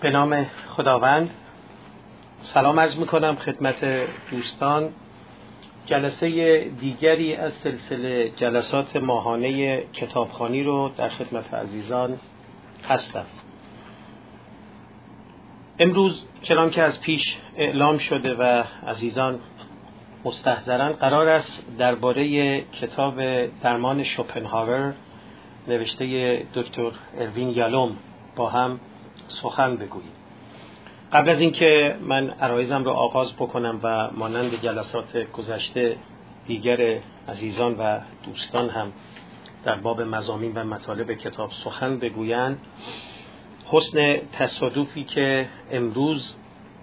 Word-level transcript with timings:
به 0.00 0.10
نام 0.10 0.44
خداوند 0.44 1.30
سلام 2.40 2.80
عرض 2.80 2.98
می‌کنم 2.98 3.36
خدمت 3.36 4.08
دوستان. 4.30 4.88
جلسه 5.86 6.60
دیگری 6.80 7.34
از 7.34 7.52
سلسله 7.52 8.30
جلسات 8.36 8.96
ماهانه 8.96 9.76
کتابخانی 9.92 10.62
رو 10.62 10.90
در 10.96 11.08
خدمت 11.08 11.54
عزیزان 11.54 12.18
هستم. 12.88 13.24
امروز 15.78 16.24
چنان 16.42 16.70
که 16.70 16.82
از 16.82 17.00
پیش 17.00 17.36
اعلام 17.56 17.98
شده 17.98 18.34
و 18.34 18.64
عزیزان 18.86 19.40
مستحضرن 20.24 20.92
قرار 20.92 21.28
است 21.28 21.76
درباره 21.78 22.60
کتاب 22.60 23.46
درمان 23.46 24.02
شوپنهاور 24.02 24.94
نوشته 25.68 26.46
دکتر 26.54 26.90
اروین 27.18 27.50
یالوم 27.50 27.96
با 28.36 28.48
هم 28.48 28.80
سخن 29.30 29.76
بگوییم 29.76 30.12
قبل 31.12 31.28
از 31.28 31.40
اینکه 31.40 31.96
من 32.00 32.30
عرایزم 32.30 32.84
رو 32.84 32.90
آغاز 32.90 33.32
بکنم 33.32 33.80
و 33.82 34.10
مانند 34.10 34.62
جلسات 34.62 35.16
گذشته 35.32 35.96
دیگر 36.46 37.00
عزیزان 37.28 37.74
و 37.78 38.00
دوستان 38.24 38.68
هم 38.70 38.92
در 39.64 39.76
باب 39.76 40.00
مزامین 40.00 40.52
و 40.54 40.64
مطالب 40.64 41.12
کتاب 41.12 41.50
سخن 41.50 41.98
بگویند 41.98 42.58
حسن 43.66 44.16
تصادفی 44.32 45.04
که 45.04 45.48
امروز 45.70 46.34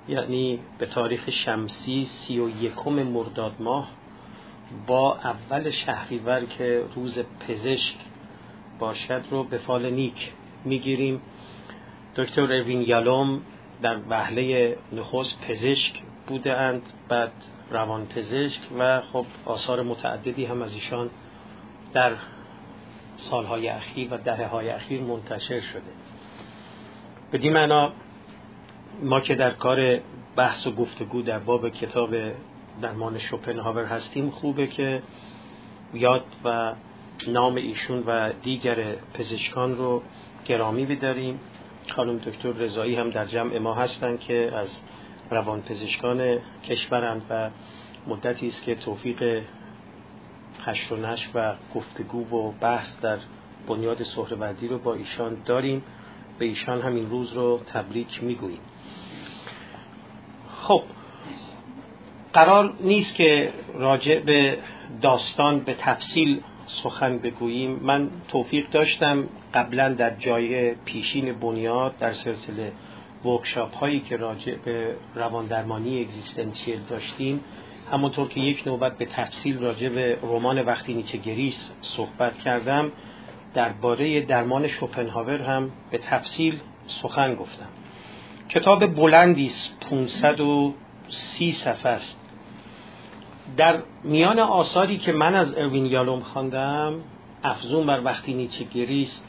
یعنی 0.10 0.60
به 0.78 0.86
تاریخ 0.86 1.30
شمسی 1.30 2.06
سی 2.06 2.40
و 2.40 2.50
یکم 2.50 2.92
مرداد 2.92 3.54
ماه 3.60 3.92
با 4.88 5.16
اول 5.16 5.70
شهریور 5.70 6.46
که 6.46 6.84
روز 6.96 7.20
پزشک 7.20 7.96
باشد 8.80 9.26
رو 9.32 9.44
به 9.44 9.58
فال 9.58 9.90
نیک 9.90 10.32
می‌گیریم. 10.66 11.22
دکتر 12.18 12.54
اوین 12.54 12.82
یالوم 12.82 13.42
در 13.82 13.98
وهله 14.10 14.78
نخست 14.94 15.42
پزشک 15.42 16.02
بودند 16.28 16.82
بعد 17.10 17.32
روان 17.72 18.06
پزشک 18.06 18.62
و 18.80 19.02
خب 19.02 19.26
آثار 19.46 19.82
متعددی 19.82 20.46
هم 20.46 20.62
از 20.62 20.76
ایشان 20.76 21.10
در 21.94 22.12
سالهای 23.16 23.70
اخیر 23.70 24.14
و 24.14 24.18
دهه 24.18 24.48
های 24.48 24.70
اخیر 24.70 25.02
منتشر 25.02 25.60
شده. 25.60 25.92
بدین 27.34 27.54
معنا 27.54 27.92
ما 29.04 29.22
که 29.22 29.36
در 29.36 29.52
کار 29.52 30.00
بحث 30.36 30.68
و 30.68 30.72
گفتگو 30.72 31.22
در 31.22 31.40
باب 31.40 31.70
کتاب 31.70 32.16
درمان 32.82 33.18
شوپنهاور 33.18 33.86
هستیم 33.86 34.30
خوبه 34.30 34.68
که 34.68 35.02
یاد 35.94 36.26
و 36.46 36.74
نام 37.28 37.56
ایشون 37.56 38.04
و 38.08 38.34
دیگر 38.44 38.96
پزشکان 39.14 39.76
رو 39.76 40.04
گرامی 40.46 40.86
بداریم. 40.86 41.40
خانم 41.92 42.18
دکتر 42.18 42.52
رضایی 42.52 42.96
هم 42.96 43.10
در 43.10 43.26
جمع 43.26 43.58
ما 43.58 43.74
هستند 43.74 44.20
که 44.20 44.52
از 44.56 44.84
روان 45.32 45.62
پزشکان 45.62 46.38
کشورند 46.70 47.22
و 47.30 47.50
مدتی 48.08 48.48
است 48.48 48.64
که 48.64 48.76
توفیق 48.76 49.44
هشت 50.66 50.92
و 50.92 50.96
و 51.34 51.54
گفتگو 51.76 52.38
و 52.38 52.52
بحث 52.52 53.02
در 53.02 53.18
بنیاد 53.68 54.04
سهروردی 54.04 54.68
رو 54.68 54.80
با 54.80 54.94
ایشان 54.94 55.38
داریم. 55.46 55.84
به 56.40 56.46
ایشان 56.46 56.82
همین 56.82 57.10
روز 57.10 57.34
رو 57.34 57.62
تبریک 57.74 58.24
می‌گوییم. 58.24 58.60
خب 60.58 60.84
قرار 62.34 62.74
نیست 62.80 63.16
که 63.16 63.54
راجع 63.74 64.20
به 64.20 64.58
داستان 65.02 65.60
به 65.60 65.74
تفصیل 65.74 66.42
سخن 66.68 67.18
بگوییم. 67.18 67.80
من 67.82 68.10
توفیق 68.28 68.70
داشتم 68.70 69.30
قبلا 69.54 69.90
در 69.90 70.16
جای 70.16 70.76
پیشین 70.76 71.40
بنیاد 71.40 71.98
در 71.98 72.12
سلسله 72.12 72.72
workshop 73.26 73.76
هایی 73.76 74.00
که 74.00 74.18
راجع 74.18 74.56
به 74.56 74.96
رواندرمانی 75.16 76.02
existential 76.02 76.80
داشتیم 76.90 77.42
همونطور 77.92 78.28
که 78.28 78.40
یک 78.40 78.68
نوبت 78.68 78.98
به 78.98 79.06
تفصیل 79.06 79.60
راجع 79.60 79.90
به 79.90 80.18
رمان 80.24 80.62
وقتی 80.62 80.94
نیچه 80.94 81.18
گریست 81.18 81.72
صحبت 81.82 82.40
کردم 82.40 82.92
درباره 83.54 84.22
درمان 84.22 84.68
شوپنهاور 84.68 85.42
هم 85.42 85.72
به 85.92 85.98
تفصیل 85.98 86.60
سخن 86.88 87.36
گفتم. 87.36 87.68
کتاب 88.50 88.96
بلندی 88.96 89.46
است 89.46 89.78
530 89.90 91.52
صفحه 91.52 91.92
است. 91.92 92.27
در 93.58 93.84
میان 94.04 94.40
آثاری 94.40 94.98
که 94.98 95.12
من 95.12 95.36
از 95.36 95.58
اروین 95.58 95.86
یالوم 95.86 96.20
خواندم 96.20 96.94
افزون 97.44 97.88
بر 97.88 98.02
وقتی 98.04 98.34
نیچه 98.34 98.64
گریست 98.64 99.26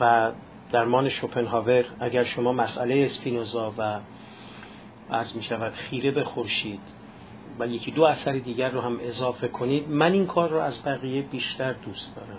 و 0.00 0.32
درمان 0.72 1.08
شوپنهاور 1.08 1.84
اگر 2.00 2.24
شما 2.24 2.52
مسئله 2.52 3.02
اسپینوزا 3.04 3.72
و 3.78 4.00
عرض 5.10 5.36
می 5.36 5.42
شود 5.42 5.72
خیره 5.72 6.10
به 6.10 6.24
خورشید 6.24 6.80
و 7.58 7.66
یکی 7.66 7.90
دو 7.90 8.02
اثر 8.02 8.32
دیگر 8.32 8.70
رو 8.70 8.80
هم 8.80 8.98
اضافه 9.02 9.48
کنید 9.48 9.88
من 9.88 10.12
این 10.12 10.26
کار 10.26 10.50
رو 10.50 10.58
از 10.58 10.84
بقیه 10.84 11.22
بیشتر 11.22 11.72
دوست 11.72 12.16
دارم. 12.16 12.38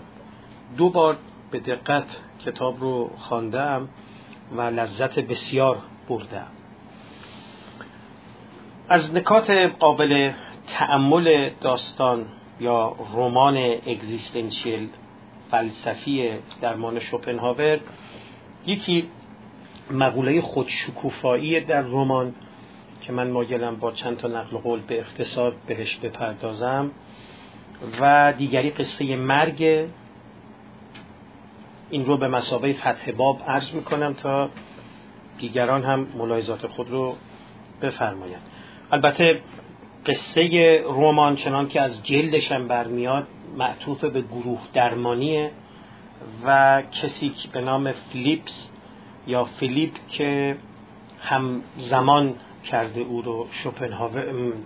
دو 0.76 0.90
بار 0.90 1.16
به 1.50 1.60
دقت 1.60 2.22
کتاب 2.46 2.80
رو 2.80 3.10
خواندم 3.16 3.88
و 4.56 4.60
لذت 4.60 5.18
بسیار 5.18 5.78
بردم. 6.08 6.46
از 8.88 9.14
نکات 9.14 9.50
قابل 9.50 10.32
تعمل 10.66 11.50
داستان 11.60 12.26
یا 12.60 12.96
رمان 13.14 13.56
اگزیستنشیل 13.86 14.88
فلسفی 15.50 16.30
درمان 16.60 17.00
شوپنهاور 17.00 17.80
یکی 18.66 19.08
مقوله 19.90 20.40
خودشکوفایی 20.40 21.60
در 21.60 21.82
رمان 21.82 22.34
که 23.00 23.12
من 23.12 23.30
ماگلم 23.30 23.76
با 23.76 23.92
چند 23.92 24.16
تا 24.16 24.28
نقل 24.28 24.56
قول 24.56 24.80
به 24.80 25.00
اختصار 25.00 25.56
بهش 25.66 25.96
بپردازم 25.96 26.90
و 28.00 28.32
دیگری 28.38 28.70
قصه 28.70 29.16
مرگ. 29.16 29.88
این 31.90 32.04
رو 32.04 32.16
به 32.16 32.28
مسابقه 32.28 32.72
فتح 32.72 33.10
باب 33.10 33.42
عرض 33.46 33.74
می‌کنم 33.74 34.12
تا 34.12 34.50
دیگران 35.38 35.82
هم 35.82 36.06
ملاحظات 36.18 36.66
خود 36.66 36.90
رو 36.90 37.16
بفرمایند. 37.82 38.42
البته 38.92 39.40
قصه 40.06 40.84
رمان 40.84 41.36
چنان 41.36 41.68
که 41.68 41.80
از 41.80 42.02
جلدش 42.02 42.52
هم 42.52 42.68
برمیاد 42.68 43.26
معطوف 43.56 44.04
به 44.04 44.22
گروه 44.22 44.60
درمانیه 44.72 45.50
و 46.46 46.82
کسی 46.82 47.28
که 47.28 47.48
به 47.48 47.60
نام 47.60 47.92
فلیپس 47.92 48.68
یا 49.26 49.44
فیلیپ 49.44 49.92
که 50.08 50.56
هم 51.20 51.62
زمان 51.76 52.34
کرده 52.64 53.00
او 53.00 53.22
رو 53.22 53.48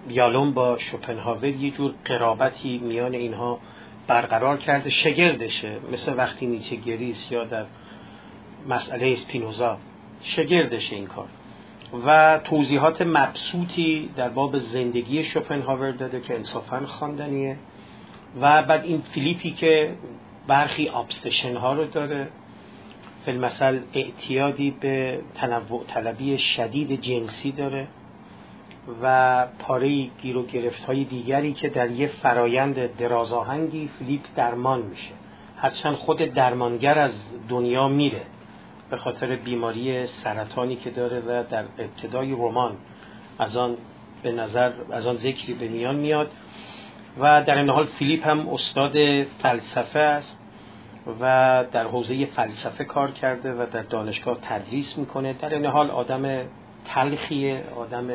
یالوم 0.09 0.53
با 0.53 0.79
شوپنهاور 0.79 1.45
یه 1.45 1.71
جور 1.71 1.95
قرابتی 2.05 2.79
میان 2.79 3.15
اینها 3.15 3.61
برقرار 4.07 4.57
کرده 4.57 4.91
شگردشه. 4.91 5.79
مثل 5.93 6.17
وقتی 6.17 6.47
نیچه 6.47 6.77
گریست 6.77 7.33
یا 7.33 7.45
در 7.45 7.67
مسئله 8.69 9.13
اسپینوزا 9.13 9.79
شگردشه 10.23 10.97
این 10.97 11.07
کار. 11.07 11.29
و 12.07 12.39
توضیحات 12.45 13.03
مبسوطی 13.03 14.11
در 14.17 14.29
باب 14.29 14.59
زندگی 14.59 15.25
شوپنهاور 15.25 15.91
داده 15.91 16.21
که 16.21 16.35
انصافا 16.35 16.87
خواندنیه. 16.87 17.57
و 18.41 18.63
بعد 18.63 18.85
این 18.85 19.01
فیلیپی 19.01 19.51
که 19.51 19.95
برخی 20.47 20.89
obsession 20.89 21.57
ها 21.57 21.73
رو 21.73 21.85
داره 21.85 22.29
فی 23.25 23.40
المثل 23.40 23.79
اعتیادی 23.95 24.71
به 24.71 25.21
تنوع 25.35 25.85
طلبی 25.87 26.39
شدید 26.39 27.01
جنسی 27.01 27.53
داره 27.53 27.87
و 29.03 29.47
پاره 29.59 29.89
گیر 30.23 30.37
و 30.37 30.47
گرفت 30.47 30.85
های 30.85 31.05
دیگری 31.05 31.53
که 31.53 31.69
در 31.69 31.91
یه 31.91 32.07
فرایند 32.07 32.97
درازاهنگی 32.97 33.91
فیلیپ 33.99 34.21
درمان 34.37 34.83
میشه. 34.83 35.13
هرچند 35.57 35.95
خود 35.95 36.19
درمانگر 36.19 36.99
از 36.99 37.15
دنیا 37.49 37.89
میره. 37.89 38.23
به 38.91 38.97
خاطر 38.97 39.37
بیماری 39.37 40.07
سرطانی 40.07 40.77
که 40.77 40.91
داره 40.91 41.21
و 41.21 41.45
در 41.51 41.65
ابتدای 41.79 42.33
رمان 42.33 42.77
از 43.39 43.57
آن 43.57 43.77
به 44.23 44.33
نظر 44.33 44.73
از 44.91 45.07
آن 45.07 45.15
ذکری 45.15 45.55
به 45.55 45.69
میان 45.69 45.97
میاد. 45.97 46.31
و 47.19 47.43
در 47.43 47.59
این 47.59 47.71
حال 47.71 47.85
فیلیپ 47.85 48.27
هم 48.27 48.49
استاد 48.49 48.93
فلسفه 49.25 49.99
است 49.99 50.41
و 51.21 51.65
در 51.73 51.85
حوزه 51.87 52.27
فلسفه 52.27 52.85
کار 52.85 53.11
کرده 53.11 53.53
و 53.53 53.67
در 53.73 53.83
دانشگاه 53.83 54.39
تدریس 54.43 54.99
می‌کنه. 54.99 55.33
در 55.33 55.55
این 55.55 55.67
حال 55.67 55.91
آدم 55.91 56.47
تلخیه 56.85 57.65
آدم 57.77 58.09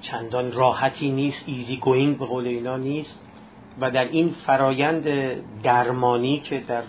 چندان 0.00 0.52
راحتی 0.52 1.10
نیست 1.10 1.48
easy 1.48 1.76
going 1.76 2.18
به 2.18 2.26
قول 2.26 2.46
اینا 2.46 2.76
نیست. 2.76 3.24
و 3.80 3.90
در 3.90 4.04
این 4.04 4.28
فرایند 4.28 5.08
درمانی 5.62 6.38
که 6.38 6.60
در 6.60 6.82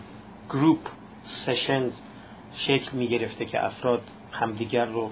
group 0.50 0.80
sessions 1.24 2.02
شکل 2.60 2.98
می 2.98 3.08
گرفته 3.08 3.46
که 3.46 3.66
افراد 3.66 4.02
همدیگر 4.32 4.86
رو 4.86 5.10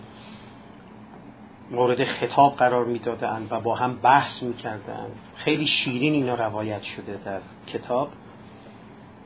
مورد 1.71 2.03
خطاب 2.03 2.55
قرار 2.55 2.85
می‌دادند 2.85 3.47
و 3.51 3.59
با 3.59 3.75
هم 3.75 3.95
بحث 3.95 4.43
می‌کردند 4.43 5.11
خیلی 5.35 5.67
شیرین 5.67 6.13
اینا 6.13 6.35
روایت 6.35 6.83
شده 6.83 7.19
در 7.25 7.39
کتاب. 7.67 8.09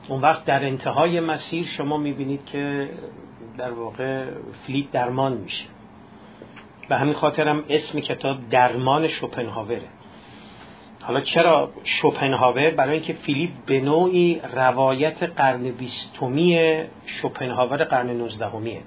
اون 0.07 0.21
وقت 0.21 0.45
در 0.45 0.65
انتهای 0.65 1.19
مسیر 1.19 1.65
شما 1.65 1.97
می‌بینید 1.97 2.45
که 2.45 2.89
در 3.57 3.71
واقع 3.71 4.25
فلیپ 4.67 4.91
درمان 4.91 5.33
میشه. 5.33 5.65
به 6.89 6.97
همین 6.97 7.13
خاطرم 7.13 7.63
اسم 7.69 7.99
کتاب 7.99 8.49
درمان 8.49 9.07
شوپنهاوره. 9.07 9.87
حالا 11.01 11.21
چرا 11.21 11.71
شوپنهاور؟ 11.83 12.69
برای 12.69 12.93
اینکه 12.93 13.13
فیلیپ 13.13 13.51
به 13.65 13.79
نوعی 13.79 14.41
روایت 14.53 15.23
قرن 15.23 15.71
بیستمی 15.71 16.79
شوپنهاور 17.05 17.83
قرن 17.83 18.09
نوزدهمیه. 18.09 18.81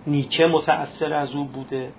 نیچه 0.06 0.46
متأثر 0.46 1.14
از 1.14 1.34
او 1.34 1.44
بوده 1.44 1.92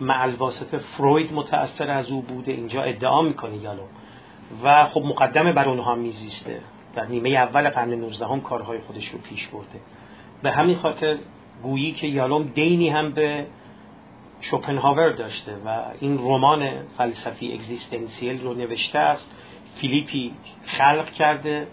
معلواسط 0.00 0.76
فروید 0.76 1.32
متأثر 1.32 1.90
از 1.90 2.10
او 2.10 2.22
بوده 2.22 2.52
اینجا 2.52 2.82
ادعا 2.82 3.22
می‌کنه 3.22 3.56
یالوم. 3.56 3.88
و 4.64 4.86
خب 4.86 5.02
مقدمه 5.02 5.52
بر 5.52 5.68
اونها 5.68 5.94
میزیسته. 5.94 6.60
در 6.98 7.06
نیمه 7.06 7.30
اول 7.30 7.70
قرن 7.70 7.94
19 7.94 8.26
هم 8.26 8.40
کارهای 8.40 8.78
خودش 8.78 9.08
رو 9.08 9.18
پیش 9.18 9.46
برده. 9.46 9.80
به 10.42 10.50
همین 10.50 10.76
خاطر 10.76 11.16
گویی 11.62 11.92
که 11.92 12.06
یالوم 12.06 12.42
دینی 12.42 12.88
هم 12.88 13.12
به 13.12 13.46
شوپنهاور 14.40 15.12
داشته 15.12 15.56
و 15.66 15.82
این 16.00 16.18
رمان 16.18 16.68
فلسفی 16.96 17.52
اگزیستنسیل 17.52 18.42
رو 18.42 18.54
نوشته 18.54 18.98
است 18.98 19.34
فیلیپی 19.74 20.32
خلق 20.64 21.10
کرده 21.10 21.66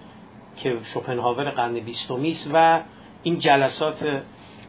که 0.56 0.78
شوپنهاور 0.94 1.50
قرن 1.50 1.80
بیستمی 1.80 2.32
است 2.32 2.52
و 2.54 2.82
این 3.24 3.40
جلسات 3.40 4.24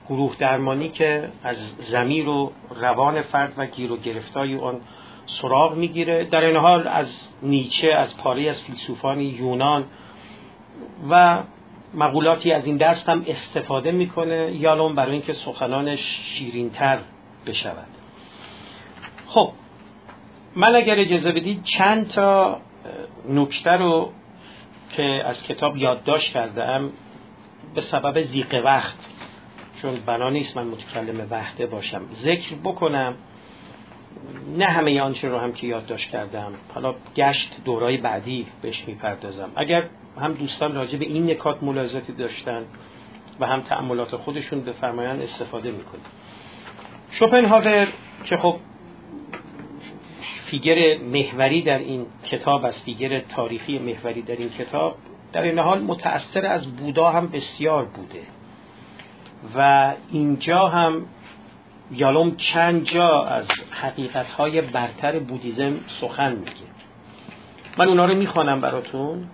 گروه 0.09 0.37
درمانی 0.39 0.89
که 0.89 1.29
از 1.43 1.57
زمیر 1.79 2.29
و 2.29 2.53
روان 2.81 3.23
فرد 3.23 3.55
و 3.57 3.67
گیر 3.67 3.93
و 3.93 3.97
گرفتای 3.97 4.57
آن 4.57 4.81
سراغ 5.27 5.75
می‌گیره. 5.75 6.25
در 6.25 6.45
این 6.45 6.57
حال 6.57 6.89
از 6.89 7.33
نیچه 7.43 7.93
از 7.93 8.17
پاره 8.17 8.49
از 8.49 8.63
فیلسوفان 8.63 9.21
یونان 9.21 9.85
و 11.11 11.43
مقولاتی 11.95 12.53
از 12.53 12.67
این 12.67 12.77
دست 12.77 13.09
هم 13.09 13.25
استفاده 13.27 13.93
می‌کنه 13.93 14.53
یالوم 14.53 14.95
برای 14.95 15.13
اینکه 15.13 15.33
سخنانش 15.33 16.21
شیرینتر 16.25 16.99
بشود. 17.47 17.89
خب 19.27 19.53
من 20.57 20.77
اگر 20.77 20.95
اجازه 20.99 21.33
بدید 21.33 21.63
چند 21.63 22.09
تا 22.09 22.61
نکته 23.29 23.71
رو 23.71 24.13
که 24.91 25.23
از 25.25 25.43
کتاب 25.43 25.77
یادداشت 25.77 26.33
کردم 26.33 26.91
به 27.75 27.81
سبب 27.81 28.23
زیق 28.23 28.63
وقت 28.65 28.97
چون 29.83 29.95
بنا 30.07 30.31
نیست 30.31 30.57
من 30.57 30.67
متکلم 30.67 31.27
وحده 31.31 31.67
باشم. 31.67 32.03
ذکر 32.13 32.55
بکنم 32.55 33.15
نه 34.59 34.65
همه 34.65 35.01
آنچه 35.01 35.29
رو 35.29 35.39
هم 35.39 35.53
که 35.53 35.67
یادداشت 35.67 36.11
کردم. 36.11 36.53
حالا 36.75 36.95
گشت 37.17 37.57
دورای 37.65 37.97
بعدی 37.97 38.47
بهش 38.63 38.85
می‌پردازم. 38.87 39.51
اگر 39.57 39.83
هم 40.21 40.33
دوستان 40.33 40.75
راجع 40.75 40.99
به 40.99 41.05
این 41.05 41.31
نکات 41.31 41.63
ملاحظاتی 41.63 42.13
داشتن 42.13 42.65
و 43.41 43.47
هم 43.47 43.61
تعملات 43.61 44.17
خودشون 44.17 44.61
بفرمایند 44.61 45.23
استفاده 45.23 45.71
می‌کنیم. 45.71 46.05
شوپنهاور 47.11 47.89
که 48.25 48.37
خب 48.37 48.57
فیگر 50.47 50.99
محوری 50.99 51.63
در 51.63 51.79
این 51.79 52.07
کتاب 52.25 52.65
است 52.65 52.85
فیگر 52.85 53.21
تاریخی 53.21 53.79
محوری 53.79 54.23
در 54.23 54.37
این 54.37 54.49
کتاب 54.49 54.97
در 55.33 55.43
این 55.43 55.59
حال 55.59 55.83
متأثر 55.83 56.47
از 56.47 56.77
بودا 56.77 57.11
هم 57.11 57.27
بسیار 57.27 57.85
بوده. 57.85 58.23
و 59.57 59.95
اینجا 60.11 60.69
هم 60.69 61.07
یالوم 61.91 62.37
چند 62.37 62.85
جا 62.85 63.25
از 63.25 63.49
حقیقتهای 63.71 64.61
برتر 64.61 65.19
بودیزم 65.19 65.75
سخن 65.87 66.33
میگه. 66.37 66.67
من 67.79 67.89
اونا 67.89 68.05
رو 68.05 68.15
می‌خوانم 68.15 68.61
براتون. 68.61 69.29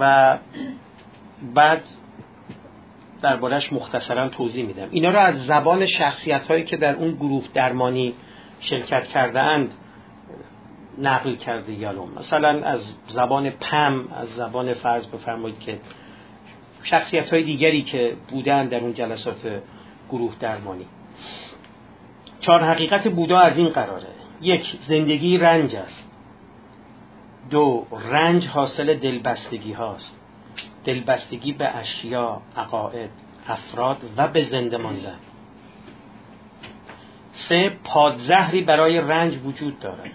و 0.00 0.38
بعد 1.54 1.82
دربارهش 3.22 3.72
مختصرا 3.72 4.28
توضیح 4.28 4.66
میدم. 4.66 4.88
اینا 4.90 5.10
رو 5.10 5.18
از 5.18 5.46
زبان 5.46 5.86
شخصیت 5.86 6.46
هایی 6.46 6.64
که 6.64 6.76
در 6.76 6.96
اون 6.96 7.14
گروه 7.14 7.44
درمانی 7.54 8.14
شرکت 8.60 9.06
کرده 9.06 9.40
اند 9.40 9.72
نقل 10.98 11.36
کرده 11.36 11.72
یالوم 11.72 12.12
مثلا 12.16 12.62
از 12.62 12.96
زبان 13.08 13.50
پم 13.50 14.08
از 14.12 14.28
زبان 14.28 14.74
فرض 14.74 15.06
بفرمایید 15.06 15.58
که 15.58 15.78
شخصیت 16.82 17.30
های 17.30 17.42
دیگری 17.42 17.82
که 17.82 18.16
بودن 18.28 18.68
در 18.68 18.78
اون 18.78 18.94
جلسات 18.94 19.62
گروه 20.10 20.34
درمانی. 20.40 20.86
چهار 22.40 22.62
حقیقت 22.62 23.08
بودا 23.08 23.38
از 23.38 23.58
این 23.58 23.68
قراره. 23.68 24.06
یک 24.40 24.76
زندگی 24.86 25.38
رنج 25.38 25.76
است. 25.76 26.11
دو 27.52 27.86
رنج 28.10 28.48
حاصل 28.48 28.94
دلبستگی 28.94 29.72
هاست. 29.72 30.20
دلبستگی 30.84 31.52
به 31.52 31.68
اشیا 31.68 32.42
عقاید 32.56 33.10
افراد 33.48 33.96
و 34.16 34.28
به 34.28 34.42
زنده 34.42 34.76
ماندن. 34.76 35.18
سه 37.32 37.68
پادزهری 37.84 38.62
برای 38.62 38.98
رنج 38.98 39.38
وجود 39.44 39.78
دارد. 39.78 40.12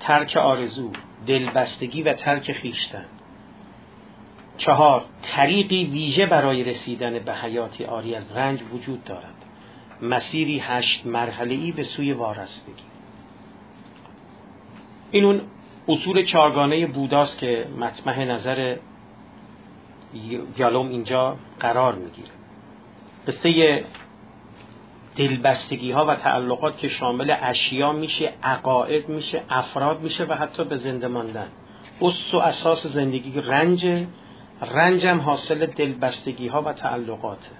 ترک 0.00 0.36
آرزو 0.36 0.90
دلبستگی 1.26 2.02
و 2.02 2.12
ترک 2.12 2.52
خیشتن. 2.52 3.04
چهار 4.56 5.04
طریقی 5.22 5.84
ویژه 5.84 6.26
برای 6.26 6.64
رسیدن 6.64 7.18
به 7.18 7.34
حیاتی 7.34 7.84
آری 7.84 8.14
از 8.14 8.36
رنج 8.36 8.60
وجود 8.72 9.04
دارد. 9.04 9.34
مسیری 10.02 10.58
هشت 10.58 11.06
مرحله 11.06 11.72
به 11.72 11.82
سوی 11.82 12.12
وارستگی 12.12 12.82
این 15.10 15.24
اون 15.24 15.40
اصول 15.88 16.24
چارگانه 16.24 16.86
بوداست 16.86 17.38
که 17.38 17.66
مطمح 17.78 18.24
نظر 18.24 18.76
یالوم 20.56 20.88
اینجا 20.88 21.36
قرار 21.60 21.94
می‌گیره. 21.94 22.28
قصه 23.26 23.84
دلبستگی 25.16 25.90
ها 25.90 26.06
و 26.06 26.14
تعلقات 26.14 26.78
که 26.78 26.88
شامل 26.88 27.36
اشیا 27.42 27.92
میشه 27.92 28.32
عقاید 28.42 29.08
میشه 29.08 29.42
افراد 29.50 30.00
میشه 30.00 30.24
و 30.24 30.34
حتی 30.34 30.64
به 30.64 30.76
زنده 30.76 31.08
ماندن. 31.08 31.48
اصل 32.02 32.36
و 32.36 32.40
اساس 32.40 32.86
زندگی 32.86 33.40
رنج 33.40 34.06
رنجم 34.74 35.18
حاصل 35.18 35.66
دلبستگی 35.66 36.48
ها 36.48 36.62
و 36.62 36.72
تعلقاته. 36.72 37.50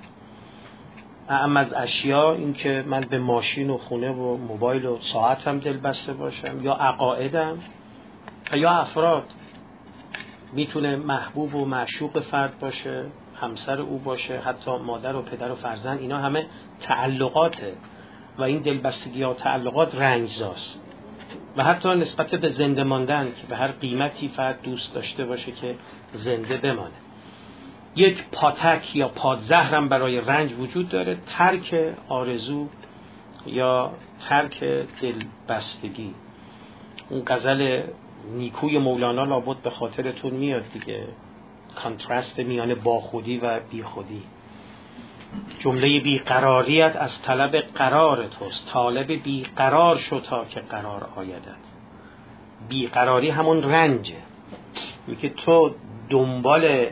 اما 1.29 1.61
از 1.61 1.75
اشیا 1.75 2.33
اینکه 2.33 2.85
من 2.87 3.01
به 3.01 3.19
ماشین 3.19 3.71
و 3.71 3.77
خونه 3.77 4.11
و 4.11 4.37
موبایل 4.37 4.85
و 4.87 4.99
ساعتم 4.99 5.59
دلبسته 5.59 6.13
باشم 6.13 6.63
یا 6.63 6.73
عقایدم 6.73 7.59
یا 8.53 8.71
افراد 8.71 9.25
می‌تونه 10.53 10.97
محبوب 10.97 11.55
و 11.55 11.65
معشوق 11.65 12.21
فرد 12.21 12.59
باشه 12.59 13.07
همسر 13.41 13.81
او 13.81 13.99
باشه 13.99 14.39
حتی 14.39 14.71
مادر 14.79 15.17
و 15.17 15.23
پدر 15.23 15.53
و 15.53 15.55
فرزند 15.55 16.01
اینا 16.01 16.19
همه 16.19 16.47
تعلقاته 16.81 17.73
و 18.39 18.43
این 18.43 18.63
دلبستگی 18.63 19.23
ها 19.23 19.31
و 19.31 19.35
تعلقات 19.35 19.95
رنجزاست. 19.95 20.81
و 21.57 21.65
حتی 21.65 21.89
نسبت 21.89 22.35
به 22.35 22.49
زنده 22.49 22.85
ماندن 22.85 23.25
که 23.25 23.47
به 23.49 23.57
هر 23.57 23.69
قیمتی 23.69 24.29
فرد 24.29 24.63
دوست 24.63 24.95
داشته 24.95 25.25
باشه 25.25 25.53
که 25.53 25.77
زنده 26.13 26.57
بمانه. 26.57 26.95
یک 27.97 28.25
پاتک 28.33 28.97
یا 28.97 29.09
پادزهرم 29.09 29.89
برای 29.89 30.21
رنج 30.21 30.53
وجود 30.53 30.89
داره 30.89 31.15
ترک 31.15 31.95
آرزو 32.09 32.69
یا 33.47 33.93
ترک 34.29 34.65
دلبستگی. 35.01 36.15
اون 37.09 37.23
غزل 37.27 37.83
نیکوی 38.37 38.79
مولانا 38.79 39.25
لابد 39.25 39.57
به 39.57 39.71
خاطرتون 39.71 40.35
میاد 40.35 40.65
دیگه. 40.73 41.09
کانترست 41.75 42.39
میان 42.39 42.75
باخودی 42.75 43.39
و 43.39 43.61
بیخودی. 43.61 44.23
جمله 45.59 46.01
بیقراریت 46.01 46.97
از 46.97 47.23
طلب 47.23 47.57
قرار 47.57 48.29
توست. 48.29 48.69
طالب 48.69 49.23
بیقرار 49.23 49.97
شو 49.97 50.21
تا 50.21 50.45
که 50.45 50.61
قرار 50.61 51.09
آیدد 51.17 51.75
بیقراری 52.69 53.29
همون 53.29 53.63
رنجه 53.63 54.17
میگه 55.07 55.29
تو 55.29 55.75
دنبال 56.11 56.87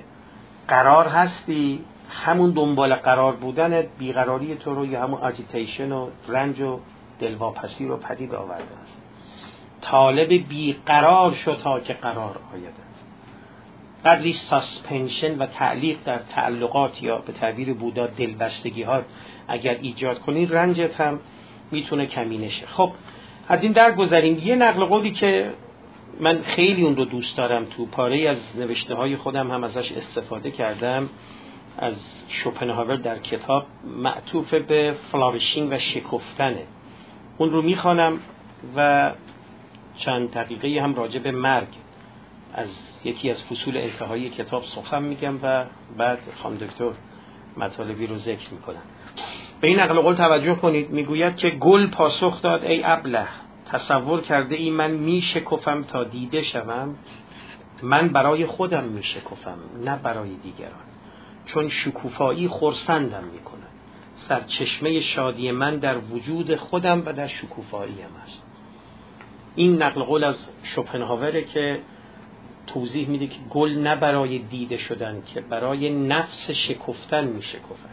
قرار 0.69 1.09
هستی 1.09 1.85
همون 2.11 2.51
دنبال 2.51 2.95
قرار 2.95 3.37
بودن 3.37 3.83
بیقراری 3.99 4.55
تو 4.55 4.75
رو 4.75 4.87
یا 4.87 5.03
همون 5.03 5.23
اجیتیشن 5.23 5.93
و 5.93 6.11
رنج 6.29 6.61
و 6.61 6.81
دلواپسی 7.19 7.87
رو 7.87 7.97
پدید 7.97 8.35
آورده 8.35 8.79
است 8.83 9.02
طالب 9.83 10.49
بیقرار 10.49 11.35
شو 11.35 11.55
تا 11.55 11.81
که 11.81 11.93
قرار 11.93 12.41
آیدت 12.53 12.93
قدری 14.05 14.33
suspension 14.33 15.39
و 15.39 15.47
تعلیق 15.47 15.99
در 16.05 16.19
تعلقات 16.19 17.03
یا 17.03 17.19
به 17.19 17.33
تعبیر 17.33 17.73
بودا 17.75 18.07
دلبستگی 18.07 18.83
ها 18.83 19.03
اگر 19.49 19.79
ایجاد 19.83 20.19
کنی 20.19 20.47
رنجت 20.47 21.01
هم 21.01 21.21
می‌تونه 21.71 22.07
کمینه 22.07 22.39
شه. 22.39 22.67
خب 22.67 22.93
از 23.49 23.63
این 23.63 23.73
در 23.73 23.93
گذریم. 23.93 24.39
یه 24.45 24.57
نقل 24.57 24.85
قولی 24.85 25.11
که 25.11 25.53
من 26.21 26.43
خیلی 26.43 26.83
اون 26.83 26.97
رو 26.97 27.05
دوست 27.05 27.37
دارم 27.37 27.65
تو 27.65 27.87
پاره 27.87 28.29
از 28.29 28.59
نوشته 28.59 28.95
های 28.95 29.17
خودم 29.17 29.51
هم 29.51 29.65
ازش 29.65 29.93
استفاده 29.93 30.51
کردم. 30.51 31.09
از 31.79 32.23
شوپنهاور 32.29 32.97
در 32.97 33.19
کتاب 33.19 33.67
معطوف 33.85 34.55
به 34.55 34.95
flourishing 35.13 35.73
و 35.73 35.79
شکفتنه. 35.79 36.63
اون 37.39 37.51
رو 37.51 37.63
می‌خوانم 37.63 38.19
و 38.77 39.13
چند 39.97 40.31
دقیقه 40.31 40.83
هم 40.83 40.95
راجع 40.95 41.21
به 41.21 41.31
مرگ 41.31 41.69
از 42.55 43.01
یکی 43.05 43.31
از 43.31 43.45
فصول 43.45 43.77
انتهایی 43.77 44.31
کتاب 44.31 44.63
سخن 44.63 45.03
میگم 45.03 45.39
و 45.43 45.65
بعد 45.97 46.19
خانم 46.43 46.57
دکتر 46.57 46.91
مطالبی 47.57 48.07
رو 48.07 48.17
ذکر 48.17 48.53
می‌کنم 48.55 48.83
به 49.61 49.69
این 49.69 49.81
نقل 49.81 50.01
قول 50.01 50.15
توجه 50.15 50.55
کنید 50.55 50.91
می‌گوید 50.91 51.37
که 51.37 51.51
گل 51.51 51.87
پاسخ 51.91 52.43
داد 52.43 52.65
ای 52.65 52.85
ابله 52.85 53.27
تصور 53.67 54.21
کرده 54.21 54.57
ای 54.57 54.71
من 54.71 54.91
میشکفم 54.91 55.83
تا 55.83 56.05
دیده 56.05 56.43
شوم؟ 56.43 56.97
من 57.83 58.09
برای 58.09 58.47
خودم 58.47 58.85
میشکفم 58.85 59.59
نه 59.85 59.97
برای 59.97 60.31
دیگران. 60.43 60.73
چون 61.47 61.69
شکوفایی 61.69 62.49
خورسندم 62.49 63.25
می‌کنه 63.25 63.63
سرچشمه 64.15 65.01
شادی 65.01 65.51
من 65.51 65.77
در 65.77 65.99
وجود 65.99 66.57
خودم 66.57 67.03
و 67.07 67.13
در 67.13 67.27
شکوفاییم 67.27 68.17
است. 68.23 68.52
این 69.57 69.83
نقل 69.83 70.03
قول 70.03 70.25
از 70.25 70.51
شوپنهاوره 70.63 71.43
که 71.43 71.81
توضیح 72.67 73.09
میده 73.09 73.27
که 73.27 73.39
گل 73.51 73.79
نه 73.79 73.97
برای 73.97 74.39
دیده 74.39 74.77
شدن 74.77 75.23
که 75.27 75.41
برای 75.41 75.91
نفس 75.91 76.51
شکفتن 76.51 77.25
میشکفن 77.25 77.89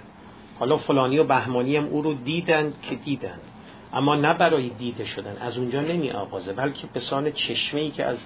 حالا 0.60 0.78
فلانی 0.78 1.20
و 1.20 1.24
بهمانی 1.24 1.76
هم 1.76 1.86
او 1.86 2.02
رو 2.02 2.14
دیدند 2.14 2.82
که 2.82 2.96
دیدند 2.96 3.42
اما 3.94 4.16
نه 4.16 4.34
برای 4.34 4.70
دیده 4.70 5.06
شدن. 5.06 5.38
از 5.42 5.58
اونجا 5.58 5.82
نمی 5.82 6.12
آغازه 6.12 6.54
بلکه 6.54 6.88
به 6.94 7.00
سان 7.00 7.32
چشمه 7.32 7.82
ای 7.82 7.92
که 7.92 8.06
از 8.06 8.18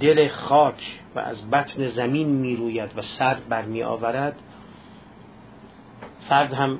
دل 0.00 0.28
خاک 0.28 1.00
و 1.14 1.18
از 1.18 1.50
بطن 1.50 1.86
زمین 1.86 2.28
می 2.28 2.56
روید 2.56 2.98
و 2.98 3.02
سر 3.02 3.34
برمی 3.48 3.82
آورد 3.82 4.42
فرد 6.28 6.54
هم 6.54 6.78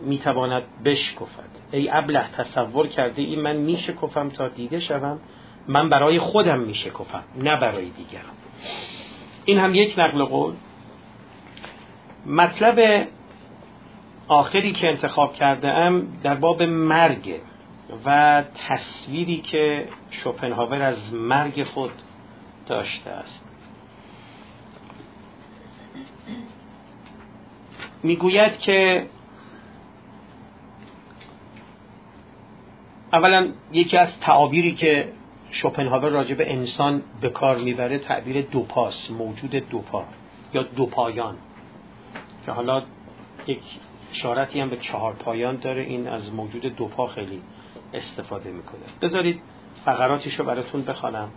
می 0.00 0.18
تواند 0.18 0.62
بشکفد. 0.84 1.51
ای 1.72 1.90
ابله 1.90 2.30
تصور 2.30 2.86
کرده 2.86 3.22
ای 3.22 3.36
من 3.36 3.56
می 3.56 3.76
شکفم 3.76 4.28
تا 4.28 4.48
دیده 4.48 4.80
شوم. 4.80 5.20
من 5.68 5.88
برای 5.88 6.18
خودم 6.18 6.60
می 6.60 6.74
شکفم 6.74 7.24
نه 7.36 7.56
برای 7.56 7.90
دیگران. 7.90 8.34
این 9.44 9.58
هم 9.58 9.74
یک 9.74 9.98
نقل 9.98 10.24
قول. 10.24 10.54
مطلب 12.26 13.06
آخری 14.28 14.72
که 14.72 14.88
انتخاب 14.88 15.34
کرده 15.34 15.68
ام 15.68 16.18
در 16.22 16.34
باب 16.34 16.62
مرگ 16.62 17.40
و 18.04 18.42
تصویری 18.68 19.36
که 19.36 19.88
شوپنهاور 20.10 20.82
از 20.82 21.14
مرگ 21.14 21.64
خود 21.64 21.92
داشته 22.66 23.10
است. 23.10 23.48
می‌گوید 28.02 28.58
که 28.58 29.06
اولا 33.12 33.48
یکی 33.72 33.96
از 33.96 34.20
تعابیری 34.20 34.72
که 34.74 35.12
شوپنهاور 35.50 36.10
راجع 36.10 36.34
به 36.34 36.52
انسان 36.52 37.02
به 37.20 37.28
کار 37.28 37.58
می‌بره 37.58 37.98
تعبیر 37.98 38.42
دوپاس 38.42 39.10
موجود 39.10 39.50
دوپا 39.50 40.04
یا 40.54 40.62
دوپایان 40.62 41.36
که 42.46 42.52
حالا 42.52 42.82
یک 43.46 43.60
اشارتی 44.10 44.60
هم 44.60 44.70
به 44.70 44.76
چهار 44.76 45.12
پایان 45.12 45.56
داره. 45.56 45.82
این 45.82 46.08
از 46.08 46.32
موجود 46.32 46.62
دوپا 46.62 47.06
خیلی 47.06 47.42
استفاده 47.94 48.50
می‌کنه. 48.50 48.80
بذارید 49.02 49.40
فقراتیش 49.84 50.34
رو 50.34 50.44
براتون 50.44 50.82
بخوانم. 50.82 51.28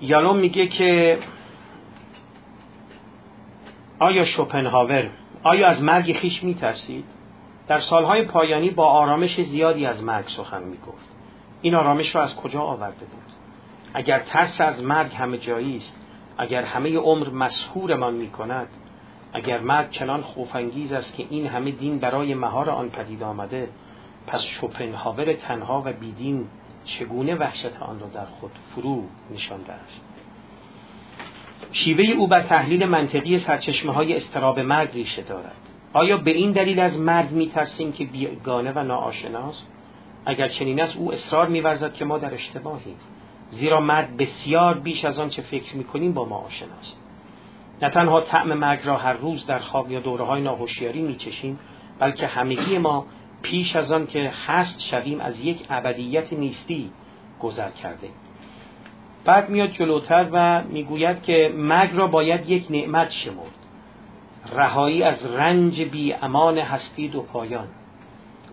یالوم 0.00 0.36
میگه 0.36 0.66
که 0.66 1.18
آیا 3.98 4.24
شوپنهاور 4.24 5.10
آیا 5.42 5.68
از 5.68 5.82
مرگ 5.82 6.12
خیش 6.12 6.42
میترسید؟ 6.42 7.04
در 7.68 7.78
سالهای 7.78 8.22
پایانی 8.22 8.70
با 8.70 8.86
آرامش 8.86 9.40
زیادی 9.40 9.86
از 9.86 10.04
مرگ 10.04 10.28
سخن 10.28 10.62
می‌گفت. 10.62 11.08
این 11.62 11.74
آرامش 11.74 12.14
را 12.14 12.22
از 12.22 12.36
کجا 12.36 12.60
آورده 12.60 13.04
بود؟ 13.04 13.32
اگر 13.94 14.18
ترس 14.18 14.60
از 14.60 14.82
مرگ 14.82 15.14
همه 15.14 15.38
جایی 15.38 15.76
است 15.76 16.00
اگر 16.38 16.62
همه 16.62 16.96
عمر 16.96 17.28
مسهورمان 17.28 18.14
می 18.14 18.28
کند 18.28 18.68
اگر 19.32 19.60
مرگ 19.60 19.90
چنان 19.90 20.20
خوفانگیز 20.22 20.92
است 20.92 21.16
که 21.16 21.26
این 21.30 21.46
همه 21.46 21.70
دین 21.70 21.98
برای 21.98 22.34
مهار 22.34 22.70
آن 22.70 22.88
پدید 22.88 23.22
آمده 23.22 23.68
پس 24.26 24.42
شوپنهاور 24.42 25.32
تنها 25.32 25.82
و 25.86 25.92
بیدین 25.92 26.46
چگونه 26.84 27.34
وحشت 27.34 27.82
آن 27.82 28.00
را 28.00 28.06
در 28.06 28.24
خود 28.24 28.50
فرو 28.74 29.02
نشانده 29.34 29.72
است؟ 29.72 30.04
شیوه 31.72 32.04
او 32.04 32.26
بر 32.26 32.40
تحلیل 32.40 32.86
منطقی 32.86 33.38
سرچشمه 33.38 33.92
های 33.92 34.16
استراب 34.16 34.60
مرگ 34.60 34.92
ریشه 34.92 35.22
دارد. 35.22 35.63
آیا 35.94 36.16
به 36.16 36.30
این 36.30 36.52
دلیل 36.52 36.80
از 36.80 36.98
مرگ 36.98 37.30
می 37.30 37.46
ترسیم 37.46 37.92
که 37.92 38.04
بیگانه 38.04 38.72
و 38.72 38.82
ناآشناست 38.82 39.72
اگر 40.26 40.48
چنین 40.48 40.80
است 40.80 40.96
او 40.96 41.12
اصرار 41.12 41.48
میورزد 41.48 41.94
که 41.94 42.04
ما 42.04 42.18
در 42.18 42.34
اشتباهیم. 42.34 42.96
زیرا 43.48 43.80
مرگ 43.80 44.16
بسیار 44.16 44.78
بیش 44.78 45.04
از 45.04 45.18
آن 45.18 45.28
چه 45.28 45.42
فکر 45.42 45.76
می‌کنیم 45.76 46.12
با 46.12 46.24
ما 46.24 46.36
آشناست 46.36 47.00
نه 47.82 47.90
تنها 47.90 48.20
طعم 48.20 48.54
مرگ 48.54 48.80
را 48.84 48.96
هر 48.96 49.12
روز 49.12 49.46
در 49.46 49.58
خواب 49.58 49.90
یا 49.90 50.00
دوره 50.00 50.24
های 50.24 50.42
ناهوشیاری 50.42 51.02
میچشیم 51.02 51.58
بلکه 51.98 52.26
همگی 52.26 52.78
ما 52.78 53.06
پیش 53.42 53.76
از 53.76 53.92
آن 53.92 54.06
که 54.06 54.32
هست 54.46 54.80
شویم 54.80 55.20
از 55.20 55.40
یک 55.40 55.66
ابدیت 55.70 56.32
نیستی 56.32 56.90
گذر 57.40 57.70
کرده. 57.70 58.08
بعد 59.24 59.50
میاد 59.50 59.70
جلوتر 59.70 60.28
و 60.32 60.62
می‌گوید 60.64 61.22
که 61.22 61.52
مرگ 61.56 61.96
را 61.96 62.06
باید 62.06 62.50
یک 62.50 62.66
نعمت 62.70 63.10
شمرد. 63.10 63.53
رهایی 64.52 65.02
از 65.02 65.26
رنج 65.36 65.82
بی 65.82 66.12
امان 66.12 66.58
هستی 66.58 67.08
دو 67.08 67.22
پایان. 67.22 67.68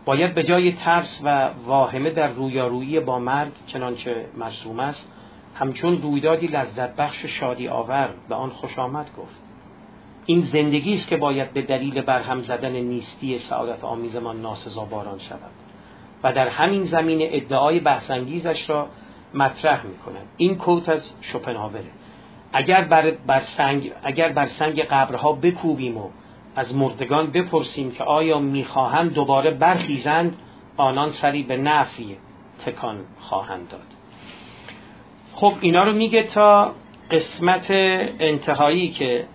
باید 0.06 0.36
به 0.36 0.44
جای 0.44 0.72
ترس 0.72 1.22
و 1.26 1.50
واهمه 1.66 2.10
در 2.10 2.28
رویارویی 2.28 3.00
با 3.00 3.20
مرگ 3.20 3.52
چنانچه 3.68 4.26
مرسوم 4.38 4.80
است 4.80 5.12
همچون 5.56 6.02
رویدادی 6.02 6.48
لذت 6.48 6.96
بخش 6.96 7.26
شادی 7.26 7.68
آور 7.68 8.10
به 8.30 8.36
آن 8.36 8.50
خوش 8.50 8.80
آمد 8.80 9.10
گفت. 9.18 9.42
این 10.26 10.42
زندگی 10.42 10.94
است 10.94 11.08
که 11.08 11.18
باید 11.18 11.54
به 11.54 11.62
دلیل 11.62 12.02
برهم 12.02 12.40
زدن 12.40 12.72
نیستی 12.72 13.38
سعادت 13.38 13.84
آمیزمان 13.84 14.42
ناسزا 14.42 14.86
باران 14.86 15.20
شود 15.20 15.52
و 16.24 16.34
در 16.34 16.48
همین 16.48 16.82
زمین 16.82 17.20
ادعای 17.22 17.80
بحثانگیزش 17.80 18.70
را 18.70 18.88
مطرح 19.34 19.86
می 19.86 19.98
کند 19.98 20.28
این 20.38 20.58
کوت 20.58 20.90
از 20.90 21.14
شوپنهاوره. 21.22 21.92
اگر 22.54 22.82
بر, 22.82 23.12
بر 23.12 23.40
سنگ 23.40 23.92
اگر 24.04 24.30
بر 24.30 24.46
سنگ 24.46 24.82
قبرها 24.82 25.34
بکوبیم 25.34 25.98
و 25.98 26.10
از 26.56 26.76
مردگان 26.76 27.32
بپرسیم 27.32 27.92
که 27.92 28.04
آیا 28.04 28.40
می‌خواهند 28.40 29.14
دوباره 29.14 29.52
برخیزند 29.52 30.38
آنان 30.78 31.10
سری 31.10 31.44
به 31.44 31.58
نفی 31.58 32.18
تکان 32.66 33.00
خواهند 33.20 33.70
داد. 33.70 33.88
خب 35.34 35.54
اینا 35.62 35.84
رو 35.84 35.94
میگه 35.94 36.24
تا 36.24 36.74
قسمت 37.12 37.68
انتهایی 38.20 38.90
که 38.90 39.26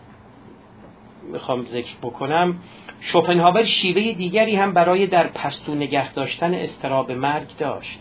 می‌خوام 1.33 1.63
ذکر 1.63 1.97
بکنم. 2.03 2.59
شوپنهاور 3.01 3.63
شیوه 3.63 4.13
دیگری 4.13 4.57
هم 4.57 4.73
برای 4.73 5.07
در 5.07 5.27
پستو 5.27 5.75
نگه 5.75 6.13
داشتن 6.13 6.55
استراب 6.55 7.13
مرگ 7.13 7.57
داشت. 7.59 7.99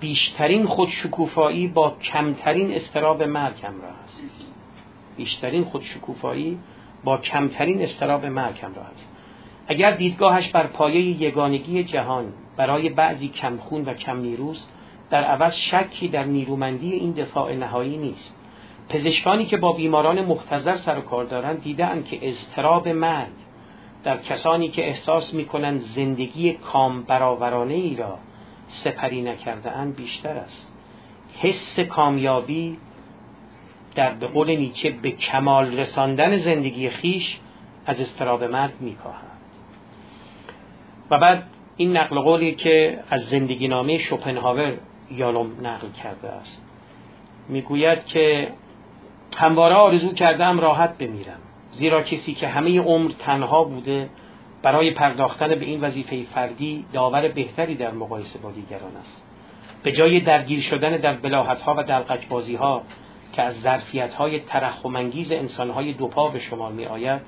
بیشترین 0.00 0.66
خودشکوفایی 0.66 1.68
با 1.68 1.90
کمترین 1.90 2.72
استراب 2.74 3.22
مرگ 3.22 3.64
همراه 3.64 3.94
است. 4.04 4.24
بیشترین 5.16 5.64
خودشکوفایی 5.64 6.58
با 7.04 7.18
کمترین 7.18 7.82
استراب 7.82 8.26
مرگ 8.26 8.60
همراه 8.62 8.86
است. 8.86 9.10
اگر 9.66 9.90
دیدگاهش 9.90 10.48
بر 10.48 10.66
پایه 10.66 11.22
یگانگی 11.22 11.84
جهان 11.84 12.32
برای 12.56 12.88
بعضی 12.88 13.28
کمخون 13.28 13.84
و 13.84 13.94
کم 13.94 14.20
نیروست 14.20 14.72
در 15.10 15.24
عوض 15.24 15.56
شکی 15.56 16.08
در 16.08 16.24
نیرومندی 16.24 16.92
این 16.92 17.12
دفاع 17.12 17.54
نهایی 17.54 17.96
نیست. 17.96 18.40
پزشکانی 18.88 19.44
که 19.44 19.56
با 19.56 19.72
بیماران 19.72 20.24
مختزر 20.24 20.74
سر 20.74 20.98
و 20.98 21.00
کار 21.00 21.24
دارند 21.24 21.62
دیدن 21.62 22.02
که 22.02 22.28
اضطراب 22.28 22.88
مرگ 22.88 23.32
در 24.04 24.16
کسانی 24.16 24.68
که 24.68 24.86
احساس 24.86 25.34
می‌کنند 25.34 25.80
زندگی 25.80 26.52
کام 26.52 27.02
برآورانه 27.02 27.74
ای 27.74 27.96
را 27.96 28.18
سپری 28.66 29.22
نکرده 29.22 29.70
اند 29.70 29.96
بیشتر 29.96 30.36
است. 30.36 30.76
حس 31.38 31.80
کامیابی 31.80 32.78
در 33.94 34.14
به 34.14 34.26
قول 34.26 34.56
نیچه 34.56 34.90
به 34.90 35.10
کمال 35.10 35.78
رساندن 35.78 36.36
زندگی 36.36 36.88
خیش 36.88 37.40
از 37.86 38.00
استراب 38.00 38.44
مرگ 38.44 38.72
میکاهند 38.80 39.40
و 41.10 41.18
بعد 41.18 41.42
این 41.76 41.96
نقل 41.96 42.20
قولی 42.20 42.54
که 42.54 42.98
از 43.10 43.20
زندگی 43.20 43.68
نامه 43.68 43.98
شوپنهاور 43.98 44.74
یالوم 45.10 45.66
نقل 45.66 45.90
کرده 45.90 46.28
است. 46.28 46.66
می‌گوید 47.48 48.04
که 48.04 48.52
همواره 49.36 49.74
آرزو 49.74 50.12
کردم 50.12 50.60
راحت 50.60 50.98
بمیرم 50.98 51.40
زیرا 51.70 52.02
کسی 52.02 52.34
که 52.34 52.48
همه 52.48 52.80
عمر 52.80 53.10
تنها 53.18 53.64
بوده 53.64 54.08
برای 54.64 54.90
پرداختن 54.90 55.48
به 55.48 55.64
این 55.64 55.80
وظیفه 55.80 56.22
فردی 56.22 56.84
داور 56.92 57.28
بهتری 57.28 57.74
در 57.74 57.90
مقایسه 57.90 58.38
با 58.38 58.50
دیگران 58.50 58.96
است. 58.96 59.26
به 59.82 59.92
جای 59.92 60.20
درگیر 60.20 60.60
شدن 60.60 60.96
در 60.96 61.12
بلاحت 61.12 61.62
ها 61.62 61.74
و 61.78 62.04
بازی 62.28 62.56
ها 62.56 62.82
که 63.32 63.42
از 63.42 63.60
ظرفیت 63.60 64.14
های 64.14 64.40
ترحمانگیز 64.40 65.32
انسان 65.32 65.70
های 65.70 65.92
دوپا 65.92 66.28
به 66.28 66.38
شمار 66.38 66.72
می 66.72 66.86
آید 66.86 67.20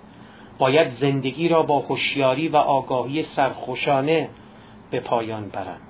باید 0.58 0.88
زندگی 0.88 1.48
را 1.48 1.62
با 1.62 1.78
هوشیاری 1.78 2.48
و 2.48 2.56
آگاهی 2.56 3.22
سرخوشانه 3.22 4.28
به 4.90 5.00
پایان 5.00 5.48
برم 5.48 5.80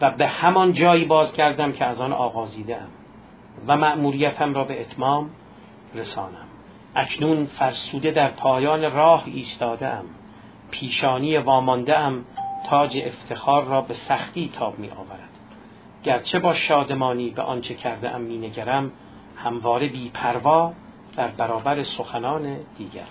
و 0.00 0.10
به 0.10 0.26
همان 0.26 0.72
جایی 0.72 1.04
باز 1.04 1.32
کردم 1.32 1.72
که 1.72 1.84
از 1.84 2.00
آن 2.00 2.12
آغازیدم 2.12 2.88
و 3.66 3.76
مأموریتم 3.76 4.54
را 4.54 4.64
به 4.64 4.80
اتمام 4.80 5.30
رسانم. 5.94 6.48
اکنون 6.94 7.44
فرسوده 7.44 8.10
در 8.10 8.28
پایان 8.28 8.92
راه 8.92 9.24
ایستاده 9.26 9.86
پیشانی 10.70 11.36
وامانده 11.36 11.98
ام 11.98 12.24
تاج 12.66 12.98
افتخار 13.06 13.64
را 13.64 13.80
به 13.80 13.94
سختی 13.94 14.50
تاب 14.54 14.78
می 14.78 14.90
آورد 14.90 15.30
گرچه 16.02 16.38
با 16.38 16.52
شادمانی 16.52 17.30
به 17.30 17.42
آنچه 17.42 17.74
کرده 17.74 18.10
ام 18.10 18.20
می 18.20 18.38
نگرم 18.38 18.92
همواره 19.36 19.88
بی 19.88 20.10
پروا 20.14 20.72
در 21.16 21.28
برابر 21.28 21.82
سخنان 21.82 22.56
دیگران. 22.78 23.06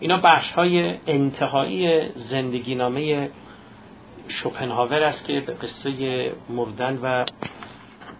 اینا 0.00 0.16
بخش 0.16 0.52
های 0.52 0.98
انتهایی 1.06 2.08
زندگی 2.08 2.74
نامه 2.74 3.30
شوپنهاور 4.28 5.02
است 5.02 5.26
که 5.26 5.40
به 5.40 5.52
قصه 5.52 6.32
مردن 6.50 6.98
و 7.02 7.24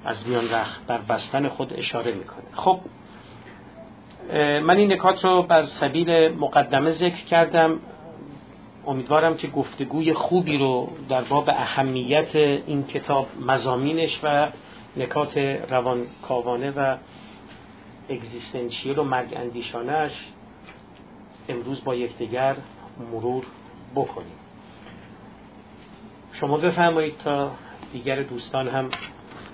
از 0.05 0.29
میان 0.29 0.49
رخت 0.51 0.87
بر 0.87 0.99
بستن 0.99 1.49
خود 1.49 1.73
اشاره 1.73 2.13
می‌کنه. 2.13 2.45
خب 2.53 2.81
من 4.63 4.77
این 4.77 4.93
نکات 4.93 5.25
رو 5.25 5.43
بر 5.43 5.63
سبیل 5.63 6.29
مقدمه 6.29 6.91
ذکر 6.91 7.25
کردم. 7.25 7.79
امیدوارم 8.87 9.37
که 9.37 9.49
گفتگوی 9.49 10.13
خوبی 10.13 10.59
رو 10.59 10.91
در 11.09 11.23
باب 11.23 11.49
اهمیت 11.49 12.37
این 12.37 12.85
کتاب 12.85 13.27
مزامینش 13.41 14.21
و 14.23 14.49
نکات 14.97 15.39
روانکاوانه 15.71 16.71
و 16.71 16.97
اگزیستنشیل 18.09 18.99
و 18.99 19.05
مرگ 19.05 19.35
اندیشانش 19.37 20.13
امروز 21.49 21.85
با 21.85 21.95
یکدیگر 21.95 22.57
مرور 23.13 23.45
بکنیم. 23.95 24.37
شما 26.33 26.57
بفرمایید 26.57 27.19
تا 27.19 27.51
دیگر 27.93 28.23
دوستان 28.23 28.69
هم 28.69 28.89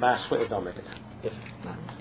بحث 0.01 0.33
رو 0.33 0.41
ادامه 0.41 0.71
بدن. 0.71 1.96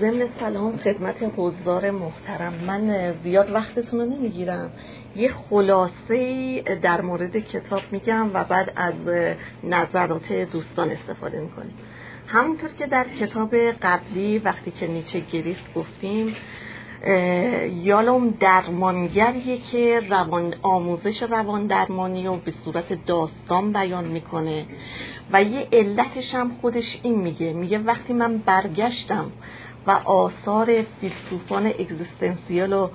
ضمن 0.00 0.28
سلام 0.40 0.76
خدمت 0.76 1.16
حضار 1.36 1.90
محترم. 1.90 2.54
من 2.66 3.14
زیاد 3.24 3.50
وقتتون 3.50 4.00
رو 4.00 4.06
نمی‌گیرم. 4.06 4.70
یه 5.16 5.30
خلاصه 5.50 6.62
در 6.82 7.00
مورد 7.00 7.38
کتاب 7.38 7.82
میگم 7.90 8.30
و 8.34 8.44
بعد 8.44 8.72
از 8.76 8.94
نظرات 9.64 10.32
دوستان 10.32 10.90
استفاده 10.90 11.40
می‌کنیم. 11.40 11.74
همونطور 12.26 12.70
که 12.78 12.86
در 12.86 13.04
کتاب 13.04 13.54
قبلی 13.82 14.38
وقتی 14.38 14.70
که 14.70 14.86
نیچه 14.86 15.20
گریست 15.20 15.74
گفتیم 15.74 16.36
یالوم 17.82 18.30
درمانگریه 18.40 19.58
که 19.58 20.00
روان 20.10 20.54
آموزش 20.62 21.22
روان 21.22 21.66
درمانی 21.66 22.26
رو 22.26 22.36
به 22.36 22.52
صورت 22.64 23.06
داستان 23.06 23.72
بیان 23.72 24.04
می‌کنه. 24.04 24.66
و 25.32 25.42
یه 25.42 25.68
علتش 25.72 26.34
هم 26.34 26.50
خودش 26.60 27.00
این 27.02 27.20
میگه. 27.20 27.52
میگه 27.52 27.78
وقتی 27.78 28.12
من 28.12 28.38
برگشتم 28.38 29.32
و 29.86 29.90
آثار 29.90 30.82
فیلسوفان 31.00 31.66
اگزیستنسیال 31.66 32.72
رو 32.72 32.90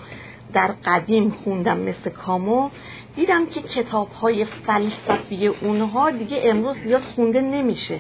در 0.54 0.68
قدیم 0.86 1.30
خوندم 1.30 1.78
مثل 1.78 2.10
کامو. 2.10 2.70
دیدم 3.16 3.46
که 3.46 3.62
کتاب 3.62 4.12
های 4.12 4.46
فلسفی 4.46 5.48
اونها 5.48 6.12
دیگه 6.12 6.42
امروز 6.44 6.78
زیاد 6.78 7.02
خونده 7.02 7.42
نمیشه. 7.42 8.00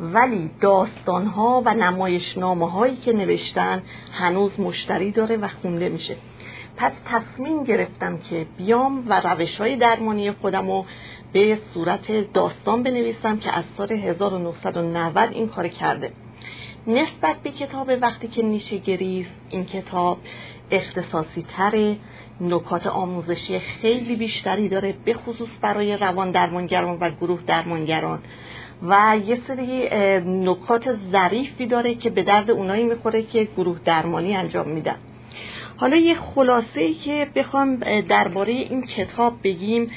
ولی 0.00 0.50
داستان 0.60 1.26
ها 1.26 1.62
و 1.66 1.74
نمایشنامه 1.74 2.70
هایی 2.70 2.96
که 2.96 3.12
نوشتن 3.12 3.82
هنوز 4.12 4.60
مشتری 4.60 5.10
داره 5.10 5.36
و 5.36 5.48
خونده 5.62 5.88
میشه. 5.88 6.16
پس 6.76 6.92
تصمیم 7.06 7.64
گرفتم 7.64 8.18
که 8.18 8.46
بیام 8.58 9.04
و 9.08 9.20
روش 9.20 9.60
های 9.60 9.76
درمانی 9.76 10.32
خودم 10.32 10.66
رو 10.70 10.84
به 11.32 11.58
صورت 11.74 12.32
داستان 12.32 12.82
بنویسم 12.82 13.38
که 13.38 13.52
از 13.52 13.64
سال 13.76 13.92
1990 13.92 15.32
این 15.32 15.48
کار 15.48 15.68
کرده. 15.68 16.12
نسبت 16.86 17.36
به 17.42 17.50
کتاب 17.50 17.90
وقتی 18.00 18.28
که 18.28 18.42
نیشه 18.42 18.78
گریست 18.78 19.34
این 19.50 19.64
کتاب 19.64 20.18
اختصاصی 20.70 21.46
تره 21.56 21.96
نکات 22.40 22.86
آموزشی 22.86 23.58
خیلی 23.58 24.16
بیشتری 24.16 24.68
داره 24.68 24.94
به 25.04 25.14
خصوص 25.14 25.48
برای 25.60 25.96
روان 25.96 26.30
درمانگران 26.30 26.98
و 27.00 27.10
گروه 27.10 27.40
درمانگران. 27.46 28.18
و 28.82 29.16
یه 29.26 29.38
سری 29.46 29.88
نکات 30.24 30.96
ظریفی 31.12 31.66
داره 31.66 31.94
که 31.94 32.10
به 32.10 32.22
درد 32.22 32.50
اونایی 32.50 32.84
می‌خوره 32.84 33.22
که 33.22 33.48
گروه 33.56 33.78
درمانی 33.84 34.36
انجام 34.36 34.68
میدن. 34.68 34.96
حالا 35.76 35.96
یه 35.96 36.14
خلاصه 36.14 36.94
که 36.94 37.28
بخوام 37.34 37.76
درباره 38.00 38.52
این 38.52 38.86
کتاب 38.86 39.34
بگیم 39.44 39.90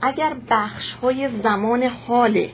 اگر 0.00 0.36
بخش 0.50 0.92
های 0.92 1.28
زمان 1.42 1.82
حاله 1.82 2.50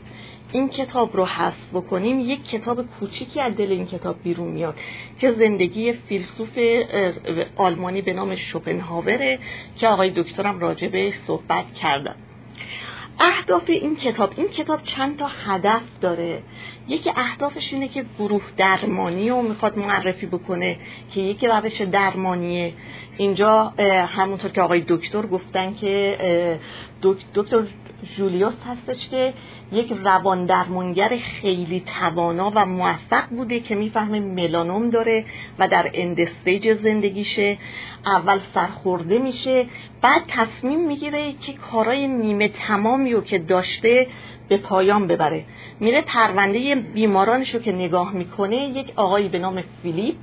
این 0.55 0.69
کتاب 0.69 1.17
رو 1.17 1.25
حذف 1.25 1.69
بکنیم 1.73 2.21
یک 2.21 2.51
کتاب 2.51 2.87
کوچیکی 3.01 3.41
از 3.41 3.57
دل 3.57 3.71
این 3.73 3.87
کتاب 3.87 4.23
بیرون 4.23 4.49
میاد 4.49 4.75
که 5.19 5.33
زندگی 5.33 5.93
فیلسوف 5.93 6.59
آلمانی 7.57 8.03
به 8.03 8.13
نام 8.13 8.37
شوپنهاوره 8.37 9.39
که 9.77 9.89
آقای 9.89 10.11
دکترم 10.11 10.59
راجبه 10.59 11.13
صحبت 11.27 11.75
کردن. 11.83 12.15
اهداف 13.21 13.65
این 13.67 13.97
کتاب 13.97 14.33
این 14.37 14.49
کتاب 14.49 14.83
چند 14.83 15.19
تا 15.19 15.27
هدف 15.47 15.83
داره. 16.01 16.43
یکی 16.89 17.11
اهدافش 17.17 17.73
اینه 17.73 17.89
که 17.89 18.05
گروه 18.19 18.43
درمانی 18.57 19.29
رو 19.29 19.43
می‌خواد 19.43 19.79
معرفی 19.79 20.27
بکنه 20.27 20.77
که 21.15 21.21
یکی 21.21 21.47
روش 21.47 21.81
درمانیه. 21.81 22.73
اینجا 23.17 23.73
همونطور 24.09 24.51
که 24.51 24.61
آقای 24.61 24.85
دکتر 24.89 25.23
گفتن 25.23 25.75
که 25.75 26.19
دکتر 27.35 27.63
جولیوس 28.17 28.55
هستش 28.67 29.09
که 29.09 29.33
یک 29.73 29.93
روان 30.05 30.47
درمانگر 30.47 31.19
خیلی 31.41 31.83
توانا 32.01 32.53
و 32.55 32.67
موفق 32.67 33.29
بوده 33.29 33.61
که 33.61 33.75
می‌فهمه 33.75 34.21
ملانوم 34.21 34.91
داره 34.91 35.25
و 35.59 35.69
در 35.69 35.91
end 35.95 36.25
stage 36.25 36.75
زندگیشه. 36.83 37.59
اول 38.07 38.39
سرخورده 38.55 39.19
میشه 39.19 39.67
بعد 40.03 40.23
تصمیم 40.29 40.87
می‌گیره 40.87 41.33
که 41.33 41.53
کارای 41.53 42.09
نیمه 42.09 42.49
تمامی 42.49 43.13
رو 43.13 43.21
که 43.21 43.39
داشته 43.39 44.07
به 44.49 44.57
پایان 44.57 45.07
ببره. 45.07 45.45
میره 45.81 46.01
پرونده 46.01 46.75
بیمارانش 46.75 47.55
رو 47.55 47.61
که 47.61 47.73
نگاه 47.73 48.13
می‌کنه 48.13 48.57
یک 48.57 48.93
آقایی 48.97 49.29
به 49.29 49.39
نام 49.39 49.63
فیلیپ 49.83 50.17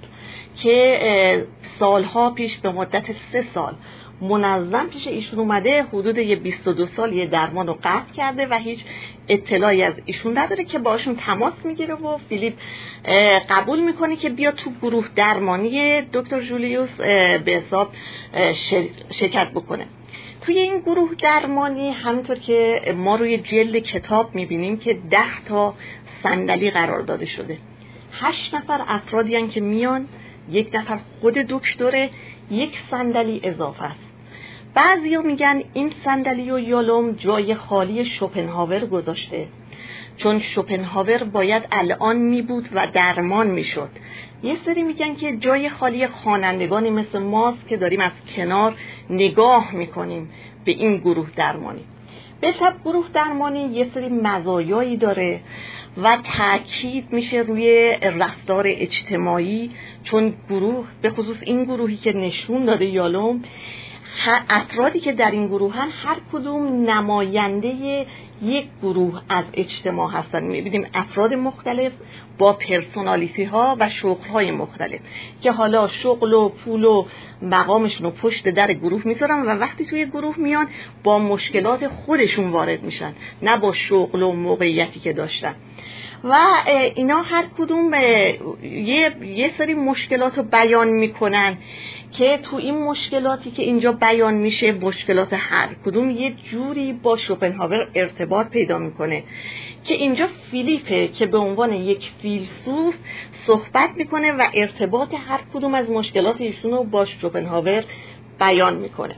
که 0.56 1.48
سالها 1.80 2.30
پیش 2.30 2.58
به 2.58 2.72
مدت 2.72 3.06
سه 3.32 3.46
سال 3.54 3.76
منظم 4.22 4.88
پیش 4.88 5.08
ایشون 5.08 5.40
اومده 5.40 5.84
حدود 5.84 6.18
یه 6.18 6.36
22 6.36 6.88
سال 6.88 7.14
یه 7.14 7.28
درمان 7.28 7.68
رو 7.68 7.78
قطع 7.84 8.14
کرده 8.14 8.48
و 8.48 8.54
هیچ 8.54 8.80
اطلاعی 9.28 9.84
از 9.84 9.94
ایشون 10.06 10.38
نداره 10.38 10.64
که 10.64 10.80
باشون 10.80 11.16
تماس 11.16 11.54
می‌گیره 11.64 11.94
و 11.94 12.18
فیلیپ 12.18 12.54
قبول 13.50 13.80
می‌کنه 13.80 14.16
که 14.16 14.30
بیا 14.30 14.52
تو 14.52 14.72
گروه 14.82 15.08
درمانی 15.16 16.02
دکتر 16.02 16.42
جولیوس 16.42 16.90
به 17.46 17.64
حساب 17.68 17.94
شرکت 19.20 19.48
بکنه. 19.56 19.86
توی 20.42 20.58
این 20.60 20.80
گروه 20.80 21.12
درمانی 21.22 21.90
همینطور 21.90 22.36
که 22.36 22.82
ما 22.98 23.16
روی 23.16 23.38
جلد 23.38 23.78
کتاب 23.78 24.36
می‌بینیم 24.36 24.78
که 24.78 24.94
ده 25.10 25.46
تا 25.48 25.74
صندلی 26.24 26.72
قرار 26.72 27.02
داده 27.02 27.26
شده. 27.26 27.58
هشت 28.14 28.54
نفر 28.54 28.82
افرادی 28.88 29.48
که 29.48 29.62
میان 29.62 30.08
یک 30.50 30.70
نفر 30.74 31.00
خود 31.22 31.34
دکتره 31.34 32.10
یک 32.52 32.78
صندلی 32.92 33.42
اضافه 33.44 33.84
است. 33.84 34.11
بعضیا 34.74 35.22
میگن 35.22 35.64
این 35.74 35.92
صندلی 36.04 36.52
و 36.52 36.60
یالوم 36.60 37.12
جای 37.12 37.56
خالی 37.56 38.06
شوپنهاور 38.06 38.86
گذاشته. 38.86 39.48
چون 40.18 40.40
شوپنهاور 40.40 41.24
باید 41.24 41.64
الان 41.72 42.16
می 42.16 42.42
بود 42.42 42.70
و 42.74 42.88
درمان 42.94 43.48
می‌شد. 43.48 43.90
یه 44.44 44.56
سری 44.66 44.84
میگن 44.84 45.16
که 45.16 45.38
جای 45.38 45.70
خالی 45.70 46.08
خوانندگانی 46.08 46.90
مثل 46.90 47.20
ماست 47.20 47.68
که 47.68 47.78
داریم 47.78 48.00
از 48.00 48.12
کنار 48.36 48.76
نگاه 49.10 49.76
می‌کنیم 49.76 50.30
به 50.66 50.72
این 50.72 50.98
گروه 50.98 51.28
درمانی. 51.36 51.84
به 52.42 52.52
شب 52.52 52.76
گروه 52.86 53.06
درمانی 53.14 53.60
یه 53.60 53.84
سری 53.84 54.10
مزایایی 54.10 54.98
داره 54.98 55.40
و 56.04 56.18
تاکید 56.38 57.14
میشه 57.14 57.38
روی 57.38 57.96
رفتار 58.02 58.64
اجتماعی 58.68 59.72
چون 60.04 60.34
گروه 60.50 60.86
به 61.02 61.10
خصوص 61.10 61.38
این 61.42 61.64
گروهی 61.64 61.98
که 61.98 62.14
نشون 62.14 62.66
داده 62.66 62.86
یالوم 62.86 63.44
افرادی 64.50 65.00
که 65.00 65.14
در 65.14 65.32
این 65.32 65.48
گروه 65.48 65.74
هم 65.74 65.90
هر 66.06 66.18
کدوم 66.34 66.90
نماینده 66.90 68.06
یک 68.42 68.66
گروه 68.82 69.22
از 69.30 69.46
اجتماع 69.54 70.12
هستن. 70.12 70.44
می‌بینیم 70.44 70.88
افراد 70.94 71.34
مختلف 71.34 71.92
با 72.38 72.54
پرسونالیتی 72.54 73.44
ها 73.44 73.78
و 73.80 73.90
شغل 73.90 74.28
های 74.28 74.52
مختلف 74.52 75.00
که 75.42 75.52
حالا 75.52 75.88
شغل 75.88 76.34
و 76.34 76.50
پول 76.50 76.84
و 76.84 77.06
مقامشون 77.42 78.06
رو 78.06 78.12
پشت 78.12 78.50
در 78.50 78.74
گروه 78.74 79.02
می‌ذارن 79.06 79.42
و 79.42 79.50
وقتی 79.50 79.86
توی 79.86 80.06
گروه 80.06 80.36
میان 80.38 80.68
با 81.04 81.20
مشکلات 81.20 81.88
خودشون 81.88 82.50
وارد 82.50 82.84
میشن 82.84 83.14
نه 83.42 83.58
با 83.58 83.74
شغل 83.74 84.24
و 84.24 84.32
موقعیتی 84.32 85.00
که 85.00 85.14
داشتن. 85.14 85.56
و 86.24 86.36
اینا 86.96 87.22
هر 87.22 87.44
کدوم 87.58 87.94
یه, 88.64 89.16
یه 89.22 89.52
سری 89.58 89.74
مشکلات 89.74 90.38
رو 90.38 90.44
بیان 90.44 90.88
می‌کنن. 90.88 91.58
که 92.12 92.38
تو 92.38 92.56
این 92.56 92.78
مشکلاتی 92.78 93.52
که 93.52 93.64
اینجا 93.64 93.92
بیان 93.92 94.34
میشه 94.34 94.72
مشکلات 94.72 95.30
هر 95.32 95.70
کدوم 95.86 96.10
یه 96.12 96.34
جوری 96.52 96.94
با 96.94 97.18
شوپنهاور 97.18 97.88
ارتباط 97.96 98.50
پیدا 98.50 98.78
می‌کنه. 98.78 99.24
که 99.84 99.94
اینجا 99.94 100.28
فیلیپه 100.52 101.08
که 101.08 101.26
به 101.26 101.38
عنوان 101.38 101.74
یک 101.74 102.12
فیلسوف 102.22 102.96
صحبت 103.44 103.90
می‌کنه 103.96 104.32
و 104.32 104.44
ارتباط 104.54 105.10
هر 105.28 105.40
کدوم 105.54 105.74
از 105.74 105.90
مشکلات 105.90 106.42
ایشون 106.42 106.72
رو 106.72 106.84
با 106.84 107.06
شوپنهاور 107.06 107.84
بیان 108.40 108.76
می‌کنه. 108.76 109.16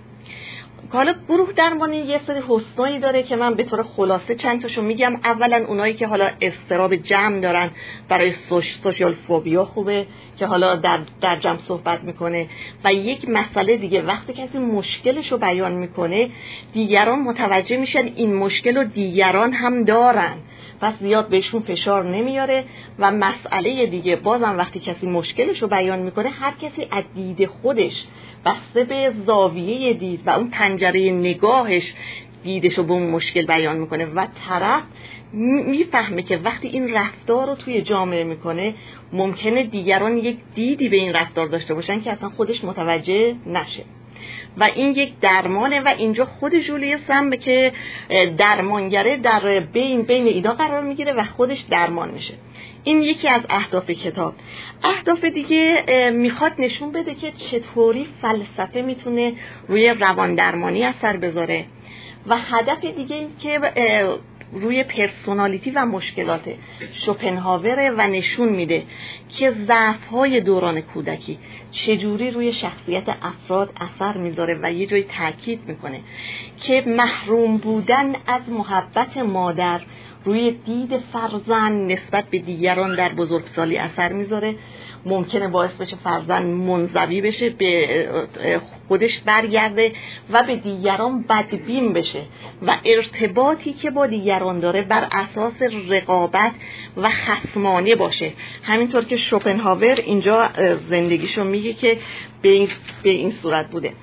حالا 0.93 1.13
گروه 1.29 1.53
درمانی 1.53 1.97
یه 1.97 2.21
سری 2.27 2.39
حسنایی 2.47 2.99
داره 2.99 3.23
که 3.23 3.35
من 3.35 3.53
به 3.53 3.63
طور 3.63 3.83
خلاصه 3.83 4.35
چند 4.35 4.61
تاشو 4.61 4.81
میگم. 4.81 5.15
اولا 5.23 5.65
اونایی 5.67 5.93
که 5.93 6.07
حالا 6.07 6.29
استراب 6.41 6.95
جمع 6.95 7.39
دارن 7.39 7.69
برای 8.09 8.31
سوش، 8.31 8.65
سوشیال 8.83 9.15
فوبیا 9.27 9.65
خوبه 9.65 10.05
که 10.37 10.45
حالا 10.45 10.75
در, 10.75 10.99
در 11.21 11.39
جمع 11.39 11.57
صحبت 11.57 12.03
می‌کنه. 12.03 12.47
و 12.83 12.93
یک 12.93 13.29
مسئله 13.29 13.77
دیگه 13.77 14.01
وقتی 14.01 14.33
کسی 14.33 14.57
مشکلش 14.57 15.31
رو 15.31 15.37
بیان 15.37 15.71
می‌کنه 15.71 16.29
دیگران 16.73 17.19
متوجه 17.19 17.77
میشن 17.77 18.05
این 18.15 18.35
مشکل 18.35 18.77
رو 18.77 18.83
دیگران 18.83 19.53
هم 19.53 19.83
دارن. 19.83 20.37
پس 20.83 20.93
زیاد 20.99 21.29
بهشون 21.29 21.61
فشار 21.61 22.03
نمیاره 22.03 22.63
و 22.99 23.11
مسئله 23.11 23.85
دیگه 23.85 24.15
بازم 24.15 24.57
وقتی 24.57 24.79
کسی 24.79 25.07
مشکلش 25.07 25.61
رو 25.61 25.67
بیان 25.67 25.99
می‌کنه 25.99 26.29
هر 26.29 26.51
کسی 26.61 26.87
از 26.91 27.03
دید 27.15 27.45
خودش 27.45 28.03
بسته 28.45 28.83
به 28.83 29.13
زاویه 29.25 29.93
دید 29.93 30.21
و 30.25 30.29
اون 30.29 30.49
پنجره 30.49 31.11
نگاهش 31.11 31.93
دیدش 32.43 32.77
رو 32.77 32.83
به 32.83 32.93
اون 32.93 33.09
مشکل 33.09 33.45
بیان 33.45 33.77
می‌کنه 33.77 34.05
و 34.05 34.27
طرف 34.47 34.83
می‌فهمه 35.33 36.23
که 36.23 36.37
وقتی 36.37 36.67
این 36.67 36.93
رفتار 36.93 37.47
رو 37.47 37.55
توی 37.55 37.81
جامعه 37.81 38.23
می‌کنه 38.23 38.73
ممکنه 39.13 39.63
دیگران 39.63 40.17
یک 40.17 40.37
دیدی 40.55 40.89
به 40.89 40.97
این 40.97 41.13
رفتار 41.13 41.47
داشته 41.47 41.73
باشن 41.73 42.01
که 42.01 42.11
اصلا 42.11 42.29
خودش 42.29 42.63
متوجه 42.63 43.35
نشه. 43.45 43.83
و 44.57 44.63
این 44.63 44.91
یک 44.91 45.19
درمانه 45.21 45.81
و 45.81 45.87
اینجا 45.87 46.25
خود 46.25 46.55
جولیوس 46.55 47.01
هم 47.09 47.29
که 47.29 47.71
درمانگره 48.37 49.17
در 49.17 49.59
بین 49.59 50.01
بین 50.01 50.27
اینا 50.27 50.53
قرار 50.53 50.83
می‌گیره 50.83 51.13
و 51.13 51.23
خودش 51.23 51.61
درمان 51.61 52.11
میشه. 52.11 52.33
این 52.83 53.01
یکی 53.01 53.29
از 53.29 53.41
اهداف 53.49 53.89
کتاب. 53.89 54.33
اهداف 54.83 55.23
دیگه 55.23 55.83
می‌خواد 56.13 56.51
نشون 56.59 56.91
بده 56.91 57.15
که 57.15 57.31
چطوری 57.31 58.07
فلسفه 58.21 58.81
می‌تونه 58.81 59.33
روی 59.67 59.89
روان 59.89 60.35
درمانی 60.35 60.83
اثر 60.83 61.17
بذاره. 61.17 61.65
و 62.27 62.37
هدف 62.37 62.85
دیگه 62.85 63.15
این 63.15 63.29
که 63.39 63.59
روی 64.53 64.83
پرسونالیتی 64.83 65.71
و 65.71 65.85
مشکلات 65.85 66.41
شوپنهاوره 67.05 67.91
و 67.97 68.01
نشون 68.07 68.49
میده 68.49 68.83
که 69.29 69.51
ضعف 69.67 70.07
های 70.07 70.41
دوران 70.41 70.81
کودکی 70.81 71.39
چجوری 71.71 72.31
روی 72.31 72.53
شخصیت 72.53 73.03
افراد 73.21 73.73
اثر 73.81 74.17
می‌ذاره 74.17 74.59
و 74.63 74.71
یه 74.71 74.85
جای 74.85 75.03
تاکید 75.03 75.59
می‌کنه 75.67 75.99
که 76.61 76.83
محروم 76.87 77.57
بودن 77.57 78.13
از 78.27 78.49
محبت 78.49 79.17
مادر 79.17 79.81
روی 80.25 80.51
دید 80.51 80.97
فرزن 80.97 81.71
نسبت 81.71 82.23
به 82.29 82.37
دیگران 82.37 82.95
در 82.95 83.13
بزرگسالی 83.13 83.77
اثر 83.77 84.13
می‌ذاره. 84.13 84.55
ممکنه 85.05 85.47
باعث 85.47 85.71
بشه 85.71 85.95
فرزن 86.03 86.43
منظوی 86.43 87.21
بشه 87.21 87.49
به 87.49 88.61
خودش 88.87 89.19
برگرده 89.25 89.91
و 90.29 90.43
به 90.43 90.55
دیگران 90.55 91.25
بدبین 91.29 91.93
بشه. 91.93 92.21
و 92.67 92.77
ارتباطی 92.85 93.73
که 93.73 93.91
با 93.91 94.07
دیگران 94.07 94.59
داره 94.59 94.81
بر 94.81 95.07
اساس 95.11 95.61
رقابت 95.89 96.51
و 96.97 97.09
خسمانه 97.09 97.95
باشه. 97.95 98.31
همینطور 98.63 99.05
که 99.05 99.17
شوپنهاور 99.17 99.95
اینجا 100.05 100.49
زندگیشو 100.89 101.43
میگه 101.43 101.73
که 101.73 101.97
به 102.41 102.49
این, 102.49 102.67
به 103.03 103.09
این 103.09 103.33
صورت 103.41 103.69
بوده. 103.71 103.93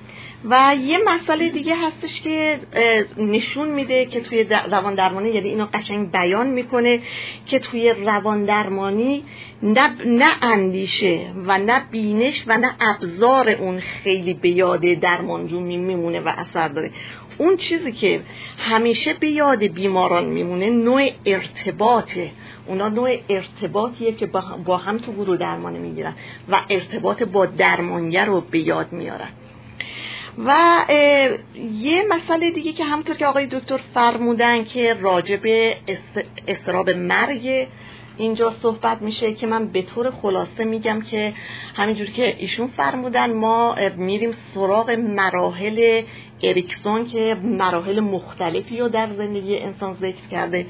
و 0.49 0.75
یه 0.81 0.97
مسئله 1.05 1.49
دیگه 1.49 1.75
هستش 1.75 2.21
که 2.21 2.59
نشون 3.17 3.69
میده 3.69 4.05
که 4.05 4.21
توی 4.21 4.43
روان 4.43 4.95
درمانی 4.95 5.29
یعنی 5.29 5.49
اینو 5.49 5.65
قشنگ 5.73 6.11
بیان 6.11 6.47
می‌کنه 6.47 6.99
که 7.45 7.59
توی 7.59 7.89
روان 7.89 8.45
درمانی 8.45 9.23
نه, 9.63 9.91
نه 10.05 10.31
اندیشه 10.41 11.19
و 11.45 11.57
نه 11.57 11.81
بینش 11.91 12.43
و 12.47 12.57
نه 12.57 12.71
ابزار 12.79 13.49
اون 13.49 13.79
خیلی 13.79 14.33
به 14.33 14.49
یاد 14.49 14.81
درمانجو 14.93 15.59
میمونه 15.59 16.19
و 16.19 16.31
اثر 16.37 16.67
داره. 16.67 16.91
اون 17.37 17.57
چیزی 17.57 17.91
که 17.91 18.21
همیشه 18.57 19.13
به 19.13 19.27
یاد 19.27 19.63
بیماران 19.63 20.25
میمونه 20.25 20.69
نوع 20.69 21.09
ارتباطه 21.25 22.31
اونا 22.67 22.89
نوع 22.89 23.17
ارتباطیه 23.29 24.11
که 24.11 24.25
با 24.65 24.77
هم 24.77 24.97
تو 24.97 25.11
گروه 25.13 25.37
درمانه 25.37 25.79
می‌گیرن 25.79 26.13
و 26.49 26.59
ارتباط 26.69 27.23
با 27.23 27.45
درمانگر 27.45 28.25
رو 28.25 28.41
به 28.41 28.59
یاد 28.59 28.91
میارن. 28.91 29.29
و 30.45 30.85
یه 31.73 32.03
مسئله 32.09 32.51
دیگه 32.51 32.73
که 32.73 32.83
همطور 32.83 33.15
که 33.15 33.25
آقای 33.25 33.45
دکتر 33.45 33.79
فرمودن 33.93 34.63
که 34.63 34.93
راجب 34.93 35.39
استراب 36.47 36.89
مرگ 36.89 37.67
اینجا 38.17 38.53
صحبت 38.61 39.01
میشه 39.01 39.33
که 39.33 39.47
من 39.47 39.67
به 39.67 39.81
طور 39.81 40.11
خلاصه 40.11 40.63
میگم 40.63 41.01
که 41.01 41.33
همینجور 41.75 42.07
که 42.07 42.35
ایشون 42.37 42.67
فرمودن 42.67 43.33
ما 43.33 43.75
میریم 43.97 44.31
سراغ 44.31 44.89
مراحل 44.91 46.01
اریکسون 46.43 47.07
که 47.07 47.37
مراحل 47.43 47.99
مختلفی 47.99 48.77
رو 48.77 48.87
در 48.89 49.07
زندگی 49.07 49.57
انسان 49.57 49.93
ذکر 49.93 50.27
کرده. 50.31 50.65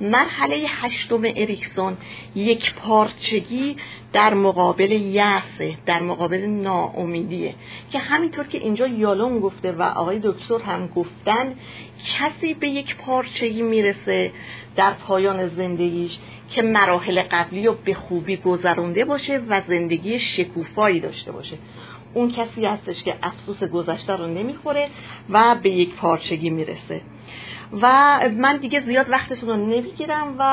مرحله 0.00 0.56
هشتم 0.68 1.22
اریکسون 1.24 1.96
یک 2.34 2.74
پارچگی 2.74 3.76
در 4.12 4.34
مقابل 4.34 4.92
یأسه 4.92 5.74
در 5.86 6.02
مقابل 6.02 6.40
ناامیدیه. 6.46 7.54
که 7.92 7.98
همینطور 7.98 8.46
که 8.46 8.58
اینجا 8.58 8.86
یالون 8.86 9.40
گفته 9.40 9.72
و 9.72 9.82
آقای 9.82 10.20
دکتر 10.22 10.58
هم 10.58 10.86
گفتن 10.86 11.54
کسی 12.18 12.54
به 12.54 12.68
یک 12.68 12.96
پارچگی 12.96 13.62
می‌رسه 13.62 14.32
در 14.76 14.92
پایان 14.92 15.48
زندگیش. 15.48 16.18
که 16.50 16.62
مراحل 16.62 17.22
قبلی 17.22 17.66
رو 17.66 17.74
به 17.84 17.94
خوبی 17.94 18.36
گذرونده 18.36 19.04
باشه 19.04 19.42
و 19.48 19.62
زندگی 19.68 20.18
شکوفایی 20.18 21.00
داشته 21.00 21.32
باشه. 21.32 21.56
اون 22.14 22.32
کسی 22.32 22.66
هستش 22.66 23.02
که 23.02 23.14
افسوس 23.22 23.64
گذشته 23.64 24.12
رو 24.12 24.26
نمی‌خوره 24.26 24.88
و 25.30 25.56
به 25.62 25.70
یک 25.70 25.94
پارچگی 25.94 26.50
می‌رسه. 26.50 27.00
و 27.72 28.20
من 28.36 28.56
دیگه 28.56 28.80
زیاد 28.80 29.10
وقتتون 29.10 29.48
رو 29.48 29.56
نمی‌گیرم 29.56 30.34
و 30.38 30.44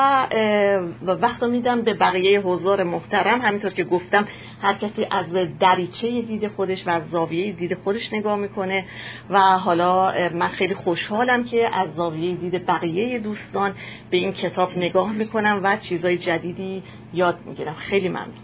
وقت 1.02 1.42
رو 1.42 1.48
میدم 1.48 1.82
به 1.82 1.94
بقیه 1.94 2.40
حضار 2.40 2.82
محترم. 2.82 3.40
همینطور 3.40 3.72
که 3.72 3.84
گفتم 3.84 4.28
هر 4.62 4.74
کسی 4.74 5.06
از 5.10 5.26
دریچه 5.58 6.22
دید 6.22 6.48
خودش 6.48 6.86
و 6.86 6.90
از 6.90 7.02
زاویه 7.10 7.52
دید 7.52 7.74
خودش 7.74 8.12
نگاه 8.12 8.36
می‌کنه 8.36 8.84
و 9.30 9.38
حالا 9.40 10.12
من 10.34 10.48
خیلی 10.48 10.74
خوشحالم 10.74 11.44
که 11.44 11.76
از 11.76 11.88
زاویه 11.96 12.34
دید 12.34 12.66
بقیه 12.66 13.18
دوستان 13.18 13.74
به 14.10 14.16
این 14.16 14.32
کتاب 14.32 14.78
نگاه 14.78 15.12
می‌کنم 15.12 15.60
و 15.62 15.76
چیزای 15.76 16.18
جدیدی 16.18 16.82
یاد 17.14 17.38
می‌گیرم. 17.46 17.74
خیلی 17.74 18.08
ممنون. 18.08 18.34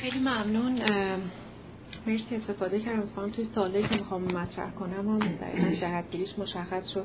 خیلی 0.00 0.18
ممنون. 0.18 0.80
مرسی 2.08 2.36
استفاده 2.36 2.80
کردم. 2.80 3.00
اتفاقا 3.00 3.28
توی 3.28 3.44
سالی 3.54 3.82
که 3.82 3.94
می‌خوام 3.94 4.22
مطرح 4.22 4.70
کنم 4.70 5.08
هم 5.08 5.18
دقیقا 5.18 5.74
جهتگیریش 5.74 6.38
مشخص 6.38 6.88
شد. 6.88 7.04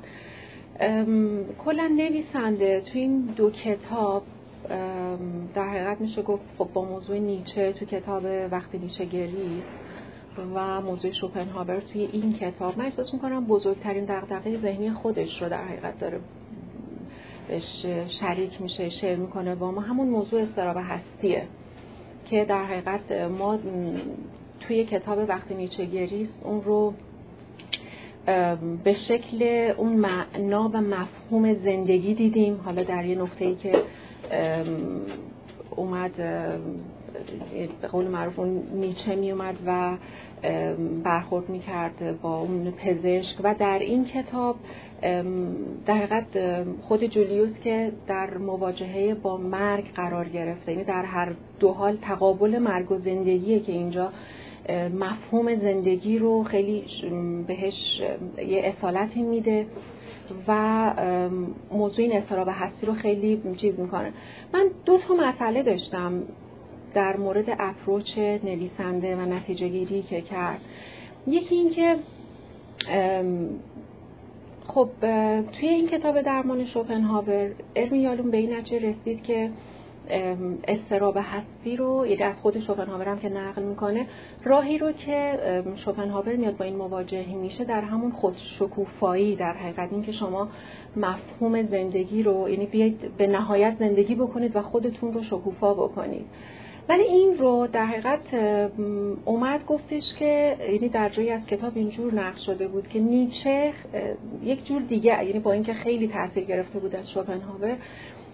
کلا 1.66 1.88
نویسنده 1.88 2.82
تو 2.82 3.00
این 3.00 3.22
دو 3.22 3.52
کتاب 3.52 4.24
در 5.56 5.68
حقیقت 5.70 6.02
میشه 6.02 6.22
گفت 6.22 6.44
خب 6.58 6.70
با 6.74 6.86
موضوع 6.86 7.18
نیچه 7.18 7.74
تو 7.74 7.86
کتاب 7.86 8.24
وقتی 8.52 8.78
نیچه 8.78 9.06
گریست 9.06 9.68
و 10.56 10.82
موضوع 10.82 11.12
شوپنهاور 11.12 11.80
توی 11.80 12.10
این 12.12 12.34
کتاب. 12.34 12.78
من 12.78 12.86
احساس 12.86 13.14
می‌کنم 13.14 13.46
بزرگترین 13.46 14.06
دقدقه 14.06 14.58
ذهنی 14.58 14.92
خودش 14.92 15.42
رو 15.42 15.50
در 15.50 15.64
حقیقت 15.64 16.00
داره 16.00 16.20
بهش 17.48 17.86
شریک 18.08 18.62
میشه 18.62 18.90
شعر 18.90 19.18
می‌کنه 19.18 19.56
با 19.56 19.72
ما. 19.72 19.82
همون 19.82 20.08
موضوع 20.08 20.42
استراب 20.42 20.78
هستیه 20.80 21.48
که 22.26 22.46
در 22.46 22.64
حقیقت 22.64 23.12
ما 23.12 23.60
توی 24.68 24.84
کتاب 24.84 25.30
وقتی 25.30 25.54
نیچه 25.54 25.86
گریست 25.86 26.40
اون 26.44 26.62
رو 26.64 26.94
به 28.84 28.94
شکل 28.94 29.72
اون 29.78 29.94
معنا 29.94 30.70
و 30.74 30.82
مفهوم 30.82 31.54
زندگی 31.54 32.14
دیدیم. 32.14 32.62
حالا 32.66 32.84
در 32.84 33.06
یه 33.06 33.16
نقطه 33.16 33.46
ای 33.46 33.56
که 33.56 33.84
اومد 35.76 36.12
به 37.82 37.88
قول 37.92 38.08
معروف 38.08 38.40
اون 38.40 38.64
نیچه 38.74 39.16
می 39.16 39.32
اومد 39.32 39.56
و 39.68 39.98
برخورد 41.04 41.50
می 41.50 41.60
کرد 41.60 42.22
با 42.22 42.40
اون 42.40 42.72
پزشک. 42.72 43.38
و 43.44 43.56
در 43.60 43.80
این 43.80 44.06
کتاب 44.06 44.56
در 45.86 45.96
حقیقت 45.96 46.26
خود 46.82 47.06
جولیوس 47.06 47.60
که 47.64 47.92
در 48.08 48.38
مواجهه 48.38 49.14
با 49.14 49.38
مرگ 49.38 49.94
قرار 49.94 50.30
گرفته 50.30 50.72
یعنی 50.72 50.84
در 50.84 51.06
هر 51.06 51.34
دو 51.60 51.72
حال 51.72 51.98
تقابل 52.02 52.60
مرگ 52.60 52.92
و 52.92 52.98
زندگیه 52.98 53.60
که 53.60 53.72
اینجا 53.72 54.10
مفهوم 55.00 55.56
زندگی 55.56 56.18
رو 56.20 56.44
خیلی 56.44 56.84
بهش 57.48 58.02
یه 58.48 58.62
اصالتی 58.64 59.22
میده 59.22 59.66
و 60.48 60.94
موضوع 61.72 62.06
این 62.06 62.18
استراب 62.18 62.48
هستی 62.52 62.86
رو 62.86 62.94
خیلی 62.94 63.42
چیز 63.58 63.80
می‌کنه. 63.80 64.14
من 64.54 64.68
دو 64.86 64.98
تا 64.98 65.14
مسئله 65.14 65.64
داشتم 65.64 66.24
در 66.94 67.18
مورد 67.18 67.46
اپروچ 67.60 68.18
نویسنده 68.18 69.16
و 69.16 69.20
نتیجه 69.20 69.68
گیری 69.68 70.02
که 70.02 70.22
کرد. 70.22 70.62
یکی 71.28 71.56
این 71.56 71.70
که 71.70 71.96
خب 74.68 74.90
توی 75.52 75.68
این 75.70 75.88
کتاب 75.88 76.22
درمان 76.22 76.66
شوپنهاور 76.66 77.52
علمی 77.76 78.00
یالون 78.00 78.32
به 78.32 78.38
این 78.38 78.54
نتیجه 78.54 78.90
رسید 78.90 79.24
که 79.24 79.50
استراب 80.68 81.18
هستی 81.22 81.76
رو 81.76 82.06
یعنی 82.08 82.24
از 82.24 82.36
خود 82.42 82.60
شوپنهاور 82.60 83.08
هم 83.08 83.20
که 83.20 83.30
نقل 83.30 83.64
می‌کنه 83.64 84.08
راهی 84.44 84.78
رو 84.78 84.92
که 84.92 85.40
شوپنهاور 85.76 86.36
میاد 86.36 86.58
با 86.58 86.66
این 86.66 86.76
مواجه 86.76 87.36
میشه 87.36 87.64
در 87.64 87.82
همون 87.82 88.12
خود 88.12 88.38
شکوفایی 88.60 89.36
در 89.36 89.54
حقیقت 89.54 89.94
این 89.94 90.02
که 90.02 90.12
شما 90.12 90.50
مفهوم 90.96 91.64
زندگی 91.64 92.24
رو 92.24 92.50
یعنی 92.50 92.66
بیاید 92.66 93.18
به 93.18 93.28
نهایت 93.28 93.76
زندگی 93.80 94.16
بکنید 94.16 94.56
و 94.56 94.62
خودتون 94.62 95.14
رو 95.14 95.24
شکوفا 95.24 95.74
بکنید. 95.74 96.26
ولی 96.90 97.04
این 97.04 97.38
رو 97.38 97.68
در 97.68 97.86
حقیقت 97.86 98.34
اومد 99.26 99.66
گفتش 99.66 100.04
که 100.20 100.58
یعنی 100.72 100.90
در 100.90 101.10
جایی 101.10 101.30
از 101.30 101.46
کتاب 101.46 101.72
اینجور 101.76 102.14
نقش 102.14 102.46
شده 102.46 102.68
بود 102.68 102.88
که 102.88 103.00
نیچه 103.00 103.74
یک 104.44 104.68
جور 104.68 104.82
دیگه 104.82 105.26
یعنی 105.26 105.40
با 105.40 105.52
اینکه 105.52 105.74
خیلی 105.74 106.08
تاثیر 106.08 106.44
گرفته 106.44 106.80
بود 106.80 106.96
از 106.96 107.12
شوپنهاور 107.12 107.78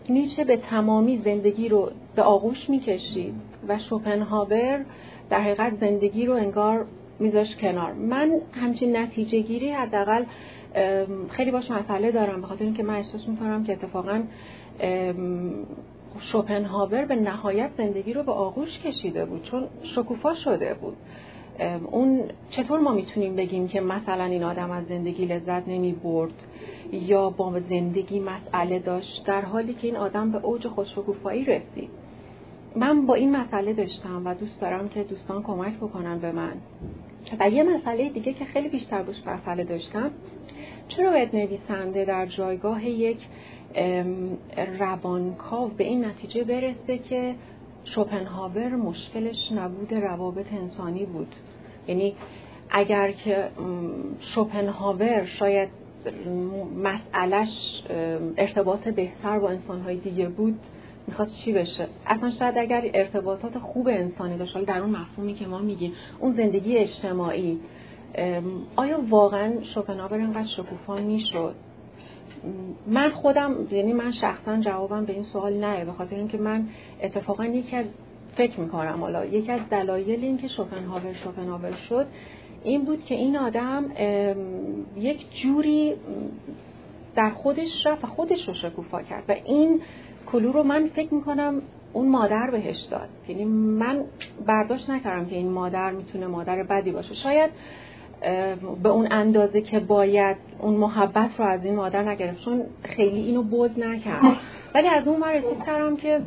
نیچه 0.09 0.43
به 0.43 0.57
تمامی 0.57 1.21
زندگی 1.25 1.69
رو 1.69 1.91
به 2.15 2.21
آغوش 2.21 2.69
می‌کشید 2.69 3.33
و 3.67 3.77
شوپنهاور 3.77 4.85
در 5.29 5.41
حقیقت 5.41 5.79
زندگی 5.79 6.25
رو 6.25 6.33
انگار 6.33 6.85
میذاش 7.19 7.55
کنار. 7.55 7.93
من 7.93 8.31
همچین 8.51 8.97
نتیجه 8.97 9.39
گیری 9.39 9.71
حداقل 9.71 10.23
خیلی 11.29 11.51
باش 11.51 11.71
مسئله 11.71 12.11
دارم 12.11 12.41
به 12.41 12.47
خاطر 12.47 12.65
اینکه 12.65 12.83
من 12.83 12.95
احساس 12.95 13.27
می‌کنم 13.27 13.63
که 13.63 13.73
اتفاقا 13.73 14.23
شوپنهاور 16.19 17.05
به 17.05 17.15
نهایت 17.15 17.69
زندگی 17.77 18.13
رو 18.13 18.23
به 18.23 18.31
آغوش 18.31 18.79
کشیده 18.79 19.25
بود 19.25 19.43
چون 19.43 19.67
شکوفا 19.83 20.33
شده 20.33 20.73
بود. 20.73 20.97
اون 21.91 22.23
چطور 22.49 22.79
ما 22.79 22.91
می‌تونیم 22.91 23.35
بگیم 23.35 23.67
که 23.67 23.81
مثلا 23.81 24.23
این 24.23 24.43
آدم 24.43 24.71
از 24.71 24.85
زندگی 24.85 25.25
لذت 25.25 25.67
نمی 25.67 25.91
برد 25.91 26.33
یا 26.91 27.29
با 27.29 27.59
زندگی 27.59 28.19
مسئله 28.19 28.79
داشت 28.79 29.23
در 29.25 29.41
حالی 29.41 29.73
که 29.73 29.87
این 29.87 29.97
آدم 29.97 30.31
به 30.31 30.37
اوج 30.37 30.67
خوششکوفایی 30.67 31.45
رسید. 31.45 31.89
من 32.75 33.05
با 33.05 33.13
این 33.13 33.31
مسئله 33.35 33.73
داشتم 33.73 34.21
و 34.25 34.33
دوست 34.33 34.61
دارم 34.61 34.89
که 34.89 35.03
دوستان 35.03 35.43
کمک 35.43 35.77
بکنن 35.77 36.19
به 36.19 36.31
من. 36.31 36.53
و 37.39 37.49
یه 37.49 37.63
مسئله 37.63 38.09
دیگه 38.09 38.33
که 38.33 38.45
خیلی 38.45 38.69
بیشتر 38.69 39.03
باش 39.03 39.27
مسئله 39.27 39.63
داشتم 39.63 40.11
چرا 40.87 41.09
باید 41.09 41.35
نویسنده 41.35 42.05
در 42.05 42.25
جایگاه 42.25 42.85
یک 42.85 43.17
روانکاو 44.79 45.67
به 45.67 45.83
این 45.83 46.05
نتیجه 46.05 46.43
برسه 46.43 46.97
که 46.97 47.35
شوپنهاور 47.83 48.75
مشکلش 48.75 49.51
نبود 49.51 49.93
روابط 49.93 50.53
انسانی 50.53 51.05
بود؟ 51.05 51.35
یعنی 51.87 52.15
اگر 52.69 53.11
که 53.11 53.49
شوپنهاور 54.19 55.25
شاید 55.25 55.69
مسئلش 56.83 57.83
ارتباط 58.37 58.87
بهتر 58.87 59.39
با 59.39 59.49
انسانهای 59.49 59.97
دیگه 59.97 60.29
بود 60.29 60.59
می‌خواست 61.07 61.35
چی 61.35 61.53
بشه؟ 61.53 61.87
اصلا 62.07 62.31
شاید 62.31 62.57
اگر 62.57 62.89
ارتباطات 62.93 63.57
خوب 63.57 63.87
انسانی 63.87 64.37
داشت 64.37 64.65
در 64.65 64.79
اون 64.79 64.89
مفهومی 64.89 65.33
که 65.33 65.47
ما 65.47 65.59
میگیم 65.59 65.93
اون 66.19 66.33
زندگی 66.33 66.77
اجتماعی 66.77 67.59
آیا 68.75 68.99
واقعا 69.09 69.61
شوپنهاور 69.61 70.17
اینقدر 70.17 70.47
شکوفا 70.47 70.95
می‌شد؟ 70.95 71.55
من 72.87 73.09
خودم 73.09 73.67
یعنی 73.71 73.93
من 73.93 74.11
شخصا 74.11 74.57
جوابم 74.57 75.05
به 75.05 75.13
این 75.13 75.23
سوال 75.23 75.53
نه 75.53 75.85
به 75.85 75.91
خاطر 75.91 76.15
اینکه 76.15 76.37
من 76.37 76.67
اتفاقا 77.01 77.45
یکی 77.45 77.75
از 77.75 77.85
فکر 78.35 78.59
می‌کنم 78.59 78.97
حالا 79.01 79.25
یکی 79.25 79.51
از 79.51 79.61
دلایل 79.71 80.23
اینکه 80.23 80.47
شوپنهاور 80.47 81.13
شوپنهاور 81.13 81.71
شد 81.71 82.07
این 82.63 82.85
بود 82.85 83.03
که 83.05 83.15
این 83.15 83.37
آدم 83.37 83.85
یک 84.95 85.41
جوری 85.41 85.95
در 87.15 87.29
خودش 87.29 87.85
رفت 87.85 88.03
و 88.03 88.07
خودش 88.07 88.47
رو 88.47 88.53
شکوفا 88.53 89.01
کرد 89.01 89.23
و 89.29 89.35
این 89.45 89.81
کلو 90.31 90.51
رو 90.51 90.63
من 90.63 90.87
فکر 90.87 91.13
می‌کنم 91.13 91.61
اون 91.93 92.09
مادر 92.09 92.49
بهش 92.51 92.79
داد. 92.91 93.09
یعنی 93.27 93.45
من 93.45 94.03
برداشت 94.45 94.89
نکردم 94.89 95.25
که 95.25 95.35
این 95.35 95.49
مادر 95.51 95.91
می‌تونه 95.91 96.27
مادر 96.27 96.63
بدی 96.63 96.91
باشه. 96.91 97.13
شاید 97.13 97.49
به 98.83 98.89
اون 98.89 99.07
اندازه 99.11 99.61
که 99.61 99.79
باید 99.79 100.37
اون 100.59 100.73
محبت 100.73 101.39
رو 101.39 101.45
از 101.45 101.65
این 101.65 101.75
مادر 101.75 102.09
نگرفت 102.09 102.45
چون 102.45 102.63
خیلی 102.83 103.19
اینو 103.19 103.43
بود 103.43 103.83
نکرد. 103.83 104.23
ولی 104.75 104.87
از 104.87 105.07
اون 105.07 105.21
ور 105.21 105.31
رسید 105.33 105.63
کردم 105.65 105.95
که 105.97 106.21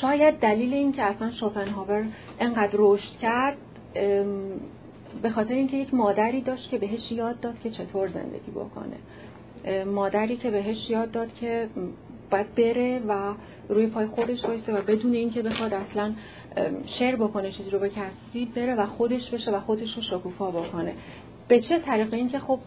شاید 0.00 0.34
دلیل 0.34 0.74
این 0.74 0.92
که 0.92 1.02
اصلا 1.02 1.30
شوپنهاور 1.30 2.04
انقدر 2.40 2.74
رشد 2.78 3.18
کرد 3.22 3.56
به 5.22 5.30
خاطر 5.30 5.54
اینکه 5.54 5.76
یک 5.76 5.94
مادری 5.94 6.40
داشت 6.40 6.70
که 6.70 6.78
بهش 6.78 7.12
یاد 7.12 7.40
داد 7.40 7.60
که 7.60 7.70
چطور 7.70 8.08
زندگی 8.08 8.50
بکنه. 8.50 8.96
مادری 9.84 10.36
که 10.36 10.50
بهش 10.50 10.90
یاد 10.90 11.10
داد 11.10 11.34
که 11.34 11.68
باید 12.30 12.54
بره 12.54 12.98
و 13.08 13.34
روی 13.68 13.86
پای 13.86 14.06
خودش 14.06 14.46
بایسته 14.46 14.72
و 14.74 14.82
بدون 14.82 15.14
اینکه 15.14 15.42
بخواد 15.42 15.74
اصلا 15.74 16.12
شعر 16.86 17.16
بکنه 17.16 17.50
چیزی 17.50 17.70
رو 17.70 17.78
به 17.78 17.88
کسی 17.88 18.44
بره 18.44 18.74
و 18.74 18.86
خودش 18.86 19.30
بشه 19.30 19.50
و 19.50 19.60
خودش 19.60 19.96
رو 19.96 20.02
شکوفا 20.02 20.50
بکنه. 20.50 20.94
به 21.48 21.60
چه 21.60 21.78
طریق 21.78 22.14
اینکه 22.14 22.38
خب 22.38 22.58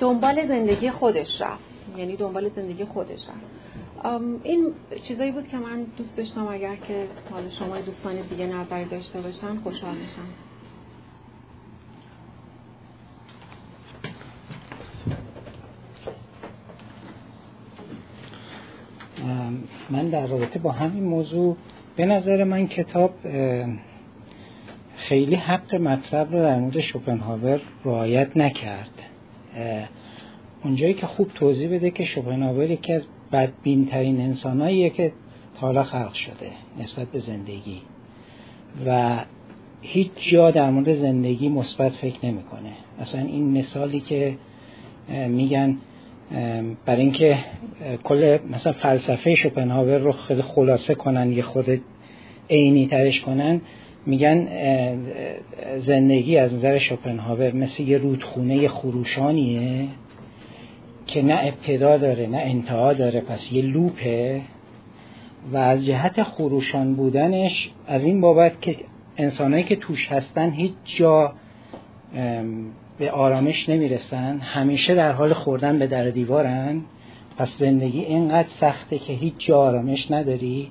دنبال 0.00 0.48
زندگی 0.48 0.90
خودش 0.90 1.40
رفت. 1.40 1.62
یعنی 1.96 2.16
دنبال 2.16 2.48
زندگی 2.48 2.84
خودش 2.84 3.28
رفت. 3.28 3.53
این 4.42 4.72
چیزایی 5.08 5.32
بود 5.32 5.48
که 5.48 5.56
من 5.56 5.86
دوست 5.96 6.16
داشتم 6.16 6.48
اگر 6.48 6.76
که 6.76 7.06
حالا 7.30 7.50
شما 7.50 7.80
دوستان 7.80 8.20
دیگه 8.30 8.46
نظری 8.46 8.84
داشته 8.84 9.20
باشن 9.20 9.56
خوشحال 9.56 9.94
میشم. 9.94 10.28
من 19.90 20.08
در 20.08 20.26
رابطه 20.26 20.58
با 20.58 20.72
همین 20.72 21.04
موضوع 21.04 21.56
به 21.96 22.06
نظر 22.06 22.44
من 22.44 22.66
کتاب 22.66 23.14
خیلی 24.96 25.34
حق 25.34 25.74
مطلب 25.74 26.32
رو 26.32 26.38
در 26.38 26.58
مورد 26.58 26.80
شوپنهاور 26.80 27.60
رعایت 27.84 28.36
نکرد. 28.36 29.02
اونجایی 30.64 30.94
که 30.94 31.06
خوب 31.06 31.28
توضیح 31.28 31.74
بده 31.74 31.90
که 31.90 32.04
شوپنهاور 32.04 32.70
یکی 32.70 32.92
از 32.92 33.08
بدبین 33.34 33.86
ترین 33.86 34.20
انساناییه 34.20 34.90
که 34.90 35.12
حالا 35.54 35.82
خلق 35.82 36.12
شده 36.12 36.50
نسبت 36.78 37.08
به 37.08 37.18
زندگی. 37.18 37.80
و 38.86 39.18
هیچ 39.82 40.10
جا 40.16 40.50
در 40.50 40.70
مورد 40.70 40.92
زندگی 40.92 41.48
مثبت 41.48 41.92
فکر 41.92 42.26
نمی‌کنه. 42.26 42.72
اصلا 43.00 43.24
این 43.24 43.58
مثالی 43.58 44.00
که 44.00 44.36
میگن 45.28 45.76
برای 46.86 47.00
اینکه 47.00 47.38
کل 48.04 48.38
مثلا 48.50 48.72
فلسفه 48.72 49.34
شوپنهاور 49.34 49.98
رو 49.98 50.12
خیلی 50.12 50.42
خلاصه 50.42 50.94
کنن 50.94 51.32
یه 51.32 51.42
خود 51.42 51.80
عینی 52.50 52.86
ترش 52.86 53.20
کنن 53.20 53.60
میگن 54.06 54.48
زندگی 55.76 56.36
از 56.36 56.54
نظر 56.54 56.78
شوپنهاور 56.78 57.52
مثل 57.52 57.82
یه 57.82 57.98
رودخونه 57.98 58.68
خروشانیه. 58.68 59.88
که 61.06 61.22
نه 61.22 61.40
ابتدا 61.42 61.96
داره 61.96 62.26
نه 62.26 62.38
انتها 62.38 62.92
داره 62.92 63.20
پس 63.20 63.52
یه 63.52 63.62
لوپه. 63.62 64.40
و 65.52 65.56
از 65.56 65.86
جهت 65.86 66.22
خروشان 66.22 66.94
بودنش 66.94 67.70
از 67.86 68.04
این 68.04 68.20
بابت 68.20 68.62
که 68.62 68.76
انسانهایی 69.16 69.64
که 69.64 69.76
توش 69.76 70.12
هستن 70.12 70.50
هیچ 70.50 70.72
جا 70.84 71.32
به 72.98 73.10
آرامش 73.10 73.68
نمی‌رسن. 73.68 74.38
همیشه 74.38 74.94
در 74.94 75.12
حال 75.12 75.32
خوردن 75.32 75.78
به 75.78 75.86
در 75.86 76.10
دیوارن. 76.10 76.80
پس 77.38 77.58
زندگی 77.58 78.00
اینقدر 78.00 78.48
سخته 78.48 78.98
که 78.98 79.12
هیچ 79.12 79.34
جا 79.38 79.58
آرامش 79.58 80.10
نداری. 80.10 80.70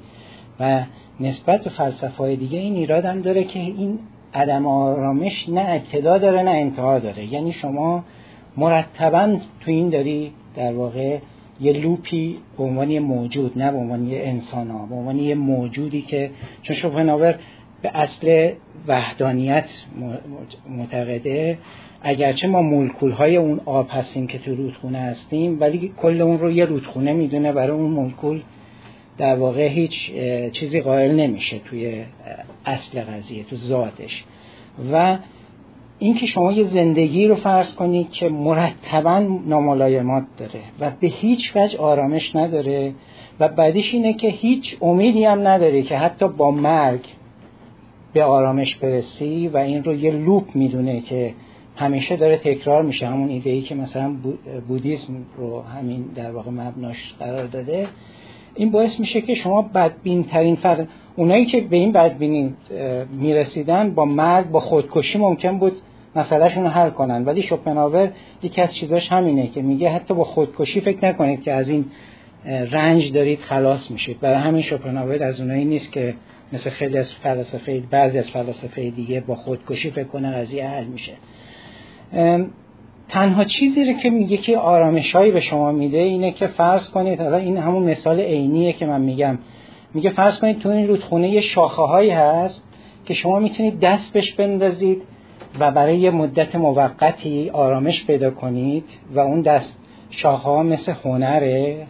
و 0.60 0.84
نسبت 1.20 1.64
به 1.64 1.70
فلسفه 1.70 2.18
های 2.18 2.36
دیگه 2.36 2.60
این 2.60 2.76
ایراد 2.76 3.06
هم 3.06 3.22
داره 3.22 3.44
که 3.44 3.60
این 3.60 4.00
عدم 4.34 4.68
آرامش 4.68 5.50
نه 5.50 5.66
ابتدا 5.70 6.18
داره 6.18 6.44
نه 6.44 6.52
انتها 6.52 7.00
داره. 7.00 7.34
یعنی 7.34 7.52
شما 7.52 8.04
مرتبا 8.58 9.38
تو 9.62 9.72
این 9.72 9.90
داری 9.90 10.32
در 10.56 10.74
واقع 10.74 11.18
یه 11.62 11.74
لوپی 11.74 12.38
به 12.58 12.64
عنوان 12.64 13.00
موجود 13.00 13.58
نه 13.58 13.72
به 13.72 13.78
عنوان 13.78 14.08
یه 14.08 14.22
انسان 14.24 14.70
ها 14.70 14.86
به 14.86 14.96
عنوان 14.96 15.20
یه 15.20 15.36
موجودی 15.36 16.02
که 16.02 16.32
چون 16.62 16.76
شوپنهاور 16.76 17.40
به 17.82 17.98
اصل 17.98 18.52
وحدانیت 18.88 19.84
معتقده 20.70 21.58
اگرچه 22.02 22.48
ما 22.48 22.62
مولکول 22.62 23.12
های 23.12 23.36
اون 23.36 23.62
آب 23.66 23.88
هستیم 23.90 24.28
که 24.28 24.40
تو 24.40 24.56
رودخونه 24.56 25.00
هستیم 25.00 25.58
ولی 25.60 25.94
کل 25.98 26.22
اون 26.22 26.40
رو 26.40 26.52
یه 26.52 26.66
رودخونه 26.66 27.14
می‌دونه 27.14 27.52
برای 27.52 27.78
اون 27.78 27.92
مولکول 27.92 28.42
در 29.18 29.36
واقع 29.36 29.68
هیچ 29.68 30.14
چیزی 30.52 30.82
قائل 30.82 31.16
نمیشه 31.16 31.60
توی 31.60 32.04
اصل 32.66 33.02
قضیه 33.02 33.44
تو 33.44 33.56
ذاتش. 33.56 34.24
و 34.92 35.18
اینکه 36.04 36.26
شما 36.26 36.52
یه 36.52 36.64
زندگی 36.64 37.28
رو 37.28 37.36
فرض 37.36 37.76
کنید 37.76 38.12
که 38.12 38.30
مرتبا 38.30 39.20
ناملایمات 39.48 40.24
داره 40.38 40.62
و 40.80 40.92
به 41.00 41.08
هیچ 41.08 41.52
وجه 41.56 41.78
آرامش 41.78 42.36
نداره 42.36 42.94
و 43.40 43.48
بعدش 43.48 43.94
اینه 43.94 44.14
که 44.14 44.28
هیچ 44.28 44.78
امیدی 44.82 45.26
هم 45.26 45.48
نداره 45.48 45.82
که 45.82 45.98
حتی 45.98 46.28
با 46.28 46.52
مرگ 46.52 47.06
به 48.14 48.24
آرامش 48.24 48.76
برسی 48.76 49.48
و 49.48 49.58
این 49.58 49.84
رو 49.84 49.96
یه 49.96 50.12
لوپ 50.12 50.56
می‌دونه 50.56 51.02
که 51.02 51.34
همیشه 51.76 52.16
داره 52.16 52.38
تکرار 52.38 52.84
میشه. 52.84 53.08
همون 53.08 53.30
ایده 53.30 53.50
ای 53.50 53.62
که 53.62 53.76
مثلا 53.76 54.16
بودیسم 54.68 55.14
رو 55.38 55.62
همین 55.62 56.06
در 56.16 56.32
واقع 56.32 56.52
مبناش 56.52 57.14
قرار 57.20 57.46
داده. 57.46 57.88
این 58.56 58.72
باعث 58.72 59.00
میشه 59.00 59.22
که 59.22 59.34
شما 59.34 59.62
بدبین 59.62 60.24
ترین 60.24 60.56
فرد 60.56 60.88
اونایی 61.16 61.46
که 61.46 61.62
به 61.62 61.76
این 61.76 61.92
بدبینی 61.92 62.54
می‌رسیدن 63.20 63.94
با 63.94 64.06
مرگ 64.06 64.50
با 64.50 64.60
خودکشی 64.60 65.20
ممکن 65.20 65.60
بود 65.60 65.74
مسئلهشون 66.16 66.64
رو 66.64 66.70
حل 66.70 66.90
کنن. 66.90 67.26
ولی 67.26 67.42
شوپنهاور 67.42 68.12
یکی 68.44 68.62
از 68.62 68.76
چیزاش 68.76 69.12
همینه 69.12 69.48
که 69.48 69.62
میگه 69.62 69.90
حتی 69.90 70.14
با 70.14 70.24
خودکشی 70.24 70.82
فکر 70.82 71.06
نکنید 71.06 71.42
که 71.44 71.52
از 71.52 71.70
این 71.70 71.86
رنج 72.72 73.14
دارید 73.14 73.40
خلاص 73.40 73.92
میشید. 73.92 74.20
برای 74.20 74.38
همین 74.38 74.62
شوپنهاور 74.62 75.24
از 75.24 75.42
اونایی 75.42 75.66
نیست 75.66 75.92
که 75.92 76.14
مثل 76.54 76.70
خیلی 76.70 76.98
از 76.98 77.14
فلسفه 77.14 77.84
بعضی 77.92 78.20
از 78.20 78.30
فلسفه 78.30 78.90
دیگه 78.90 79.20
با 79.20 79.36
خودکشی 79.36 79.92
فکر 79.92 80.08
کنه 80.08 80.32
قضیه 80.32 80.68
حل 80.68 80.84
میشه. 80.84 81.14
تنها 83.08 83.44
چیزی 83.44 83.86
رو 83.86 83.94
که 83.94 84.10
میگه 84.10 84.38
که 84.38 84.58
آرامشهایی 84.58 85.32
به 85.32 85.40
شما 85.40 85.72
میده 85.72 85.98
اینه 85.98 86.32
که 86.32 86.48
فرض 86.48 86.90
کنید 86.92 87.22
حالا 87.22 87.38
این 87.38 87.58
همون 87.58 87.84
مثال 87.84 88.20
عینیه 88.20 88.74
که 88.74 88.86
من 88.86 89.02
میگم. 89.02 89.40
میگه 89.94 90.10
فرض 90.10 90.40
کنید 90.40 90.60
تو 90.60 90.70
این 90.70 90.88
رودخونه 90.88 91.30
یه 91.30 91.42
شاخه 91.42 91.82
هایی 91.82 92.10
هست 92.10 92.68
که 93.06 93.14
شما 93.14 93.40
می‌تونید 93.40 93.80
دست 93.80 94.14
بهش 94.14 94.34
بندازید 94.34 95.02
و 95.60 95.72
برای 95.72 95.98
یه 95.98 96.12
مدت 96.12 96.56
موقتی 96.56 97.50
آرامش 97.50 98.06
پیدا 98.06 98.32
کنید 98.32 98.84
و 99.14 99.20
اون 99.20 99.42
دست 99.42 99.78
شاخه 100.10 100.44
ها 100.44 100.64
مثل 100.64 100.94
هنره 101.04 101.88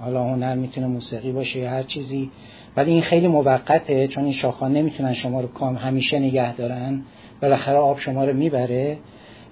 حالا 0.00 0.24
هنر 0.24 0.54
می‌تونه 0.54 0.86
موسیقی 0.86 1.32
باشه 1.32 1.60
یا 1.60 1.70
هر 1.70 1.82
چیزی 1.82 2.30
ولی 2.76 2.90
این 2.90 3.02
خیلی 3.02 3.28
موقته 3.28 4.08
چون 4.08 4.24
این 4.24 4.32
شاخه 4.32 4.68
نمی‌تونن 4.68 5.12
شما 5.12 5.40
رو 5.40 5.48
کام 5.48 5.76
همیشه 5.76 6.18
نگه 6.18 6.54
دارن 6.54 7.02
بالاخره 7.42 7.76
آب 7.76 7.98
شما 7.98 8.24
رو 8.24 8.32
می‌بره. 8.32 8.98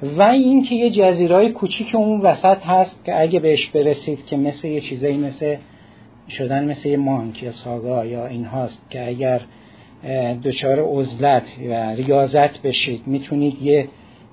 و 0.03 0.23
اینکه 0.23 0.75
یه 0.75 0.91
جزیرهای 0.91 1.53
کوچیک 1.53 1.95
اون 1.95 2.21
وسط 2.21 2.67
هست 2.67 3.05
که 3.05 3.21
اگه 3.21 3.41
بهش 3.41 3.67
برسید 3.67 4.27
که 4.27 4.37
مثل 4.37 4.69
یه 4.69 4.81
چیزایی 4.81 5.17
مثل 5.17 5.57
شدن 6.29 6.65
مثل 6.65 6.89
یه 6.89 6.97
مانک 6.97 7.43
یا 7.43 7.51
ساگا 7.51 8.07
یا 8.07 8.27
این 8.27 8.45
هاست 8.45 8.91
که 8.91 9.09
اگر 9.09 9.41
دچار 10.45 10.81
عزلت 10.81 11.45
و 11.69 11.95
ریاضت 11.95 12.63
بشید. 12.63 13.03
می‌تونید 13.07 13.63
یه 13.63 13.89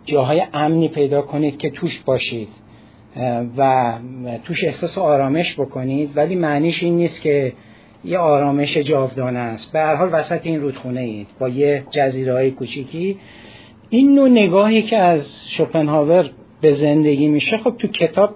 جاهای 0.05 0.43
امنی 0.53 0.87
پیدا 0.87 1.21
کنید 1.21 1.57
که 1.57 1.69
توش 1.69 1.99
باشید. 1.99 2.49
و 3.57 3.93
توش 4.43 4.63
احساس 4.63 4.97
آرامش 4.97 5.59
بکنید. 5.59 6.17
ولی 6.17 6.35
معنیش 6.35 6.83
این 6.83 6.95
نیست 6.95 7.21
که 7.21 7.53
یه 8.05 8.17
آرامش 8.17 8.77
جاودانه 8.77 9.39
است. 9.39 9.73
به 9.73 9.79
هر 9.79 9.95
حال 9.95 10.09
وسط 10.13 10.45
این 10.45 10.61
رودخونه 10.61 11.01
اید 11.01 11.27
با 11.39 11.49
یه 11.49 11.83
جزیره 11.89 12.33
های 12.33 12.51
کوچیکی. 12.51 13.17
این 13.89 14.15
نوع 14.15 14.29
نگاهی 14.29 14.81
که 14.81 14.97
از 14.97 15.49
شوپنهاور 15.49 16.29
به 16.61 16.69
زندگی 16.69 17.27
میشه 17.27 17.57
خب 17.57 17.75
تو 17.79 17.87
کتاب 17.87 18.35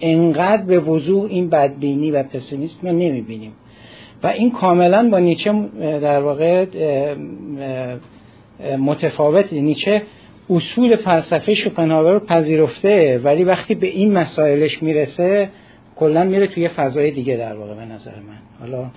انقدر 0.00 0.62
به 0.62 0.78
وضوح 0.78 1.24
این 1.30 1.50
بدبینی 1.50 2.10
و 2.10 2.22
پسیمیسم 2.22 2.86
رو 2.88 2.92
نمی‌بینیم. 2.92 3.52
و 4.22 4.26
این 4.26 4.50
کاملا 4.50 5.08
با 5.08 5.18
نیچه 5.18 5.52
در 5.80 6.20
واقع 6.20 6.66
متفاوت. 8.78 9.52
نیچه 9.52 10.02
اصول 10.50 10.96
فلسفه 10.96 11.54
شوپنهاور 11.54 12.12
رو 12.12 12.20
پذیرفته 12.20 13.18
ولی 13.18 13.44
وقتی 13.44 13.74
به 13.74 13.86
این 13.86 14.12
مسائلش 14.12 14.82
می‌رسه 14.82 15.50
کلا 15.96 16.24
میره 16.24 16.46
توی 16.46 16.68
فضای 16.68 17.10
دیگه 17.10 17.36
در 17.36 17.56
واقع 17.56 17.74
به 17.74 17.84
نظر 17.84 18.14
من. 18.14 18.38
حالا 18.60 18.90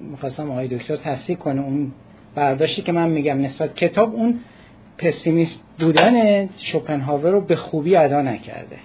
می‌خواستم 0.00 0.50
آقای 0.50 0.68
دکتر 0.68 0.96
تصدیق 0.96 1.38
کنه 1.38 1.60
اون 1.60 1.92
برداشتی 2.34 2.82
که 2.82 2.92
من 2.92 3.08
میگم. 3.08 3.40
نسبت 3.40 3.74
کتاب 3.74 4.14
اون 4.14 4.40
پسیمیست 4.98 5.64
بودن 5.78 6.46
شوپنهاور 6.46 7.30
رو 7.30 7.40
به 7.40 7.56
خوبی 7.56 7.96
ادا 7.96 8.22
نکرده. 8.22 8.76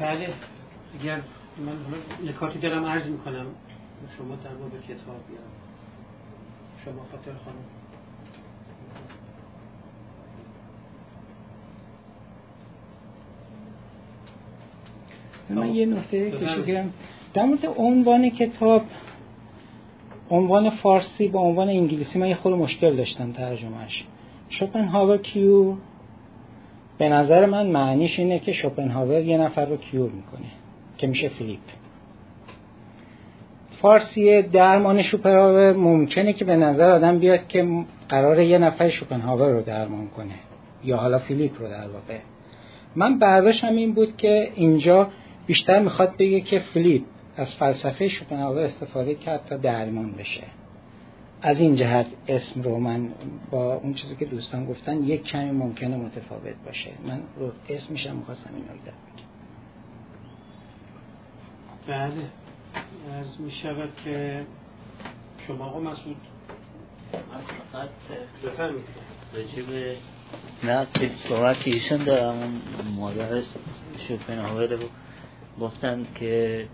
بله. 0.00 0.28
اگر 1.04 1.20
من 1.58 2.30
نکاتی 2.30 2.58
دارم 2.58 2.84
عرض 2.84 3.06
می‌کنم 3.06 3.46
شما 4.18 4.36
در 4.36 4.50
به 4.50 4.78
کتاب 4.94 5.16
یا 5.30 5.38
شما 6.84 7.02
خاطر 7.12 7.32
خانم. 7.44 7.64
من 15.50 15.74
یه 15.74 15.86
نکته 15.86 16.30
کشیدم 16.30 16.90
در 17.34 17.44
مورد 17.44 17.66
عنوان 17.76 18.30
کتاب 18.30 18.82
عنوان 20.30 20.70
فارسی 20.70 21.28
با 21.28 21.40
عنوان 21.40 21.68
انگلیسی 21.68 22.18
من 22.18 22.28
یه 22.28 22.34
خود 22.34 22.52
مشکل 22.52 22.96
داشتم 22.96 23.32
ترجمهش 23.32 24.04
شوپنهاور 24.48 25.18
کیور 25.18 25.76
به 26.98 27.08
نظر 27.08 27.46
من 27.46 27.66
معنیش 27.66 28.18
اینه 28.18 28.38
که 28.38 28.52
شوپنهاور 28.52 29.20
یه 29.20 29.38
نفر 29.38 29.64
رو 29.64 29.76
کیور 29.76 30.10
می‌کنه. 30.10 30.63
که 31.04 31.08
میشه 31.08 31.28
فیلیپ. 31.28 31.60
فارسی 33.70 34.42
درمان 34.42 35.02
شوپنهاور 35.02 35.72
ممکنه 35.72 36.32
که 36.32 36.44
به 36.44 36.56
نظر 36.56 36.90
آدم 36.90 37.18
بیاد 37.18 37.48
که 37.48 37.84
قرار 38.08 38.40
یه 38.40 38.58
نفر 38.58 38.88
شوپنهاور 38.88 39.50
رو 39.50 39.62
درمان 39.62 40.08
کنه 40.08 40.34
یا 40.84 40.96
حالا 40.96 41.18
فیلیپ 41.18 41.60
رو 41.60 41.68
در 41.68 41.88
واقع. 41.88 42.18
من 42.96 43.18
برداشتم 43.18 43.76
این 43.76 43.92
بود 43.94 44.16
که 44.16 44.50
اینجا 44.54 45.08
بیشتر 45.46 45.78
می‌خواد 45.78 46.16
بگه 46.16 46.40
که 46.40 46.58
فیلیپ 46.58 47.02
از 47.36 47.54
فلسفه 47.54 48.08
شوپنهاور 48.08 48.62
استفاده 48.62 49.14
کرد 49.14 49.44
تا 49.44 49.56
درمان 49.56 50.12
بشه. 50.12 50.44
از 51.42 51.60
این 51.60 51.74
جهت 51.74 52.06
اسم 52.28 52.62
رو 52.62 52.78
من 52.78 53.08
با 53.50 53.74
اون 53.74 53.94
چیزی 53.94 54.16
که 54.16 54.24
دوستان 54.24 54.66
گفتن 54.66 55.02
یک 55.02 55.22
کمی 55.22 55.50
ممکنه 55.50 55.96
متفاوت 55.96 56.54
باشه. 56.66 56.90
من 57.06 57.20
رو 57.38 57.52
اسمشم 57.68 58.16
می‌خواستم 58.16 58.50
این 58.56 58.64
نکته 58.64 59.23
بله. 61.86 62.30
از 63.20 63.40
می 63.40 63.50
شود 63.50 63.88
که 64.04 64.46
شما 65.46 65.64
آقا 65.64 65.80
مسعود. 65.80 66.16
فقط 67.72 67.88
راجب 69.34 69.96
نه 70.62 70.86
که 70.94 71.08
صحبت 71.08 71.68
ایشون 71.68 72.04
دارم. 72.04 72.62
مادرش 72.96 73.44
شوپنهاور 74.08 74.66
رو 74.66 74.88
گفتن 75.60 76.06
که 76.14 76.68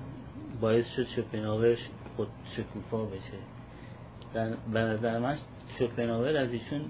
باعث 0.61 0.95
شد 0.95 1.07
شوپنهاور 1.07 1.77
خود 2.17 2.29
شکوفا 2.57 3.05
بشه. 3.05 3.39
به 4.73 4.81
نظر 4.81 5.19
من 5.19 5.39
شوپنهاور 5.79 6.37
از 6.37 6.53
ایشون 6.53 6.81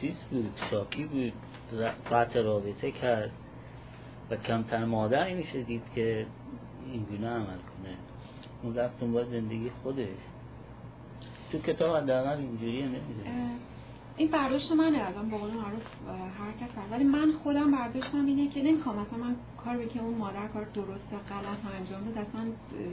چیز 0.00 0.24
بود 0.24 0.60
شاکی 0.70 1.04
بود 1.04 1.32
قطع 2.10 2.40
رابطه 2.40 2.90
کرد. 2.90 3.30
و 4.30 4.36
کمتر 4.36 4.84
مادر 4.84 5.34
میشه 5.34 5.62
دید 5.62 5.82
که 5.94 6.26
این 6.86 7.24
عمل 7.24 7.44
کنه 7.44 7.96
اون 8.62 8.74
رفت 8.74 9.00
دنبال 9.00 9.24
زندگی 9.30 9.70
خودش. 9.82 10.08
تو 11.52 11.58
کتاب 11.58 11.96
حداقل 11.96 12.38
اینجوری 12.38 12.82
نمیده 12.82 13.30
این 14.16 14.30
برداشت 14.30 14.72
منه 14.72 14.98
از 14.98 15.14
به 15.14 15.38
قول 15.38 15.50
معروف 15.50 15.82
هر 16.38 16.52
کس 16.60 16.70
ولی 16.90 17.04
من 17.04 17.32
خودم 17.32 17.70
برداشتم 17.70 18.26
اینه 18.26 18.48
که 18.48 18.62
نمی‌خوام 18.62 18.98
مثلا 18.98 19.18
من 19.18 19.36
کار 19.64 19.76
به 19.76 19.86
که 19.86 20.00
اون 20.00 20.14
مادر 20.14 20.46
کار 20.46 20.64
درست 20.64 21.12
غلط 21.28 21.74
انجام 21.80 22.04
بده 22.04 22.20
اصلا 22.20 22.40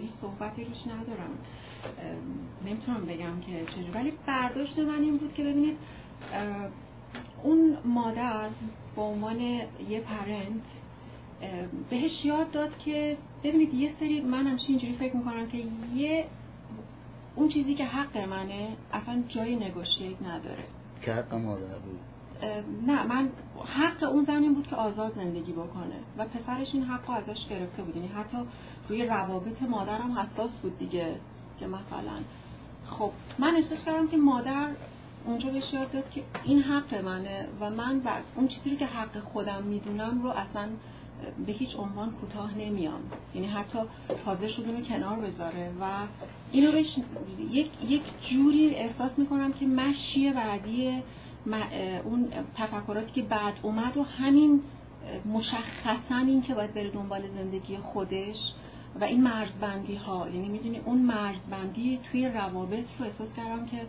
هیچ 0.01 0.11
صحبتی 0.11 0.63
روش 0.63 0.87
ندارم. 0.87 1.29
نمی‌تونم 2.65 3.05
بگم 3.05 3.39
که 3.41 3.65
چجوری. 3.65 3.91
ولی 3.93 4.13
برداشت 4.27 4.79
من 4.79 5.01
این 5.01 5.17
بود 5.17 5.33
که 5.33 5.43
ببینید 5.43 5.77
اون 7.43 7.77
مادر 7.85 8.49
به 8.95 9.01
عنوان 9.01 9.39
یه 9.89 10.01
پرنت 10.05 10.61
بهش 11.89 12.25
یاد 12.25 12.51
داد 12.51 12.77
که 12.77 13.17
ببینید 13.43 13.73
یه 13.73 13.93
سری 13.99 14.21
من 14.21 14.47
همچین 14.47 14.69
اینجوری 14.69 14.93
فکر 14.93 15.15
می‌کنم 15.15 15.47
که 15.47 15.63
یه 15.95 16.25
اون 17.35 17.49
چیزی 17.49 17.75
که 17.75 17.85
حق 17.85 18.17
منه 18.17 18.67
اصلا 18.93 19.23
جای 19.27 19.55
نگوشیت 19.55 20.21
نداره. 20.21 20.63
که 21.01 21.13
حق 21.13 21.35
مادر 21.35 21.61
بود. 21.61 21.99
نه 22.87 23.03
من 23.03 23.29
حق 23.65 24.03
اون 24.03 24.23
زن 24.23 24.43
این 24.43 24.53
بود 24.53 24.67
که 24.67 24.75
آزاد 24.75 25.15
زندگی 25.15 25.51
بکنه 25.51 25.95
و 26.17 26.25
پسرش 26.25 26.73
این 26.73 26.83
حق 26.83 27.09
ازش 27.09 27.47
گرفته 27.49 27.83
بود. 27.83 27.95
یعنی 27.95 28.07
حتی 28.07 28.37
روی 28.89 29.05
روابط 29.05 29.61
مادرم 29.61 30.11
حساس 30.11 30.59
بود 30.59 30.77
دیگه 30.77 31.15
که 31.59 31.67
مثلا. 31.67 32.19
خب 32.85 33.11
من 33.39 33.55
احساس 33.55 33.85
کردم 33.85 34.07
که 34.07 34.17
مادر 34.17 34.69
اونجا 35.25 35.49
بهش 35.49 35.73
یاد 35.73 35.91
داد 35.91 36.09
که 36.09 36.23
این 36.43 36.59
حق 36.59 36.95
منه 37.05 37.47
و 37.59 37.69
من 37.69 37.99
بر 37.99 38.21
اون 38.35 38.47
چیزی 38.47 38.69
رو 38.69 38.75
که 38.75 38.85
حق 38.85 39.19
خودم 39.19 39.63
می‌دونم 39.63 40.23
رو 40.23 40.29
اصلا 40.29 40.69
به 41.45 41.51
هیچ 41.53 41.75
عنوان 41.75 42.11
کوتاه 42.11 42.57
نمیام 42.57 42.99
یعنی 43.35 43.47
حتی 43.47 43.79
حاضر 44.25 44.47
شد 44.47 44.65
اونو 44.65 44.81
کنار 44.81 45.19
بذاره 45.19 45.71
و 45.81 45.85
اینو 46.51 46.71
بهش 46.71 46.99
یک, 47.51 47.69
یک 47.87 48.01
جوری 48.29 48.75
احساس 48.75 49.19
می‌کنم 49.19 49.53
که 49.53 49.65
مشی 49.65 50.31
بعدی 50.31 51.03
اون 52.03 52.27
تفکراتی 52.55 53.11
که 53.11 53.21
بعد 53.21 53.53
اومد 53.61 53.97
و 53.97 54.03
همین 54.03 54.61
مشخصا 55.25 56.17
این 56.17 56.41
که 56.41 56.53
باید 56.53 56.73
بره 56.73 56.89
دنبال 56.89 57.21
زندگی 57.27 57.77
خودش 57.77 58.53
و 59.01 59.03
این 59.03 59.23
مرزبندی 59.23 59.95
ها 59.95 60.29
یعنی 60.29 60.49
می‌دونی 60.49 60.79
اون 60.85 60.97
مرزبندی 60.97 61.99
توی 62.11 62.27
روابط 62.27 62.85
رو 62.99 63.05
احساس 63.05 63.33
کردم 63.33 63.65
که 63.65 63.87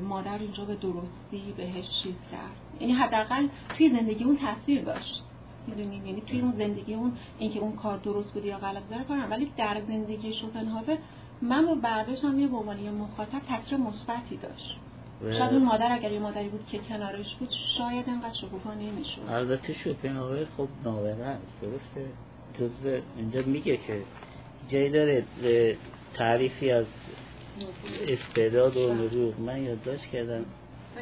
مادر 0.00 0.38
اینجا 0.38 0.64
به 0.64 0.74
درستی 0.74 1.54
بهش 1.56 2.02
چیز 2.02 2.14
کرد. 2.32 2.80
یعنی 2.80 2.92
حداقل 2.92 3.48
توی 3.76 3.88
زندگی 3.88 4.24
اون 4.24 4.36
تاثیر 4.36 4.82
داشت. 4.82 5.22
می‌دونیم 5.68 6.06
یعنی 6.06 6.20
توی 6.20 6.40
اون 6.40 6.54
زندگی 6.58 6.94
اون 6.94 7.12
اینکه 7.38 7.58
اون 7.58 7.76
کار 7.76 7.98
درست 7.98 8.34
بوده 8.34 8.46
یا 8.46 8.58
غلط 8.58 8.82
داره 8.90 9.04
کارم 9.04 9.30
ولی 9.30 9.52
در 9.56 9.80
زندگی 9.88 10.32
شوپنهاور 10.32 10.98
من 11.42 11.66
با 11.66 11.74
برداشتم 11.74 12.38
یه 12.38 12.46
به 12.46 12.56
عنوان 12.56 12.90
مخاطب 12.90 13.40
تاثیر 13.48 13.78
مثبتی 13.78 14.36
داشت. 14.36 14.76
شاید 15.20 15.52
اون 15.52 15.64
مادر 15.64 15.92
اگر 15.92 16.12
یه 16.12 16.18
مادری 16.18 16.48
بود 16.48 16.66
که 16.66 16.78
کنارش 16.78 17.34
بود 17.34 17.50
شاید 17.50 18.08
انقدر 18.08 18.34
شکوفا 18.34 18.74
نمی‌شد. 18.74 19.20
البته 19.28 19.72
شوپنهاور 19.72 20.46
خب 20.56 20.68
نابغه 20.84 21.24
است 21.24 21.60
درسته؟ 21.62 22.10
جزء 22.60 23.00
اینجا 23.16 23.42
میگه 23.42 23.76
که 23.76 24.02
جایی 24.68 24.90
داره 24.90 25.24
تعریفی 26.14 26.70
از 26.70 26.86
استعداد 28.08 28.76
و 28.76 28.94
نروغ 28.94 29.40
من 29.40 29.62
یادداشت 29.62 30.04
کردم. 30.04 30.44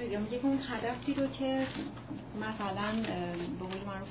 میگه 0.01 0.41
اون 0.43 0.59
هدفی 0.69 1.15
رو 1.15 1.27
که 1.27 1.67
مثلا 2.37 2.93
به 3.59 3.65
قول 3.67 3.85
معروف 3.87 4.09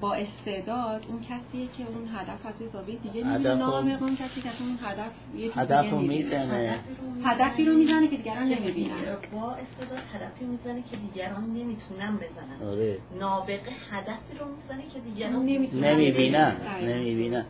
با 0.00 0.14
استعداد 0.14 1.04
اون 1.08 1.20
کسیه 1.20 1.66
که 1.66 1.84
اون 1.88 2.08
هدف 2.14 2.46
از 2.46 2.54
زاویه 2.72 2.96
دیگه 2.96 3.24
می‌بینه 3.24 3.54
نام 3.54 3.88
اون 3.88 4.16
کسی 4.16 4.40
که 4.40 4.48
اون 4.60 4.78
هدف 4.82 5.12
یه 5.36 5.58
هدف 5.58 5.90
رو 5.90 5.98
می‌زنه 5.98 6.78
هدفی 7.24 7.64
رو 7.64 7.74
می‌زنه 7.74 8.08
که 8.08 8.16
دیگران 8.16 8.44
نمی‌بینن. 8.44 8.94
با 9.32 9.52
استعداد 9.52 9.98
هدفی 10.14 10.44
می‌زنه 10.44 10.82
که 10.90 10.96
دیگران 10.96 11.44
نمی‌تونن 11.44 12.16
بزنن. 12.16 12.68
آره. 12.68 12.98
نابغه 13.20 13.72
هدفی 13.90 14.38
رو 14.40 14.46
می‌زنه 14.46 14.88
که 14.94 15.00
دیگران 15.00 15.46
نمی‌بینن. 15.46 16.56
نمی‌بینن. 16.82 17.44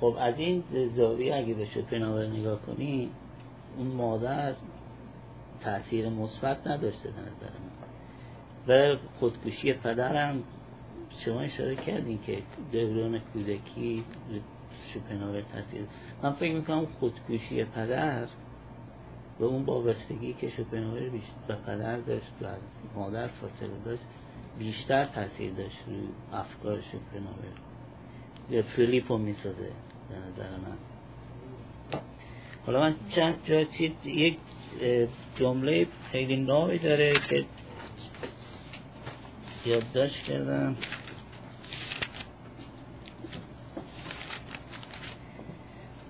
خب 0.00 0.16
از 0.20 0.34
این 0.38 0.64
زاویه 0.96 1.36
اگه 1.36 1.54
به 1.54 1.64
شوپنهاور 1.64 2.26
نگاه 2.26 2.62
کنی 2.62 3.10
اون 3.78 3.86
مادر 3.86 4.54
تاثیر 5.64 6.08
مثبت 6.08 6.66
نداشته 6.66 7.08
در 7.08 7.20
نظر 7.20 7.52
من. 7.58 7.75
و 8.68 8.96
خودکشی 9.20 9.72
پدرم 9.72 10.42
شما 11.24 11.40
اشاره 11.40 11.76
کردین 11.76 12.18
که 12.26 12.42
دوران 12.72 13.18
کودکی 13.18 14.04
شوپنهاور 14.94 15.40
تاثیر 15.40 15.82
من 16.22 16.32
فکر 16.32 16.54
می‌کنم 16.54 16.86
خودکشی 16.86 17.64
پدر 17.64 18.26
و 19.40 19.44
اون 19.44 19.64
وابستگی 19.64 20.32
که 20.32 20.48
شوپنهاور 20.48 21.10
و 21.48 21.56
پدر 21.66 21.96
داشت 21.96 22.32
و 22.42 22.46
مادر 22.94 23.26
فاصله 23.26 23.78
داشت 23.84 24.04
بیشتر 24.58 25.04
تاثیر 25.04 25.52
داشت 25.52 25.78
روی 25.86 26.08
افکار 26.32 26.80
شوپنهاور 26.80 27.52
یا 28.50 28.62
فیلیپو 28.62 29.18
می‌سازه 29.18 29.70
به 30.08 30.14
نظر 30.14 30.50
من. 30.50 30.76
حالا 32.66 32.80
من 32.80 32.94
چند 33.10 33.34
جا 33.44 33.64
چیز 33.64 33.92
یک 34.04 34.38
جمله 35.36 35.86
خیلی 36.12 36.36
نامی 36.36 36.78
داره 36.78 37.12
که 37.28 37.44
یادداشت 39.66 40.22
کردم. 40.22 40.76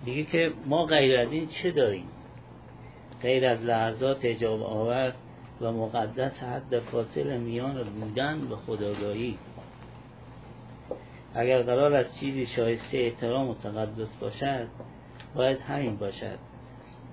میگه 0.07 0.25
که 0.25 0.53
ما 0.67 0.85
غیر 0.85 1.21
از 1.21 1.33
این 1.33 1.47
چه 1.47 1.71
داریم؟ 1.71 2.09
غیر 3.23 3.47
از 3.47 3.63
لحظات 3.63 4.25
اجاب 4.25 4.63
آور 4.63 5.15
و 5.61 5.73
مقدس 5.73 6.43
حد 6.43 6.81
فاصل 6.81 7.39
میان 7.39 7.83
بودن 7.83 8.41
و 8.41 8.57
خداگاهی. 8.57 9.39
اگر 11.35 11.63
قرار 11.63 11.95
از 11.95 12.19
چیزی 12.19 12.47
شایسته 12.47 12.99
احترام 12.99 13.49
و 13.49 13.55
تقدس 13.55 14.17
باشد 14.21 14.67
باید 15.35 15.61
همین 15.61 15.97
باشد. 15.97 16.39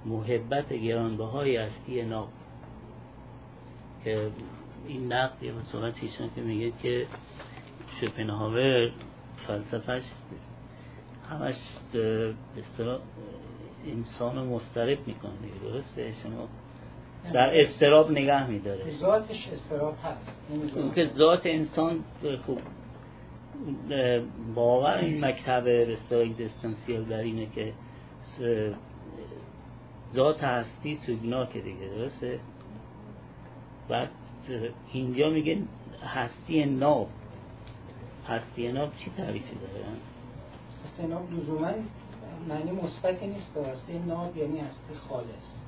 محبت 0.06 0.74
گرانبهای 0.74 1.58
هستی 1.58 2.02
ناب. 2.02 2.30
که 4.04 4.32
این 4.88 5.14
نقد 5.14 5.44
یه 5.44 5.52
مسئولت 5.52 5.96
که 6.36 6.42
میگه 6.42 6.72
که 6.82 7.08
شپنهاور 8.02 8.92
فلسفهش 9.48 10.04
همش 11.30 11.56
به 11.94 12.34
انسان 13.88 14.48
مسترب 14.48 15.08
می‌کنه 15.08 15.32
درسته؟ 15.64 16.14
شما 16.24 16.48
در 17.34 17.60
استراب 17.62 18.12
نگه 18.12 18.48
میداره. 18.48 18.98
ذاتش 18.98 19.48
استراب 19.52 19.98
هست. 20.04 20.38
اون 20.76 20.94
که 20.94 21.10
ذات 21.16 21.46
انسان 21.46 22.04
خوب 22.46 22.62
باور 24.56 24.98
این 24.98 25.26
مکتب 25.26 25.68
رستا 25.68 26.18
اگزیستانسیل 26.18 27.04
در 27.04 27.18
اینه 27.18 27.48
که 27.56 27.74
ذات 30.14 30.44
هستی 30.44 30.96
سوگناکه 30.96 31.60
دیگه 31.60 31.88
درسته؟ 31.98 32.40
بعد 33.90 34.10
اینجا 34.94 35.30
میگه 35.30 35.58
هستی 36.04 36.66
ناب. 36.66 37.10
هستی 38.28 38.72
ناب 38.72 38.92
چی 38.96 39.12
تعریفی 39.18 39.56
داره؟ 39.56 39.86
هستی 40.86 41.08
ناب 41.08 41.34
لزوما 41.34 41.72
معنی 42.50 42.72
مثبتی 42.72 43.28
نیست. 43.28 43.58
هستی 43.58 44.00
ناب 44.00 44.38
یعنی 44.38 44.60
هستی 44.60 44.94
خالص. 45.10 45.64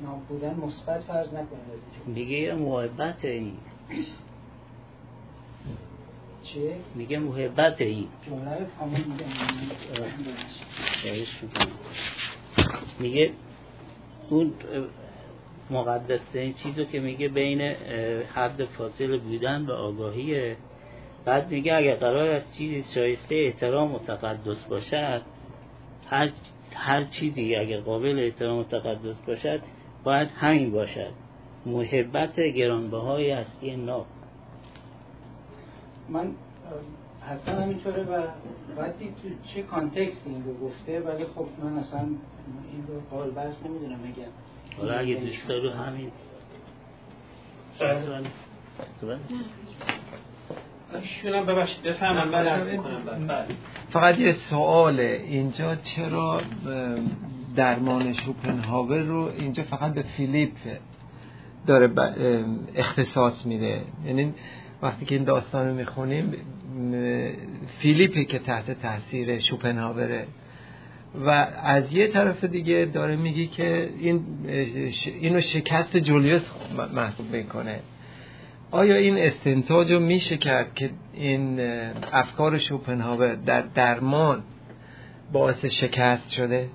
ناب 0.00 0.20
بودن 0.28 0.54
مثبت 0.54 1.00
فرض 1.00 1.34
نکنید 1.34 2.06
میگه 2.06 2.36
یه 2.36 2.54
محبت 2.54 3.24
این. 3.24 3.56
چیه؟ 6.42 6.76
میگه 6.94 7.18
محبت 7.18 7.80
این. 7.80 8.08
جمله 8.26 8.66
میگه 13.00 13.32
اون 14.30 14.52
مقدسه 15.70 16.38
این 16.38 16.52
چیزو 16.52 16.84
که 16.84 17.00
میگه 17.00 17.28
بین 17.28 17.60
حد 18.34 18.64
فاصل 18.64 19.18
بودن 19.18 19.66
و 19.66 19.72
آگاهیه. 19.72 20.56
بعد 21.24 21.50
میگه 21.50 21.74
اگر 21.74 21.94
قرار 21.94 22.30
از 22.30 22.56
چیزی 22.56 22.94
شایسته 22.94 23.34
احترام 23.34 23.94
و 23.94 23.98
تقدس 23.98 24.64
باشد 24.64 25.22
هر, 26.06 26.30
هر 26.74 27.04
چیزی 27.04 27.56
اگر 27.56 27.80
قابل 27.80 28.18
احترام 28.18 28.58
و 28.58 28.64
تقدس 28.64 29.22
باشد 29.26 29.60
باید 30.04 30.28
همین 30.28 30.72
باشد. 30.72 31.12
محبت 31.66 32.40
گرانبهای 32.40 33.30
اصلی 33.30 33.76
ناب 33.76 34.06
من 36.08 36.30
حتما 37.20 37.54
همینطوره 37.54 38.02
و 38.02 38.22
باید 38.76 38.92
تو 38.98 39.28
چه 39.54 39.62
کانتکست 39.62 40.26
این 40.26 40.44
رو 40.44 40.68
گفته؟ 40.68 41.00
ولی 41.00 41.24
خب 41.24 41.46
من 41.62 41.78
اصلا 41.78 42.00
این 42.00 42.86
رو 42.88 43.00
قابل 43.10 43.30
بحث 43.30 43.66
نمی‌دونم. 43.66 43.98
اگر 44.04 44.28
حالا 44.78 44.98
اگه 44.98 45.14
دوست 45.14 45.48
دارو 45.48 45.70
همین. 45.70 46.10
بعد 52.30 52.46
عرض 52.48 52.68
بله. 53.28 53.46
فقط 53.90 54.18
یه 54.18 54.32
سواله 54.32 55.24
اینجا 55.28 55.74
چرا 55.74 56.40
درمان 57.56 58.12
شوپنهاور 58.12 59.00
رو 59.00 59.30
اینجا 59.38 59.62
فقط 59.62 59.94
به 59.94 60.02
فیلیپ 60.02 60.52
داره 61.66 61.90
اختصاص 62.74 63.46
میده؟ 63.46 63.80
یعنی 64.06 64.34
وقتی 64.82 65.04
که 65.04 65.14
این 65.14 65.24
داستان 65.24 65.68
رو 65.68 65.74
می‌خونیم 65.74 66.34
فیلیپی 67.78 68.24
که 68.24 68.38
تحت 68.38 68.70
تاثیر 68.82 69.40
شوپنهاوره 69.40 70.26
و 71.24 71.30
از 71.62 71.92
یه 71.92 72.06
طرف 72.06 72.44
دیگه 72.44 72.90
داره 72.94 73.16
میگی 73.16 73.46
که 73.46 73.90
این 73.98 74.24
اینو 75.20 75.40
شکست 75.40 75.96
جولیوس 75.96 76.50
محسوب 76.94 77.30
می‌کنه. 77.30 77.80
آیا 78.70 78.96
این 78.96 79.18
استنتاج 79.18 79.92
رو 79.92 80.00
میشه 80.00 80.36
کرد 80.36 80.74
که 80.74 80.90
این 81.14 81.60
افکار 82.12 82.58
شوپنهاور 82.58 83.34
در 83.34 83.62
درمان 83.62 84.42
باعث 85.32 85.64
شکست 85.64 86.32
شده؟ 86.32 86.68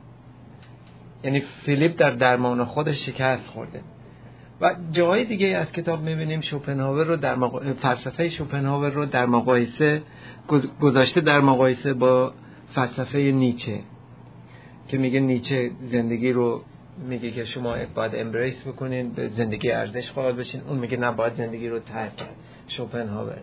یعنی 1.23 1.39
فیلیپ 1.39 1.97
در 1.97 2.11
درمان 2.11 2.63
خودش 2.63 3.05
شکست 3.05 3.47
خورده. 3.47 3.81
و 4.61 4.75
جای 4.91 5.25
دیگه 5.25 5.47
از 5.47 5.71
کتاب 5.71 6.01
می‌بینیم 6.01 6.41
شوپنهاور 6.41 7.03
رو 7.03 7.17
در 7.17 7.35
مقا... 7.35 7.59
فلسفه 7.73 8.29
شوپنهاور 8.29 8.89
رو 8.89 9.05
در 9.05 9.25
مقایسه 9.25 10.01
گذاشته 10.81 11.21
در 11.21 11.39
مقایسه 11.39 11.93
با 11.93 12.33
فلسفه 12.73 13.17
نیچه. 13.17 13.79
که 14.91 14.97
میگه 14.97 15.19
نیچه 15.19 15.71
زندگی 15.91 16.31
رو 16.31 16.61
میگه 17.09 17.31
که 17.31 17.45
شما 17.45 17.75
باید 17.95 18.15
امبریس 18.15 18.67
بکنین 18.67 19.09
به 19.11 19.27
زندگی 19.27 19.71
ارزش 19.71 20.11
قائل 20.11 20.35
بشین. 20.35 20.61
اون 20.61 20.77
میگه 20.79 20.97
نه 20.97 21.11
باید 21.11 21.35
زندگی 21.35 21.67
رو 21.67 21.79
ترک 21.79 22.15
کرد. 22.15 22.35
شوپنهاور. 22.67 23.37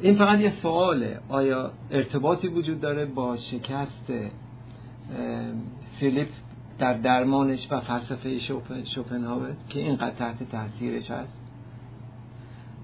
این 0.00 0.14
فقط 0.14 0.38
یه 0.38 0.50
سواله. 0.50 1.20
آیا 1.28 1.72
ارتباطی 1.90 2.48
وجود 2.48 2.80
داره 2.80 3.06
با 3.06 3.36
شکست 3.36 4.12
فیلیپ 5.98 6.28
در 6.78 6.94
درمانش 6.94 7.68
و 7.70 7.80
فلسفه 7.80 8.38
شوپنهاور 8.84 9.52
که 9.68 9.80
اینقدر 9.80 10.14
تحت 10.16 10.50
تاثیرش 10.50 11.10
هست؟ 11.10 11.39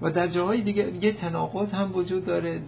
و 0.01 0.11
در 0.11 0.27
جاهای 0.27 0.61
دیگه 0.61 0.91
یه 1.01 1.13
تناقض 1.13 1.71
هم 1.71 1.95
وجود 1.95 2.25
داره. 2.25 2.61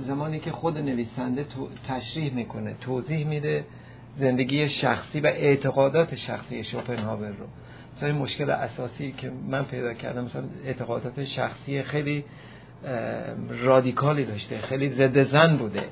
زمانی 0.00 0.38
که 0.38 0.50
خود 0.50 0.78
نویسنده 0.78 1.46
تشریح 1.88 2.34
می‌کنه 2.34 2.74
توضیح 2.80 3.26
میده 3.26 3.64
زندگی 4.16 4.68
شخصی 4.68 5.20
و 5.20 5.26
اعتقادات 5.26 6.14
شخصی 6.14 6.64
شوپنهاور 6.64 7.28
رو. 7.28 7.46
مثلا 7.96 8.08
این 8.08 8.18
مشکل 8.18 8.50
اساسی 8.50 9.12
که 9.12 9.32
من 9.48 9.64
پیدا 9.64 9.94
کردم 9.94 10.24
مثلا 10.24 10.44
اعتقادات 10.64 11.24
شخصی 11.24 11.82
خیلی 11.82 12.24
رادیکالی 13.48 14.24
داشته 14.24 14.58
خیلی 14.58 14.88
ضد 14.88 15.22
زن 15.22 15.56
بوده 15.56 15.84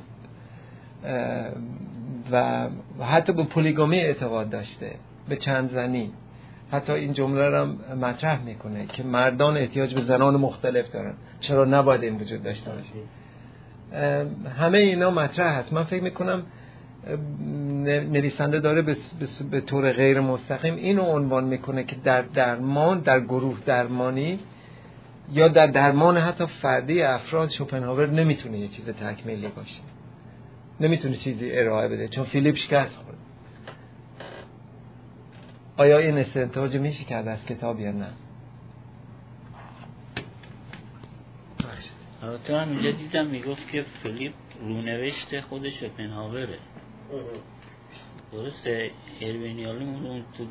و 2.33 2.69
حتی 3.05 3.33
به 3.33 3.45
پولیگامی 3.45 4.01
اعتقاد 4.01 4.51
داشته 4.51 4.95
به 5.29 5.37
چند 5.37 5.71
زنی. 5.71 6.11
حتی 6.73 6.93
این 6.93 7.13
جمله 7.13 7.49
رو 7.49 7.67
مطرح 8.01 8.43
می‌کنه 8.43 8.87
که 8.87 9.03
مردان 9.03 9.57
احتیاج 9.57 9.95
به 9.95 10.01
زنان 10.01 10.37
مختلف 10.37 10.91
دارن. 10.93 11.15
چرا 11.41 11.65
نباید 11.65 12.03
این 12.03 12.17
وجود 12.17 12.43
داشته 12.43 12.71
باشه؟ 12.71 12.93
همه 14.59 14.79
اینا 14.79 15.11
مطرح 15.11 15.59
هست. 15.59 15.73
من 15.73 15.85
فکر 15.85 16.03
می‌کنم 16.03 16.43
نویسنده 18.13 18.61
داره 18.61 18.83
به 19.51 19.61
طور 19.61 19.93
غیر 19.93 20.21
مستقیم 20.21 20.75
اینو 20.75 21.03
عنوان 21.03 21.45
می‌کنه 21.45 21.85
که 21.85 21.97
در 22.05 22.23
درمان 22.23 23.01
در 23.01 23.21
گروه 23.21 23.59
درمانی 23.67 24.39
یا 25.33 25.49
در 25.49 25.67
درمان 25.67 26.17
حتی 26.17 26.47
فردی 26.47 27.03
افراد 27.03 27.49
شوپنهاور 27.49 28.11
نمی‌تونه 28.11 28.59
یه 28.59 28.69
چیز 28.69 28.85
تکمیلی 28.85 29.49
باشه. 29.49 29.83
نمی‌تونه 30.81 31.15
چیزی 31.15 31.53
ارائه 31.53 31.89
بده. 31.89 32.09
چون 32.09 32.25
فیلیپ 32.25 32.55
شکست 32.55 32.97
آیا 35.81 35.99
این 35.99 36.19
استنتاج 36.19 36.77
میشه 36.77 37.05
کرد 37.05 37.29
از 37.29 37.47
کتاب 37.47 37.81
یا 37.81 37.93
نه؟ 37.93 38.09
تو 42.47 42.55
هم 42.57 42.71
اینجا 42.71 42.91
دیدم 42.91 43.27
می‌گفت 43.27 43.71
که 43.71 43.83
فیلیپ 43.83 44.33
رونوشت 44.61 45.41
خود 45.41 45.71
شوپنهاوره 45.71 46.59
درسته؟ 48.33 48.91
اروینیالی 49.21 49.85
اون 49.85 50.25
تو 50.39 50.45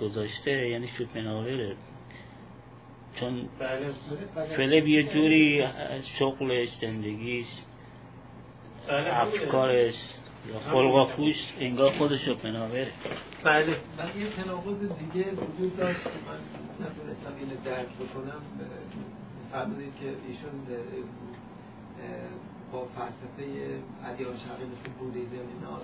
گذاشته 0.00 0.68
یعنی 0.68 0.86
شوپنهاوره 0.86 1.76
چون 3.14 3.48
فیلیپ 4.56 4.86
یه 4.86 5.02
جوری 5.02 5.64
شغلش 6.18 6.68
زندگیش 6.68 7.46
بله، 8.88 9.20
افکارش. 9.20 9.94
یا 10.48 10.58
خلق 10.58 11.10
پوش 11.16 11.36
انگار 11.60 11.90
خودش 11.92 12.28
رو 12.28 12.34
پناوره 12.34 12.88
بله. 13.44 13.76
من 13.98 14.20
یه 14.20 14.30
تناقض 14.30 14.78
دیگه 14.78 15.30
وجود 15.30 15.76
داشت 15.76 16.06
من 16.06 16.86
نتونستم 16.86 17.32
اینو 17.38 17.56
درک 17.64 17.88
بکنم. 17.88 18.42
فرمودید 19.52 19.92
که 20.00 20.06
ایشون 20.28 20.66
با 22.72 22.84
فلسفه 22.84 23.44
ادیان 24.04 24.36
شرقی 24.36 24.64
مثل 24.64 24.90
بودیزم 24.98 25.36
اینا 25.54 25.78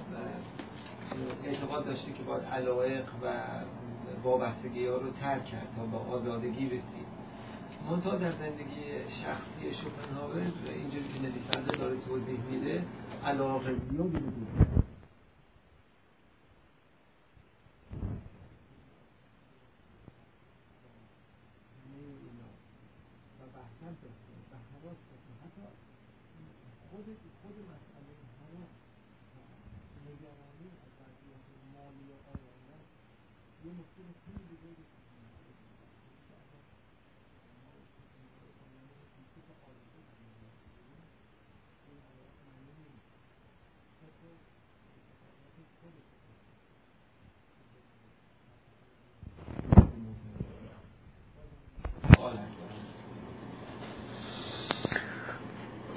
اعتقاد 1.44 1.84
داشته 1.84 2.12
که 2.12 2.22
باید 2.22 2.42
علایق 2.44 3.04
و 3.22 3.26
وابستگی 4.24 4.86
ها 4.86 4.96
رو 4.96 5.10
ترک 5.10 5.44
کرد 5.44 5.68
تا 5.76 5.84
با 5.84 5.98
آزادگی 5.98 6.66
رسید. 6.66 7.08
منتها 7.90 8.16
در 8.16 8.30
زندگی 8.30 8.84
شخصی 9.08 9.74
شوپنهاور 9.82 10.40
اینجوری 10.74 11.08
که 11.14 11.20
نویسنده 11.22 11.76
داره 11.76 11.96
توضیح 11.96 12.40
میده 12.50 12.82
علاقه 13.24 13.74
زیادی 13.90 14.18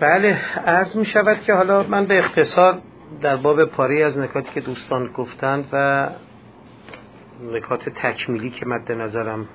بله 0.02 0.38
عرض 0.66 0.95
می 0.95 1.06
شود 1.06 1.41
که 1.41 1.54
حالا 1.54 1.84
من 1.84 2.06
به 2.06 2.20
اختصار 2.20 2.82
در 3.22 3.36
باب 3.36 3.66
پاری 3.66 4.04
از 4.04 4.20
نکاتی 4.20 4.49
که 4.54 4.62
دوستان 4.62 5.08
گفتند 5.08 5.68
و 5.74 6.08
نکات 7.52 7.89
تکمیلی 7.89 8.49
که 8.49 8.66
مد 8.66 8.91
نظرم 8.91 9.47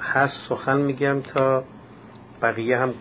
هست 0.00 0.48
سخن 0.48 0.80
میگم 0.80 1.20
تا 1.20 1.64
بقیه 2.42 2.78
هم 2.78 2.94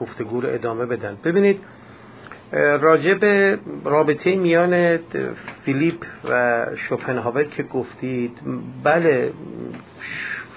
گفتگو 0.00 0.40
رو 0.40 0.48
ادامه 0.48 0.86
بدن. 0.86 1.18
ببینید 1.24 1.60
راجع 2.80 3.14
به 3.14 3.58
رابطه 3.84 4.36
میان 4.36 4.98
فیلیپ 5.64 6.06
و 6.30 6.66
شوپنهاور 6.76 7.44
که 7.44 7.62
گفتید 7.62 8.38
بله 8.84 9.32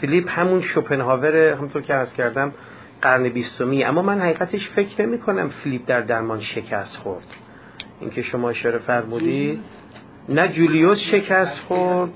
فیلیپ 0.01 0.29
همون 0.29 0.61
شوپنهاور 0.61 1.35
همونطور 1.35 1.81
که 1.81 1.93
عرض 1.93 2.13
کردم 2.13 2.53
قرن 3.01 3.29
بیستمی. 3.29 3.83
اما 3.83 4.01
من 4.01 4.21
حقیقتش 4.21 4.69
فکر 4.69 5.05
نمی 5.05 5.17
کنم 5.17 5.49
فیلیپ 5.49 5.85
در 5.85 6.01
درمان 6.01 6.39
شکست 6.39 6.97
خورد. 6.97 7.27
اینکه 8.01 8.21
شما 8.21 8.49
اشاره 8.49 8.79
فرمودید 8.79 9.59
نه 10.29 10.47
جولیوس 10.47 10.99
شکست 10.99 11.63
خورد. 11.63 12.11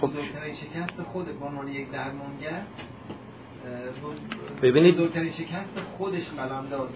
خب. 0.00 0.10
شکست 0.52 1.02
خود 1.12 1.38
به 1.40 1.46
عنوان 1.46 1.68
یک 1.68 1.90
درمانگر 1.90 2.62
ببینید. 4.62 4.94
بزرگترین 4.94 5.30
شکست 5.30 5.70
خودش 5.98 6.22
قلم 6.30 6.66
داد 6.70 6.88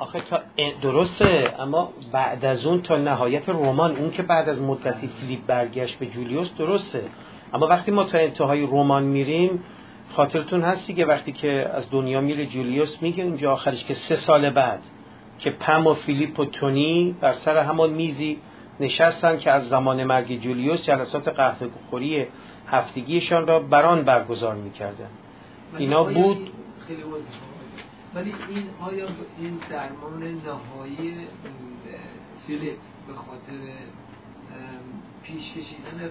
آخه 0.00 0.20
تا 0.20 0.40
درسته 0.82 1.54
اما 1.58 1.92
بعد 2.12 2.44
از 2.44 2.66
اون 2.66 2.82
تا 2.82 2.96
نهایت 2.96 3.48
رمان 3.48 3.96
اون 3.96 4.10
که 4.10 4.22
بعد 4.22 4.48
از 4.48 4.62
مدتی 4.62 5.08
فیلیپ 5.08 5.46
برگشت 5.46 5.98
به 5.98 6.06
جولیوس 6.06 6.54
درسته. 6.54 7.04
اما 7.52 7.66
وقتی 7.66 7.90
ما 7.90 8.04
تا 8.04 8.18
انتهای 8.18 8.62
رمان 8.62 9.02
میریم 9.02 9.64
خاطرتون 10.12 10.62
هستی 10.62 10.94
که 10.94 11.06
وقتی 11.06 11.32
که 11.32 11.70
از 11.74 11.90
دنیا 11.90 12.20
میره 12.20 12.46
جولیوس 12.46 13.02
میگه 13.02 13.24
اینجا 13.24 13.52
آخرش 13.52 13.84
که 13.84 13.94
سه 13.94 14.16
سال 14.16 14.50
بعد 14.50 14.82
که 15.38 15.50
پم 15.50 15.86
و 15.86 15.94
فیلیپ 15.94 16.40
و 16.40 16.44
تونی 16.44 17.16
بر 17.20 17.32
سر 17.32 17.56
همان 17.56 17.90
میزی 17.90 18.38
نشستن 18.80 19.38
که 19.38 19.50
از 19.50 19.68
زمان 19.68 20.04
مرگ 20.04 20.40
جولیوس 20.40 20.82
جلسات 20.82 21.28
قهوه 21.28 21.68
خوری 21.90 22.26
هفتگیشان 22.66 23.46
را 23.46 23.60
بران 23.60 24.02
برگزار 24.02 24.54
می‌کردن. 24.54 25.08
اینا 25.78 26.04
بود 26.04 26.50
خیلی 26.86 27.02
ولی 28.14 28.34
این 28.48 28.64
آیا 28.80 29.06
این 29.38 29.58
درمان 29.70 30.22
نهایی 30.22 31.14
فیلیپ 32.46 32.78
به 33.06 33.14
خاطر 33.14 33.52
پیش 35.22 35.52
کشیدن 35.52 36.10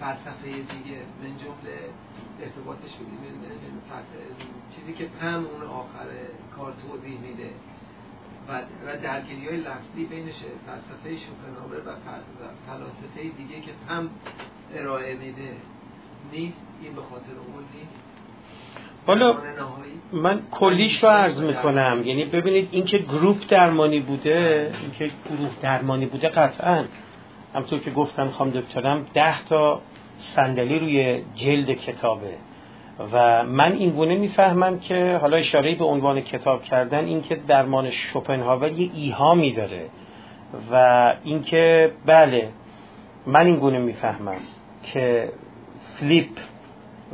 فلسفه 0.00 0.46
دیگه 0.46 0.98
من 1.22 1.36
جمله 1.36 1.78
ارتباطش 2.42 2.90
چیزی 4.74 4.92
که 4.92 5.04
پم 5.04 5.34
اون 5.34 5.62
آخر 5.62 6.06
کار 6.56 6.72
توضیح 6.72 7.18
میده 7.20 7.50
و, 8.48 8.60
و 8.60 9.02
درگیری 9.02 9.48
های 9.48 9.56
لفظی 9.56 10.04
بینش 10.10 10.34
فلسفه 10.66 11.16
شوپنهاور 11.16 11.78
و 11.78 11.96
فلاسفه 12.66 13.22
دیگه 13.36 13.60
که 13.60 13.70
پم 13.88 14.10
ارائه 14.74 15.14
میده 15.14 15.56
نیست. 16.32 16.66
این 16.82 16.94
به 16.94 17.02
خاطر 17.02 17.32
اون 17.32 17.64
نیست. 17.74 18.00
حالا 19.06 19.38
من 20.12 20.42
کلیش 20.50 21.04
رو 21.04 21.10
عرض 21.10 21.42
می‌کنم. 21.42 22.02
یعنی 22.04 22.24
ببینید 22.24 22.68
اینکه 22.72 22.98
گروپ 22.98 23.36
درمانی 23.48 24.00
بوده 24.00 24.70
اینکه 24.82 25.10
گروه 25.30 25.50
درمانی 25.62 26.06
بوده 26.06 26.28
قطعا 26.28 26.84
همطور 27.54 27.78
که 27.78 27.90
گفتم 27.90 28.28
خواهم 28.28 28.52
دکترم 28.52 29.06
ده 29.14 29.44
تا 29.44 29.82
صندلی 30.18 30.78
روی 30.78 31.22
جلد 31.34 31.70
کتابه. 31.70 32.34
و 33.12 33.44
من 33.44 33.72
این 33.72 33.90
گونه 33.90 34.16
می‌فهمم 34.16 34.78
که 34.78 35.18
حالا 35.20 35.36
اشاره 35.36 35.74
به 35.74 35.84
عنوان 35.84 36.20
کتاب 36.20 36.62
کردن 36.62 37.04
اینکه 37.04 37.36
درمان 37.36 37.90
شوپنهاور 37.90 38.72
یه 38.72 38.90
ایهامی 38.94 39.52
داره 39.52 39.86
و 40.72 41.14
اینکه 41.24 41.92
بله 42.06 42.48
من 43.26 43.46
این 43.46 43.56
گونه 43.56 43.78
می‌فهمم 43.78 44.40
که 44.82 45.32
فلیپ 45.94 46.28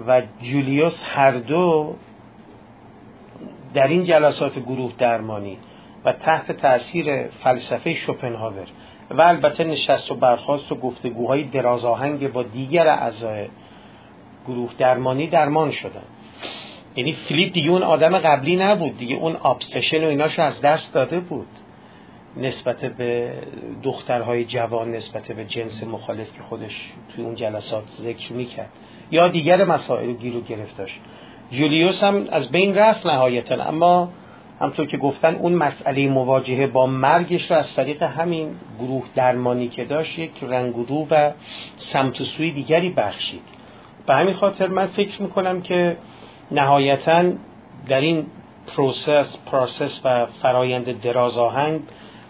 و 0.09 0.23
جولیوس 0.43 1.05
هر 1.07 1.31
دو 1.31 1.97
در 3.75 3.87
این 3.87 4.05
جلسات 4.05 4.59
گروه 4.59 4.93
درمانی 4.99 5.59
و 6.05 6.13
تحت 6.13 6.53
تاثیر 6.53 7.29
فلسفه 7.29 7.95
شوپنهاور 7.95 8.67
و 9.11 9.23
البته 9.23 9.65
نشست 9.65 10.11
و 10.11 10.15
برخواست 10.15 10.73
و 10.73 10.75
گفتگوهای 10.75 11.45
درازاهنگ 11.45 12.33
با 12.33 12.43
دیگر 12.43 12.89
اعضای 12.89 13.49
گروه 14.47 14.71
درمانی 14.79 15.27
درمان 15.27 15.71
شدن. 15.71 16.03
یعنی 16.97 17.13
فیلیپ 17.13 17.53
دیگه 17.53 17.71
اون 17.71 17.83
آدم 17.83 18.19
قبلی 18.19 18.57
نبود 18.57 18.97
دیگه 18.97 19.17
اون 19.17 19.37
آبسشن 19.37 20.05
و 20.05 20.09
ایناشو 20.09 20.43
از 20.43 20.61
دست 20.61 20.95
داده 20.95 21.21
بود. 21.21 21.47
نسبت 22.37 22.85
به 22.85 23.33
دخترهای 23.83 24.45
جوان 24.45 24.91
نسبت 24.91 25.33
به 25.33 25.45
جنس 25.45 25.85
مخالف 25.85 26.33
که 26.37 26.43
خودش 26.43 26.93
توی 27.15 27.25
اون 27.25 27.35
جلسات 27.35 27.89
ذکر 27.89 28.33
می‌کرد. 28.33 28.71
یا 29.11 29.29
دیگر 29.29 29.65
مسائل 29.65 30.13
گیر 30.13 30.37
و 30.37 30.41
گرفت 30.41 30.77
داشت 30.77 31.01
جولیوس 31.51 32.05
هم 32.05 32.29
از 32.33 32.51
بین 32.51 32.75
رفت 32.75 33.07
نهایتا 33.07 33.55
اما 33.55 34.09
همطور 34.61 34.87
که 34.87 34.97
گفتن 34.97 35.35
اون 35.35 35.53
مسئله 35.53 36.09
مواجهه 36.09 36.67
با 36.67 36.87
مرگش 36.87 37.51
رو 37.51 37.57
از 37.57 37.75
طریق 37.75 38.03
همین 38.03 38.57
گروه 38.79 39.05
درمانی 39.15 39.69
که 39.69 39.85
داشت 39.85 40.19
یک 40.19 40.31
رنگ 40.43 40.75
رو 40.75 41.07
و 41.11 41.33
سمت 41.77 42.21
و 42.21 42.25
سوی 42.25 42.51
دیگری 42.51 42.91
بخشید. 42.91 43.43
به 44.07 44.15
همین 44.15 44.35
خاطر 44.35 44.67
من 44.67 44.87
فکر 44.87 45.23
می‌کنم 45.23 45.63
که 45.63 45.97
نهایتا 46.51 47.33
در 47.89 48.01
این 48.01 48.27
process 48.67 49.37
process 49.37 50.01
و 50.05 50.27
فرایند 50.27 51.01
دراز 51.01 51.39
آهنگ 51.39 51.81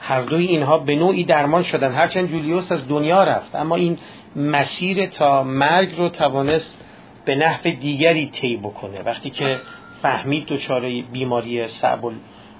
هر 0.00 0.20
دوی 0.20 0.46
اینها 0.46 0.78
به 0.78 0.96
نوعی 0.96 1.24
درمان 1.24 1.62
شدن. 1.62 1.92
هرچند 1.92 2.28
جولیوس 2.28 2.72
از 2.72 2.88
دنیا 2.88 3.24
رفت 3.24 3.54
اما 3.54 3.76
این 3.76 3.98
مسیر 4.36 5.06
تا 5.06 5.42
مرگ 5.42 5.96
رو 5.96 6.08
توانست 6.08 6.84
به 7.24 7.34
نحو 7.34 7.70
دیگری 7.70 8.26
طی 8.26 8.56
بکنه. 8.56 9.02
وقتی 9.02 9.30
که 9.30 9.60
فهمید 10.04 10.46
دچار 10.46 10.90
بیماری 11.12 11.66
صعب 11.66 12.12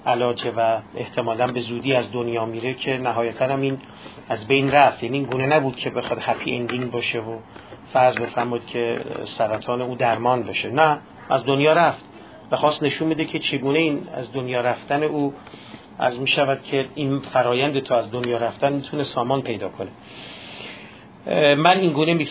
علاجه 0.07 0.51
و 0.57 0.78
احتمالا 0.97 1.47
به 1.47 1.61
زودی 1.61 1.95
از 1.95 2.12
دنیا 2.12 2.45
میره 2.45 2.74
که 2.74 2.99
نهایتا 2.99 3.45
هم 3.45 3.61
این 3.61 3.78
از 4.28 4.47
بین 4.47 4.70
رفت. 4.70 5.03
یعنی 5.03 5.18
این 5.18 5.26
گونه 5.26 5.47
نبود 5.47 5.76
که 5.76 5.90
بخواد 5.90 6.18
هپی 6.22 6.57
اندینگ 6.57 6.90
باشه 6.90 7.20
و 7.20 7.38
فرض 7.92 8.16
بفرمود 8.16 8.66
که 8.66 9.01
سرطان 9.24 9.82
او 9.82 9.95
درمان 9.95 10.42
بشه. 10.42 10.70
نه 10.70 10.99
از 11.30 11.45
دنیا 11.45 11.72
رفت. 11.72 12.05
و 12.51 12.57
خواست 12.57 12.82
نشون 12.82 13.09
میده 13.09 13.24
که 13.24 13.38
چگونه 13.38 13.78
این 13.78 14.09
از 14.14 14.32
دنیا 14.32 14.61
رفتن 14.61 15.03
او 15.03 15.34
از 15.99 16.20
می 16.20 16.26
شود 16.26 16.62
که 16.62 16.86
این 16.95 17.20
فرایند 17.20 17.78
تو 17.78 17.95
از 17.95 18.11
دنیا 18.11 18.36
رفتن 18.36 18.72
می‌تونه 18.72 19.03
سامان 19.03 19.42
پیدا 19.42 19.68
کنه. 19.68 19.90
من 21.57 21.79
این 21.79 21.93
گونه 21.93 22.25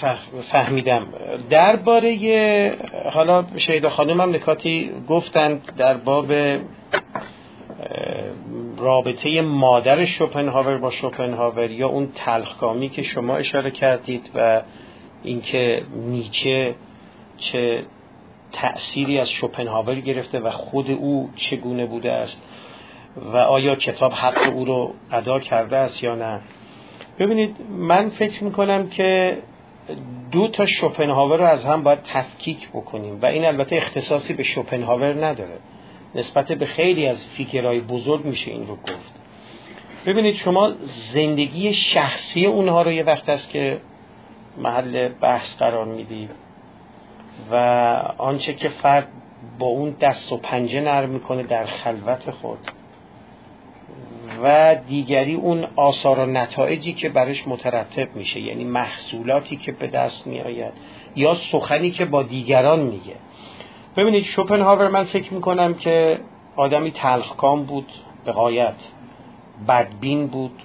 فهمیدم. 0.52 1.08
درباره 1.50 2.78
حالا 3.14 3.46
شهید 3.58 3.88
خانم 3.88 4.22
هم 4.22 4.30
نکاتی 4.30 4.92
گفتند 5.08 5.76
در 5.78 5.98
باب 5.98 6.32
رابطه 8.78 9.42
مادر 9.42 10.06
شوپنهاور 10.06 10.78
با 10.78 10.92
شوپنهاور 10.92 11.72
یا 11.72 11.88
اون 11.88 12.12
تلخکامی 12.16 12.90
که 12.90 13.04
شما 13.04 13.36
اشاره 13.36 13.72
کردید 13.72 14.32
و 14.36 14.62
اینکه 15.24 15.84
نیچه 15.96 16.76
چه 17.38 17.86
تأثیری 18.52 19.20
از 19.20 19.30
شوپنهاور 19.30 19.96
گرفته 19.96 20.40
و 20.40 20.50
خود 20.50 20.92
او 20.92 21.30
چگونه 21.36 21.86
بوده 21.86 22.12
است 22.12 22.44
و 23.34 23.38
آیا 23.38 23.76
کتاب 23.76 24.12
حق 24.12 24.54
او 24.54 24.66
رو 24.66 24.94
ادا 25.12 25.40
کرده 25.40 25.78
است 25.78 26.04
یا 26.04 26.16
نه. 26.16 26.42
ببینید 27.20 27.56
من 27.70 28.10
فکر 28.10 28.44
می‌کنم 28.44 28.90
که 28.90 29.38
دو 30.32 30.48
تا 30.48 30.66
شوپنهاور 30.66 31.38
رو 31.38 31.46
از 31.46 31.66
هم 31.66 31.84
باید 31.84 32.00
تفکیک 32.04 32.70
بکنیم 32.70 33.20
و 33.22 33.26
این 33.26 33.46
البته 33.46 33.76
اختصاصی 33.76 34.34
به 34.34 34.44
شوپنهاور 34.44 35.26
نداره. 35.26 35.60
نسبت 36.16 36.52
به 36.52 36.66
خیلی 36.66 37.08
از 37.08 37.26
فیگرهای 37.26 37.80
بزرگ 37.80 38.26
میشه 38.26 38.52
این 38.52 38.68
رو 38.68 38.76
گفت. 38.76 39.22
ببینید 40.06 40.36
شما 40.36 40.72
زندگی 41.14 41.74
شخصی 41.74 42.46
اونها 42.46 42.82
رو 42.82 42.92
یه 42.92 43.04
وقت 43.04 43.30
است 43.30 43.50
که 43.50 43.82
محل 44.58 45.08
بحث 45.08 45.58
قرار 45.58 45.86
می‌دید 45.86 46.30
و 47.52 47.56
آنچه 48.18 48.54
که 48.54 48.70
فرد 48.70 49.08
با 49.60 49.66
اون 49.66 49.96
دست 50.02 50.32
و 50.32 50.38
پنجه 50.38 50.82
نرم 50.82 51.10
می‌کنه 51.10 51.44
در 51.44 51.66
خلوت 51.66 52.32
خود. 52.32 52.60
و 54.44 54.76
دیگری 54.76 55.36
اون 55.36 55.68
آثار 55.76 56.20
و 56.20 56.26
نتایجی 56.26 56.94
که 56.94 57.10
برش 57.10 57.48
مترتب 57.48 58.16
میشه 58.16 58.40
یعنی 58.40 58.64
محصولاتی 58.64 59.56
که 59.56 59.72
به 59.72 59.88
دست 59.88 60.28
میآید 60.28 60.74
یا 61.16 61.34
سخنی 61.34 61.92
که 61.92 62.06
با 62.06 62.24
دیگران 62.24 62.80
میگه. 62.80 63.16
ببینید 63.98 64.24
شوپنهاور 64.24 64.88
من 64.88 65.04
فکر 65.04 65.34
می‌کنم 65.34 65.74
که 65.74 66.20
آدمی 66.56 66.92
تلخکام 66.92 67.64
بود 67.64 67.92
به 68.26 68.32
قایت 68.32 68.92
بدبین 69.68 70.28
بود 70.28 70.64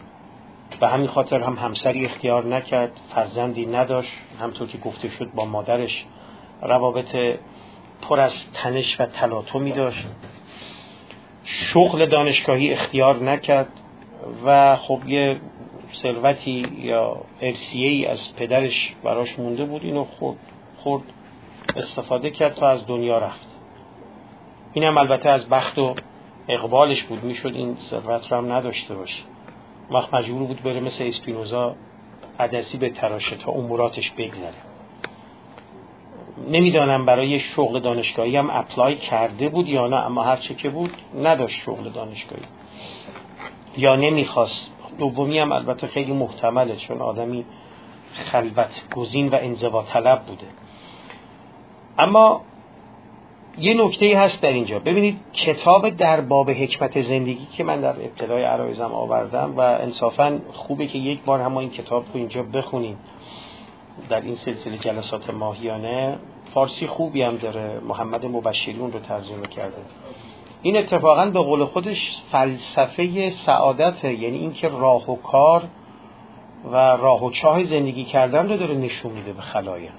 به 0.80 0.88
همین 0.88 1.06
خاطر 1.06 1.42
هم 1.42 1.54
همسری 1.54 2.04
اختیار 2.04 2.46
نکرد 2.46 3.00
فرزندی 3.14 3.66
نداشت 3.66 4.12
همطور 4.40 4.68
که 4.68 4.78
گفته 4.78 5.08
شد 5.08 5.30
با 5.34 5.44
مادرش 5.44 6.06
روابط 6.62 7.16
پر 8.02 8.20
از 8.20 8.52
تنش 8.52 9.00
و 9.00 9.06
تلاطمی 9.06 9.72
داشت. 9.72 10.06
شغل 11.50 12.06
دانشگاهی 12.06 12.72
اختیار 12.72 13.22
نکرد 13.22 13.68
و 14.44 14.76
خب 14.76 15.00
یه 15.06 15.40
ثروتی 15.92 16.66
یا 16.78 17.20
ارسیه 17.40 17.88
ای 17.88 18.06
از 18.06 18.36
پدرش 18.36 18.94
براش 19.04 19.38
مونده 19.38 19.64
بود 19.64 19.84
اینو 19.84 20.04
خورد 20.04 20.38
خورد 20.76 21.02
استفاده 21.76 22.30
کرد 22.30 22.54
تا 22.54 22.68
از 22.68 22.86
دنیا 22.86 23.18
رفت. 23.18 23.58
اینم 24.72 24.98
البته 24.98 25.28
از 25.28 25.48
بخت 25.48 25.78
و 25.78 25.94
اقبالش 26.48 27.02
بود 27.02 27.24
می‌شد 27.24 27.52
این 27.54 27.76
ثروت 27.76 28.32
رو 28.32 28.38
هم 28.38 28.52
نداشته 28.52 28.94
باشه. 28.94 29.22
وقت 29.90 30.14
مجبور 30.14 30.44
بود 30.44 30.62
بره 30.62 30.80
مثل 30.80 31.04
اسپینوزا 31.04 31.76
عدسی 32.38 32.78
به 32.78 32.90
تراشه 32.90 33.36
تا 33.36 33.52
اموراتش 33.52 34.10
بگذره. 34.10 34.67
نمی‌دانم 36.50 37.04
برای 37.04 37.40
شغل 37.40 37.80
دانشگاهی 37.80 38.36
هم 38.36 38.50
اپلای 38.50 38.96
کرده 38.96 39.48
بود 39.48 39.68
یا 39.68 39.86
نه 39.86 39.96
اما 39.96 40.22
هرچه 40.22 40.54
که 40.54 40.70
بود 40.70 40.90
نداشت 41.22 41.60
شغل 41.60 41.88
دانشگاهی. 41.88 42.42
یا 43.76 43.96
نمی‌خواست. 43.96 44.74
دومی 44.98 45.38
هم 45.38 45.52
البته 45.52 45.86
خیلی 45.86 46.12
محتمله 46.12 46.76
چون 46.76 47.00
آدمی 47.00 47.44
خلوت 48.12 48.84
گزین 48.96 49.28
و 49.28 49.38
انزوا 49.40 49.82
طلب 49.82 50.22
بوده. 50.26 50.46
اما 51.98 52.40
یه 53.58 53.84
نکته 53.84 54.18
هست 54.18 54.42
در 54.42 54.52
اینجا. 54.52 54.78
ببینید 54.78 55.20
کتاب 55.32 55.88
در 55.88 56.20
باب 56.20 56.50
حکمت 56.50 57.00
زندگی 57.00 57.46
که 57.56 57.64
من 57.64 57.80
در 57.80 57.90
ابتدای 57.90 58.42
عرایزم 58.42 58.92
آوردم 58.92 59.54
و 59.56 59.60
انصافا 59.60 60.40
خوبه 60.52 60.86
که 60.86 60.98
یک 60.98 61.22
بار 61.22 61.40
هم 61.40 61.56
این 61.56 61.70
کتاب 61.70 62.04
رو 62.12 62.20
اینجا 62.20 62.42
بخونیم. 62.42 62.98
در 64.08 64.20
این 64.20 64.34
سلسله 64.34 64.78
جلسات 64.78 65.30
ماهیانه 65.30 66.18
فارسی 66.54 66.86
خوبی 66.86 67.22
هم 67.22 67.36
داره. 67.36 67.80
محمد 67.88 68.26
مبشریون 68.26 68.92
رو 68.92 68.98
ترجمه 68.98 69.46
کرده. 69.46 69.82
این 70.62 70.76
اتفاقا 70.76 71.26
به 71.26 71.38
قول 71.38 71.64
خودش 71.64 72.22
فلسفه 72.30 73.30
سعادته 73.30 74.14
یعنی 74.14 74.38
اینکه 74.38 74.68
راه 74.68 75.10
و 75.10 75.16
کار 75.16 75.64
و 76.72 76.76
راه 76.76 77.24
و 77.24 77.30
چاه 77.30 77.62
زندگی 77.62 78.04
کردن 78.04 78.48
رو 78.48 78.56
داره 78.56 78.74
نشون 78.74 79.12
میده 79.12 79.32
به 79.32 79.42
خلایق. 79.42 79.92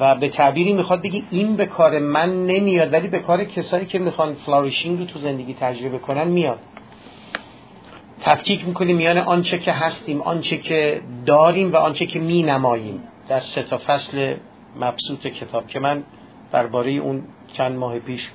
و 0.00 0.14
به 0.14 0.28
تعبیری 0.28 0.72
می‌خواد 0.72 1.02
بگی 1.02 1.24
این 1.30 1.56
به 1.56 1.66
کار 1.66 1.98
من 1.98 2.46
نمیاد 2.46 2.92
ولی 2.92 3.08
به 3.08 3.18
کار 3.18 3.44
کسایی 3.44 3.86
که 3.86 3.98
می‌خوان 3.98 4.34
فلاریشینگ 4.34 4.98
رو 4.98 5.04
تو 5.04 5.18
زندگی 5.18 5.54
تجربه 5.54 5.98
کنن 5.98 6.28
میاد. 6.28 6.58
تفکیک 8.22 8.66
می‌کنیم 8.66 8.96
میان 8.96 9.18
آنچه 9.18 9.58
که 9.58 9.72
هستیم 9.72 10.22
آنچه 10.22 10.56
که 10.56 11.00
داریم 11.26 11.72
و 11.72 11.76
آنچه 11.76 12.06
که 12.06 12.20
مینماییم. 12.20 13.02
در 13.28 13.40
سه 13.40 13.62
تا 13.62 13.78
فصل 13.78 14.34
مبسوط 14.80 15.26
کتاب 15.26 15.66
که 15.66 15.80
من 15.80 16.04
درباره 16.52 16.90
اون 16.90 17.24
چند 17.52 17.76
ماه 17.76 17.98
پیش 17.98 18.30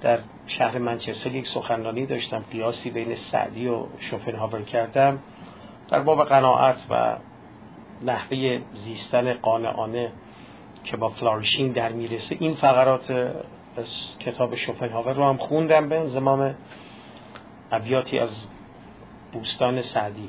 در 0.00 0.18
شهر 0.46 0.78
منچستر 0.78 1.34
یک 1.34 1.46
سخنرانی 1.46 2.06
داشتم 2.06 2.44
قیاسی 2.50 2.90
بین 2.90 3.14
سعدی 3.14 3.68
و 3.68 3.86
شوپنهاور 3.98 4.62
کردم 4.62 5.18
در 5.90 6.00
باب 6.00 6.24
قناعت 6.24 6.86
و 6.90 7.16
نحوه 8.02 8.60
زیستن 8.74 9.32
قانعانه 9.34 10.12
که 10.84 10.96
با 10.96 11.08
فلارشین 11.08 11.72
در 11.72 11.92
می‌رسه. 11.92 12.36
این 12.40 12.54
فقرات 12.54 13.32
کتاب 14.20 14.54
شوپنهاور 14.54 15.12
رو 15.12 15.24
هم 15.24 15.36
خوندم 15.36 15.88
به 15.88 15.98
انزمام 15.98 16.54
ابیاتی 17.72 18.18
از 18.18 18.46
بوستان 19.32 19.80
سعدی. 19.80 20.28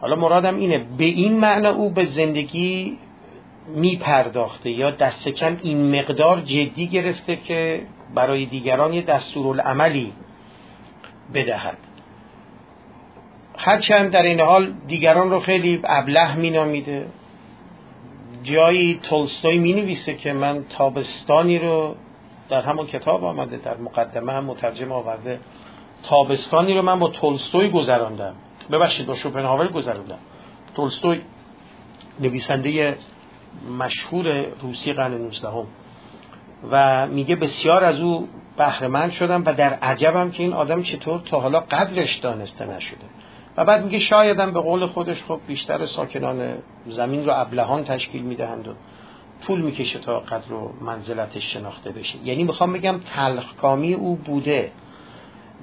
حالا 0.00 0.16
مرادم 0.16 0.56
اینه 0.56 0.78
به 0.78 1.04
این 1.04 1.40
معنا 1.40 1.70
او 1.70 1.90
به 1.90 2.04
زندگی 2.04 2.98
می 3.74 3.96
پرداخته 3.96 4.70
یا 4.70 4.90
دست 4.90 5.28
کم 5.28 5.58
این 5.62 6.00
مقدار 6.00 6.40
جدی 6.40 6.88
گرفته 6.88 7.36
که 7.36 7.86
برای 8.14 8.46
دیگران 8.46 8.92
یه 8.92 9.02
دستورالعملی 9.02 10.12
بدهد. 11.34 11.78
هرچند 13.58 14.10
در 14.10 14.22
این 14.22 14.40
حال 14.40 14.74
دیگران 14.86 15.30
رو 15.30 15.40
خیلی 15.40 15.80
ابله 15.84 16.36
می 16.36 16.50
نامیده 16.50 17.06
جایی 18.42 19.00
تولستوی 19.02 19.58
می 19.58 19.72
نویسه 19.72 20.14
که 20.14 20.32
من 20.32 20.64
تابستانی 20.64 21.58
رو 21.58 21.94
در 22.48 22.60
همون 22.60 22.86
کتاب 22.86 23.24
آمده 23.24 23.56
در 23.56 23.76
مقدمه 23.76 24.32
هم 24.32 24.44
مترجم 24.44 24.92
آورده. 24.92 25.40
تابستانی 26.02 26.74
رو 26.74 26.82
من 26.82 26.98
با 26.98 27.08
تولستوی 27.08 27.70
گذراندم. 27.70 28.34
ببخشید 28.70 29.06
با 29.06 29.14
شوپنهاور 29.14 29.68
گذراندم. 29.68 30.18
تولستوی 30.74 31.20
نویسنده 32.20 32.98
مشهور 33.78 34.46
روسی 34.62 34.92
قرن 34.92 35.14
19 35.14 35.48
و 36.70 37.06
میگه 37.06 37.36
بسیار 37.36 37.84
از 37.84 38.00
او 38.00 38.28
بهرهمند 38.56 39.10
شدم 39.10 39.42
و 39.46 39.54
در 39.54 39.72
عجبم 39.72 40.30
که 40.30 40.42
این 40.42 40.52
آدم 40.52 40.82
چطور 40.82 41.20
تا 41.20 41.40
حالا 41.40 41.60
قدرش 41.60 42.16
دانسته 42.16 42.66
نشده. 42.66 43.06
و 43.56 43.64
بعد 43.64 43.84
میگه 43.84 43.98
شایدم 43.98 44.52
به 44.52 44.60
قول 44.60 44.86
خودش 44.86 45.22
خب 45.22 45.40
بیشتر 45.46 45.86
ساکنان 45.86 46.54
زمین 46.86 47.24
رو 47.24 47.32
ابلهان 47.34 47.84
تشکیل 47.84 48.22
می‌دهند 48.22 48.68
و 48.68 48.74
طول 49.46 49.60
می‌کشه 49.60 49.98
تا 49.98 50.20
قدر 50.20 50.52
و 50.52 50.72
منزلتش 50.80 51.52
شناخته 51.52 51.90
بشه. 51.90 52.18
یعنی 52.24 52.44
می‌خوام 52.44 52.72
بگم 52.72 53.00
تلخکامی 53.14 53.94
او 53.94 54.16
بوده. 54.16 54.72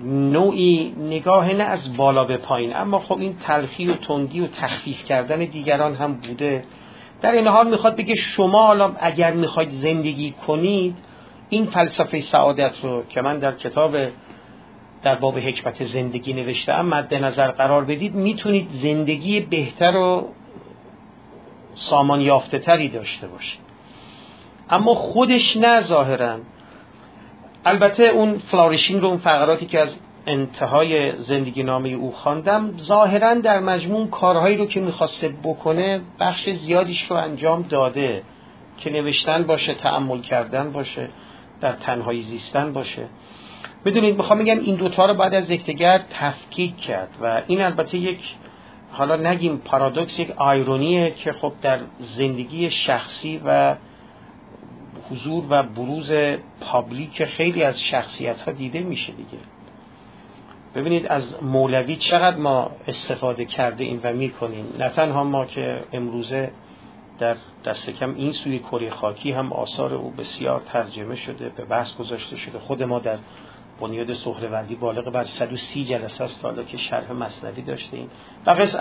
نوعی 0.03 0.95
نگاه 0.99 1.53
نه 1.53 1.63
از 1.63 1.97
بالا 1.97 2.23
به 2.23 2.37
پایین 2.37 2.75
اما 2.75 2.99
خب 2.99 3.19
این 3.19 3.37
تلخی 3.37 3.87
و 3.87 3.93
تندی 3.93 4.41
و 4.41 4.47
تخفیف 4.47 5.03
کردن 5.03 5.39
دیگران 5.39 5.95
هم 5.95 6.13
بوده. 6.13 6.63
در 7.21 7.31
این 7.31 7.47
حال 7.47 7.69
می‌خواد 7.69 7.95
بگه 7.95 8.15
شما 8.15 8.67
حالا 8.67 8.95
اگر 8.99 9.33
می‌خواید 9.33 9.71
زندگی 9.71 10.31
کنید 10.31 10.97
این 11.49 11.65
فلسفه 11.65 12.21
سعادت 12.21 12.83
رو 12.83 13.03
که 13.09 13.21
من 13.21 13.39
در 13.39 13.51
کتاب 13.51 13.95
در 15.03 15.15
باب 15.15 15.37
حکمت 15.37 15.83
زندگی 15.83 16.33
نوشته 16.33 16.81
مد 16.81 17.13
نظر 17.13 17.51
قرار 17.51 17.85
بدید 17.85 18.15
می‌تونید 18.15 18.67
زندگی 18.69 19.39
بهتر 19.39 19.95
و 19.95 20.27
سامان 21.75 22.21
یافته 22.21 22.59
تری 22.59 22.89
داشته 22.89 23.27
باشید. 23.27 23.61
اما 24.69 24.93
خودش 24.93 25.57
نه 25.57 25.81
البته 27.67 28.03
اون 28.03 28.37
فلاریشینگ 28.37 29.01
رو 29.01 29.07
اون 29.07 29.17
فقراتی 29.17 29.65
که 29.65 29.79
از 29.79 29.99
انتهای 30.27 31.17
زندگی 31.17 31.63
نامه 31.63 31.89
او 31.89 32.11
خواندم 32.11 32.77
ظاهرا 32.77 33.33
در 33.33 33.59
مجموع 33.59 34.09
کارهایی 34.09 34.57
رو 34.57 34.65
که 34.65 34.79
می‌خواسته 34.79 35.33
بکنه 35.43 36.01
بخش 36.19 36.49
زیادیش 36.49 37.11
رو 37.11 37.15
انجام 37.17 37.61
داده. 37.61 38.23
که 38.77 38.89
نوشتن 38.89 39.43
باشه 39.43 39.73
تعمل 39.73 40.21
کردن 40.21 40.71
باشه 40.71 41.09
در 41.61 41.73
تنهایی 41.73 42.19
زیستن 42.19 42.73
باشه. 42.73 43.05
بدونید 43.85 44.17
می‌خوام 44.17 44.39
بگم 44.39 44.59
این 44.59 44.75
دوتا 44.75 45.05
رو 45.05 45.13
بعد 45.13 45.35
از 45.35 45.51
یکدیگر 45.51 46.01
تفکیک 46.09 46.77
کرد 46.77 47.17
و 47.21 47.41
این 47.47 47.61
البته 47.61 47.97
یک 47.97 48.35
حالا 48.91 49.15
نگیم 49.15 49.57
پارادوکس 49.57 50.19
یک 50.19 50.31
آیرونیه 50.37 51.11
که 51.11 51.33
خب 51.33 51.53
در 51.61 51.79
زندگی 51.99 52.71
شخصی 52.71 53.41
و 53.45 53.75
حضور 55.11 55.43
و 55.49 55.63
بروز 55.63 56.11
پابلیک 56.61 57.25
خیلی 57.25 57.63
از 57.63 57.81
شخصیت 57.81 58.41
ها 58.41 58.51
دیده 58.51 58.83
میشه 58.83 59.13
دیگه. 59.13 59.37
ببینید 60.75 61.07
از 61.07 61.43
مولوی 61.43 61.95
چقدر 61.95 62.37
ما 62.37 62.71
استفاده 62.87 63.45
کرده 63.45 63.83
این 63.83 63.99
و 64.03 64.13
می‌کنیم. 64.13 64.65
نه 64.79 64.89
تنها 64.89 65.23
ما 65.23 65.45
که 65.45 65.83
امروزه 65.93 66.51
در 67.19 67.35
دست 67.65 67.89
کم 67.89 68.15
این 68.15 68.31
سوی 68.31 68.59
کره 68.59 68.89
خاکی 68.89 69.31
هم 69.31 69.53
آثار 69.53 69.93
او 69.93 70.11
بسیار 70.11 70.61
ترجمه 70.73 71.15
شده 71.15 71.49
به 71.49 71.65
بحث 71.65 71.95
گذاشته 71.95 72.35
شده. 72.35 72.59
خود 72.59 72.83
ما 72.83 72.99
در 72.99 73.17
بنیاد 73.81 74.13
سهروردی 74.13 74.75
بالغ 74.75 75.11
بر 75.11 75.23
130 75.23 75.85
جلسه 75.85 76.23
است 76.23 76.45
حالا 76.45 76.63
که 76.63 76.77
شرح 76.77 77.11
مصنوی 77.11 77.61
داشتیم 77.61 78.09
و 78.45 78.49
قص 78.51 78.75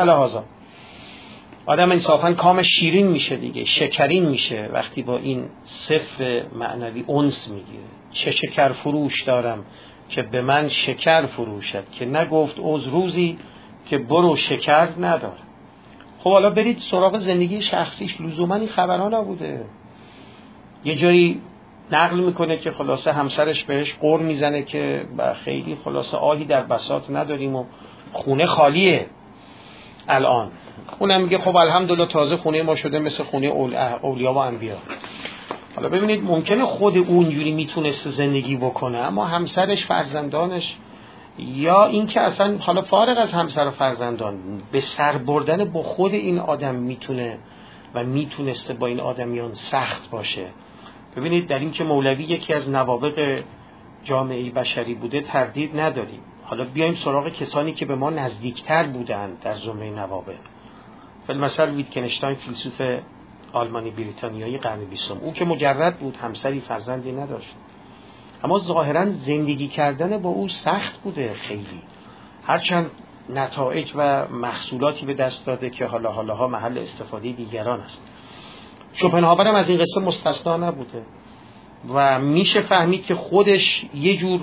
آدم 1.67 1.93
انصافا 1.93 2.33
کام 2.33 2.63
شیرین 2.63 3.07
میشه 3.07 3.37
دیگه 3.37 3.65
شکرین 3.65 4.29
میشه. 4.29 4.71
وقتی 4.73 5.03
با 5.03 5.19
این 5.19 5.45
صفر 5.65 6.47
معنوی 6.55 7.05
اونس 7.07 7.49
می‌گیره. 7.51 7.85
چه 8.13 8.31
شکر 8.31 8.73
فروش 8.73 9.23
دارم 9.23 9.65
که 10.09 10.23
به 10.23 10.43
من 10.43 10.69
شکر 10.69 11.27
فروشد 11.27 11.85
که 11.93 12.05
نگفت 12.05 12.59
اوز 12.59 12.87
روزی 12.87 13.39
که 13.87 13.99
برو 13.99 14.37
شکر 14.37 14.89
ندار 15.01 15.37
خب 16.19 16.31
حالا 16.31 16.51
برید 16.51 16.79
سراغ 16.79 17.19
زندگی 17.19 17.63
شخصیش. 17.63 18.21
لزوما 18.21 18.55
این 18.55 18.69
خبرها 18.69 19.09
نبوده. 19.09 19.65
یه 20.85 20.95
جایی 20.95 21.41
نقل 21.93 22.21
می‌کنه 22.21 22.57
که 22.57 22.71
خلاصه 22.71 23.13
همسرش 23.13 23.65
بهش 23.65 23.95
قور 23.95 24.21
می‌زنه 24.21 24.63
که 24.63 25.07
خیلی 25.45 25.77
خلاصه 25.85 26.17
آهی 26.17 26.45
در 26.45 26.63
بسات 26.63 27.11
نداریم 27.11 27.57
و 27.57 27.65
خونه 28.13 28.47
خالیه. 28.47 29.07
الان. 30.09 30.51
اونم 30.99 31.23
میگه 31.23 31.39
خب 31.39 31.57
الحمدلله 31.57 32.07
تازه 32.07 32.37
خونه 32.37 32.63
ما 32.63 32.75
شده 32.75 32.99
مثل 32.99 33.25
خونه 33.25 33.47
اولیا 33.47 34.33
و 34.33 34.37
انبیا. 34.37 34.77
حالا 35.77 35.89
ببینید 35.89 36.25
ممکنه 36.25 36.65
خود 36.65 36.99
اونجوری 36.99 37.53
می‌تونست 37.53 38.09
زندگی 38.09 38.57
بکنه 38.57 38.99
اما 38.99 39.25
همسرش 39.25 39.85
فرزندانش 39.85 40.77
یا 41.39 41.87
اینکه 41.87 42.21
اصلا 42.21 42.57
حالا 42.59 42.83
فارغ 42.83 43.19
از 43.19 43.33
همسر 43.33 43.69
و 43.69 43.71
فرزندان 43.71 44.39
به 44.73 44.81
سر 44.81 45.19
بردن 45.19 45.65
با 45.65 45.83
خود 45.83 46.15
این 46.15 46.39
آدم 46.39 46.75
می‌تونه 46.75 47.39
و 47.95 48.05
می‌تونسته 48.05 48.75
با 48.75 48.87
این 48.87 49.01
آدمیان 49.01 49.53
سخت 49.53 50.11
باشه. 50.11 50.47
ببینید 51.17 51.47
در 51.47 51.59
اینکه 51.59 51.85
مولوی 51.85 52.25
یکی 52.25 52.53
از 52.53 52.71
نوابق 52.71 53.43
جامعه 54.05 54.51
بشری 54.51 54.95
بوده 54.95 55.21
تردید 55.21 55.81
نداریم. 55.81 56.21
حالا 56.47 56.65
بیایم 56.65 56.95
سراغ 56.95 57.29
کسانی 57.29 57.73
که 57.73 57.87
به 57.87 57.95
ما 57.95 58.11
نزدیکتر 58.11 58.87
بودند 58.87 59.41
در 59.41 59.55
زمره 59.55 59.91
نوابق. 59.91 60.39
مثل 61.29 61.71
ویتکنشتاین 61.71 62.37
فیلسوف 62.37 62.83
آلمانی 63.53 63.91
بریتانیایی 63.91 64.59
قرن 64.59 64.85
بیستم. 64.85 65.19
او 65.19 65.33
که 65.33 65.45
مجرد 65.45 65.99
بود 65.99 66.17
همسری 66.17 66.61
فرزندی 66.61 67.13
نداشت. 67.13 67.55
اما 68.45 68.59
ظاهرا 68.59 69.11
زندگی 69.11 69.69
کردن 69.69 70.19
با 70.19 70.31
او 70.31 70.49
سخت 70.49 71.01
بوده 71.03 71.33
خیلی. 71.35 71.83
هرچند 72.47 72.91
نتایج 73.29 73.93
و 73.95 74.29
محصولاتی 74.29 75.07
به 75.07 75.15
دست 75.15 75.47
داده 75.47 75.71
که 75.71 75.87
حالا 75.87 76.13
حالاها 76.13 76.49
محل 76.49 76.79
استفاده 76.79 77.33
دیگران 77.33 77.81
است. 77.81 78.03
شوپنهاور 78.93 79.47
هم 79.47 79.55
از 79.55 79.71
این 79.71 79.79
قصه 79.79 80.01
مستثنا 80.01 80.57
نبوده 80.57 81.07
و 81.95 82.21
میشه 82.21 82.61
فهمید 82.61 83.05
که 83.05 83.15
خودش 83.15 83.87
یه 83.95 84.17
جور 84.17 84.41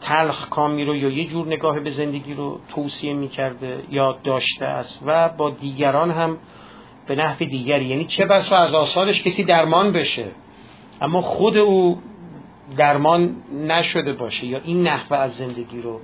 تلخ 0.00 0.48
کامی 0.48 0.84
رو 0.84 0.96
یا 0.96 1.08
یه 1.08 1.24
جور 1.24 1.46
نگاه 1.46 1.80
به 1.80 1.90
زندگی 1.90 2.34
رو 2.34 2.60
توصیه 2.68 3.14
می‌کرده 3.14 3.82
یا 3.90 4.18
داشته 4.24 4.64
است 4.64 5.02
و 5.06 5.28
با 5.28 5.50
دیگران 5.50 6.10
هم 6.10 6.38
به 7.06 7.14
نحو 7.16 7.38
دیگری. 7.38 7.84
یعنی 7.84 8.04
چه 8.04 8.26
بسا 8.26 8.56
از 8.56 8.74
آثارش 8.74 9.22
کسی 9.22 9.44
درمان 9.44 9.92
بشه 9.92 10.26
اما 11.00 11.22
خود 11.22 11.56
او 11.56 12.02
درمان 12.76 13.36
نشده 13.66 14.12
باشه 14.12 14.46
یا 14.46 14.60
این 14.64 14.82
نحوه 14.82 15.16
از 15.16 15.36
زندگی 15.36 15.80
رو 15.80 16.00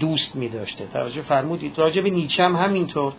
دوست 0.00 0.36
می 0.36 0.48
داشته 0.48 0.86
توجه 0.86 1.22
فرمودید؟ 1.22 1.78
راجع 1.78 2.02
به 2.02 2.10
نیچه 2.10 2.42
هم 2.42 2.56
همینطور. 2.56 3.12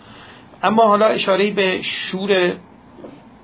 اما 0.63 0.87
حالا 0.87 1.05
اشاره 1.05 1.51
به 1.51 1.81
شور 1.81 2.53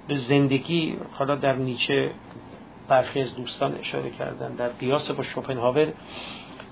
به 0.07 0.15
زندگی 0.15 0.97
حالا 1.11 1.35
در 1.35 1.55
نیچه 1.55 2.11
برخی 2.87 3.21
از 3.21 3.35
دوستان 3.35 3.75
اشاره 3.79 4.09
کردن 4.09 4.55
در 4.55 4.67
قیاس 4.69 5.11
با 5.11 5.23
شوپنهاور 5.23 5.87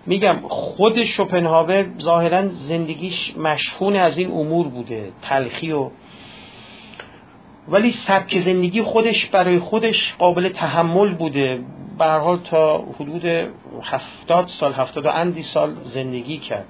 میگم 0.07 0.39
خود 0.47 1.03
شوپنهاور 1.03 1.85
ظاهرا 2.01 2.47
زندگیش 2.47 3.37
مشهون 3.37 3.95
از 3.95 4.17
این 4.17 4.31
امور 4.31 4.67
بوده 4.67 5.11
تلخی 5.21 5.71
و 5.71 5.89
ولی 7.67 7.91
سبک 7.91 8.39
زندگی 8.39 8.81
خودش 8.81 9.25
برای 9.25 9.59
خودش 9.59 10.15
قابل 10.19 10.49
تحمل 10.49 11.13
بوده. 11.13 11.63
به 11.99 12.05
حال 12.05 12.39
تا 12.39 12.77
حدود 12.99 13.25
هفتاد 13.83 14.47
سال 14.47 14.73
هفتاد 14.73 15.05
و 15.05 15.09
اندی 15.09 15.41
سال 15.41 15.75
زندگی 15.81 16.37
کرد 16.37 16.65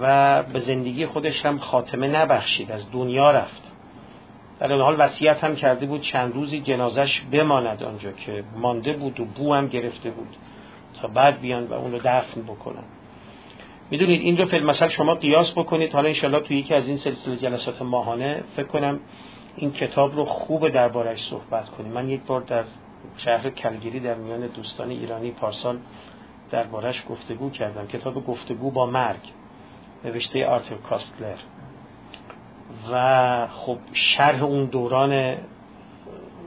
و 0.00 0.42
به 0.42 0.58
زندگی 0.58 1.06
خودش 1.06 1.46
هم 1.46 1.58
خاتمه 1.58 2.08
نبخشید 2.08 2.72
از 2.72 2.90
دنیا 2.92 3.30
رفت. 3.30 3.62
در 4.60 4.72
این 4.72 4.80
حال 4.80 4.96
وصیت 4.98 5.44
هم 5.44 5.56
کرده 5.56 5.86
بود 5.86 6.00
چند 6.00 6.34
روزی 6.34 6.60
جنازش 6.60 7.20
بماند 7.20 7.82
آنجا 7.82 8.12
که 8.12 8.44
مانده 8.56 8.92
بود 8.92 9.20
و 9.20 9.24
بو 9.24 9.54
هم 9.54 9.66
گرفته 9.66 10.10
بود. 10.10 10.36
تا 10.94 11.08
بعد 11.08 11.40
بیان 11.40 11.66
و 11.66 11.72
اون 11.72 11.92
رو 11.92 11.98
دفن 11.98 12.42
بکنن. 12.42 12.84
می‌دونید 13.90 14.20
این 14.20 14.36
رو 14.36 14.46
فیلم 14.46 14.72
شما 14.72 15.14
قیاس 15.14 15.58
بکنید. 15.58 15.92
حالا 15.92 16.08
انشالله 16.08 16.40
توی 16.40 16.56
یکی 16.56 16.74
از 16.74 16.88
این 16.88 16.96
سلسله 16.96 17.36
جلسات 17.36 17.82
ماهانه 17.82 18.44
فکر 18.56 18.66
کنم 18.66 19.00
این 19.56 19.72
کتاب 19.72 20.16
رو 20.16 20.24
خوب 20.24 20.68
دربارش 20.68 21.22
صحبت 21.22 21.68
کنیم. 21.68 21.92
من 21.92 22.08
یک 22.08 22.22
بار 22.22 22.40
در 22.40 22.64
شهر 23.16 23.50
کلگیری 23.50 24.00
در 24.00 24.14
میان 24.14 24.46
دوستان 24.46 24.90
ایرانی 24.90 25.30
پارسال 25.30 25.78
دربارش 26.50 27.04
گفتگو 27.08 27.50
کردم. 27.50 27.86
کتاب 27.86 28.26
گفتگو 28.26 28.70
با 28.70 28.86
مرگ 28.86 29.20
نوشته 30.04 30.46
آرتر 30.46 30.74
کاستلر. 30.74 31.36
و 32.92 33.46
خب 33.46 33.78
شرح 33.92 34.42
اون 34.42 34.64
دوران 34.64 35.36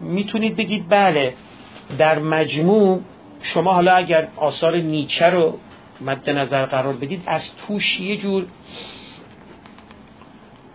می‌تونید 0.00 0.56
بگید 0.56 0.86
بله 0.88 1.34
در 1.98 2.18
مجموع 2.18 3.00
شما 3.44 3.72
حالا 3.72 3.94
اگر 3.94 4.28
آثار 4.36 4.76
نیچه 4.76 5.26
رو 5.26 5.58
مد 6.00 6.30
نظر 6.30 6.66
قرار 6.66 6.92
بدید 6.92 7.22
از 7.26 7.56
توش 7.56 8.00
یه 8.00 8.16
جور 8.16 8.46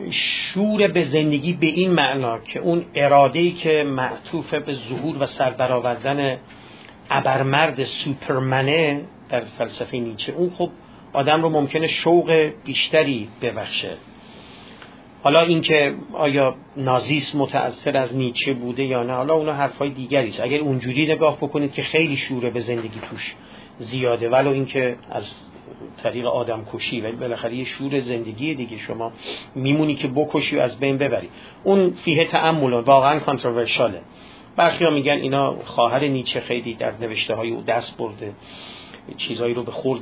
شور 0.10 0.88
به 0.88 1.04
زندگی 1.04 1.54
به 1.54 1.68
این 1.68 1.92
معنا 1.92 2.40
که 2.40 2.60
اون 2.60 2.86
ای 3.34 3.52
که 3.52 3.84
معطوف 3.84 4.54
به 4.54 4.74
ظهور 4.74 5.24
و 5.24 5.26
سربرآوردن 5.26 6.38
ابرمرد 7.10 7.84
سوپرمنه 7.84 9.06
در 9.30 9.42
فلسفه 9.42 9.98
نیچه 9.98 10.32
اون 10.32 10.50
خب 10.58 10.70
آدم 11.14 11.42
رو 11.42 11.50
ممکنه 11.50 11.88
شوق 11.88 12.52
بیشتری 12.66 13.30
ببخشه. 13.42 13.98
حالا 15.24 15.42
اینکه 15.42 15.96
آیا 16.14 16.56
نازیس 16.78 17.36
متأثر 17.36 17.98
از 17.98 18.16
نیچه 18.16 18.54
بوده 18.54 18.84
یا 18.84 19.04
نه 19.04 19.14
حالا 19.14 19.34
اونا 19.34 19.54
حرفای 19.54 19.90
دیگری 19.90 20.28
است. 20.28 20.44
اگر 20.44 20.60
اونجوری 20.60 21.06
نگاه 21.06 21.38
بکنید 21.38 21.74
که 21.74 21.84
خیلی 21.84 22.18
شوره 22.18 22.50
به 22.50 22.60
زندگی 22.60 23.00
توش 23.10 23.36
زیاده 23.78 24.30
ولو 24.30 24.50
اینکه 24.50 24.98
از 25.12 25.50
طریق 26.04 26.26
آدم 26.26 26.66
کشی 26.74 27.02
ولی 27.02 27.16
بالاخره 27.16 27.56
یه 27.56 27.64
شور 27.64 28.00
زندگی 28.00 28.56
دیگه 28.56 28.78
شما 28.78 29.12
میمونی 29.56 29.96
که 29.96 30.08
بکشی 30.08 30.58
و 30.58 30.60
از 30.60 30.80
بین 30.80 30.98
ببری. 30.98 31.30
اون 31.64 31.94
فیه 31.94 32.26
تعمل 32.26 32.74
واقعا 32.74 33.20
کانتروورشاله 33.20 34.02
برخی 34.56 34.86
ها 34.86 34.90
میگن 34.90 35.14
اینا 35.14 35.56
خواهر 35.64 36.04
نیچه 36.04 36.40
خیلی 36.40 36.74
در 36.74 36.94
نوشته 37.02 37.36
های 37.36 37.50
او 37.50 37.62
دست 37.62 37.98
برده. 37.98 38.34
چیزهایی 39.18 39.54
رو 39.54 39.64
به 39.64 39.72
خورد 39.72 40.02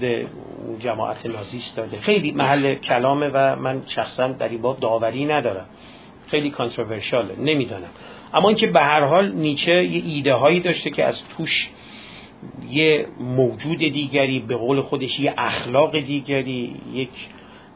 جماعت 0.80 1.26
نازیست 1.26 1.78
داده. 1.78 1.99
خیلی 1.99 2.32
محل 2.32 2.76
کلامه 2.76 3.30
و 3.34 3.55
من 3.55 3.84
شخصا 3.88 4.28
در 4.28 4.49
این 4.49 4.62
باب 4.62 4.80
داوری 4.80 5.26
ندارم. 5.26 5.66
خیلی 6.28 6.49
کانتروورشاله 6.49 7.36
نمی‌دانم 7.39 7.89
اما 8.34 8.49
اینکه 8.49 8.68
به 8.68 8.80
هر 8.80 9.03
حال 9.03 9.32
نیچه 9.32 9.86
یه 9.86 10.01
ایده 10.05 10.34
هایی 10.34 10.60
داشته 10.60 10.89
که 10.89 11.05
از 11.05 11.24
توش 11.38 11.70
یه 12.70 13.08
موجود 13.20 13.78
دیگری 13.78 14.39
به 14.39 14.55
قول 14.55 14.82
خودش 14.82 15.20
یه 15.20 15.34
اخلاق 15.38 15.99
دیگری 15.99 16.76
یک 16.93 17.10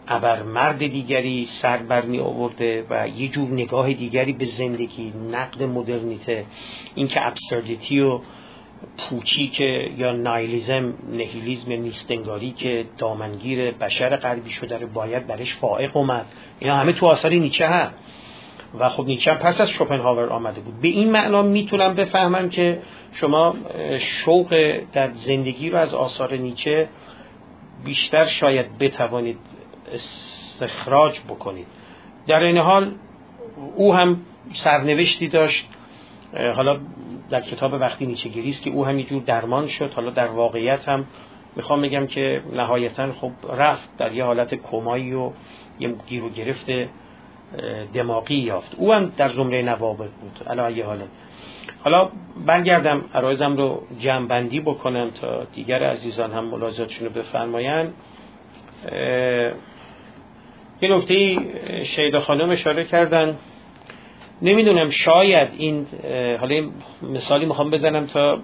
ابرمرد 0.08 0.88
دیگری 0.88 1.46
سر 1.46 1.78
بر 1.78 2.02
می 2.02 2.20
آورده 2.20 2.86
و 2.90 3.08
یه 3.08 3.28
جور 3.28 3.50
نگاه 3.50 3.94
دیگری 3.94 4.34
به 4.34 4.46
زندگی 4.46 5.14
نقد 5.32 5.64
مدرنیته 5.64 6.46
اینکه 6.96 7.28
ابسردیتی 7.28 8.00
و 8.00 8.20
پوچی 8.98 9.48
که 9.48 9.92
یا 9.98 10.12
نایلیزم 10.12 10.94
نهیلیزم 11.12 11.72
نیستنگاری 11.72 12.52
که 12.52 12.86
دامنگیر 12.98 13.72
بشر 13.72 14.16
غربی 14.16 14.52
شده 14.52 14.78
رو 14.78 14.88
باید 14.88 15.28
برش 15.28 15.56
فائق 15.56 15.98
اومد. 15.98 16.26
اینا 16.60 16.76
همه 16.76 16.92
تو 16.92 17.06
آثار 17.06 17.32
نیچه 17.32 17.68
هم 17.68 17.92
و 18.80 18.90
خب 18.90 19.06
نیچه 19.06 19.34
پس 19.34 19.62
از 19.62 19.70
شوپنهاور 19.70 20.30
آمده 20.30 20.62
بود. 20.62 20.82
به 20.82 20.88
این 20.88 21.12
معنا 21.12 21.42
می‌تونم 21.42 21.96
بفهمم 21.96 22.50
که 22.50 22.82
شما 23.14 23.56
شوق 23.98 24.80
در 24.94 25.12
زندگی 25.12 25.70
رو 25.70 25.78
از 25.78 25.94
آثار 25.94 26.34
نیچه 26.34 26.90
بیشتر 27.86 28.26
شاید 28.26 28.78
بتوانید 28.78 29.38
استخراج 29.94 31.20
بکنید. 31.30 31.68
در 32.28 32.44
این 32.44 32.58
حال 32.58 32.96
او 33.76 33.94
هم 33.94 34.22
سرنوشتی 34.54 35.28
داشت. 35.28 35.68
حالا 36.56 36.78
در 37.30 37.42
کتاب 37.42 37.74
وقتی 37.74 38.06
نیچه 38.06 38.30
گریست 38.30 38.64
که 38.64 38.70
او 38.70 38.86
همینجور 38.86 39.24
درمان 39.24 39.68
شد 39.68 39.94
حالا 39.94 40.12
در 40.12 40.28
واقعیت 40.28 40.90
هم 40.90 41.06
می‌خوام 41.56 41.82
بگم 41.82 42.08
که 42.08 42.44
نهایتا 42.54 43.12
خب 43.12 43.32
رفت 43.58 43.98
در 43.98 44.14
یه 44.14 44.24
حالت 44.24 44.56
کمایی 44.56 45.14
و 45.14 45.32
یه 45.80 45.96
گیر 46.08 46.24
و 46.24 46.30
گرفت 46.30 46.72
دماغی 47.94 48.36
یافت. 48.36 48.76
او 48.78 48.94
هم 48.94 49.12
در 49.18 49.30
زمره 49.30 49.62
نوابق 49.62 50.10
بود 50.22 50.48
علا 50.48 50.72
یه 50.72 50.86
حاله 50.86 51.06
حالا 51.84 52.10
برگردم 52.46 53.06
عرایزم 53.14 53.58
رو 53.58 53.84
جمع 54.00 54.44
بکنم 54.60 55.10
تا 55.10 55.44
دیگر 55.44 55.84
عزیزان 55.84 56.32
هم 56.32 56.46
ملاحظاتشون 56.46 57.08
رو 57.08 57.14
بفرماین 57.14 57.88
یه 60.82 60.96
نکته 60.96 61.38
شیده 61.84 62.20
خانم 62.20 62.50
اشاره 62.50 62.84
کردن. 62.84 63.38
نمی‌دونم 64.42 64.90
شاید 64.90 65.50
این 65.58 65.88
حالا 66.40 66.70
مثالی 67.02 67.46
می‌خوام 67.46 67.72
بزنم 67.72 68.06
تا 68.06 68.40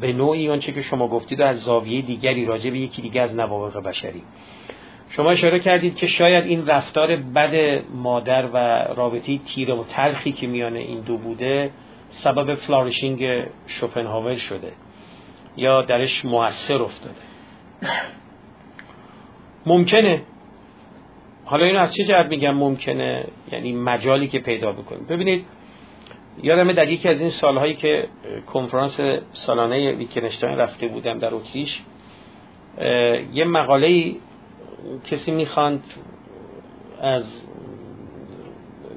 به 0.00 0.12
نوعی 0.12 0.48
آنچه 0.48 0.72
که 0.72 0.82
شما 0.82 1.08
گفتید 1.08 1.40
از 1.40 1.60
زاویه 1.60 2.02
دیگری 2.02 2.44
راجع 2.44 2.70
به 2.70 2.78
یکی 2.78 3.02
دیگه 3.02 3.20
از 3.20 3.34
نوابق 3.34 3.82
بشری. 3.82 4.22
شما 5.08 5.30
اشاره 5.30 5.60
کردید 5.60 5.96
که 5.96 6.06
شاید 6.06 6.44
این 6.44 6.66
رفتار 6.66 7.16
بد 7.16 7.82
مادر 7.94 8.46
و 8.46 8.56
رابطه 8.96 9.38
تیره 9.38 9.74
و 9.74 9.84
تلخی 9.84 10.32
که 10.32 10.46
میان 10.46 10.76
این 10.76 11.00
دو 11.00 11.16
بوده 11.16 11.70
سبب 12.08 12.54
فلارشینگ 12.54 13.44
شوپنهاور 13.66 14.34
شده 14.34 14.72
یا 15.56 15.82
درش 15.82 16.24
موثر 16.24 16.82
افتاده. 16.82 17.20
ممکنه 19.66 20.22
حالا 21.46 21.64
اینو 21.64 21.78
از 21.78 21.94
چه 21.94 22.04
جهت 22.04 22.26
میگم 22.26 22.54
ممکنه؟ 22.54 23.24
یعنی 23.52 23.72
مجالی 23.72 24.28
که 24.28 24.38
پیدا 24.38 24.72
بکنید 24.72 25.06
ببینید 25.06 25.44
یادمه 26.42 26.72
در 26.72 26.88
یکی 26.88 27.08
از 27.08 27.20
این 27.20 27.30
سالهایی 27.30 27.74
که 27.74 28.08
کنفرانس 28.46 29.00
سالانه 29.32 29.92
ویتکنشتاین 29.92 30.58
رفته 30.58 30.88
بودم 30.88 31.18
در 31.18 31.34
اتریش 31.34 31.82
یه 33.32 33.44
مقاله 33.44 34.14
کسی 35.10 35.32
می‌خواند 35.32 35.84
از 37.00 37.46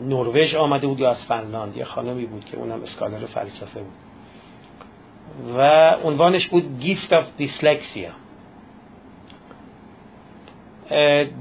نروژ 0.02 0.56
آمده 0.56 0.88
بود 0.88 1.00
یا 1.00 1.10
از 1.10 1.26
فنلاند 1.26 1.78
یه 1.78 1.84
خانمی 1.84 2.26
بود 2.26 2.46
که 2.46 2.58
اونم 2.58 2.82
scholar 2.82 3.26
فلسفه 3.26 3.80
بود. 3.80 3.94
و 5.58 5.92
عنوانش 6.04 6.48
بود 6.48 6.80
gift 6.80 7.14
of 7.14 7.28
dyslexia 7.38 8.12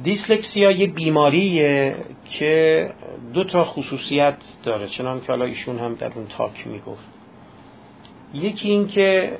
dyslexia 0.02 0.70
یه 0.70 0.86
بیماریه 0.86 1.96
که 2.24 2.90
دو 3.34 3.44
تا 3.44 3.64
خصوصیت 3.64 4.36
داره 4.62 4.88
چنان 4.88 5.20
که 5.20 5.26
حالا 5.26 5.44
ایشون 5.44 5.78
هم 5.78 5.94
در 5.94 6.12
اون 6.14 6.26
talk 6.26 6.66
می‌گفت. 6.66 7.08
یکی 8.34 8.70
این 8.70 8.86
که 8.86 9.38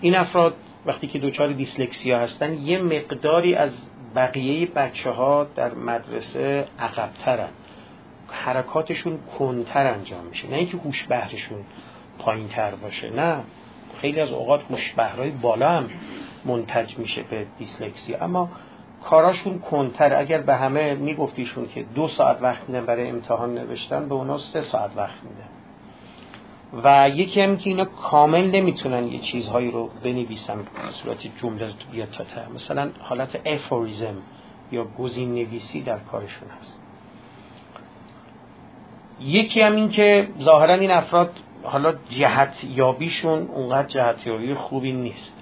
این 0.00 0.16
افراد 0.16 0.54
وقتی 0.86 1.06
که 1.06 1.18
دوچار 1.18 1.52
دیسلکسیا 1.52 2.18
هستن 2.18 2.58
یه 2.58 2.82
مقداری 2.82 3.54
از 3.54 3.72
بقیه 4.14 4.66
بچه 4.66 5.10
ها 5.10 5.44
در 5.44 5.74
مدرسه 5.74 6.66
عقبترن. 6.78 7.48
حرکاتشون 8.28 9.18
کنتر 9.38 9.86
انجام 9.86 10.24
میشه. 10.24 10.48
نه 10.48 10.56
اینکه 10.56 10.76
هوش 10.76 11.04
بهرشون 11.04 11.64
پایین 12.18 12.48
تر 12.48 12.74
باشه 12.74 13.10
نه. 13.10 13.40
خیلی 14.00 14.20
از 14.20 14.30
اوقات 14.30 14.60
هوش 14.70 14.92
بهرهای 14.92 15.30
بالا 15.30 15.70
هم 15.70 15.90
منتج 16.44 16.98
میشه 16.98 17.22
به 17.22 17.46
دیسلکسیا. 17.58 18.18
اما 18.20 18.50
کاراشون 19.04 19.58
کنتر 19.58 20.14
اگر 20.14 20.40
به 20.40 20.54
همه 20.54 20.94
میگفتیشون 20.94 21.68
که 21.68 21.82
دو 21.82 22.08
ساعت 22.08 22.42
وقت 22.42 22.68
میدن 22.68 22.86
برای 22.86 23.08
امتحان 23.08 23.54
نوشتن 23.54 24.08
به 24.08 24.14
اونا 24.14 24.38
سه 24.38 24.60
ساعت 24.60 24.96
وقت 24.96 25.22
میدن. 25.22 25.48
و 26.84 27.08
یکی 27.08 27.40
هم 27.40 27.56
که 27.56 27.70
اینا 27.70 27.84
کامل 27.84 28.50
نمی‌تونن 28.50 29.08
یه 29.08 29.18
چیزهایی 29.18 29.70
رو 29.70 29.90
بنویسن 30.04 30.58
به 30.58 30.90
صورت 30.90 31.26
جمله 31.36 31.68
تو 31.68 31.88
بیاد 31.92 32.08
تا. 32.08 32.52
مثلا 32.54 32.90
حالت 33.00 33.40
افوریزم 33.46 34.14
یا 34.72 34.84
گزین 34.84 35.34
نویسی 35.34 35.82
در 35.82 35.98
کارشون 35.98 36.48
هست. 36.48 36.82
یکی 39.20 39.60
هم 39.60 39.76
این 39.76 39.88
که 39.88 40.28
ظاهرا 40.40 40.74
این 40.74 40.90
افراد 40.90 41.30
حالا 41.62 41.94
جهت 42.10 42.64
یابیشون 42.64 43.46
اونقدر 43.46 43.88
جهت 43.88 44.26
یابی 44.26 44.54
خوبی 44.54 44.92
نیست. 44.92 45.41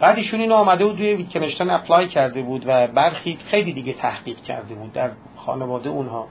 بعد 0.00 0.16
ایشون 0.18 0.40
اینو 0.40 0.54
آمده 0.54 0.84
بود 0.84 0.98
روی 0.98 1.14
ویتکنشتن 1.14 1.70
اپلای 1.70 2.08
کرده 2.08 2.42
بود 2.42 2.62
و 2.66 2.86
برخی 2.86 3.38
خیلی 3.46 3.72
دیگه 3.72 3.92
تحقیق 3.92 4.42
کرده 4.42 4.74
بود 4.74 4.92
در 4.92 5.10
خانواده 5.36 5.90
اونها. 5.90 6.28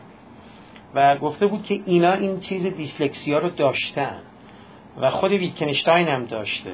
و 0.94 1.18
گفته 1.18 1.48
بود 1.48 1.64
که 1.64 1.82
اینا 1.86 2.14
این 2.14 2.40
چیز 2.40 2.66
دیسلکسیا 2.66 3.40
رو 3.40 3.50
داشتن 3.50 4.22
و 5.02 5.10
خود 5.10 5.32
ویتکنشتاین 5.32 6.08
هم 6.08 6.26
داشته 6.26 6.72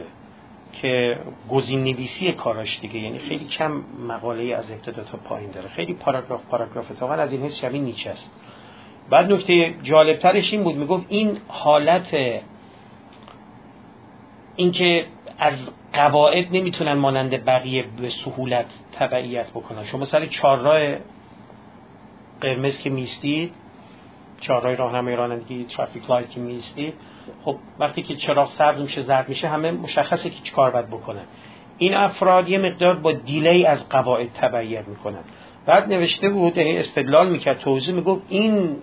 که 0.74 1.20
گزین 1.50 1.84
نویسی 1.84 2.32
کاراش 2.32 2.80
دیگه 2.80 3.00
یعنی 3.00 3.20
خیلی 3.20 3.46
کم 3.46 3.84
مقاله 4.08 4.56
از 4.56 4.72
ابتدا 4.72 5.04
تا 5.04 5.18
پایین 5.18 5.52
داره. 5.52 5.68
خیلی 5.68 5.94
پاراگراف 5.94 6.46
پاراگراف 6.46 6.92
تا 7.00 7.14
از 7.14 7.34
این 7.34 7.42
حس 7.42 7.60
شبیه 7.60 7.82
نیچه 7.82 8.10
است. 8.10 8.34
بعد 9.10 9.34
نکته 9.34 9.76
جالبترش 9.84 10.54
این 10.54 10.64
بود 10.64 10.76
می‌گفت 10.76 11.06
این 11.10 11.38
حالت 11.48 12.16
اینکه 14.56 15.06
از 15.40 15.54
قواعد 15.94 16.48
نمی‌تونن 16.52 16.94
مانند 16.94 17.46
بقیه 17.46 17.86
به 18.02 18.10
سهولت 18.10 18.66
تبعیت 18.92 19.50
بکنن. 19.50 19.86
شما 19.86 20.06
سر 20.06 20.26
چهارراه 20.26 20.98
قرمز 22.42 22.80
که 22.80 22.90
میستید 22.90 23.54
چهارراه 24.42 24.76
راهنمای 24.76 25.16
رانندگی 25.16 25.64
traffic 25.64 26.10
light 26.10 26.30
که 26.30 26.40
میستید 26.40 26.94
خب 27.46 27.56
وقتی 27.80 28.02
که 28.02 28.16
چراغ 28.16 28.50
سبز 28.50 28.82
میشه 28.82 29.02
زرد 29.02 29.30
میشه 29.30 29.48
همه 29.48 29.72
مشخصه 29.72 30.30
که 30.30 30.42
چی 30.44 30.54
کار 30.54 30.72
باید 30.72 30.88
بکنن. 30.88 31.24
این 31.78 31.94
افراد 31.94 32.50
یه 32.50 32.58
مقدار 32.58 32.96
با 32.96 33.12
delay 33.12 33.57
ی 33.57 33.66
از 33.66 33.90
قواعد 33.90 34.34
تبعیت 34.34 34.88
می‌کنن. 34.88 35.24
بعد 35.66 35.94
نوشته 35.94 36.30
بود 36.30 36.58
یعنی 36.58 36.78
استدلال 36.78 37.30
می‌کرد 37.30 37.60
توضیح 37.60 37.96
می‌گفت 37.96 38.22
این 38.30 38.76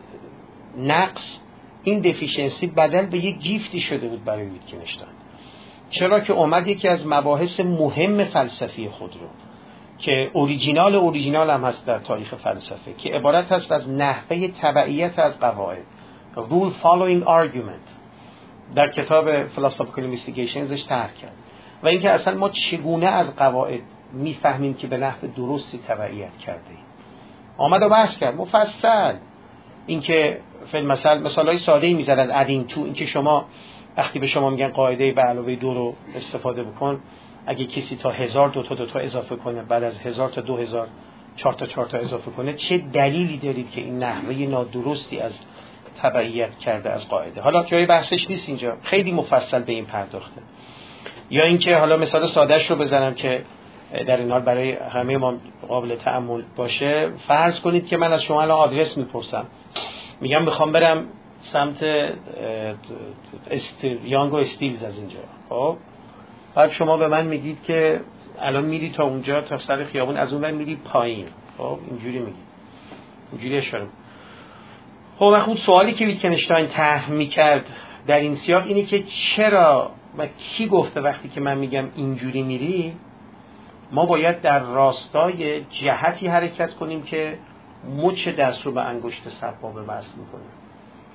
نقص 0.79 1.41
این 1.83 2.01
deficiency 2.01 2.67
بدل 2.67 3.07
به 3.07 3.19
یک 3.19 3.39
gift 3.39 3.72
ی 3.72 3.81
شده 3.81 4.09
بود 4.09 4.25
برای 4.25 4.47
ویتگنشتاین 4.47 5.18
چرا 5.91 6.21
که 6.21 6.33
اومد 6.33 6.69
یکی 6.69 6.89
از 6.89 7.07
مباحث 7.07 7.61
مهم 7.61 8.25
فلسفی 8.25 8.89
خود 8.89 9.17
رو 9.21 9.29
که 9.99 10.31
original 10.33 10.95
original 10.95 11.51
هم 11.51 11.65
هست 11.65 11.87
در 11.87 11.99
تاریخ 11.99 12.35
فلسفه 12.35 12.93
که 12.93 13.15
عبارت 13.15 13.53
هست 13.53 13.73
از 13.73 13.89
نحوه 13.89 14.49
تبعیت 14.49 15.19
از 15.19 15.41
قواعد. 15.41 15.85
Rule 16.37 16.73
following 16.83 17.27
argument. 17.27 17.89
در 18.75 18.89
کتاب 18.89 19.49
philosophical 19.49 20.01
investigations 20.01 20.87
طرح 20.89 21.15
کرد. 21.15 21.33
و 21.83 21.89
اینکه 21.89 22.11
اصلا 22.11 22.39
ما 22.39 22.49
چگونه 22.49 23.07
از 23.07 23.37
قواعد 23.37 23.81
می‌فهمیم 24.13 24.75
که 24.75 24.87
به 24.87 24.97
نحو 24.97 25.27
درستی 25.37 25.79
تبعیت 25.79 26.37
کرده 26.37 26.71
ایم. 26.71 26.85
آمد 27.59 27.83
و 27.83 27.89
بحث 27.89 28.19
کرد. 28.19 28.37
مفصل. 28.37 29.15
اینکه 29.87 30.41
فی‌المثل 30.67 31.23
مثال 31.23 31.47
های 31.47 31.57
ساده 31.57 31.87
ای 31.87 31.95
می‌زد 31.95 32.19
از 32.19 32.31
adding 32.33 32.67
two 32.67 32.81
اینکه 32.81 33.07
شما 33.07 33.47
وقتی 33.97 34.19
به 34.19 34.27
شما 34.27 34.51
میگن 34.51 34.69
قاعده 34.69 35.13
به 35.13 35.23
علاوه 35.23 35.55
دو 35.55 35.75
رو 35.75 35.95
استفاده 36.15 36.63
بکن 36.63 37.01
اگه 37.47 37.65
کسی 37.65 37.97
تا 37.97 38.11
هزار 38.11 38.49
دو 38.49 38.63
تا 38.63 38.75
دو 38.75 38.87
تا 38.87 38.99
اضافه 38.99 39.37
کنه 39.37 39.63
بعد 39.63 39.83
از 39.83 40.01
هزار 40.01 40.29
تا 40.29 40.41
دو 40.41 40.57
هزار 40.57 40.89
چهار 41.37 41.55
تا 41.55 41.67
چهار 41.67 41.87
تا 41.87 41.99
اضافه 41.99 42.31
کنه 42.31 42.53
چه 42.53 42.79
دلیلی 42.79 43.39
دارید 43.39 43.71
که 43.71 43.81
این 43.81 43.99
نحوه 43.99 44.35
نادرستی 44.35 45.19
از 45.19 45.41
تبعیت 46.03 46.59
کرده 46.59 46.91
از 46.91 47.09
قاعده؟ 47.09 47.41
حالا 47.41 47.63
جای 47.63 47.87
بحثش 47.87 48.31
نیست 48.31 48.49
اینجا. 48.49 48.77
خیلی 48.83 49.13
مفصل 49.13 49.63
به 49.63 49.73
این 49.73 49.85
پرداخته. 49.85 50.43
یا 51.31 51.45
اینکه 51.45 51.77
حالا 51.77 51.97
مثال 51.97 52.27
سادهش 52.27 52.71
رو 52.71 52.77
بزنم 52.77 53.15
که 53.15 53.45
در 54.07 54.17
این 54.17 54.31
حال 54.31 54.41
برای 54.41 54.73
همه 54.73 55.17
ما 55.17 55.35
قابل 55.69 55.97
تعمل 55.97 56.43
باشه 56.57 57.11
فرض 57.29 57.61
کنید 57.61 57.87
که 57.87 57.97
من 57.97 58.13
از 58.13 58.23
شما 58.23 58.43
الان 58.43 58.59
آدرس 58.59 58.99
می‌پرسم. 58.99 59.47
میگم 60.21 60.43
می‌خوام 60.43 60.73
برم 60.73 61.05
سمت 61.41 61.85
استیل، 63.51 64.05
یانگ 64.05 64.33
و 64.33 64.37
استیلز 64.37 64.83
از 64.83 64.99
اینجا. 64.99 65.19
خب؟ 65.49 65.77
بعد 66.55 66.71
شما 66.71 66.97
به 66.97 67.09
من 67.09 67.27
میگید 67.27 67.63
که 67.63 68.01
الان 68.39 68.65
میری 68.65 68.91
تا 68.91 69.05
اونجا 69.05 69.41
تا 69.41 69.59
سر 69.59 69.85
خیابون 69.85 70.17
از 70.17 70.33
اون 70.33 70.51
میری 70.51 70.77
پایین. 70.77 71.27
خب؟ 71.59 71.79
اینجوری 71.91 72.19
میگید 72.19 72.49
اینجوری 73.33 73.57
اشاره 73.57 73.87
خب 75.19 75.25
وقت 75.25 75.55
سوالی 75.55 75.93
که 75.93 76.07
ویتکنشتاین 76.07 76.67
طرح 76.67 77.11
می‌کرد 77.11 77.67
در 78.07 78.21
این 78.21 78.35
سیاق 78.35 78.67
اینه 78.67 78.83
که 78.83 79.03
چرا 79.03 79.91
و 80.19 80.27
کی 80.27 80.67
گفته 80.67 81.01
وقتی 81.01 81.29
که 81.29 81.41
من 81.41 81.59
میگم 81.59 81.89
اینجوری 81.95 82.43
میری 82.43 82.97
ما 83.93 84.07
باید 84.07 84.41
در 84.41 84.59
راستای 84.59 85.61
جهتی 85.61 86.27
حرکت 86.27 86.75
کنیم 86.75 87.03
که 87.03 87.39
مچ 87.97 88.29
دست 88.29 88.67
رو 88.67 88.73
به 88.73 88.83
انگشت 88.83 89.29
سبابه 89.29 89.83
وصل 89.83 90.19
می‌کنه 90.19 90.58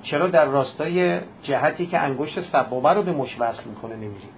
چرا 0.04 0.26
در 0.26 0.44
راستای 0.44 1.18
جهتی 1.42 1.86
که 1.86 1.98
انگشت 1.98 2.40
سبابه 2.40 2.90
رو 2.90 3.02
به 3.02 3.12
مچ 3.12 3.30
وصل 3.38 3.68
می‌کنه 3.68 3.96
نمیریم 3.96 4.30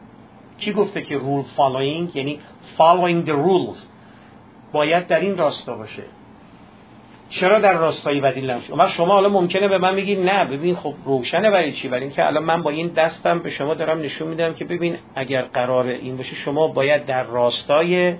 کی 0.58 0.72
گفته 0.72 1.02
که 1.02 1.18
rule 1.18 1.42
following 1.42 2.16
یعنی 2.16 2.40
following 2.78 3.28
the 3.28 3.32
rules 3.32 3.78
باید 4.72 5.06
در 5.06 5.20
این 5.20 5.36
راستا 5.36 5.76
باشه. 5.76 6.02
چرا 7.28 7.58
در 7.58 7.78
راستایی 7.78 8.20
بدیل 8.20 8.50
نمیشه 8.50 8.72
اما 8.72 8.88
شما 8.88 9.12
حالا 9.12 9.28
ممکنه 9.28 9.68
به 9.68 9.78
من 9.78 9.96
بگید 9.96 10.18
نه 10.18 10.44
ببین 10.44 10.76
خب 10.76 10.94
روشنه 11.04 11.50
برای 11.50 11.72
چی؟ 11.72 11.88
برای 11.88 12.02
اینکه 12.02 12.26
الان 12.26 12.44
من 12.44 12.62
با 12.62 12.70
این 12.70 12.88
دستم 12.88 13.38
به 13.38 13.50
شما 13.50 13.74
دارم 13.74 13.98
نشون 13.98 14.28
میدم 14.28 14.54
که 14.54 14.64
ببین 14.64 14.96
اگر 15.14 15.42
قرار 15.42 15.86
این 15.86 16.16
باشه 16.16 16.34
شما 16.34 16.68
باید 16.68 17.06
در 17.06 17.22
راستای 17.22 18.14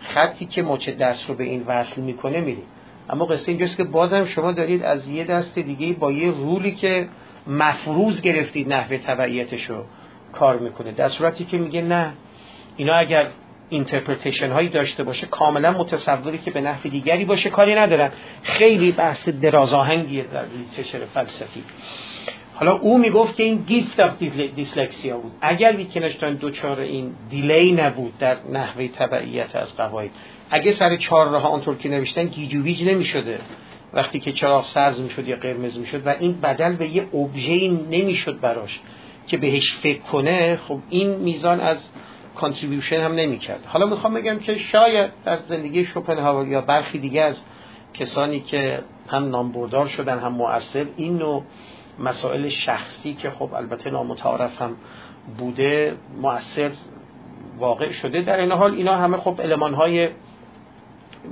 خطی 0.00 0.46
که 0.46 0.62
مچ 0.62 0.88
دست 0.88 1.28
رو 1.28 1.34
به 1.34 1.44
این 1.44 1.64
وصل 1.66 2.00
می‌کنه 2.00 2.40
میرید 2.40 2.66
اما 3.12 3.24
قصه 3.24 3.52
اینجاست 3.52 3.76
که 3.76 3.84
بازم 3.84 4.24
شما 4.24 4.52
دارید 4.52 4.82
از 4.82 5.08
یه 5.08 5.24
دست 5.24 5.58
دیگه 5.58 5.92
با 5.92 6.12
یه 6.12 6.30
rule 6.30 6.64
ی 6.64 6.72
که 6.72 7.08
مفروض 7.46 8.20
گرفتید 8.20 8.72
نحوه 8.72 8.98
تبعیتش 8.98 9.70
رو 9.70 9.84
کار 10.32 10.58
می‌کنه. 10.58 10.92
در 10.92 11.08
صورتی 11.08 11.44
که 11.44 11.58
میگه 11.58 11.82
نه 11.82 12.12
اینا 12.76 12.98
اگر 12.98 13.28
interpretation 13.68 14.50
هایی 14.50 14.68
داشته 14.68 15.04
باشه 15.04 15.26
کاملا 15.26 15.70
متصوره 15.70 16.38
که 16.38 16.50
به 16.50 16.60
نحو 16.60 16.88
دیگری 16.88 17.24
باشه 17.24 17.50
کاری 17.50 17.74
ندارن. 17.74 18.10
خیلی 18.42 18.92
بحث 18.92 19.28
درازاهنگیه 19.28 20.24
در 20.32 20.44
literature 20.44 20.98
فلسفی. 21.14 21.64
حالا 22.60 22.72
او 22.72 22.98
می‌گفت 22.98 23.36
که 23.36 23.42
این 23.42 23.56
gift 23.56 24.00
of 24.00 24.22
dyslexia 24.54 25.18
بود. 25.18 25.32
اگر 25.40 25.76
ویتگنشتاین 25.76 26.34
دچار 26.34 26.80
این 26.80 27.14
delay 27.30 27.72
نبود 27.72 28.18
در 28.18 28.36
نحوه 28.52 28.88
تبعیت 28.88 29.56
از 29.56 29.76
قواعد. 29.76 30.10
اگه 30.50 30.72
سر 30.72 30.96
چهار 30.96 31.28
راه 31.28 31.46
آنطور 31.46 31.76
که 31.76 31.88
نوشتن 31.88 32.24
گیج 32.24 32.50
و 32.50 32.58
ویج 32.58 32.84
نمی‌شده. 32.84 33.38
وقتی 33.92 34.18
که 34.20 34.32
چراغ 34.32 34.64
سبز 34.64 35.00
می‌شد 35.00 35.28
یا 35.28 35.36
قرمز 35.36 35.78
می‌شد 35.78 36.06
و 36.06 36.14
این 36.20 36.40
بدل 36.40 36.76
به 36.76 36.86
یه 36.86 37.14
ابژه 37.14 37.70
نمی‌شد 37.90 38.40
براش 38.40 38.80
که 39.26 39.36
بهش 39.36 39.74
فکر 39.74 40.00
کنه 40.00 40.56
خب 40.56 40.78
این 40.90 41.14
میزان 41.14 41.60
از 41.60 41.90
contribution 42.34 43.00
هم 43.00 43.12
نمی‌کرد. 43.12 43.64
حالا 43.66 43.86
می‌خوام 43.86 44.14
بگم 44.14 44.38
که 44.38 44.58
شاید 44.58 45.10
در 45.24 45.36
زندگی 45.36 45.84
شوپنهاور 45.84 46.48
یا 46.48 46.60
برخی 46.60 46.98
دیگه 46.98 47.22
از 47.22 47.40
کسانی 47.94 48.40
که 48.40 48.80
هم 49.08 49.28
نامبردار 49.28 49.86
شدن 49.86 50.18
هم 50.18 50.32
مؤثر 50.32 50.86
این 50.96 51.18
نوع 51.18 51.42
مسائل 52.00 52.48
شخصی 52.48 53.14
که 53.14 53.30
خب 53.30 53.54
البته 53.54 53.90
نامتعارف 53.90 54.62
هم 54.62 54.76
بوده 55.38 55.96
مؤثر 56.22 56.70
واقع 57.58 57.92
شده. 57.92 58.22
در 58.22 58.40
این 58.40 58.52
حال 58.52 58.74
اینا 58.74 58.96
همه 58.96 59.16
خب 59.16 59.40
علمان 59.40 59.74
های 59.74 60.08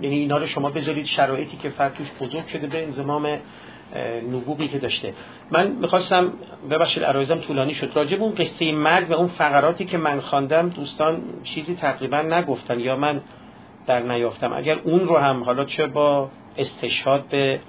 یعنی 0.03 0.17
اینا 0.17 0.37
رو 0.37 0.47
شما 0.47 0.71
بذارید 0.71 1.07
شرایطی 1.07 1.57
که 1.57 1.69
فرد 1.69 1.95
توش 1.95 2.11
بزرگ 2.21 2.47
شده 2.47 2.67
به 2.67 2.83
انزمام 2.85 3.27
نبوغی 4.33 4.69
که 4.69 4.79
داشته. 4.79 5.15
من 5.51 5.71
می‌خواستم 5.71 6.33
ببخشید 6.71 7.05
عرایزم 7.05 7.39
طولانی 7.39 7.75
شد. 7.75 7.91
راجع 7.95 8.17
به 8.17 8.23
اون 8.23 8.35
قصه 8.35 8.73
مرگ 8.73 9.11
و 9.11 9.15
اون 9.15 9.29
فقراتی 9.29 9.85
که 9.85 9.99
من 9.99 10.21
خواندم 10.21 10.69
دوستان 10.69 11.23
چیزی 11.45 11.75
تقریبا 11.75 12.23
نگفتن 12.23 12.81
یا 12.81 12.97
من 12.97 13.21
در 13.87 14.03
نیافتم. 14.03 14.53
اگر 14.53 14.79
اون 14.85 15.01
رو 15.01 15.17
هم 15.17 15.45
حالا 15.45 15.65
چه 15.65 15.87
با 15.87 16.31
استشهاد 16.57 17.25
به 17.29 17.61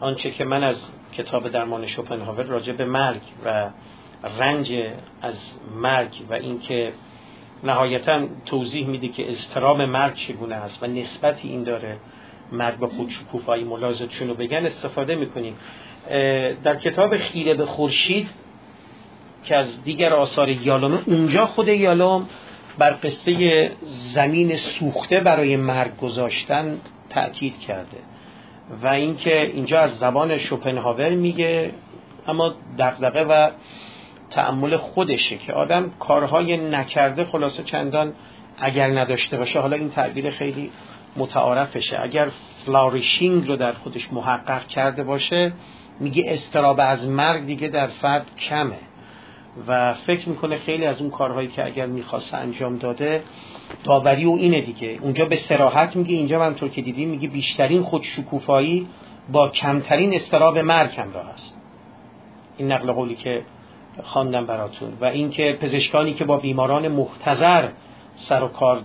آنچه 0.00 0.30
که 0.30 0.44
من 0.44 0.64
از 0.64 0.92
کتاب 1.16 1.48
درمان 1.48 1.86
شوپنهاور 1.86 2.44
راجع 2.44 2.72
به 2.72 2.84
مرگ 2.84 3.20
و 3.44 3.70
رنج 4.38 4.72
از 5.22 5.58
مرگ 5.76 6.12
و 6.30 6.34
اینکه 6.34 6.92
نهایتا 7.64 8.20
توضیح 8.46 8.86
میده 8.86 9.08
که 9.08 9.28
اضطراب 9.28 9.82
مرگ 9.82 10.14
چگونه 10.14 10.54
است 10.54 10.82
و 10.82 10.86
نسبتی 10.86 11.48
این 11.48 11.62
داره 11.62 11.96
مرگ 12.52 12.78
با 12.78 12.88
خودشکوفایی. 12.88 13.64
ملاحظاتشون 13.64 14.28
رو 14.28 14.34
بگن 14.34 14.66
استفاده 14.66 15.14
می‌کنیم. 15.14 15.56
در 16.64 16.76
کتاب 16.76 17.16
خیره 17.16 17.54
به 17.54 17.66
خورشید 17.66 18.28
که 19.44 19.56
از 19.56 19.84
دیگر 19.84 20.14
آثار 20.14 20.48
یالومه 20.48 20.98
اونجا 21.06 21.46
خود 21.46 21.68
یالوم 21.68 22.28
بر 22.78 22.98
قصه 23.02 23.70
زمین 23.82 24.56
سوخته 24.56 25.20
برای 25.20 25.56
مرگ 25.56 25.96
گذاشتن 25.96 26.80
تأکید 27.10 27.60
کرده. 27.60 27.98
و 28.82 28.86
اینکه 28.86 29.42
اینجا 29.42 29.80
از 29.80 29.98
زبان 29.98 30.38
شوپنهاور 30.38 31.10
میگه 31.10 31.72
اما 32.26 32.54
دقدقه 32.78 33.22
و 33.22 33.50
تعمل 34.30 34.76
خودشه 34.76 35.38
که 35.38 35.52
آدم 35.52 35.90
کارهای 35.98 36.56
نکرده 36.56 37.24
خلاصه 37.24 37.62
چندان 37.62 38.12
اگر 38.58 38.98
نداشته 38.98 39.36
باشه 39.36 39.60
حالا 39.60 39.76
این 39.76 39.90
تعبیر 39.90 40.30
خیلی 40.30 40.70
متعارفشه. 41.16 42.02
اگر 42.02 42.28
فلاریشینگ 42.66 43.48
رو 43.48 43.56
در 43.56 43.72
خودش 43.72 44.12
محقق 44.12 44.66
کرده 44.66 45.04
باشه 45.04 45.52
میگه 46.00 46.24
استراب 46.26 46.80
از 46.82 47.08
مرگ 47.10 47.46
دیگه 47.46 47.68
در 47.68 47.86
فرد 47.86 48.36
کمه. 48.36 48.78
و 49.66 49.94
فکر 49.94 50.28
می‌کنه 50.28 50.56
خیلی 50.56 50.84
از 50.84 51.00
اون 51.00 51.10
کارهایی 51.10 51.48
که 51.48 51.64
اگر 51.64 51.86
می‌خواست 51.86 52.34
انجام 52.34 52.76
داده 52.76 53.22
داوری 53.84 54.24
و 54.24 54.30
اینه 54.30 54.60
دیگه. 54.60 54.98
اونجا 55.02 55.24
به 55.24 55.36
سراحت 55.36 55.96
میگه 55.96 56.14
اینجا 56.14 56.38
من 56.38 56.54
طور 56.54 56.68
که 56.68 56.82
دیدیم 56.82 57.08
میگه 57.08 57.28
بیشترین 57.28 57.82
خود 57.82 58.02
شکوفایی 58.02 58.88
با 59.32 59.48
کمترین 59.48 60.14
استراب 60.14 60.58
مرگ 60.58 60.98
همراه 60.98 61.28
است. 61.28 61.56
این 62.56 62.72
نقل 62.72 62.92
قولی 62.92 63.14
که 63.14 63.42
خواندم 64.02 64.46
براتون. 64.46 64.92
و 65.00 65.04
اینکه 65.04 65.58
پزشکانی 65.60 66.12
که 66.12 66.24
با 66.24 66.36
بیماران 66.36 66.88
محتضر 66.88 67.68
سر 68.14 68.42
و 68.42 68.48
کار 68.48 68.84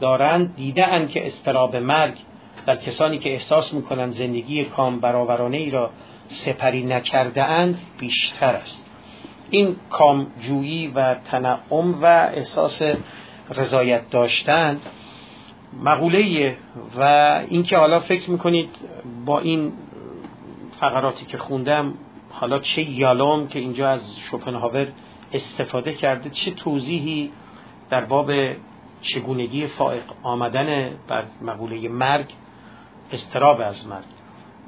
دارند 0.00 0.56
دیده 0.56 1.06
که 1.06 1.26
استراب 1.26 1.76
مرگ 1.76 2.14
در 2.66 2.76
کسانی 2.76 3.18
که 3.18 3.30
احساس 3.30 3.74
می‌کنند 3.74 4.12
زندگی 4.12 4.64
کام 4.64 5.00
برآورانه 5.00 5.56
ای 5.56 5.70
را 5.70 5.90
سپری 6.26 6.82
نکرده 6.82 7.44
اند 7.44 7.80
بیشتر 7.98 8.54
است. 8.54 8.89
این 9.50 9.76
کامجویی 9.90 10.86
و 10.86 11.14
تنعم 11.14 12.02
و 12.02 12.04
احساس 12.34 12.82
رضایت 13.50 14.10
داشتن 14.10 14.80
مقوله 15.82 16.56
و 16.98 17.02
اینکه 17.48 17.78
حالا 17.78 18.00
فکر 18.00 18.30
می‌کنید 18.30 18.70
با 19.26 19.40
این 19.40 19.72
فقراتی 20.80 21.26
که 21.26 21.38
خوندم 21.38 21.94
حالا 22.30 22.58
چه 22.58 22.82
یالوم 22.82 23.48
که 23.48 23.58
اینجا 23.58 23.88
از 23.88 24.18
شوپنهاور 24.18 24.86
استفاده 25.32 25.92
کرده 25.92 26.30
چه 26.30 26.50
توضیحی 26.50 27.30
در 27.90 28.04
باب 28.04 28.32
چگونگی 29.00 29.66
فائق 29.66 30.02
آمدن 30.22 30.90
بر 31.08 31.24
مقوله 31.42 31.88
مرگ 31.88 32.26
استراب 33.12 33.60
از 33.60 33.88
مرگ 33.88 34.04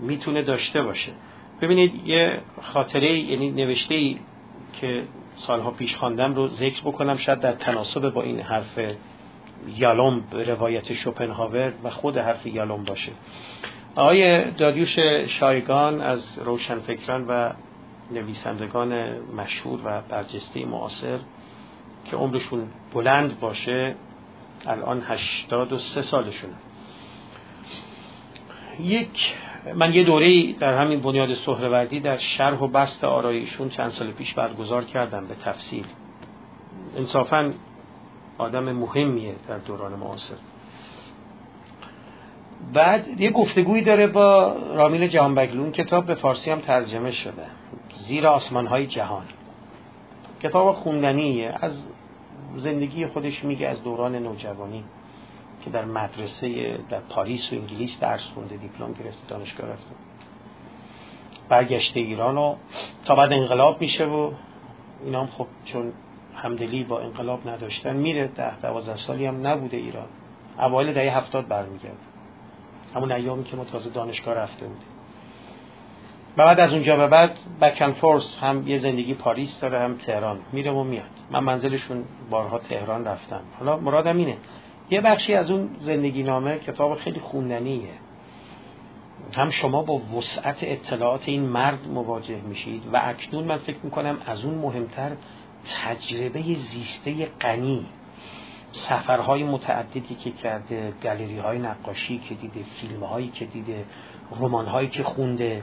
می‌تونه 0.00 0.42
داشته 0.42 0.82
باشه. 0.82 1.12
ببینید 1.60 2.08
یه 2.08 2.38
خاطره 2.62 3.12
یعنی 3.12 3.50
نوشته 3.50 4.16
که 4.72 5.04
سالها 5.34 5.70
پیش 5.70 5.96
خواندم 5.96 6.34
رو 6.34 6.48
ذکر 6.48 6.82
بکنم 6.82 7.16
شاید 7.16 7.40
در 7.40 7.52
تناسب 7.52 8.10
با 8.10 8.22
این 8.22 8.40
حرف 8.40 8.78
یالوم 9.76 10.24
روایت 10.32 10.92
شوپنهاور 10.92 11.72
و 11.84 11.90
خود 11.90 12.16
حرف 12.16 12.46
یالوم 12.46 12.84
باشه. 12.84 13.12
آقای 13.94 14.50
داریوش 14.50 14.98
شایگان 15.26 16.00
از 16.00 16.38
روشنفکران 16.38 17.26
و 17.28 17.52
نویسندگان 18.10 19.18
مشهور 19.18 19.80
و 19.84 20.00
برجسته 20.00 20.64
معاصر 20.64 21.18
که 22.04 22.16
عمرشون 22.16 22.68
بلند 22.94 23.40
باشه 23.40 23.94
الان 24.66 25.02
هشتاد 25.06 25.72
و 25.72 25.76
سه 25.76 26.02
سالشونه. 26.02 26.54
یک 28.80 29.34
من 29.74 29.94
یه 29.94 30.04
دوره 30.04 30.52
در 30.52 30.74
همین 30.74 31.00
بنیاد 31.00 31.34
سهروردی 31.34 32.00
در 32.00 32.16
شرح 32.16 32.58
و 32.58 32.66
بست 32.66 33.04
آرایشون 33.04 33.68
چند 33.68 33.88
سال 33.88 34.10
پیش 34.10 34.34
برگزار 34.34 34.84
کردم 34.84 35.26
به 35.26 35.34
تفصیل. 35.34 35.84
انصافا 36.96 37.52
آدم 38.38 38.72
مهمیه 38.72 39.34
در 39.48 39.58
دوران 39.58 39.92
معاصر. 39.92 40.36
بعد 42.72 43.20
یه 43.20 43.30
گفتگویی 43.30 43.82
داره 43.82 44.06
با 44.06 44.56
رامین 44.74 45.08
جهانبگلون 45.08 45.72
کتاب 45.72 46.06
به 46.06 46.14
فارسی 46.14 46.50
هم 46.50 46.60
ترجمه 46.60 47.10
شده 47.10 47.46
زیر 47.94 48.26
آسمان 48.26 48.66
های 48.66 48.86
جهان. 48.86 49.24
کتاب 50.42 50.72
خوندنیه 50.72 51.54
از 51.60 51.88
زندگی 52.56 53.06
خودش 53.06 53.44
میگه 53.44 53.68
از 53.68 53.82
دوران 53.82 54.16
نوجوانی. 54.16 54.84
که 55.64 55.70
در 55.70 55.84
مدرسه 55.84 56.78
در 56.90 57.00
پاریس 57.00 57.52
و 57.52 57.56
انگلیس 57.56 58.00
درس 58.00 58.26
خونده 58.26 58.56
دیپلم 58.56 58.92
گرفته 58.92 59.26
دانشگاه 59.28 59.66
رفته. 59.66 59.90
برگشته 61.48 62.00
ایران 62.00 62.38
و 62.38 62.56
تا 63.04 63.14
بعد 63.14 63.32
انقلاب 63.32 63.80
میشه 63.80 64.06
و 64.06 64.32
اینا 65.04 65.20
هم 65.20 65.26
خب 65.26 65.46
چون 65.64 65.92
همدلی 66.34 66.84
با 66.84 67.00
انقلاب 67.00 67.48
نداشتن 67.48 67.96
میره 67.96 68.26
ده 68.26 68.60
دوازده 68.60 68.96
سالی 68.96 69.26
هم 69.26 69.46
نبوده 69.46 69.76
ایران. 69.76 70.08
اوایل 70.58 70.92
دهه 70.92 71.16
هفتاد 71.16 71.48
برمیگرده. 71.48 71.96
همون 72.94 73.12
ایامی 73.12 73.44
که 73.44 73.56
ما 73.56 73.64
تازه 73.64 73.90
دانشگاه 73.90 74.34
رفته 74.34 74.66
بودیم. 74.66 74.88
و 76.36 76.44
بعد 76.44 76.60
از 76.60 76.72
اونجا 76.72 76.96
به 76.96 77.06
بعد 77.06 77.38
بکن 77.60 77.92
فورس 77.92 78.38
هم 78.40 78.68
یه 78.68 78.76
زندگی 78.76 79.14
پاریس 79.14 79.60
داره 79.60 79.78
هم 79.78 79.94
تهران. 79.94 80.40
میره 80.52 80.72
و 80.72 80.84
میاد. 80.84 81.10
من 81.30 81.40
منزلشون 81.40 82.04
بارها 82.30 82.58
تهران 82.58 83.04
رفتم. 83.04 83.40
حالا 83.58 83.76
مرادم 83.76 84.16
اینه 84.16 84.36
یه 84.90 85.00
بخشی 85.00 85.34
از 85.34 85.50
اون 85.50 85.76
زندگی 85.80 86.22
نامه 86.22 86.58
کتاب 86.58 86.98
خیلی 86.98 87.20
خوندنیه. 87.20 87.88
هم 89.32 89.50
شما 89.50 89.82
با 89.82 89.98
وسعت 89.98 90.56
اطلاعات 90.62 91.28
این 91.28 91.42
مرد 91.42 91.88
مواجه 91.88 92.40
میشید 92.40 92.82
و 92.92 93.00
اکنون 93.02 93.44
من 93.44 93.58
فکر 93.58 93.78
می‌کنم 93.82 94.18
از 94.26 94.44
اون 94.44 94.54
مهمتر 94.54 95.12
تجربه 95.84 96.42
زیسته 96.42 97.26
غنی. 97.40 97.86
سفرهای 98.72 99.44
متعددی 99.44 100.14
که 100.14 100.30
کرده 100.30 100.92
گلری 101.02 101.38
های 101.38 101.58
نقاشی 101.58 102.18
که 102.18 102.34
دیده 102.34 102.62
فیلم 102.62 103.04
هایی 103.04 103.28
که 103.28 103.44
دیده 103.44 103.84
رمان 104.40 104.66
هایی 104.66 104.88
که 104.88 105.02
خونده 105.02 105.62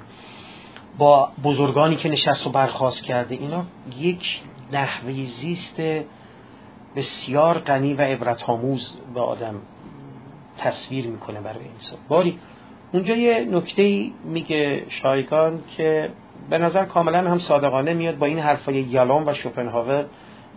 با 0.98 1.32
بزرگانی 1.44 1.96
که 1.96 2.10
نشست 2.10 2.48
و 2.48 2.50
برخواست 2.50 3.04
کرده 3.04 3.36
اینا 3.36 3.66
یک 4.00 4.42
نحوه 4.72 5.24
زیست 5.24 5.82
بسیار 6.96 7.60
غنی 7.60 7.94
و 7.94 8.02
عبرت 8.02 8.50
آموز 8.50 9.00
به 9.14 9.22
آدم 9.22 9.56
تصویر 10.58 11.08
می‌کنه 11.08 11.42
برای 11.42 11.68
انسان. 11.74 12.00
باری 12.08 12.40
اونجا 12.94 13.16
یه 13.16 13.48
نکته 13.52 14.10
میگه 14.24 14.86
شایگان 14.90 15.60
که 15.78 16.12
به 16.50 16.58
نظر 16.58 16.86
کاملا 16.86 17.32
هم 17.32 17.38
صادقانه 17.38 17.94
میاد 17.94 18.18
با 18.18 18.26
این 18.26 18.40
حرفای 18.40 18.76
یالام 18.76 19.28
و 19.28 19.34
شوپنهاور 19.34 20.06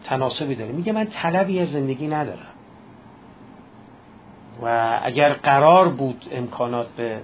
تناسبی 0.04 0.54
داره. 0.54 0.72
میگه 0.72 0.92
من 0.92 1.04
طلبی 1.04 1.60
از 1.60 1.72
زندگی 1.72 2.08
ندارم. 2.08 2.46
و 4.62 5.00
اگر 5.02 5.32
قرار 5.32 5.88
بود 5.88 6.24
امکانات 6.32 6.88
به 6.96 7.20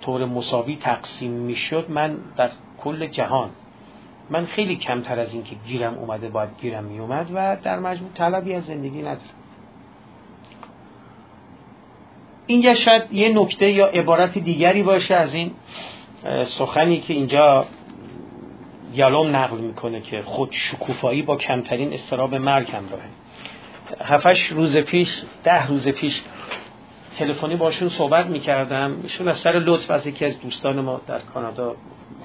طور 0.00 0.24
مساوی 0.24 0.76
تقسیم 0.76 1.30
می‌شد 1.30 1.90
من 1.90 2.16
در 2.36 2.50
کل 2.78 3.06
جهان 3.06 3.50
من 4.32 4.44
خیلی 4.44 4.76
کمتر 4.76 5.20
از 5.20 5.34
این 5.34 5.42
که 5.42 5.54
گیرم 5.66 5.94
اومده 5.94 6.28
باید 6.28 6.50
گیرم 6.60 6.84
میومد 6.84 7.30
و 7.34 7.56
در 7.62 7.78
مجموع 7.78 8.10
طلبی 8.14 8.54
از 8.54 8.64
زندگی 8.64 8.98
ندارم. 8.98 9.20
این 12.46 12.60
یه 12.60 12.74
شاید 12.74 13.12
یه 13.12 13.28
نکته 13.28 13.70
یا 13.70 13.86
عبارت 13.86 14.38
دیگری 14.38 14.82
باشه 14.82 15.14
از 15.14 15.34
این 15.34 15.50
سخنی 16.42 17.00
که 17.00 17.14
اینجا 17.14 17.66
یالوم 18.94 19.36
نقل 19.36 19.58
می‌کنه 19.58 20.00
که 20.00 20.22
خود 20.22 20.48
شکوفایی 20.52 21.22
با 21.22 21.36
کمترین 21.36 21.92
استراب 21.92 22.34
مرگ 22.34 22.70
همراهه. 22.70 23.08
هفتش 24.00 24.46
روز 24.46 24.76
پیش 24.76 25.22
ده 25.44 25.66
روز 25.66 25.88
پیش 25.88 26.22
تلفنی 27.18 27.56
باشون 27.56 27.88
صحبت 27.88 28.26
می‌کردم. 28.26 29.00
ایشون 29.02 29.28
از 29.28 29.36
سر 29.36 29.52
لطف 29.52 29.90
از 29.90 30.06
یکی 30.06 30.24
از 30.24 30.40
دوستان 30.40 30.80
ما 30.80 31.00
در 31.06 31.18
کانادا 31.18 31.76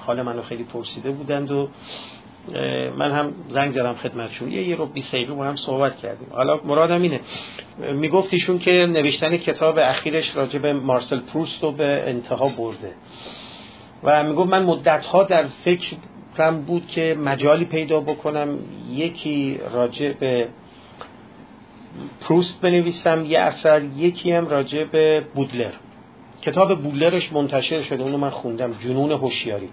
حال 0.08 0.22
منو 0.22 0.42
خیلی 0.42 0.64
پرسیده 0.64 1.10
بودند 1.10 1.50
و 1.50 1.68
من 2.98 3.12
هم 3.12 3.32
زنگ 3.48 3.70
زدم 3.70 3.92
خدمتشون. 3.92 4.52
یه 4.52 4.76
رو 4.76 4.86
بی 4.86 5.00
سیبی 5.00 5.32
با 5.32 5.44
هم 5.44 5.56
صحبت 5.56 5.96
کردیم. 5.96 6.28
حالا 6.30 6.60
مرادم 6.64 7.02
اینه 7.02 7.20
می‌گفت 7.92 8.34
ایشون 8.34 8.58
که 8.58 8.86
نوشتن 8.86 9.36
کتاب 9.36 9.78
اخیرش 9.78 10.36
راجع 10.36 10.58
به 10.58 10.72
مارسل 10.72 11.20
پروست 11.20 11.62
رو 11.62 11.72
به 11.72 12.02
انتها 12.06 12.48
برده. 12.48 12.92
و 14.04 14.24
می‌گفت 14.24 14.50
من 14.50 14.62
مدتها 14.62 15.22
در 15.22 15.46
فکرم 15.46 16.60
بود 16.66 16.86
که 16.86 17.16
مجالی 17.24 17.64
پیدا 17.64 18.00
بکنم 18.00 18.58
یکی 18.92 19.60
راجع 19.72 20.12
به 20.12 20.48
پروست 22.20 22.60
بنویسم 22.60 23.24
یه 23.24 23.38
اثر 23.38 23.82
یکی 23.96 24.32
هم 24.32 24.48
راجع 24.48 24.84
به 24.84 25.24
بودلر. 25.34 25.72
کتاب 26.42 26.82
بودلرش 26.82 27.32
منتشر 27.32 27.82
شده 27.82 28.02
اونو 28.02 28.18
من 28.18 28.30
خوندم. 28.30 28.72
جنون 28.72 29.12
هوشیاری. 29.12 29.68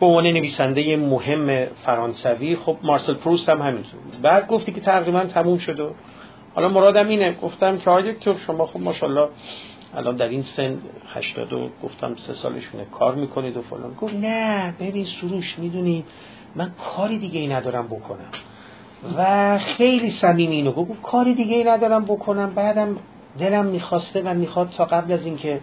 به 0.00 0.06
عنوان 0.06 0.26
نویسنده 0.26 0.96
مهم 0.96 1.66
فرانسوی 1.66 2.56
خب 2.56 2.76
مارسل 2.82 3.14
پروست 3.14 3.48
هم 3.48 3.62
همینطور 3.62 4.00
بعد 4.22 4.46
گفتی 4.46 4.72
که 4.72 4.80
تقریبا 4.80 5.24
تموم 5.24 5.58
شده 5.58 5.90
حالا 6.54 6.68
مرادم 6.68 7.08
اینه. 7.08 7.32
گفتم 7.42 7.78
که 7.78 7.90
آقای 7.90 8.12
دکتر 8.12 8.34
شما 8.46 8.66
خب 8.66 8.80
ماشاءالله 8.80 9.28
الان 9.94 10.16
در 10.16 10.28
این 10.28 10.42
سن 10.42 10.78
80 11.08 11.52
و 11.52 11.68
گفتم 11.82 12.16
سه 12.16 12.32
سالشونه 12.32 12.84
کار 12.84 13.14
می‌کنید 13.14 13.56
و 13.56 13.62
فلان. 13.62 13.94
گفت 13.94 14.14
نه 14.14 14.74
ببین 14.80 15.04
سروش 15.04 15.58
می‌دونی 15.58 16.04
من 16.54 16.72
کاری 16.96 17.18
دیگه 17.18 17.40
ای 17.40 17.48
ندارم 17.48 17.86
بکنم. 17.86 18.30
و 19.18 19.58
خیلی 19.58 20.10
صمیمی 20.10 20.56
اینو 20.56 20.72
گفت 20.72 21.02
کاری 21.02 21.34
دیگه 21.34 21.56
ای 21.56 21.64
ندارم 21.64 22.04
بکنم. 22.04 22.54
بعدم 22.54 22.96
دلم 23.38 23.64
می‌خواسته 23.64 24.22
و 24.22 24.34
می‌خواد 24.34 24.70
تا 24.70 24.84
قبل 24.84 25.12
از 25.12 25.26
اینکه 25.26 25.60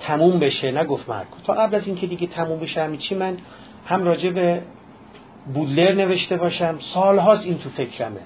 تموم 0.00 0.38
بشه. 0.38 0.70
نگفت 0.72 1.08
مرگ. 1.08 1.26
تا 1.44 1.52
قبل 1.52 1.74
از 1.74 1.86
اینکه 1.86 2.06
دیگه 2.06 2.26
تموم 2.26 2.58
بشه 2.58 2.82
همین 2.82 2.98
چی 2.98 3.14
من 3.14 3.36
هم 3.86 4.04
راجع 4.04 4.30
به 4.30 4.62
بودلر 5.54 5.92
نوشته 5.92 6.36
باشم. 6.36 6.76
سالهاست 6.78 7.46
این 7.46 7.58
تو 7.58 7.68
فکرمه 7.68 8.20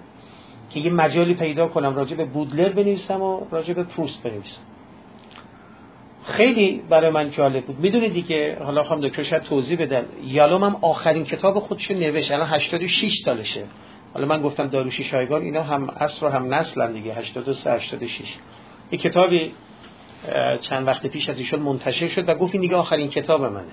که 0.71 0.81
یه 0.81 0.91
مجالی 0.91 1.35
پیدا 1.35 1.69
کنم 1.69 1.95
راجع 1.97 2.17
به 2.17 2.25
بودلر 2.25 2.69
بنویسم 2.69 3.23
و 3.23 3.41
راجع 3.51 3.75
به 3.75 3.83
پروست 3.83 4.23
بنویسم. 4.23 4.63
خیلی 6.25 6.83
برای 6.89 7.11
من 7.11 7.31
جالب 7.31 7.65
بود. 7.65 7.81
می‌دونید 7.81 8.13
دیگه 8.13 8.59
حالا 8.63 8.83
خواهم 8.83 9.09
دکتر 9.09 9.23
شاید 9.23 9.43
توضیح 9.43 9.79
بدم 9.79 10.05
یالوم 10.25 10.65
هم 10.65 10.77
آخرین 10.83 11.25
کتاب 11.25 11.59
خودشو 11.59 11.95
نوشت. 11.95 12.33
الان 12.33 12.49
86 12.49 13.15
سالشه. 13.25 13.65
حالا 14.15 14.27
من 14.27 14.43
گفتم 14.43 14.67
داروشی 14.67 15.05
شایگان 15.05 15.43
اینا 15.43 15.63
هم 15.63 15.91
اصر 15.91 16.27
و 16.27 16.29
هم 16.29 16.55
نسل 16.55 16.93
دیگه 16.93 17.15
83 17.15 17.71
86 17.71 18.35
این 18.91 19.01
کتابی 19.01 19.53
چند 20.61 20.87
وقت 20.87 21.07
پیش 21.07 21.29
از 21.29 21.39
ایشون 21.39 21.61
منتشر 21.61 22.09
شد 22.09 22.29
و 22.29 22.35
گفت 22.35 22.55
این 22.55 22.61
دیگه 22.61 22.77
آخرین 22.77 23.09
کتاب 23.09 23.45
منه. 23.45 23.73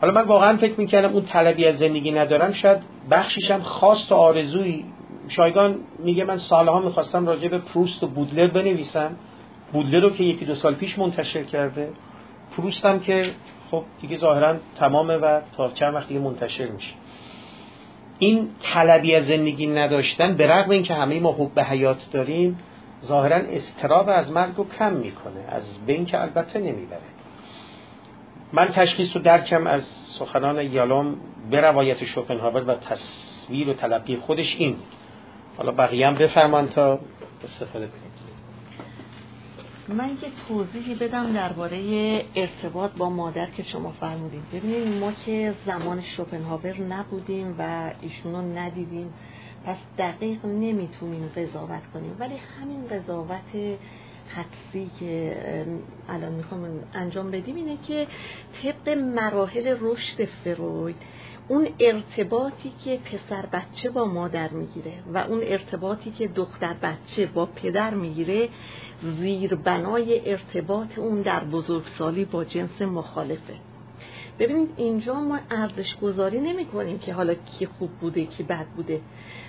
حالا 0.00 0.12
من 0.12 0.22
واقعا 0.22 0.56
فکر 0.56 0.80
می‌کردم 0.80 1.12
اون 1.12 1.22
طلبی 1.22 1.64
از 1.64 1.78
زندگی 1.78 2.10
ندارم 2.10 2.52
شاید 2.52 2.78
بخشیشم 3.10 3.58
خواست 3.58 4.12
و 4.12 4.14
آرزویی. 4.14 4.84
شایگان 5.28 5.78
میگه 5.98 6.24
من 6.24 6.36
سالها 6.36 6.80
می‌خواستم 6.80 7.26
راجع 7.26 7.48
به 7.48 7.58
پروست 7.58 8.02
و 8.02 8.06
بودلر 8.06 8.50
بنویسم. 8.50 9.16
بودلر 9.72 10.00
رو 10.00 10.10
که 10.10 10.24
یکی 10.24 10.44
دو 10.44 10.54
سال 10.54 10.74
پیش 10.74 10.98
منتشر 10.98 11.42
کرده. 11.42 11.88
پروستم 12.56 12.98
که 12.98 13.30
خب 13.70 13.82
دیگه 14.00 14.16
ظاهرا 14.16 14.56
تمامه 14.78 15.16
و 15.16 15.40
تا 15.56 15.68
چند 15.68 15.94
وقت 15.94 16.08
دیگه 16.08 16.20
منتشر 16.20 16.66
میشه. 16.66 16.94
این 18.18 18.48
طلبی 18.62 19.14
از 19.14 19.26
زندگی 19.26 19.66
نداشتن 19.66 20.34
به 20.34 20.46
رغم 20.46 20.70
اینکه 20.70 20.94
همه 20.94 21.20
ما 21.20 21.32
حب 21.32 21.54
به 21.54 21.64
حیات 21.64 22.08
داریم 22.12 22.58
ظاهرا 23.04 23.36
استراب 23.36 24.08
از 24.08 24.32
مرگ 24.32 24.56
رو 24.56 24.66
کم 24.78 24.92
می‌کنه 24.92 25.40
از 25.48 25.86
بین 25.86 26.04
که 26.04 26.20
البته 26.20 26.58
نمی‌بره. 26.58 27.15
من 28.52 28.66
تشخیص 28.66 29.16
و 29.16 29.18
درکم 29.18 29.66
از 29.66 29.84
سخنان 30.18 30.72
یالوم 30.72 31.16
به 31.50 31.60
روایت 31.60 32.04
شوپنهاور 32.04 32.64
و 32.64 32.74
تصویر 32.74 33.68
و 33.68 33.72
تلقی 33.72 34.16
خودش 34.16 34.56
این. 34.58 34.76
حالا 35.56 35.72
بقیه 35.72 36.06
هم 36.06 36.14
بفرمان 36.14 36.68
تا 36.68 37.00
استفاده 37.44 37.86
کنیم. 37.86 38.06
من 39.88 40.08
یه 40.08 40.28
توضیحی 40.48 40.94
بدم 40.94 41.32
درباره 41.32 41.78
ارتباط 42.34 42.90
با 42.92 43.10
مادر 43.10 43.46
که 43.46 43.62
شما 43.62 43.92
فرمودید 44.00 44.50
ببینید 44.52 45.00
ما 45.00 45.12
که 45.26 45.54
زمان 45.66 46.02
شوپنهاور 46.02 46.80
نبودیم 46.80 47.54
و 47.58 47.92
ایشونو 48.00 48.58
ندیدیم 48.58 49.14
پس 49.66 49.76
دقیق 49.98 50.44
نمی‌تونیم 50.44 51.32
قضاوت 51.36 51.82
کنیم. 51.94 52.16
ولی 52.18 52.34
همین 52.60 52.88
قضاوت 52.88 53.78
حدسی 54.28 54.90
که 55.00 55.36
الان 56.08 56.32
می‌خوام 56.32 56.80
انجام 56.94 57.30
بدیم 57.30 57.56
اینه 57.56 57.76
که 57.88 58.06
طبق 58.62 58.88
مراحل 58.88 59.76
رشد 59.80 60.24
فروید 60.24 60.96
اون 61.48 61.68
ارتباطی 61.80 62.72
که 62.84 62.98
پسر 62.98 63.46
بچه 63.46 63.90
با 63.90 64.04
مادر 64.04 64.48
می‌گیره 64.48 64.92
و 65.14 65.18
اون 65.18 65.40
ارتباطی 65.42 66.10
که 66.10 66.28
دختر 66.28 66.74
بچه 66.82 67.26
با 67.26 67.46
پدر 67.46 67.94
می‌گیره 67.94 68.48
زیربنای 69.20 70.30
ارتباط 70.30 70.98
اون 70.98 71.22
در 71.22 71.44
بزرگسالی 71.44 72.24
با 72.24 72.44
جنس 72.44 72.82
مخالفه. 72.82 73.54
ببینید 74.38 74.70
اینجا 74.76 75.14
ما 75.14 75.38
ارزش 75.50 75.96
گذاری 75.96 76.40
نمی 76.40 76.64
کنیم 76.64 76.98
که 76.98 77.12
حالا 77.12 77.34
کی 77.34 77.66
خوب 77.66 77.90
بوده 77.90 78.24
کی 78.24 78.42
بد 78.42 78.66
بوده. 78.66 79.00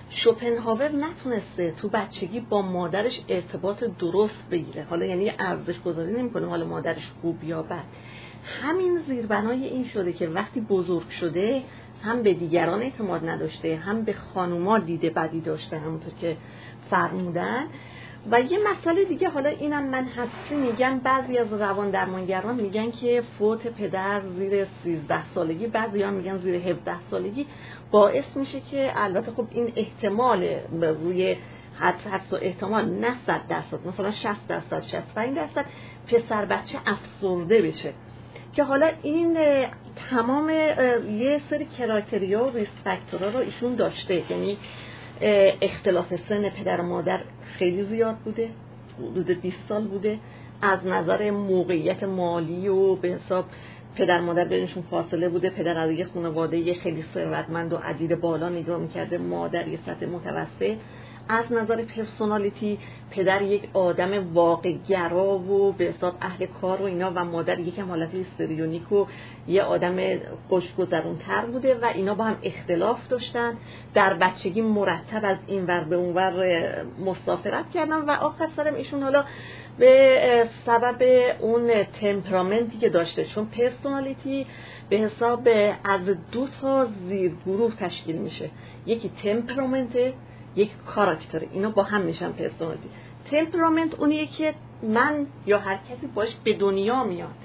شوپنهاور 0.10 0.92
نتونسته 0.92 1.72
تو 1.72 1.90
بچگی 1.90 2.40
با 2.40 2.62
مادرش 2.62 3.22
ارتباط 3.30 3.84
درست 3.84 4.50
بگیره. 4.52 4.84
حالا 4.84 5.06
یعنی 5.06 5.32
ارزش 5.40 5.80
گذاری 5.82 6.14
نمی 6.14 6.30
کنیم 6.30 6.50
حالا 6.50 6.66
مادرش 6.66 7.12
خوب 7.22 7.44
یا 7.44 7.64
بد. 7.64 7.84
همین 8.62 9.00
زیربنای 9.00 9.66
این 9.66 9.88
شده 9.88 10.14
که 10.14 10.28
وقتی 10.28 10.62
بزرگ 10.62 11.10
شده 11.10 11.64
هم 12.04 12.22
به 12.22 12.34
دیگران 12.34 12.82
اعتماد 12.82 13.30
نداشته 13.30 13.76
هم 13.76 14.04
به 14.04 14.14
خانوما 14.14 14.80
دیده 14.80 15.10
بدی 15.10 15.42
داشته 15.42 15.78
همونطور 15.78 16.14
که 16.14 16.38
فرمودن. 16.90 17.68
و 18.32 18.42
یه 18.42 18.60
مسئله 18.72 19.06
دیگه 19.06 19.30
حالا 19.30 19.50
اینم 19.50 19.84
من 19.84 20.06
هستی 20.06 20.56
میگم 20.56 21.00
بعضی 21.00 21.38
از 21.38 21.54
روان 21.54 21.90
درمانگران 21.92 22.56
میگن 22.56 22.92
که 22.92 23.24
فوت 23.40 23.68
پدر 23.68 24.22
زیر 24.38 24.68
13 24.84 25.34
سالگی 25.36 25.68
بعضی 25.68 26.04
هم 26.04 26.14
میگن 26.14 26.38
زیر 26.38 26.56
17 26.56 26.96
سالگی 27.12 27.46
باعث 27.92 28.26
میشه 28.36 28.60
که 28.72 28.92
البته 28.96 29.32
خب 29.32 29.48
این 29.52 29.74
احتمال 29.76 30.44
روی 30.82 31.36
حد 31.80 32.00
حد 32.00 32.34
و 32.34 32.36
احتمال 32.36 32.86
نه 32.86 33.16
100 33.28 33.48
درصد 33.48 33.88
مثلا 33.88 34.12
60 34.12 34.48
درصد 34.48 34.82
65 34.82 35.36
درصد 35.36 35.66
پسر 36.08 36.46
بچه 36.46 36.78
افسرده 36.86 37.62
بشه. 37.62 37.94
که 38.54 38.64
حالا 38.64 38.92
این 39.04 39.38
تمام 40.10 40.50
یه 40.50 41.42
سری 41.50 41.66
کراکتریا 41.66 42.46
و 42.46 42.50
ریسپکتورا 42.50 43.30
رو 43.30 43.38
ایشون 43.40 43.76
داشته 43.76 44.32
یعنی 44.32 44.58
اختلاف 45.62 46.16
سن 46.30 46.50
پدر 46.50 46.82
و 46.82 46.84
مادر 46.84 47.20
خیلی 47.60 47.84
زیاد 47.84 48.16
بوده. 48.16 48.50
حدود 49.00 49.42
20 49.42 49.58
سال 49.70 49.88
بوده. 49.88 50.20
از 50.62 50.86
نظر 50.86 51.32
موقعیت 51.32 52.04
مالی 52.04 52.68
و 52.68 52.96
به 52.96 53.08
حساب 53.08 53.46
پدر 53.96 54.22
مادر 54.22 54.46
بینشون 54.46 54.84
فاصله 54.92 55.30
بوده. 55.30 55.50
پدر 55.50 55.78
از 55.78 55.92
یه 55.92 56.06
خانواده 56.14 56.74
خیلی 56.74 57.04
ثروتمند 57.14 57.74
و 57.74 57.78
از 57.78 57.89
دید 57.89 58.22
بالا 58.22 58.50
نگاه 58.50 58.80
می‌کرده. 58.80 59.18
مادر 59.18 59.68
یه 59.68 59.80
سطح 59.86 60.06
متوسط. 60.06 60.78
از 61.30 61.52
نظر 61.52 61.84
personality 61.84 62.80
پدر 63.12 63.42
یک 63.42 63.70
آدم 63.74 64.34
واقع 64.34 64.74
گرا 64.88 65.40
و 65.40 65.72
به 65.72 65.86
حساب 65.86 66.16
اهل 66.22 66.46
کار 66.46 66.82
و 66.82 66.86
اینا 66.86 67.12
و 67.16 67.26
مادر 67.26 67.60
یکم 67.60 67.90
حالت 67.90 68.14
histrionic 68.14 68.92
و 68.92 69.06
یه 69.48 69.64
آدم 69.64 69.96
تر 71.28 71.46
بوده 71.46 71.76
و 71.76 71.86
اینا 71.96 72.16
با 72.16 72.24
هم 72.24 72.38
اختلاف 72.44 73.08
داشتن. 73.08 73.58
در 73.94 74.14
بچگی 74.14 74.62
مرتب 74.62 75.22
از 75.24 75.38
این 75.48 75.66
ور 75.66 75.84
به 75.84 75.96
اون 75.96 76.16
ور 76.16 76.86
مسافرت 77.06 77.72
کردن 77.72 78.02
و 78.02 78.12
آخر 78.12 78.48
سرم 78.56 78.76
ایشون 78.76 79.04
حالا 79.04 79.24
به 79.80 80.50
سبب 80.66 81.04
اون 81.40 81.84
temperament 82.02 82.71
ی 82.71 82.78
که 82.78 82.90
داشته. 82.90 83.26
چون 83.26 83.46
personality 83.46 84.46
به 84.90 84.98
حساب 84.98 85.48
از 85.84 86.02
دو 86.32 86.48
تا 86.62 86.88
زیر 87.10 87.32
گروه 87.46 87.76
تشکیل 87.76 88.16
میشه. 88.16 88.50
یکی 88.86 89.12
temperament 89.24 90.14
یک 90.58 90.72
character. 90.86 91.42
اینا 91.52 91.70
با 91.70 91.84
هم 91.84 92.02
میشن 92.02 92.32
personality. 92.32 92.90
temperament 93.32 94.00
اونیه 94.00 94.28
که 94.28 94.54
من 94.84 95.28
یا 95.46 95.60
هر 95.60 95.76
کسی 95.76 96.08
باش 96.08 96.36
به 96.44 96.54
دنیا 96.54 97.04
میاد. 97.04 97.36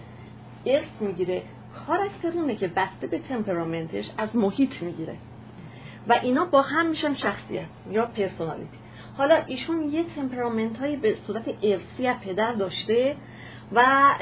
ارث 0.66 0.88
می‌گیره. 1.00 1.42
character 1.86 2.32
اونه 2.34 2.56
که 2.56 2.68
بسته 2.68 3.06
به 3.06 3.18
temperament 3.18 3.91
ش 3.91 4.04
از 4.18 4.36
محیط 4.36 4.82
می‌گیره. 4.82 5.16
و 6.08 6.12
اینا 6.22 6.44
با 6.44 6.62
هم 6.62 6.86
میشن 6.86 7.14
شخصیت 7.14 7.66
یا 7.90 8.06
personality. 8.06 8.78
حالا 9.18 9.34
ایشون 9.46 9.92
یه 9.92 10.04
تمپرامنت 10.16 10.78
هایی 10.78 10.96
به 10.96 11.16
صورت 11.26 11.48
ارسی 11.62 12.06
از 12.06 12.16
پدر 12.20 12.52
داشته 12.52 13.16
و 13.74 14.14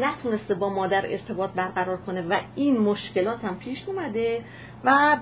نتونسته 0.00 0.54
با 0.54 0.68
مادر 0.68 1.06
ارتباط 1.06 1.50
برقرار 1.50 1.96
کنه 1.96 2.22
و 2.22 2.40
این 2.54 2.78
مشکلات 2.78 3.44
هم 3.44 3.58
پیش 3.58 3.84
اومده 3.86 4.44
و 4.84 5.16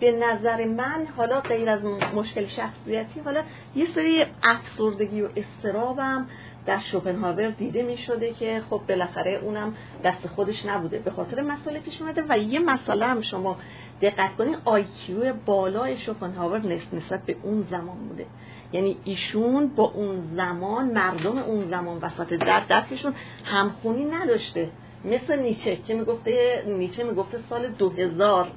به 0.00 0.12
نظر 0.12 0.64
من 0.64 1.06
حالا 1.16 1.40
غیر 1.40 1.70
از 1.70 1.84
مشکل 2.14 2.46
شخصیتی 2.46 3.20
حالا 3.20 3.42
یه 3.74 3.86
سری 3.94 4.24
افسردگی 4.42 5.22
و 5.22 5.28
استرابم 5.36 6.26
در 6.66 6.78
شوپنهاور 6.78 7.50
دیده 7.50 7.82
می 7.82 7.98
شده 7.98 8.32
که 8.32 8.62
خب 8.70 8.80
بالاخره 8.88 9.40
اونم 9.42 9.74
دست 10.04 10.26
خودش 10.26 10.66
نبوده 10.66 10.98
به 10.98 11.10
خاطر 11.10 11.42
مسئله 11.42 11.80
پیش 11.80 12.00
اومده 12.02 12.24
و 12.28 12.38
یه 12.38 12.58
مسئله 12.60 13.06
هم 13.06 13.20
شما 13.20 13.56
دقت 14.02 14.36
کنید 14.36 14.58
آیکیو 14.64 15.32
بالای 15.46 15.96
شوپنهاور 15.96 16.58
نسبت 16.92 17.22
به 17.26 17.36
اون 17.42 17.66
زمان 17.70 18.08
بوده. 18.08 18.26
یعنی 18.74 18.96
ایشون 19.04 19.66
با 19.66 19.84
اون 19.84 20.22
زمان 20.36 20.90
مردم 20.90 21.38
اون 21.38 21.70
زمان 21.70 21.98
وسط 21.98 22.34
در 22.34 22.60
درکشون 22.68 23.14
همخونی 23.44 24.04
نداشته. 24.04 24.70
مثل 25.04 25.38
نیچه 25.38 25.76
که 25.76 25.94
می‌گفته 25.94 26.64
نیچه 26.66 27.04
می‌گفته 27.04 27.38
سال 27.50 27.68
2000 27.68 28.50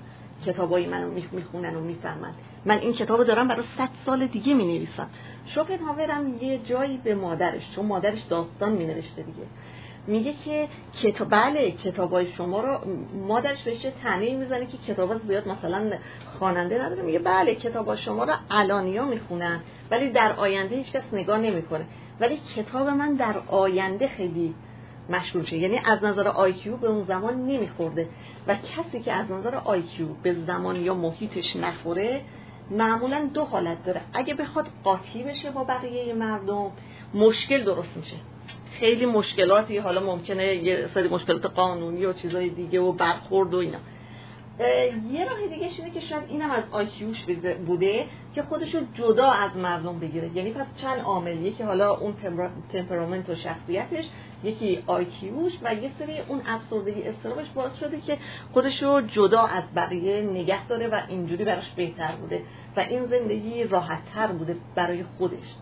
کتابای 0.45 0.88
منو 0.88 1.11
می‌خونن 1.31 1.76
و 1.76 1.81
می‌فهمن. 1.81 2.34
من 2.65 2.77
این 2.77 2.94
کتابو 2.94 3.23
دارم 3.23 3.48
برای 3.48 3.64
100 3.77 3.89
سال 4.06 4.27
دیگه 4.27 4.53
می 4.53 4.65
نویسم. 4.65 5.10
شوپنهاور 5.45 6.11
هم 6.11 6.38
یه 6.41 6.57
جایی 6.57 6.98
به 7.03 7.15
مادرش 7.15 7.72
چون 7.76 7.85
مادرش 7.85 8.22
داستان 8.30 8.72
می 8.72 8.85
نوشته 8.85 9.22
دیگه. 9.22 9.48
میگه 10.08 10.34
که 10.46 10.68
کتاب 11.02 11.30
بله 11.30 11.72
کتابای 11.72 12.32
شما 12.32 12.62
رو 12.62 12.80
مادرش 13.28 13.64
بهش 13.64 13.88
تنهی 14.04 14.36
می‌زنه 14.36 14.66
که 14.66 14.78
کتابا 14.78 15.18
زیاد 15.18 15.48
مثلا 15.48 15.92
خواننده 16.40 16.84
نداره. 16.84 17.02
میگه 17.02 17.20
بله 17.20 17.56
کتابا 17.56 17.96
شما 17.96 18.24
رو 18.24 18.34
الانیا 18.52 19.06
می‌خونن 19.06 19.60
ولی 19.92 20.10
در 20.10 20.34
آینده 20.34 20.76
هیچ 20.76 20.92
کس 20.92 21.04
نگاه 21.14 21.38
نمی‌کنه. 21.38 21.86
ولی 22.20 22.40
کتاب 22.56 22.88
من 22.88 23.14
در 23.14 23.36
آینده 23.48 24.08
خیلی 24.08 24.56
مشهور 25.10 25.46
شه. 25.46 25.58
یعنی 25.58 25.80
از 25.86 26.04
نظر 26.04 26.28
آیکیو 26.28 26.78
به 26.78 26.88
اون 26.88 27.04
زمان 27.04 27.46
نمیخورده. 27.46 28.08
و 28.48 28.56
کسی 28.56 29.00
که 29.00 29.14
از 29.14 29.32
نظر 29.32 29.56
آیکیو 29.56 30.08
به 30.24 30.36
زمان 30.48 30.76
یا 30.76 30.94
محیطش 30.94 31.56
نخوره 31.56 32.22
معمولا 32.72 33.30
دو 33.34 33.44
حالت 33.44 33.84
داره. 33.86 34.02
اگه 34.14 34.34
بخواد 34.34 34.68
قاطی 34.84 35.24
بشه 35.24 35.52
با 35.52 35.64
بقیه 35.64 36.14
مردم 36.14 36.72
مشکل 37.14 37.64
درست 37.64 37.98
میشه. 37.98 38.16
خیلی 38.80 39.06
مشکلاتی 39.06 39.78
حالا 39.78 40.02
ممکنه 40.02 40.56
یه 40.56 40.88
سری 40.94 41.08
مشکلات 41.08 41.45
قانونی 41.45 42.06
و 42.06 42.14
چیزای 42.14 42.49
دیگه 42.49 42.80
و 42.80 42.91
برخورد 42.91 43.54
و 43.54 43.58
اینا. 43.58 43.78
یه 45.12 45.26
راه 45.30 45.48
دیگه 45.49 45.70
اینه 45.78 45.91
که 45.94 45.99
شاید 45.99 46.24
اینم 46.30 46.52
از 46.52 46.64
آیکیوش 46.72 47.26
بوده 47.68 48.06
که 48.36 48.44
خودش 48.44 48.76
رو 48.76 48.82
جدا 48.94 49.32
از 49.32 49.58
مردم 49.58 49.99
بگیره. 49.99 50.30
یعنی 50.36 50.52
پس 50.52 50.66
چند 50.82 50.99
عامل 50.99 51.52
که 51.52 51.66
حالا 51.66 51.95
اون 51.95 52.14
تمپرامنت 52.74 53.30
و 53.30 53.36
شخصیتش 53.36 54.06
یکی 54.44 54.84
آیکیوش 54.88 55.54
و 55.64 55.74
یه 55.74 55.91
سری 55.99 56.20
اون 56.28 56.41
افسردگی 56.48 57.04
استرابش 57.04 57.48
باعث 57.56 57.80
شده 57.80 58.02
که 58.02 58.18
خودش 58.54 58.84
رو 58.84 59.02
جدا 59.02 59.41
از 59.41 59.64
بقیه 59.76 60.22
نگه 60.22 60.68
داره 60.68 60.88
و 60.88 61.02
اینجوری 61.08 61.44
براش 61.44 61.72
بهتر 61.76 62.12
بوده 62.12 62.41
و 62.78 62.80
این 62.80 63.06
زندگی 63.06 63.64
راحت 63.64 63.99
تر 64.14 64.28
بوده 64.28 64.56
برای 64.76 65.04
خودش. 65.18 65.56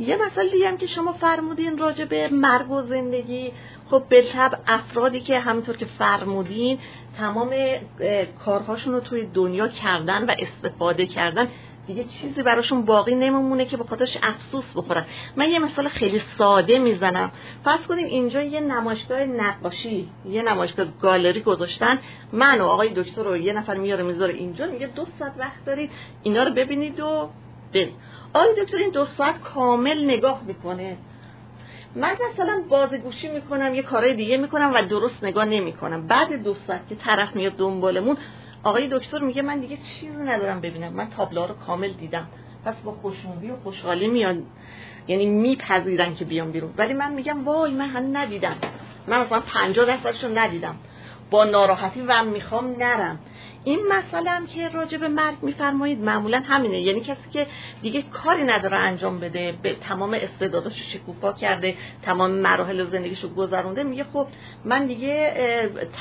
یه 0.00 0.16
مسئله 0.16 0.50
دیگه 0.50 0.68
هم 0.68 0.76
که 0.76 0.86
شما 0.86 1.12
فرمودین 1.12 1.78
راجع 1.78 2.04
به 2.04 2.28
مرگ 2.28 2.70
و 2.70 2.82
زندگی 2.82 3.52
خب 3.90 4.02
به 4.08 4.20
شب 4.22 4.60
افرادی 4.66 5.20
که 5.20 5.38
همینطور 5.38 5.76
که 5.76 5.86
فرمودین 5.86 6.78
تمام 7.16 7.54
کارهاشون 8.44 8.92
رو 8.92 9.00
توی 9.00 9.26
دنیا 9.26 9.68
کردن 9.68 10.24
و 10.24 10.34
استفاده 10.38 11.06
کردن 11.06 11.48
دیگه 11.86 12.04
چیزی 12.04 12.42
براشون 12.42 12.82
باقی 12.82 13.14
نمیمونه 13.14 13.64
که 13.64 13.76
به 13.76 13.84
خاطرش 13.84 14.18
افسوس 14.22 14.64
بخورن. 14.76 15.06
من 15.36 15.50
یه 15.50 15.58
مثال 15.58 15.88
خیلی 15.88 16.22
ساده 16.38 16.78
می‌زنم. 16.78 17.30
فرض 17.64 17.80
کنیم 17.80 18.06
اینجا 18.06 18.42
یه 18.42 18.60
نمایشگاه 18.60 19.24
نقاشی 19.24 20.08
یه 20.30 20.42
نمایشگاه 20.42 20.86
گالری 21.02 21.40
گذاشتن. 21.40 21.98
من 22.32 22.60
و 22.60 22.64
آقای 22.64 22.88
دکتر 22.96 23.22
رو 23.22 23.36
یه 23.36 23.52
نفر 23.52 23.76
میاره 23.76 24.04
می‌ذاره 24.04 24.34
اینجا 24.34 24.66
میگه 24.66 24.86
دو 24.86 25.06
ساعت 25.18 25.32
وقت 25.38 25.64
دارید 25.64 25.90
اینا 26.22 26.42
رو 26.42 26.54
ببینید 26.54 27.00
و 27.00 27.30
برید 27.74 27.94
آقای 28.34 28.54
دکتر 28.62 28.76
این 28.76 28.90
دو 28.90 29.04
ساعت 29.04 29.40
کامل 29.40 30.04
نگاه 30.04 30.42
می‌کنه؟ 30.46 30.96
من 31.94 32.16
مثلا 32.32 32.62
بازگوشی 32.68 33.28
می‌کنم 33.28 33.74
یه 33.74 33.82
کارهای 33.82 34.14
دیگه 34.14 34.36
می‌کنم 34.36 34.70
و 34.74 34.82
درست 34.82 35.24
نگاه 35.24 35.44
نمی‌کنم. 35.44 36.06
بعد 36.06 36.42
دو 36.42 36.54
ساعت 36.54 36.88
که 36.88 36.94
طرف 36.94 37.36
میاد 37.36 37.52
دنبالمون 37.52 38.16
آقای 38.62 38.88
دکتر 38.92 39.18
میگه 39.18 39.42
من 39.42 39.60
دیگه 39.60 39.76
چیزی 39.76 40.22
ندارم 40.22 40.60
ببینم. 40.60 40.92
من 40.92 41.10
تابلوها 41.10 41.46
رو 41.46 41.54
کامل 41.54 41.92
دیدم. 41.92 42.28
پس 42.64 42.74
با 42.84 42.92
خوشنودی 42.92 43.50
و 43.50 43.56
خوشحالی 43.56 44.08
میاد 44.08 44.36
یعنی 45.08 45.26
میپذیرن 45.26 46.14
که 46.14 46.24
بیام 46.24 46.52
بیرون. 46.52 46.74
ولی 46.78 46.94
من 46.94 47.12
میگم 47.12 47.44
وای 47.44 47.72
من 47.72 47.88
هم 47.88 48.16
ندیدم. 48.16 48.56
من 49.06 49.20
مثلا 49.20 49.40
50 49.40 49.86
درصدشو 49.86 50.28
ندیدم. 50.28 50.76
با 51.30 51.44
ناراحتی 51.44 52.00
و 52.00 52.24
می‌خوام 52.24 52.76
نرم. 52.78 53.18
این 53.64 53.80
مسئله 53.88 54.30
هم 54.30 54.46
که 54.46 54.68
راجع 54.68 54.98
به 54.98 55.08
مرگ 55.08 55.42
میفرمایید 55.42 56.00
معمولا 56.00 56.42
همینه. 56.46 56.80
یعنی 56.80 57.00
کسی 57.00 57.30
که 57.32 57.46
دیگه 57.82 58.02
کاری 58.02 58.44
نداره 58.44 58.76
انجام 58.76 59.20
بده 59.20 59.54
به 59.62 59.74
تمام 59.74 60.14
استعداداشو 60.14 60.84
شکوفا 60.84 61.32
کرده 61.32 61.74
تمام 62.02 62.30
مراحل 62.30 62.90
زندگیشو 62.90 63.34
گذرونده 63.34 63.82
میگه 63.82 64.04
خب 64.04 64.26
من 64.64 64.86
دیگه 64.86 65.34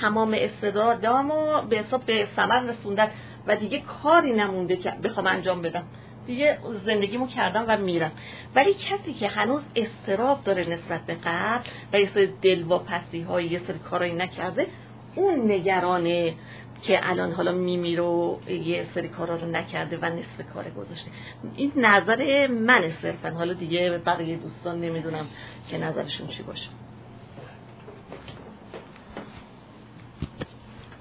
تمام 0.02 0.36
استعدادامو 0.38 1.62
به 1.70 1.78
حساب 1.78 2.06
به 2.06 2.28
ثمر 2.36 2.60
رسوندم 2.60 3.10
و 3.48 3.56
دیگه 3.56 3.80
کاری 4.04 4.34
نمونده 4.34 4.76
که 4.76 4.94
بخوام 5.04 5.28
انجام 5.28 5.62
بدم. 5.62 5.84
دیگه 6.28 6.58
زندگیمو 6.86 7.28
کردم 7.28 7.66
و 7.68 7.78
میرم. 7.78 8.12
ولی 8.56 8.74
کسی 8.74 9.14
که 9.14 9.28
هنوز 9.28 9.62
استراب 9.76 10.44
داره 10.44 10.70
نسبت 10.70 11.06
به 11.06 11.16
قبل 11.16 11.70
و 11.94 12.00
یه 12.00 12.10
سری 12.14 12.34
دلواپسی 12.42 13.18
یه 13.18 13.62
سری 13.68 13.80
کارایی 13.80 14.14
نکرده 14.14 14.68
اون 15.16 15.52
نگرانه. 15.52 16.34
که 16.82 17.10
الان 17.10 17.32
حالا 17.32 17.52
میمیره 17.52 18.04
و 18.04 18.38
یه 18.50 18.86
سری 18.96 19.08
کارا 19.08 19.36
رو 19.36 19.48
نکرده 19.48 19.98
و 20.02 20.06
نصف 20.06 20.54
کار 20.54 20.70
گذاشته. 20.70 21.12
این 21.56 21.72
نظر 21.76 22.48
من 22.48 22.92
صرفا. 23.02 23.30
حالا 23.30 23.54
دیگه 23.54 24.02
بقیه 24.06 24.38
دوستان 24.38 24.80
نمی‌دونم 24.80 25.26
که 25.70 25.78
نظرشون 25.78 26.28
چی 26.28 26.44
باشه. 26.44 26.70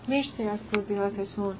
مرسی 0.08 0.42
از 0.42 0.58
توضیحاتتون. 0.72 1.54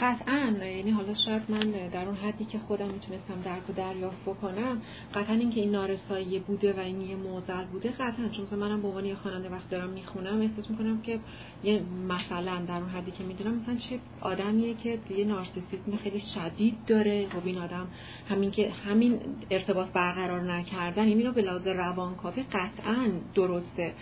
قطعا 0.00 0.52
یعنی 0.60 0.90
حالا 0.90 1.14
شاید 1.14 1.42
من 1.48 1.70
در 1.92 2.04
اون 2.04 2.16
حدی 2.16 2.44
که 2.44 2.58
خودم 2.58 2.88
می‌تونستم 2.88 3.40
درک 3.44 3.70
و 3.70 3.72
دریافت 3.72 4.22
بکنم 4.22 4.82
قطعا 5.14 5.34
اینکه 5.34 5.60
این 5.60 5.70
نارسایی 5.70 6.38
بوده 6.38 6.72
و 6.72 6.80
این 6.80 7.00
یه 7.00 7.16
موزل 7.16 7.64
بوده 7.64 7.90
قطعا. 7.90 8.28
چون 8.28 8.58
منم 8.58 8.82
به 8.82 8.88
عنوان 8.88 9.04
یه 9.04 9.14
خواننده 9.14 9.48
وقت 9.48 9.70
دارم 9.70 9.90
می‌خونم 9.90 10.40
احساس 10.40 10.70
می‌کنم 10.70 11.02
که 11.02 11.20
یه 11.64 11.82
مثلا 12.08 12.62
در 12.68 12.76
اون 12.76 12.88
حدی 12.88 13.10
که 13.10 13.24
می‌دونم 13.24 13.54
مثلا 13.54 13.76
چه 13.76 13.98
آدمیه 14.20 14.74
که 14.74 14.98
یه 15.16 15.24
نارسیسیسم 15.24 15.96
خیلی 16.02 16.20
شدید 16.20 16.74
داره. 16.86 17.28
خب 17.28 17.46
این 17.46 17.58
آدم 17.58 17.88
همین 18.28 18.50
که 18.50 18.70
همین 18.70 19.20
ارتباط 19.50 19.88
برقرار 19.92 20.40
نکردن 20.40 21.06
این 21.06 21.26
رو 21.26 21.32
به 21.32 21.42
لحاظ 21.42 21.66
روانکاوی 21.66 22.42
قطعا 22.42 23.10
درسته. 23.34 23.94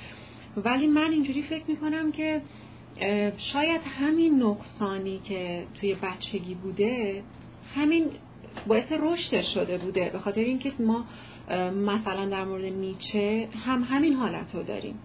ولی 0.56 0.86
من 0.86 1.10
اینجوری 1.10 1.42
فکر 1.42 1.64
می‌کنم 1.68 2.12
که 2.12 2.42
شاید 3.36 3.80
همین 3.84 4.42
نقصانی 4.42 5.18
که 5.18 5.66
توی 5.80 5.94
بچگی 5.94 6.54
بوده 6.54 7.22
همین 7.74 8.06
باعث 8.66 8.92
رشدش 8.92 9.54
شده 9.54 9.78
بوده. 9.78 10.10
به 10.12 10.18
خاطر 10.18 10.40
اینکه 10.40 10.72
ما 10.78 11.04
مثلا 11.86 12.26
در 12.26 12.44
مورد 12.44 12.64
نیچه 12.64 13.48
هم 13.64 13.82
همین 13.82 14.12
حالت 14.12 14.54
رو 14.54 14.62
داریم. 14.62 14.98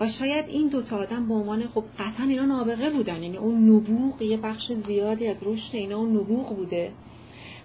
و 0.00 0.08
شاید 0.08 0.48
این 0.48 0.68
دوتا 0.68 0.96
آدم 0.96 1.28
به 1.28 1.34
عنوان 1.34 1.68
خب 1.68 1.84
قطعا 1.98 2.26
اینا 2.26 2.44
نابغه 2.44 2.90
بودن. 2.90 3.22
یعنی 3.22 3.36
اون 3.36 3.68
نبوغ 3.68 4.22
یه 4.22 4.36
بخش 4.36 4.72
زیادی 4.86 5.26
از 5.26 5.42
رشد 5.46 5.76
اینا 5.76 5.96
اون 5.96 6.16
نبوغ 6.16 6.56
بوده. 6.56 6.92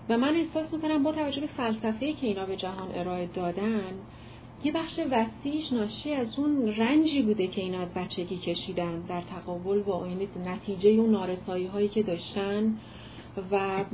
و 0.10 0.18
من 0.18 0.36
احساس 0.36 0.74
می‌کنم 0.74 1.04
با 1.04 1.12
توجه 1.12 1.42
به 1.42 1.48
فلسفه‌ای 1.48 2.14
که 2.14 2.28
اینا 2.28 2.46
به 2.46 2.56
جهان 2.56 2.88
ارائه 2.96 3.26
دادن 3.34 3.94
یه 4.64 4.72
بخش 4.72 5.00
وسیعش 5.12 5.74
ناشی 5.74 6.14
از 6.14 6.40
اون 6.40 6.68
رنجی 6.68 7.22
بوده 7.22 7.48
که 7.48 7.62
اینا 7.62 7.80
از 7.80 7.94
بچگی 7.94 8.38
کشیدن 8.38 9.00
در 9.00 9.22
تقابل 9.22 9.82
با 9.82 10.06
این 10.06 10.28
نتیجه 10.46 10.90
اون 10.90 11.12
نارسایی 11.12 11.66
هایی 11.66 11.88
که 11.88 12.04
داشتن. 12.04 12.78
و 13.52 13.86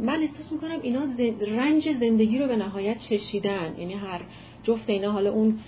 من 0.00 0.20
احساس 0.22 0.52
می‌کنم 0.52 0.78
اینا 0.82 1.00
رنج 1.40 1.92
زندگی 2.00 2.38
رو 2.38 2.46
به 2.46 2.56
نهایت 2.56 2.98
چشیدن. 2.98 3.74
یعنی 3.78 3.94
هر 3.94 4.20
جفت 4.62 4.90
اینا 4.90 5.12
حالا 5.12 5.32
اون 5.32 5.58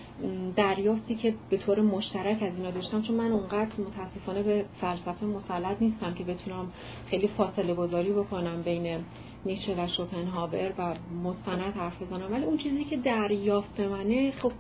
دریافتی 0.57 1.15
که 1.15 1.35
به 1.51 1.57
طور 1.57 1.81
مشترک 1.81 2.43
از 2.43 2.57
اینا 2.57 2.71
داشتم 2.71 3.03
چون 3.03 3.17
من 3.17 3.33
اونقدر 3.33 3.81
متاسفانه 3.81 4.43
به 4.43 4.65
فلسفه 4.81 5.27
مسلط 5.27 5.77
نیستم 5.83 6.15
که 6.15 6.25
بتونم 6.25 6.73
خیلی 7.07 7.29
فاصله 7.29 7.75
گذاری 7.75 8.13
بکنم 8.13 8.63
بین 8.63 8.99
نیچه 9.45 9.75
و 9.85 9.87
شوپنهاور 9.87 10.73
و 10.79 10.95
مستند 11.25 11.75
حرف 11.75 12.03
بزنم 12.03 12.33
ولی 12.33 12.45
اون 12.45 12.57
چیزی 12.57 12.85
که 12.85 12.97
دریافت 12.97 13.81
منه 13.81 14.31
خب 14.31 14.53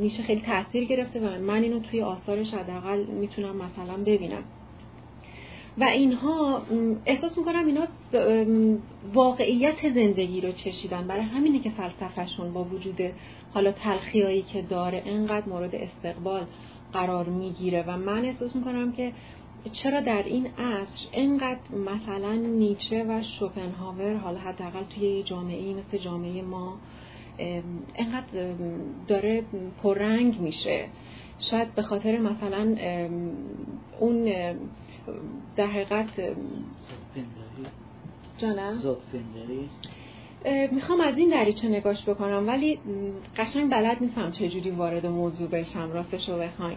نیچه 0.00 0.22
خیلی 0.22 0.40
تاثیر 0.40 0.84
گرفته 0.84 1.20
و 1.20 1.40
من 1.40 1.62
اینو 1.62 1.80
توی 1.80 2.02
آثارش 2.02 2.54
حداقل 2.54 3.04
می‌تونم 3.04 3.56
مثلا 3.56 3.96
ببینم. 3.96 4.42
و 5.78 5.84
اینها 5.84 6.62
احساس 7.06 7.38
می‌کنم 7.38 7.66
اینا 7.66 7.86
واقعیت 9.14 9.94
زندگی 9.94 10.40
رو 10.40 10.52
چشیدن. 10.52 11.06
برای 11.06 11.22
همینه 11.22 11.58
که 11.58 11.70
فلسفهشون 11.70 12.52
با 12.52 12.64
وجود 12.64 13.00
حالا 13.54 13.72
تلخیایی 13.72 14.42
که 14.42 14.62
داره 14.62 15.02
انقدر 15.06 15.48
مورد 15.48 15.74
استقبال 15.74 16.46
قرار 16.92 17.28
می‌گیره. 17.28 17.84
و 17.86 17.96
من 17.96 18.24
احساس 18.24 18.56
می‌کنم 18.56 18.92
که 18.92 19.12
چرا 19.72 20.00
در 20.00 20.22
این 20.22 20.46
عصر 20.46 21.08
انقدر 21.12 21.74
مثلا 21.74 22.34
نیچه 22.34 23.04
و 23.08 23.22
شوپنهاور 23.22 24.16
حالا 24.16 24.38
حداقل 24.38 24.84
توی 24.84 25.22
جامعه 25.22 25.74
مثل 25.74 25.98
جامعه 25.98 26.42
ما 26.42 26.78
انقدر 27.94 28.54
داره 29.08 29.44
پررنگ 29.82 30.40
میشه. 30.40 30.86
شاید 31.38 31.74
به 31.74 31.82
خاطر 31.82 32.18
مثلا 32.18 32.76
اون 33.98 34.24
در 35.56 35.66
حقیقت 35.66 36.08
جانم؟ 38.38 38.80
می‌خوام 40.72 41.00
از 41.00 41.18
این 41.18 41.28
دریچه 41.28 41.68
نگاش 41.68 42.08
بکنم 42.08 42.48
ولی 42.48 42.78
قشنگ 43.36 43.70
بلد 43.70 43.96
نیستم 44.00 44.30
چجوری 44.30 44.70
وارد 44.70 45.06
موضوع 45.06 45.48
بشم 45.48 45.92
راستش 45.92 46.28
رو 46.28 46.38
بخواین. 46.38 46.76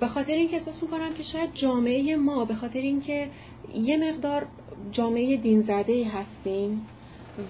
به 0.00 0.06
خاطر 0.06 0.32
اینکه 0.32 0.56
احساس 0.56 0.82
می‌کنم 0.82 1.14
که 1.14 1.22
شاید 1.22 1.50
جامعه 1.54 2.16
ما 2.16 2.44
به 2.44 2.54
خاطر 2.54 2.78
اینکه 2.78 3.28
یه 3.74 3.96
مقدار 3.96 4.46
جامعه 4.90 5.36
دین 5.36 5.60
زده 5.60 6.06
هستیم 6.08 6.86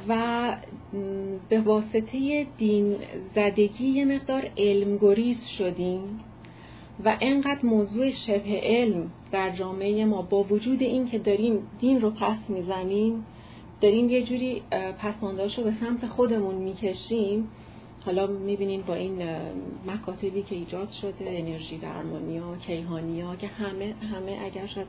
و 0.09 0.57
به 1.49 1.61
واسطه 1.61 2.47
دین 2.59 2.97
زدگی 3.35 3.87
یه 3.87 4.05
مقدار 4.05 4.51
علمگریز 4.59 5.47
شدیم 5.47 6.21
و 7.05 7.17
انقدر 7.21 7.67
موضوع 7.67 8.11
شبه 8.11 8.61
علم 8.63 9.11
در 9.33 9.51
جامعه 9.51 10.05
ما 10.05 10.23
با 10.23 10.43
وجود 10.43 10.83
این 10.83 11.07
که 11.07 11.19
داریم 11.19 11.59
دین 11.81 12.01
رو 12.01 12.11
پس 12.11 12.39
می‌زنیم 12.49 13.25
داریم 13.81 14.11
یه 14.11 14.23
جوری 14.23 14.63
پسمانداش 14.99 15.59
رو 15.59 15.65
به 15.65 15.73
سمت 15.81 16.07
خودمون 16.07 16.55
می‌کشیم. 16.55 17.49
حالا 18.05 18.27
می‌بینین 18.27 18.83
با 18.83 18.95
این 18.95 19.23
مکاتبی 19.87 20.43
که 20.43 20.55
ایجاد 20.55 20.91
شده 20.91 21.15
انرژی 21.21 21.79
درمانیا 21.79 22.57
کیهانیا 22.67 23.37
که 23.37 23.47
همه 23.47 23.95
همه 24.13 24.39
اگر 24.45 24.67
شد 24.67 24.87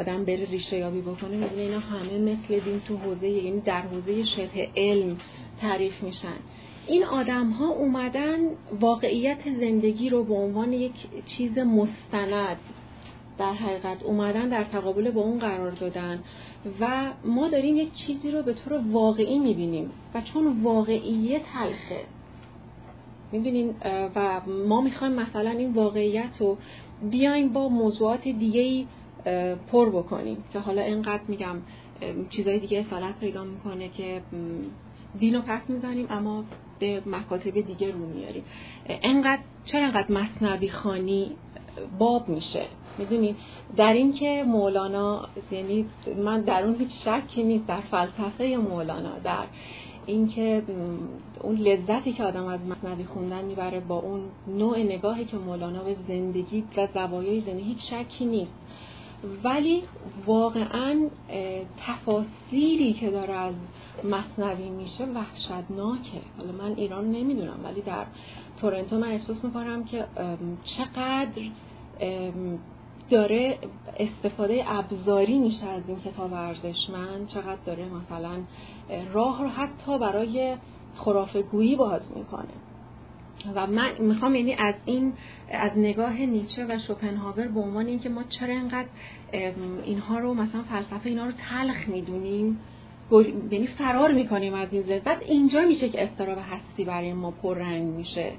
آدم 0.00 0.24
بره 0.24 0.44
ریشه 0.44 0.78
یابی 0.78 1.00
بکنه 1.00 1.36
می‌بینه 1.36 1.62
اینا 1.62 1.78
همه 1.78 2.18
مثل 2.18 2.58
دین 2.58 2.80
تو 2.88 2.96
حوزه 2.96 3.28
یعنی 3.28 3.60
در 3.60 3.80
حوزه 3.80 4.24
شبه 4.24 4.68
علم 4.76 5.16
تعریف 5.60 6.02
میشن. 6.02 6.36
این 6.86 7.04
آدم 7.04 7.50
ها 7.50 7.68
اومدن 7.68 8.38
واقعیت 8.80 9.40
زندگی 9.60 10.08
رو 10.08 10.24
به 10.24 10.34
عنوان 10.34 10.72
یک 10.72 10.92
چیز 11.26 11.58
مستند. 11.58 12.56
در 13.38 13.52
حقیقت 13.52 14.02
اومدن 14.02 14.48
در 14.48 14.64
تقابل 14.64 15.10
با 15.10 15.20
اون 15.20 15.38
قرار 15.38 15.70
دادن. 15.70 16.24
و 16.80 17.12
ما 17.24 17.48
داریم 17.48 17.76
یک 17.76 17.92
چیزی 17.92 18.30
رو 18.30 18.42
به 18.42 18.52
طور 18.52 18.80
واقعی 18.92 19.38
می‌بینیم 19.38 19.90
و 20.14 20.20
چون 20.20 20.62
واقعیت 20.62 21.42
تلخه. 21.42 22.04
می‌دونین 23.32 23.74
و 24.14 24.40
ما 24.68 24.80
می‌خوایم 24.80 25.14
مثلا 25.14 25.50
این 25.50 25.72
واقعیت 25.72 26.40
رو 26.40 26.58
بیایم 27.10 27.48
با 27.52 27.68
موضوعات 27.68 28.22
دیگه 28.22 28.86
پر 29.72 29.90
بکنیم. 29.90 30.44
که 30.52 30.58
حالا 30.58 30.82
اینقدر 30.82 31.22
میگم 31.28 31.56
چیزای 32.30 32.58
دیگه 32.58 32.78
اصالت 32.78 33.18
پیدا 33.20 33.44
می‌کنه 33.44 33.88
که 33.88 34.22
دین 35.18 35.34
رو 35.34 35.40
پس 35.40 35.60
می‌زنیم 35.68 36.06
اما 36.10 36.44
به 36.78 37.02
مکاتب 37.06 37.60
دیگه 37.60 37.90
رو 37.90 38.06
میاریم 38.06 38.44
انقدر 38.88 39.42
چرا 39.64 39.84
انقدر 39.84 40.12
مصنبی 40.12 40.68
خانی 40.68 41.36
باب 41.98 42.28
میشه؟ 42.28 42.66
می‌دونید 42.98 43.36
در 43.76 43.92
این 43.92 44.12
که 44.12 44.44
مولانا 44.46 45.28
یعنی 45.50 45.86
من 46.24 46.40
در 46.40 46.64
اون 46.64 46.74
هیچ 46.78 47.08
شکی 47.08 47.42
نیست 47.42 47.66
در 47.66 47.80
فلسفه 47.80 48.56
مولانا 48.56 49.18
در 49.24 49.44
اینکه 50.06 50.62
اون 51.40 51.56
لذتی 51.56 52.12
که 52.12 52.24
آدم 52.24 52.46
از 52.46 52.60
مصنوی 52.60 53.04
خوندن 53.04 53.44
می‌بره 53.44 53.80
با 53.80 53.98
اون 53.98 54.20
نوع 54.48 54.78
نگاهی 54.78 55.24
که 55.24 55.36
مولانا 55.36 55.82
به 55.82 55.96
زندگی 56.08 56.64
و 56.76 56.88
زوایای 56.94 57.40
زندگی 57.40 57.68
هیچ 57.68 57.94
شکی 57.94 58.24
نیست. 58.26 58.54
ولی 59.44 59.82
واقعا 60.26 61.08
تفاصیلی 61.86 62.92
که 62.92 63.10
داره 63.10 63.34
از 63.34 63.54
مصنوی 64.04 64.68
میشه 64.68 65.04
وحشتناکه. 65.04 66.20
حالا 66.38 66.52
من 66.52 66.74
ایران 66.76 67.10
نمی‌دونم 67.10 67.60
ولی 67.64 67.80
در 67.80 68.06
تورنتو 68.60 68.98
من 68.98 69.08
احساس 69.08 69.44
می‌کنم 69.44 69.84
که 69.84 70.04
چقدر 70.64 71.42
داره 73.10 73.58
استفاده 73.98 74.64
ابزاری 74.66 75.38
میشه 75.38 75.66
از 75.66 75.82
این 75.88 75.98
کتاب 76.00 76.32
ارزشمند 76.32 77.28
چقدر 77.28 77.58
داره 77.66 77.84
مثلا 77.84 78.38
راه 79.12 79.42
رو 79.42 79.48
حتی 79.48 79.98
برای 79.98 80.56
خرافه 80.96 81.42
گویی 81.42 81.76
باز 81.76 82.02
می‌کنه. 82.16 82.48
و 83.54 83.66
من 83.66 83.90
می‌خوام 83.98 84.34
یعنی 84.34 84.54
از 84.54 84.74
این 84.84 85.12
از 85.50 85.70
نگاه 85.76 86.20
نیچه 86.20 86.66
و 86.68 86.78
شوپنهاور 86.78 87.48
به 87.48 87.60
عنوان 87.60 87.86
اینکه 87.86 88.08
ما 88.08 88.22
چرا 88.22 88.54
انقدر 88.54 88.88
اینها 89.84 90.18
رو 90.18 90.34
مثلا 90.34 90.62
فلسفه 90.62 91.08
اینا 91.08 91.26
رو 91.26 91.32
تلخ 91.32 91.88
می‌دونیم 91.88 92.60
یعنی 93.50 93.66
فرار 93.66 94.12
می‌کنیم 94.12 94.54
از 94.54 94.72
این 94.72 94.82
زد 94.82 95.02
بعد 95.02 95.22
اینجا 95.22 95.60
میشه 95.60 95.88
که 95.88 96.04
استراب 96.04 96.38
هستی 96.50 96.84
برای 96.84 97.12
ما 97.12 97.30
پررنگ 97.30 97.82
میشه. 97.82 98.32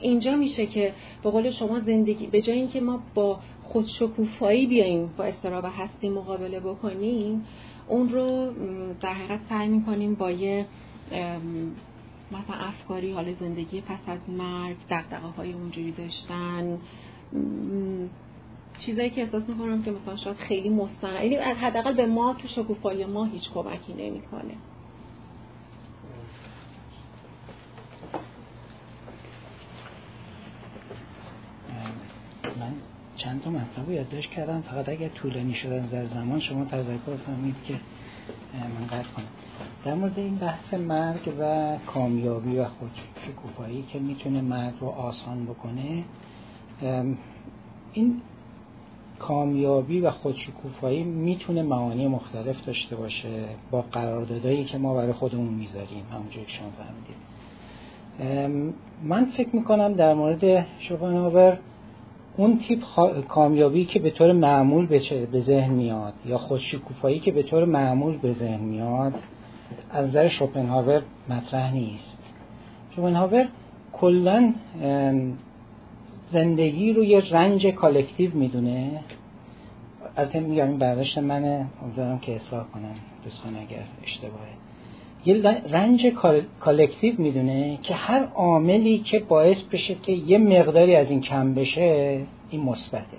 اینجا 0.00 0.36
میشه 0.36 0.66
که 0.66 0.92
به 1.22 1.30
قول 1.30 1.50
شما 1.50 1.80
زندگی 1.80 2.26
به 2.26 2.42
جای 2.42 2.56
اینکه 2.56 2.80
ما 2.80 3.02
با 3.14 3.40
خودشکوفایی 3.72 4.66
بیایم 4.66 5.14
با 5.16 5.24
استراب 5.24 5.64
هستی 5.78 6.08
مقابله 6.08 6.60
بکنیم 6.60 7.46
اون 7.88 8.08
رو 8.08 8.52
در 9.00 9.14
حقیقت 9.14 9.40
سعی 9.48 9.68
می‌کنیم 9.68 10.14
با 10.14 10.30
یه 10.30 10.66
مثلا 12.32 12.56
افکاری 12.56 13.12
حال 13.12 13.34
زندگی 13.34 13.80
پس 13.80 13.98
از 14.06 14.30
مرگ 14.30 14.76
دقدقه 14.90 15.26
های 15.26 15.52
اونجوری 15.52 15.92
داشتن 15.92 16.78
چیزایی 18.78 19.10
که 19.10 19.22
احساس 19.22 19.42
می‌کنم 19.48 19.82
که 19.82 19.90
مثلا 19.90 20.16
شاید 20.16 20.36
خیلی 20.36 20.68
مستند 20.68 21.14
یعنی 21.14 21.36
حداقل 21.36 21.94
به 21.94 22.06
ما 22.06 22.34
تو 22.34 22.48
شکوفایی 22.48 23.04
ما 23.04 23.24
هیچ 23.24 23.50
کمکی 23.50 23.92
نمی‌کنه 23.92 24.54
من 32.60 32.72
چند 33.16 33.31
تا 33.44 33.50
مطلب 33.50 33.90
یادداشت 33.90 34.30
کردم. 34.30 34.60
فقط 34.60 34.88
اگر 34.88 35.08
طولانی 35.08 35.54
شدن 35.54 35.86
در 35.86 36.04
زمان 36.04 36.40
شما 36.40 36.64
تذکر 36.64 37.16
فرمید 37.26 37.54
که 37.64 37.74
من 38.54 38.86
قطع 38.86 39.08
کنم. 39.16 39.26
در 39.84 39.94
مورد 39.94 40.18
این 40.18 40.34
بحث 40.34 40.74
مرگ 40.74 41.32
و 41.40 41.76
کامیابی 41.86 42.56
و 42.56 42.64
خود 42.64 42.90
شکوفایی 43.26 43.82
که 43.82 43.98
می‌تونه 43.98 44.40
مرگ 44.40 44.74
رو 44.80 44.88
آسان 44.88 45.44
بکنه 45.44 46.04
این 47.92 48.20
کامیابی 49.18 50.00
و 50.00 50.10
خودشکوفایی 50.10 51.04
می‌تونه 51.04 51.62
معانی 51.62 52.08
مختلف 52.08 52.66
داشته 52.66 52.96
باشه 52.96 53.44
با 53.70 53.82
قراردادهایی 53.82 54.64
که 54.64 54.78
ما 54.78 54.94
برای 54.94 55.12
خودمون 55.12 55.54
می‌ذاریم. 55.54 56.04
همونجور 56.12 56.44
که 56.44 56.52
شما 56.52 56.70
فهمیدید. 56.70 57.32
من 59.02 59.24
فکر 59.24 59.56
می‌کنم 59.56 59.92
در 59.92 60.14
مورد 60.14 60.66
شوپنهاور 60.78 61.58
اون 62.36 62.58
تیپ 62.58 62.82
کامیابی 63.28 63.84
که 63.84 63.98
به 63.98 64.10
طور 64.10 64.32
معمول 64.32 64.86
به 65.32 65.40
ذهن 65.40 65.72
میاد 65.72 66.14
یا 66.26 66.38
خودشکوفایی 66.38 67.18
که 67.18 67.32
به 67.32 67.42
طور 67.42 67.64
معمول 67.64 68.18
به 68.18 68.32
ذهن 68.32 68.60
میاد 68.60 69.14
از 69.90 70.08
نظر 70.08 70.28
شوپنهاور 70.28 71.02
مطرح 71.28 71.74
نیست. 71.74 72.18
شوپنهاور 72.96 73.48
کلا 73.92 74.54
زندگی 76.30 76.92
رو 76.92 77.04
یه 77.04 77.30
رنج 77.30 77.66
collective 77.66 78.34
می‌دونه. 78.34 79.00
البته 80.16 80.40
میگم 80.40 80.68
این 80.68 80.78
برداشت 80.78 81.18
منه. 81.18 81.66
امیدوارم 81.82 82.18
که 82.18 82.34
اصلاح 82.34 82.64
کنم 82.64 82.94
دوستان 83.24 83.56
اگر 83.56 83.84
اشتباهه. 84.02 84.61
یه 85.24 85.60
رنج 85.70 86.06
collective 86.60 87.14
می‌دونه 87.18 87.78
که 87.82 87.94
هر 87.94 88.24
عاملی 88.34 88.98
که 88.98 89.18
باعث 89.18 89.62
بشه 89.62 89.94
که 89.94 90.12
یه 90.12 90.38
مقداری 90.38 90.96
از 90.96 91.10
این 91.10 91.20
کم 91.20 91.54
بشه 91.54 92.20
این 92.50 92.60
مثبته. 92.60 93.16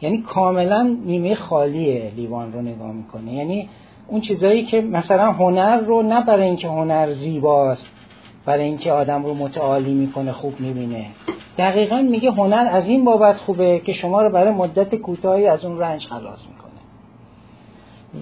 یعنی 0.00 0.18
کاملا 0.18 0.96
نیمه 1.06 1.34
خالی 1.34 2.10
لیوان 2.10 2.52
رو 2.52 2.62
نگاه 2.62 2.92
می‌کنه. 2.92 3.32
یعنی 3.32 3.68
اون 4.08 4.20
چیزایی 4.20 4.64
که 4.64 4.80
مثلا 4.80 5.32
هنر 5.32 5.76
رو 5.76 6.02
نه 6.02 6.24
برای 6.24 6.46
اینکه 6.46 6.68
هنر 6.68 7.10
زیباست 7.10 7.92
برای 8.44 8.64
اینکه 8.64 8.92
آدم 8.92 9.24
رو 9.24 9.34
متعالی 9.34 9.94
می‌کنه 9.94 10.32
خوب 10.32 10.60
می‌بینه. 10.60 11.06
دقیقا 11.58 12.02
میگه 12.02 12.30
هنر 12.30 12.68
از 12.70 12.88
این 12.88 13.04
بابت 13.04 13.36
خوبه 13.36 13.78
که 13.78 13.92
شما 13.92 14.22
رو 14.22 14.30
برای 14.30 14.52
مدت 14.52 14.94
کوتاهی 14.94 15.46
از 15.46 15.64
اون 15.64 15.78
رنج 15.78 16.06
خلاص 16.06 16.46
می‌کنه. 16.48 16.66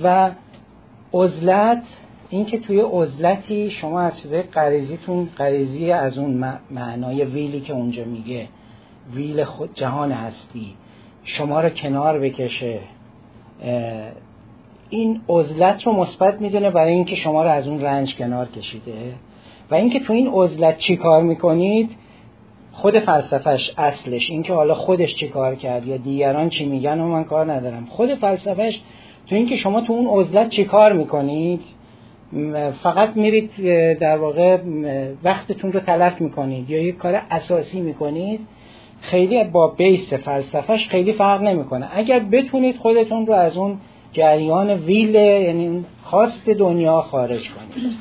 و 0.02 0.30
عزلت 1.12 2.06
اینکه 2.34 2.58
توی 2.58 2.80
عزلتی 2.92 3.70
شما 3.70 4.00
از 4.00 4.20
چیزای 4.20 4.42
غریزیتون 4.42 5.28
غریزی 5.38 5.92
از 5.92 6.18
اون 6.18 6.58
معنای 6.70 7.24
ویلی 7.24 7.60
که 7.60 7.72
اونجا 7.72 8.04
میگه 8.04 8.48
ویل 9.14 9.44
خود 9.44 9.74
جهان 9.74 10.12
هستی 10.12 10.74
شما 11.24 11.60
رو 11.60 11.68
کنار 11.68 12.20
بکشه 12.20 12.78
این 14.90 15.20
عزلت 15.28 15.86
رو 15.86 15.92
مثبت 15.92 16.40
می‌دونه 16.40 16.70
برای 16.70 16.92
اینکه 16.92 17.14
شما 17.14 17.42
رو 17.42 17.50
از 17.50 17.68
اون 17.68 17.80
رنج 17.80 18.16
کنار 18.16 18.48
کشیده. 18.48 19.14
و 19.70 19.74
اینکه 19.74 20.00
تو 20.00 20.12
این 20.12 20.30
عزلت 20.32 20.78
چی 20.78 20.96
کار 20.96 21.22
می‌کنید؟ 21.22 21.90
خود 22.72 22.98
فلسفهش 22.98 23.74
اصلش. 23.78 24.30
اینکه 24.30 24.52
حالا 24.52 24.74
خودش 24.74 25.14
چی 25.14 25.28
کار 25.28 25.54
کرد 25.54 25.86
یا 25.86 25.96
دیگران 25.96 26.48
چی 26.48 26.64
میگن 26.64 27.00
و 27.00 27.08
من 27.08 27.24
کار 27.24 27.52
ندارم. 27.52 27.86
خود 27.86 28.14
فلسفهش 28.14 28.82
تو 29.26 29.36
اینکه 29.36 29.56
شما 29.56 29.80
تو 29.80 29.92
اون 29.92 30.20
عزلت 30.20 30.48
چی 30.48 30.64
کار 30.64 30.92
می‌کنید؟ 30.92 31.60
فقط 32.82 33.16
میرید 33.16 33.50
در 33.98 34.16
واقع 34.16 34.58
وقتتون 35.24 35.72
رو 35.72 35.80
تلف 35.80 36.20
می‌کنید 36.20 36.70
یا 36.70 36.82
یک 36.82 36.96
کار 36.96 37.20
اساسی 37.30 37.80
می‌کنید 37.80 38.40
خیلی 39.00 39.44
با 39.44 39.68
بیس 39.68 40.14
فلسفهش 40.14 40.88
خیلی 40.88 41.12
فرق 41.12 41.42
نمی‌کنه. 41.42 41.88
اگر 41.92 42.18
بتونید 42.18 42.76
خودتون 42.76 43.26
رو 43.26 43.34
از 43.34 43.56
اون 43.56 43.78
جریان 44.12 44.70
ویل 44.70 45.14
یعنی 45.14 45.84
خواست 46.02 46.48
دنیا 46.48 47.00
خارج 47.00 47.50
کنید. 47.50 47.96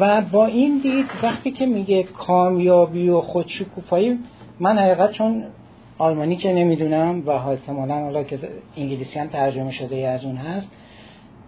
و 0.00 0.22
با 0.32 0.46
این 0.46 0.78
دید 0.78 1.06
وقتی 1.22 1.50
که 1.50 1.66
میگه 1.66 2.02
کامیابی 2.02 3.08
و 3.08 3.20
خودشکوفایی 3.20 4.18
من 4.60 4.78
حقیقت 4.78 5.12
چون 5.12 5.44
آلمانی 5.98 6.36
که 6.36 6.52
نمی‌دونم 6.52 7.22
و 7.26 7.30
احتمالا 7.30 7.94
حالا 7.94 8.22
که 8.22 8.38
انگلیسی 8.76 9.18
هم 9.18 9.26
ترجمه 9.26 9.70
شده 9.70 10.08
از 10.08 10.24
اون 10.24 10.36
هست 10.36 10.70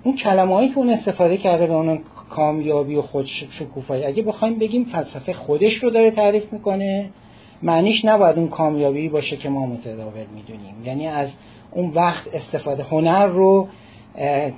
اون 0.03 0.17
کلمه 0.17 0.55
هایی 0.55 0.69
که 0.69 0.79
اون 0.79 0.91
استفاده 0.91 1.37
کرده 1.37 1.67
به 1.67 1.75
اون 1.75 2.01
کامیابی 2.31 2.95
و 2.95 3.03
خودشکوفایی 3.03 4.05
اگه 4.05 4.23
بخوایم 4.23 4.59
بگیم 4.59 4.85
فلسفه 4.85 5.33
خودش 5.33 5.75
رو 5.75 5.91
داره 5.91 6.11
تعریف 6.11 6.53
می‌کنه 6.53 7.11
معنیش 7.63 8.05
نباید 8.05 8.39
اون 8.39 8.49
کامیابی 8.49 9.09
باشه 9.09 9.37
که 9.37 9.49
ما 9.49 9.67
متداول 9.67 10.27
می‌دونیم. 10.35 10.75
یعنی 10.85 11.07
از 11.07 11.33
اون 11.71 11.91
وقت 11.91 12.35
استفاده 12.35 12.83
هنر 12.83 13.27
رو 13.27 13.69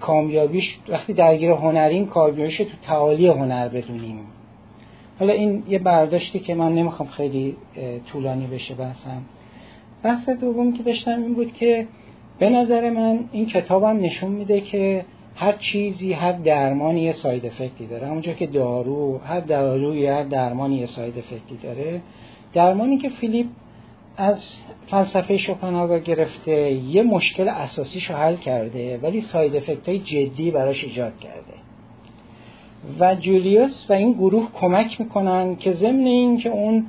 کامیابیش 0.00 0.78
وقتی 0.88 1.12
درگیر 1.12 1.50
هنریم 1.50 2.06
کامیابیش 2.06 2.56
تو 2.56 2.76
تعالی 2.82 3.26
هنر 3.26 3.68
بدونیم. 3.68 4.18
حالا 5.20 5.32
این 5.32 5.62
یه 5.68 5.78
برداشتی 5.78 6.38
که 6.38 6.54
من 6.54 6.74
نمی‌خوام 6.74 7.08
خیلی 7.08 7.56
طولانی 8.12 8.46
بشه 8.46 8.74
بحثم. 8.74 9.22
بحث 10.02 10.28
دوم 10.28 10.72
که 10.72 10.82
داشتم 10.82 11.22
این 11.22 11.34
بود 11.34 11.52
که 11.52 11.86
به 12.38 12.48
نظر 12.48 12.90
من 12.90 13.18
این 13.32 13.46
کتابم 13.46 14.00
نشون 14.00 14.30
میده 14.30 14.60
که 14.60 15.04
هر 15.34 15.52
چیزی 15.52 16.12
هر 16.12 16.32
درمانی 16.32 17.00
یه 17.00 17.12
side 17.12 17.46
effect 17.46 17.81
ی 17.81 17.86
داره. 17.86 18.06
همونجا 18.06 18.32
که 18.32 18.46
دارو 18.46 19.18
هر 19.18 19.40
داروی 19.40 20.06
هر 20.06 20.22
درمانی 20.22 20.76
یه 20.76 20.86
side 20.86 21.18
effect 21.18 21.51
ی 21.51 21.56
داره. 21.62 22.00
درمانی 22.52 22.98
که 22.98 23.08
فیلیپ 23.08 23.46
از 24.16 24.56
فلسفه 24.86 25.36
شوپنهاور 25.36 25.98
گرفته 25.98 26.72
یه 26.72 27.02
مشکل 27.02 27.48
اساسیش 27.48 28.10
رو 28.10 28.16
حل 28.16 28.36
کرده 28.36 28.98
ولی 28.98 29.20
side 29.20 29.56
effect 29.56 29.88
های 29.88 29.98
جدی 29.98 30.50
براش 30.50 30.84
ایجاد 30.84 31.18
کرده. 31.20 31.52
و 33.00 33.14
جولیوس 33.14 33.90
و 33.90 33.92
این 33.92 34.12
گروه 34.12 34.48
کمک 34.54 35.00
می‌کنن 35.00 35.56
که 35.56 35.72
ضمن 35.72 36.06
این 36.06 36.38
که 36.38 36.48
اون 36.48 36.86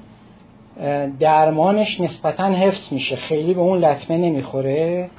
درمانش 1.19 2.01
نسبتا 2.01 2.47
حفظ 2.47 2.93
میشه 2.93 3.15
خیلی 3.15 3.53
به 3.53 3.61
اون 3.61 3.79
لطمه 3.79 4.17
نمی‌خوره. 4.17 5.09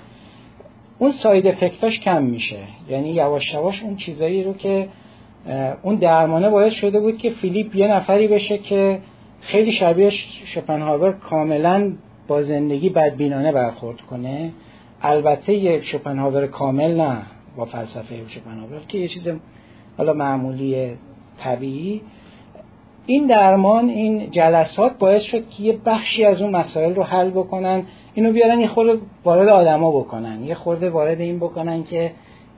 اون 0.99 1.11
ساید 1.11 1.47
افکتاش 1.47 2.01
کم 2.01 2.23
میشه. 2.23 2.59
یعنی 2.89 3.11
یواش 3.11 3.55
یواش 3.55 3.83
اون 3.83 3.97
چیزایی 3.97 4.45
رو 4.45 4.53
که 4.53 4.89
اون 5.83 5.95
درمانه 5.95 6.51
باعث 6.51 6.73
شده 6.73 7.01
بود 7.01 7.19
که 7.19 7.31
فیلیپ 7.31 7.77
یه 7.77 7.87
نفری 7.89 8.29
بشه 8.29 8.59
که 8.59 8.99
خیلی 9.41 9.73
شبیه 9.73 10.11
شپنهاور 10.45 11.13
کاملا 11.13 11.93
با 12.29 12.43
زندگی 12.43 12.89
بدبینانه 12.89 13.53
برخورد 13.53 14.01
کنه. 14.01 14.53
البته 15.03 15.55
یک 15.55 15.85
شپنهاور 15.85 16.47
کامل 16.47 17.01
نه 17.01 17.23
با 17.57 17.65
فلسفه 17.65 18.27
شپنهاور 18.27 18.81
که 18.89 18.99
یه 18.99 19.09
چیز 19.09 19.29
حالا 19.99 20.13
معمولی 20.13 20.91
طبیعی. 21.39 22.01
این 23.07 23.27
درمان 23.27 23.89
این 23.89 24.31
جلسات 24.31 24.99
باعث 24.99 25.23
شد 25.23 25.49
که 25.49 25.63
یه 25.63 25.79
بخشی 25.87 26.25
از 26.25 26.43
اون 26.43 26.57
مسائل 26.57 26.95
رو 26.95 27.03
حل 27.03 27.31
بکنن. 27.31 27.87
اینو 28.15 28.33
بیارن 28.33 28.61
یه 28.61 28.67
خورده 28.67 29.01
وارد 29.25 29.49
آدما 29.49 29.91
بکنن 29.91 30.45
یه 30.45 30.55
خورده 30.55 30.91
وارد 30.91 31.21
این 31.21 31.39
بکنن 31.39 31.85
که 31.85 32.11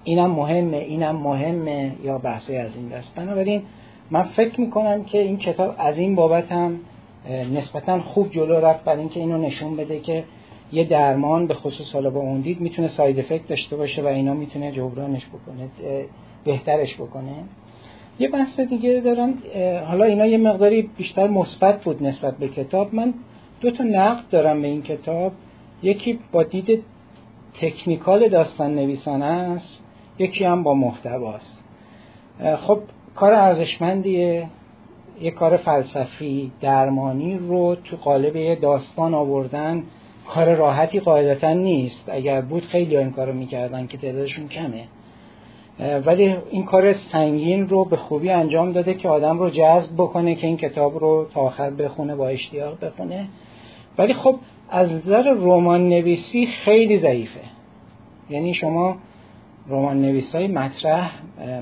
اینم 0.05 0.31
مهمه 0.31 0.77
اینم 0.77 1.17
مهمه 1.17 1.93
یا 2.05 2.19
بحثی 2.19 2.57
از 2.57 2.77
این 2.77 2.89
دست. 2.89 3.15
بنابراین 3.15 3.63
من 4.11 4.23
فکر 4.23 4.61
می‌کنم 4.61 5.05
که 5.05 5.23
این 5.23 5.37
کتاب 5.37 5.75
از 5.79 5.99
این 5.99 6.15
بابت 6.15 6.53
هم 6.53 6.81
نسبتا 7.55 8.01
خوب 8.01 8.31
جلو 8.31 8.55
رفت 8.55 8.85
برای 8.85 8.99
اینکه 8.99 9.21
اینو 9.21 9.39
نشون 9.39 9.77
بده 9.77 10.01
که 10.01 10.25
یه 10.73 10.85
درمان 10.85 11.47
به 11.47 11.55
خصوص 11.55 11.95
حالا 11.95 12.11
با 12.11 12.21
اون 12.21 12.41
دید 12.41 12.61
می‌تونه 12.61 12.89
ساید 12.89 13.19
افکت 13.19 13.49
داشته 13.49 13.77
باشه 13.77 14.03
و 14.03 14.07
اینا 14.07 14.35
می‌تونه 14.35 14.73
جبرانش 14.73 15.27
بکنه 15.27 15.69
بهترش 16.45 16.95
بکنه. 16.95 17.33
یه 18.19 18.29
بحث 18.29 18.61
دیگه 18.61 19.01
دارم 19.01 19.35
حالا 19.87 20.05
اینا 20.05 20.27
یه 20.27 20.39
مقداری 20.39 20.83
بیشتر 20.83 21.29
مثبت 21.29 21.85
بود 21.85 22.03
نسبت 22.03 22.37
به 22.37 22.49
کتاب. 22.49 22.95
من 22.95 23.15
دو 23.61 23.71
تا 23.71 23.85
نقد 23.85 24.29
دارم 24.31 24.63
به 24.63 24.69
این 24.69 24.83
کتاب. 24.83 25.33
یکی 25.83 26.19
با 26.33 26.43
دید 26.43 26.85
تکنیکال 27.61 28.29
داستان 28.29 28.75
نویسانه 28.75 29.25
است 29.25 29.85
یکی 30.19 30.45
هم 30.45 30.63
با 30.63 30.75
محتواست 30.75 31.65
خب 32.57 32.79
کار 33.15 33.35
ارزشمندیه. 33.35 34.49
یه 35.21 35.31
کار 35.31 35.57
فلسفی 35.57 36.53
درمانی 36.61 37.39
رو 37.39 37.75
تو 37.75 37.97
قالب 37.97 38.61
داستان 38.61 39.15
آوردن 39.15 39.83
کار 40.27 40.55
راحتی 40.55 41.01
قاعدتا 41.01 41.53
نیست. 41.53 42.09
اگر 42.09 42.41
بود 42.41 42.65
خیلی 42.65 42.97
این 42.97 43.11
کارو 43.11 43.33
می‌کردن 43.33 43.87
که 43.87 43.99
تعدادشون 43.99 44.49
کمه. 44.49 44.85
ولی 46.07 46.37
این 46.51 46.65
کار 46.65 46.93
سنگین 46.93 47.69
رو 47.69 47.85
به 47.85 47.97
خوبی 47.97 48.31
انجام 48.31 48.73
داده 48.73 48.95
که 48.95 49.09
آدم 49.09 49.39
رو 49.39 49.51
جذب 49.51 49.95
بکنه 49.95 50.35
که 50.35 50.47
این 50.47 50.57
کتاب 50.57 50.99
رو 50.99 51.27
تا 51.35 51.41
آخر 51.41 51.71
بخونه 51.71 52.17
با 52.17 52.29
اشتیاق 52.29 52.85
بخونه. 52.85 53.29
ولی 53.99 54.15
خب 54.15 54.37
از 54.71 54.93
نظر 54.93 55.23
رمان 55.23 55.89
نویسی 55.89 56.47
خیلی 56.47 56.99
ضعیفه. 56.99 57.41
یعنی 58.31 58.55
شما 58.55 58.97
رمان 59.69 60.03
نویس 60.03 60.37
های 60.37 60.49
مطرح 60.49 61.13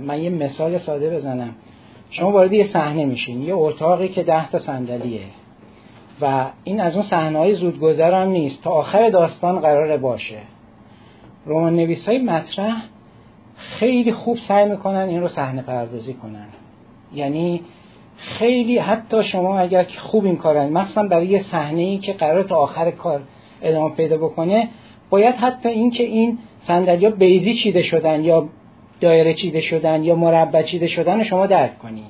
من 0.01 0.21
یه 0.21 0.31
مثال 0.31 0.79
ساده 0.79 1.11
بزنم. 1.11 1.55
شما 2.11 2.33
وارد 2.33 2.53
یه 2.53 2.65
صحنه 2.65 3.05
میشین 3.05 3.43
یه 3.43 3.55
اتاقی 3.55 4.09
که 4.09 4.23
ده 4.23 4.49
تا 4.49 4.59
صندلیه 4.59 5.21
و 6.21 6.47
این 6.65 6.81
از 6.81 6.95
اون 6.95 7.03
صحنه 7.03 7.39
های 7.39 7.53
زودگذر 7.53 8.23
هم 8.23 8.29
نیست 8.29 8.63
تا 8.63 8.71
آخر 8.71 9.11
داستان 9.11 9.59
قراره 9.59 9.97
باشه. 9.97 10.39
رمان 11.47 11.77
نویس 11.77 12.09
های 12.09 12.19
مطرح 12.19 12.85
خیلی 13.57 14.13
خوب 14.13 14.37
سعی 14.37 14.71
می‌کنن 14.71 15.09
این 15.09 15.21
رو 15.21 15.29
صحنه 15.29 15.63
پردازی 15.63 16.15
کنن. 16.15 16.47
یعنی 17.15 17.61
خیلی 18.17 18.79
حتی 18.79 19.23
شما 19.23 19.59
اگر 19.59 19.87
خوب 19.99 20.25
این 20.25 20.37
کارن 20.37 20.73
مثلا 20.73 21.09
برای 21.09 21.27
یه 21.27 21.39
صحنه 21.39 21.83
ای 21.83 21.99
که 21.99 22.13
قرار 22.13 22.43
تا 22.43 22.57
آخر 22.57 22.91
کار 22.91 23.21
ادامه 23.63 23.95
پیدا 23.95 24.17
بکنه 24.17 24.69
باید 25.11 25.35
حتی 25.35 25.69
این 25.69 25.91
که 25.91 26.05
این 26.05 26.39
صندلی 26.59 27.11
بیزی 27.11 27.55
چیده 27.55 27.83
شدن 27.83 28.25
یا 28.25 28.49
دایره 29.01 29.35
چیده 29.35 29.61
شدن 29.61 30.05
یا 30.05 30.15
مربع 30.15 30.63
چیده 30.63 30.87
شدن 30.87 31.23
شما 31.23 31.47
درک 31.47 31.79
کنی. 31.79 32.05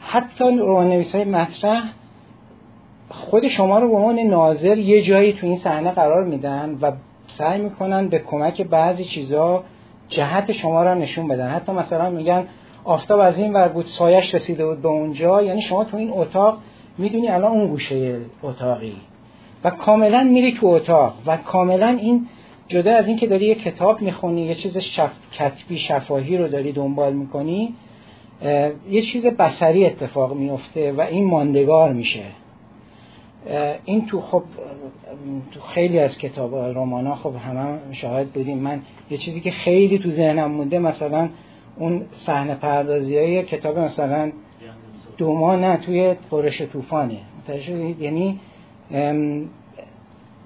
حتی 0.00 0.44
روان 0.58 0.88
نویس 0.88 1.14
های 1.14 1.24
مطرح 1.24 1.82
خود 3.08 3.48
شما 3.48 3.78
رو 3.78 3.88
به 3.88 3.96
عنوان 3.96 4.18
ناظر 4.18 4.78
یه 4.78 5.02
جایی 5.02 5.32
تو 5.32 5.46
این 5.46 5.56
صحنه 5.56 5.90
قرار 5.90 6.24
میدن 6.24 6.78
و 6.82 6.92
سعی 7.26 7.60
می‌کنن 7.60 8.08
به 8.08 8.18
کمک 8.18 8.62
بعضی 8.62 9.04
چیزا 9.04 9.64
جهت 10.08 10.52
شما 10.52 10.84
رو 10.84 10.94
نشون 10.94 11.28
بدن. 11.28 11.48
حتی 11.48 11.72
مثلا 11.72 12.10
میگن 12.10 12.46
آفتاب 12.84 13.20
از 13.20 13.38
این 13.38 13.52
ور 13.52 13.68
بود 13.68 13.86
سایش 13.86 14.34
رسیده 14.34 14.66
بود 14.66 14.82
به 14.82 14.88
اونجا. 14.88 15.42
یعنی 15.42 15.60
شما 15.60 15.84
تو 15.84 15.96
این 15.96 16.10
اتاق 16.12 16.58
می‌دونی 16.98 17.28
الان 17.28 17.52
اون 17.52 17.68
گوشه 17.68 18.20
اتاقی. 18.42 18.96
و 19.64 19.70
کاملا 19.70 20.22
میری 20.22 20.52
تو 20.52 20.66
اتاق. 20.66 21.14
و 21.26 21.36
کاملا 21.36 21.88
این 21.88 22.26
جدا 22.68 22.94
از 22.94 23.08
این 23.08 23.16
که 23.16 23.26
داری 23.26 23.46
یه 23.46 23.54
کتاب 23.54 24.02
می‌خونی 24.02 24.42
یه 24.42 24.54
چیز 24.54 24.78
شف... 24.78 25.10
کتبی 25.32 25.78
شفاهی 25.78 26.36
رو 26.36 26.48
داری 26.48 26.72
دنبال 26.72 27.12
می‌کنی 27.12 27.74
یه 28.90 29.00
چیز 29.00 29.26
بسری 29.26 29.86
اتفاق 29.86 30.34
میفته 30.34 30.92
و 30.92 31.00
این 31.00 31.24
ماندگار 31.24 31.92
میشه. 31.92 32.22
این 33.84 34.06
تو 34.06 34.20
خب 34.20 34.42
تو 35.52 35.60
خیلی 35.60 35.98
از 35.98 36.18
کتاب 36.18 36.54
رمان 36.54 37.06
ها 37.06 37.14
خب 37.14 37.32
همه 37.36 37.78
شاهد 37.92 38.30
بودیم. 38.30 38.58
من 38.58 38.82
یه 39.10 39.18
چیزی 39.18 39.40
که 39.40 39.50
خیلی 39.50 39.98
تو 39.98 40.10
ذهنم 40.10 40.50
مونده 40.50 40.78
مثلا 40.78 41.28
اون 41.78 42.02
صحنه 42.10 42.54
پردازی 42.54 43.18
های 43.18 43.42
کتاب 43.42 43.78
مثلا 43.78 44.32
دوما 45.16 45.56
نه 45.56 45.76
توی 45.76 46.14
قرش 46.30 46.62
طوفانه. 46.62 47.18
یعنی 48.00 48.40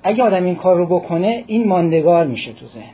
اگه 0.03 0.23
آدم 0.23 0.45
این 0.45 0.55
کار 0.55 0.77
رو 0.77 0.87
بکنه 0.87 1.45
این 1.47 1.69
ماندگار 1.69 2.27
میشه 2.27 2.53
تو 2.53 2.67
ذهن. 2.67 2.91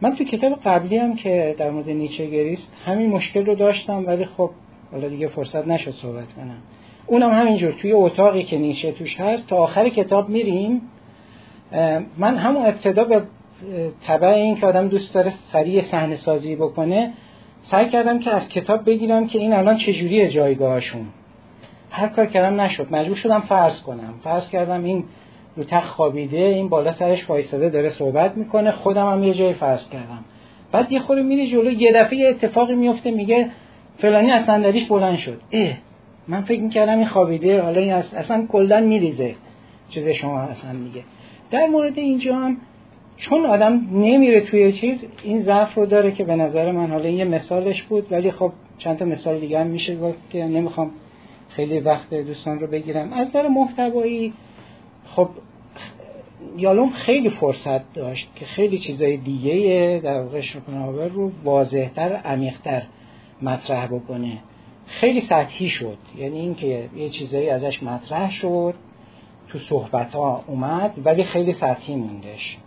من 0.00 0.16
تو 0.16 0.24
کتاب 0.24 0.52
قبلی 0.64 0.96
هم 0.96 1.14
که 1.14 1.54
در 1.58 1.70
مورد 1.70 1.90
نیچه 1.90 2.26
گریست 2.26 2.76
همین 2.84 3.10
مشکل 3.10 3.46
رو 3.46 3.54
داشتم 3.54 4.06
ولی 4.06 4.24
خب 4.24 4.50
حالا 4.92 5.08
دیگه 5.08 5.28
فرصت 5.28 5.66
نشد 5.66 5.90
صحبت 5.90 6.32
کنم. 6.32 6.58
اونم 7.06 7.30
همینجور 7.30 7.72
توی 7.72 7.92
اتاقی 7.92 8.42
که 8.42 8.58
نیچه 8.58 8.92
توش 8.92 9.20
هست 9.20 9.48
تا 9.48 9.56
آخر 9.56 9.88
کتاب 9.88 10.28
میریم. 10.28 10.82
من 12.18 12.36
همون 12.36 12.66
ابتدا 12.66 13.04
به 13.04 13.22
طبع 14.06 14.28
این 14.28 14.56
که 14.56 14.66
آدم 14.66 14.88
دوست 14.88 15.14
داره 15.14 15.30
سریع 15.30 15.82
صحنه 15.82 16.16
سازی 16.16 16.56
بکنه 16.56 17.12
سعی 17.60 17.88
کردم 17.88 18.18
که 18.18 18.30
از 18.30 18.48
کتاب 18.48 18.84
بگیرم 18.84 19.26
که 19.26 19.38
این 19.38 19.52
الان 19.52 19.76
چجوریه 19.76 20.28
جایگاهشون. 20.28 21.06
هر 21.90 22.08
کار 22.08 22.26
کردم 22.26 22.60
نشد. 22.60 22.88
مجبور 22.90 23.16
شدم 23.16 23.40
فرض 23.40 23.82
کنم. 23.82 24.14
فرض 24.24 24.48
کردم 24.50 24.84
این 24.84 25.04
رو 25.56 25.64
تخت 25.64 25.88
خوابیده 25.88 26.38
این 26.38 26.68
بالا 26.68 26.92
سرش 26.92 27.30
وایساده 27.30 27.68
داره 27.68 27.88
صحبت 27.88 28.36
می‌کنه. 28.36 28.70
خودم 28.70 29.12
هم 29.12 29.22
یه 29.22 29.34
جای 29.34 29.52
فرض 29.52 29.90
کردم. 29.90 30.24
بعد 30.72 30.92
یه 30.92 31.00
خوری 31.00 31.22
میری 31.22 31.46
جلو 31.46 31.70
یه 31.70 31.92
دفعه 31.94 32.18
یه 32.18 32.28
اتفاقی 32.28 32.74
میفته 32.74 33.10
میگه 33.10 33.50
فلانی 33.98 34.30
از 34.30 34.44
صندلیش 34.44 34.86
بلند 34.86 35.16
شد. 35.16 35.40
اه 35.52 35.72
من 36.28 36.42
فکر 36.42 36.60
می‌کردم 36.60 36.96
این 36.96 37.06
خوابیده 37.06 37.62
حالا 37.62 37.80
این 37.80 37.92
اصلا 37.92 38.46
کلا 38.46 38.80
میریزه 38.80 39.34
چیز 39.88 40.08
شما 40.08 40.40
اصلا 40.40 40.72
میگه. 40.72 41.02
در 41.50 41.66
مورد 41.66 41.98
اینجا 41.98 42.36
هم 42.36 42.56
چون 43.20 43.46
آدم 43.46 43.72
نمیره 43.92 44.40
توی 44.40 44.72
چیز 44.72 45.06
این 45.24 45.40
ضعف 45.40 45.74
رو 45.74 45.86
داره 45.86 46.12
که 46.12 46.24
به 46.24 46.36
نظر 46.36 46.72
من 46.72 46.90
حالا 46.90 47.08
یه 47.08 47.24
مثالش 47.24 47.82
بود 47.82 48.12
ولی 48.12 48.30
خب 48.30 48.52
چند 48.78 48.98
تا 48.98 49.04
مثال 49.04 49.38
دیگه 49.38 49.60
هم 49.60 49.66
میشه 49.66 49.96
گفت 49.96 50.30
که 50.30 50.44
نمی‌خوام 50.44 50.90
خیلی 51.48 51.80
وقت 51.80 52.14
دوستان 52.14 52.58
رو 52.58 52.66
بگیرم. 52.66 53.12
از 53.12 53.28
نظر 53.28 53.48
محتوایی 53.48 54.32
خب 55.04 55.28
یالوم 56.56 56.90
خیلی 56.90 57.30
فرصت 57.30 57.92
داشت 57.92 58.28
که 58.36 58.44
خیلی 58.44 58.78
چیزای 58.78 59.16
دیگه 59.16 60.00
در 60.04 60.20
واقع 60.20 60.40
شوپنهاور 60.40 61.08
رو 61.08 61.30
واضحتر 61.44 62.12
عمیقتر 62.12 62.82
مطرح 63.42 63.86
بکنه. 63.86 64.38
خیلی 64.86 65.20
سطحی 65.20 65.68
شد. 65.68 65.98
یعنی 66.18 66.38
اینکه 66.40 66.88
یه 66.96 67.08
چیزایی 67.08 67.48
ازش 67.48 67.82
مطرح 67.82 68.30
شد 68.30 68.74
تو 69.48 69.58
صحبت 69.58 70.14
ها 70.14 70.44
اومد 70.46 71.00
ولی 71.04 71.22
خیلی 71.22 71.52
سطحی 71.52 71.94
موندش. 71.94 72.58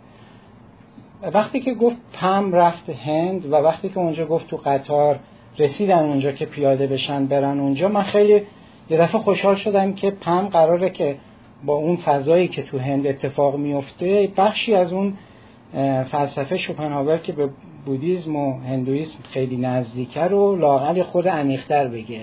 وقتی 1.22 1.60
که 1.60 1.74
گفت 1.74 1.96
پم 2.12 2.52
رفت 2.52 2.90
هند 2.90 3.46
و 3.46 3.54
وقتی 3.56 3.88
که 3.88 3.98
اونجا 3.98 4.26
گفت 4.26 4.46
تو 4.46 4.56
قطار 4.56 5.20
رسیدن 5.58 5.98
اونجا 5.98 6.32
که 6.32 6.46
پیاده 6.46 6.86
بشن 6.86 7.26
برن 7.26 7.60
اونجا 7.60 7.88
من 7.88 8.02
خیلی 8.02 8.42
یه 8.90 8.98
دفعه 8.98 9.20
خوشحال 9.20 9.54
شدم 9.54 9.92
که 9.92 10.10
پم 10.10 10.48
قراره 10.48 10.90
که 10.90 11.16
با 11.64 11.74
اون 11.74 11.96
فضایی 11.96 12.48
که 12.48 12.62
تو 12.62 12.78
هند 12.78 13.06
اتفاق 13.06 13.56
میفته 13.56 14.28
بخشی 14.36 14.74
از 14.74 14.92
اون 14.92 15.14
فلسفه 16.04 16.56
شوپنهاور 16.56 17.18
که 17.18 17.32
به 17.32 17.48
بودیزم 17.86 18.36
و 18.36 18.60
هندویسم 18.60 19.18
خیلی 19.22 19.56
نزدیکه 19.56 20.20
رو 20.20 20.56
لاقل 20.56 21.02
خود 21.02 21.28
عمیق‌تر 21.28 21.88
بگه. 21.88 22.20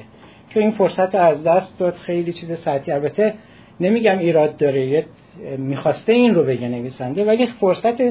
که 0.49 0.59
این 0.59 0.71
فرصت 0.71 1.15
از 1.15 1.43
دست 1.43 1.79
داد 1.79 1.93
خیلی 1.93 2.33
چیز 2.33 2.59
سطحی. 2.59 2.91
البته 2.91 3.33
نمیگم 3.79 4.17
ایراد 4.17 4.57
داره 4.57 5.05
می‌خواسته 5.57 6.13
این 6.13 6.35
رو 6.35 6.43
بگه 6.43 6.67
نویسنده 6.67 7.25
ولی 7.25 7.45
فرصت 7.45 8.01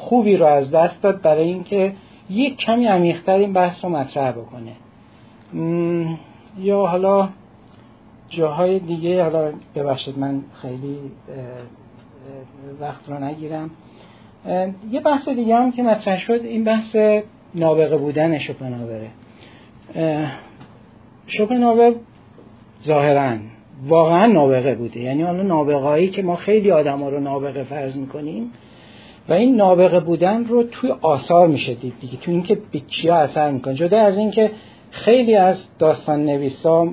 خوبی 0.00 0.36
رو 0.36 0.46
از 0.46 0.70
دست 0.70 1.02
داد 1.02 1.22
برای 1.22 1.48
اینکه 1.48 1.92
یک 2.30 2.56
کمی 2.56 2.86
عمیق‌تر 2.86 3.34
این 3.34 3.52
بحث 3.52 3.84
رو 3.84 3.90
مطرح 3.90 4.32
بکنه. 4.32 4.72
یا 6.58 6.86
حالا 6.86 7.28
جاهای 8.28 8.78
دیگه 8.78 9.22
حالا 9.22 9.52
ببخشید 9.74 10.18
من 10.18 10.42
خیلی 10.52 10.98
وقت 12.80 13.08
رو 13.08 13.24
نگیرم. 13.24 13.70
یه 14.90 15.00
بحث 15.00 15.28
دیگه 15.28 15.56
هم 15.56 15.72
که 15.72 15.82
مطرح 15.82 16.18
شد 16.18 16.40
این 16.44 16.64
بحث 16.64 16.96
نابغه 17.54 17.96
بودن 17.96 18.38
شوپنهاوره 18.38 19.10
شوپنهاور 21.26 21.94
ظاهرا 22.82 23.36
واقعا 23.88 24.26
نابغه 24.26 24.74
بوده. 24.74 25.00
یعنی 25.00 25.22
حالا 25.22 25.42
نابغه 25.42 26.06
که 26.06 26.22
ما 26.22 26.36
خیلی 26.36 26.70
آدم 26.70 27.04
رو 27.04 27.20
نابغه 27.20 27.62
فرض 27.62 27.96
می‌کنیم 27.96 28.52
و 29.30 29.32
این 29.32 29.56
نابغه 29.56 30.00
بودن 30.00 30.44
رو 30.44 30.62
توی 30.62 30.90
آثار 31.02 31.48
میشه 31.48 31.74
دید 31.74 31.94
دیگه. 32.00 32.16
توی 32.16 32.34
اینکه 32.34 32.58
به 32.72 32.80
چیا 32.80 33.16
اثر 33.16 33.50
می‌کنه. 33.50 33.74
جدا 33.74 34.00
از 34.00 34.18
اینکه 34.18 34.50
خیلی 34.90 35.36
از 35.36 35.68
داستان 35.78 36.24
نویسا 36.24 36.88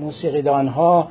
موسیقیدان 0.00 0.68
ها 0.68 1.08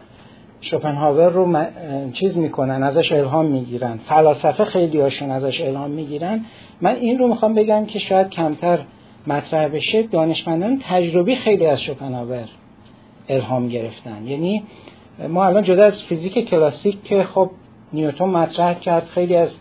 شوپنهاور 0.62 1.30
رو 1.30 1.66
چیز 2.14 2.38
می‌کنن 2.38 2.84
ازش 2.84 3.12
الهام 3.12 3.46
می‌گیرن. 3.46 3.98
فلاسفه 3.98 4.66
خیلی 4.66 5.00
هاشون 5.00 5.32
ازش 5.32 5.62
الهام 5.62 5.92
می‌گیرن. 5.92 6.46
من 6.82 6.96
این 6.96 7.18
رو 7.18 7.28
می‌خوام 7.28 7.54
بگم 7.54 7.86
که 7.86 8.00
شاید 8.00 8.30
کمتر 8.30 8.80
مطرح 9.28 9.68
بشه. 9.68 10.04
دانشمندان 10.04 10.80
تجربی 10.84 11.36
خیلی 11.36 11.66
از 11.66 11.82
شوپنهاور 11.82 12.50
الهام 13.30 13.68
گرفتن. 13.68 14.28
یعنی 14.28 14.64
ما 15.30 15.46
الان 15.46 15.64
جدا 15.64 15.84
از 15.84 16.04
فیزیک 16.04 16.50
کلاسیک 16.50 17.04
که 17.04 17.24
خب 17.24 17.50
نیوتون 17.94 18.30
مطرح 18.30 18.74
کرد 18.74 19.04
خیلی 19.04 19.36
از 19.36 19.60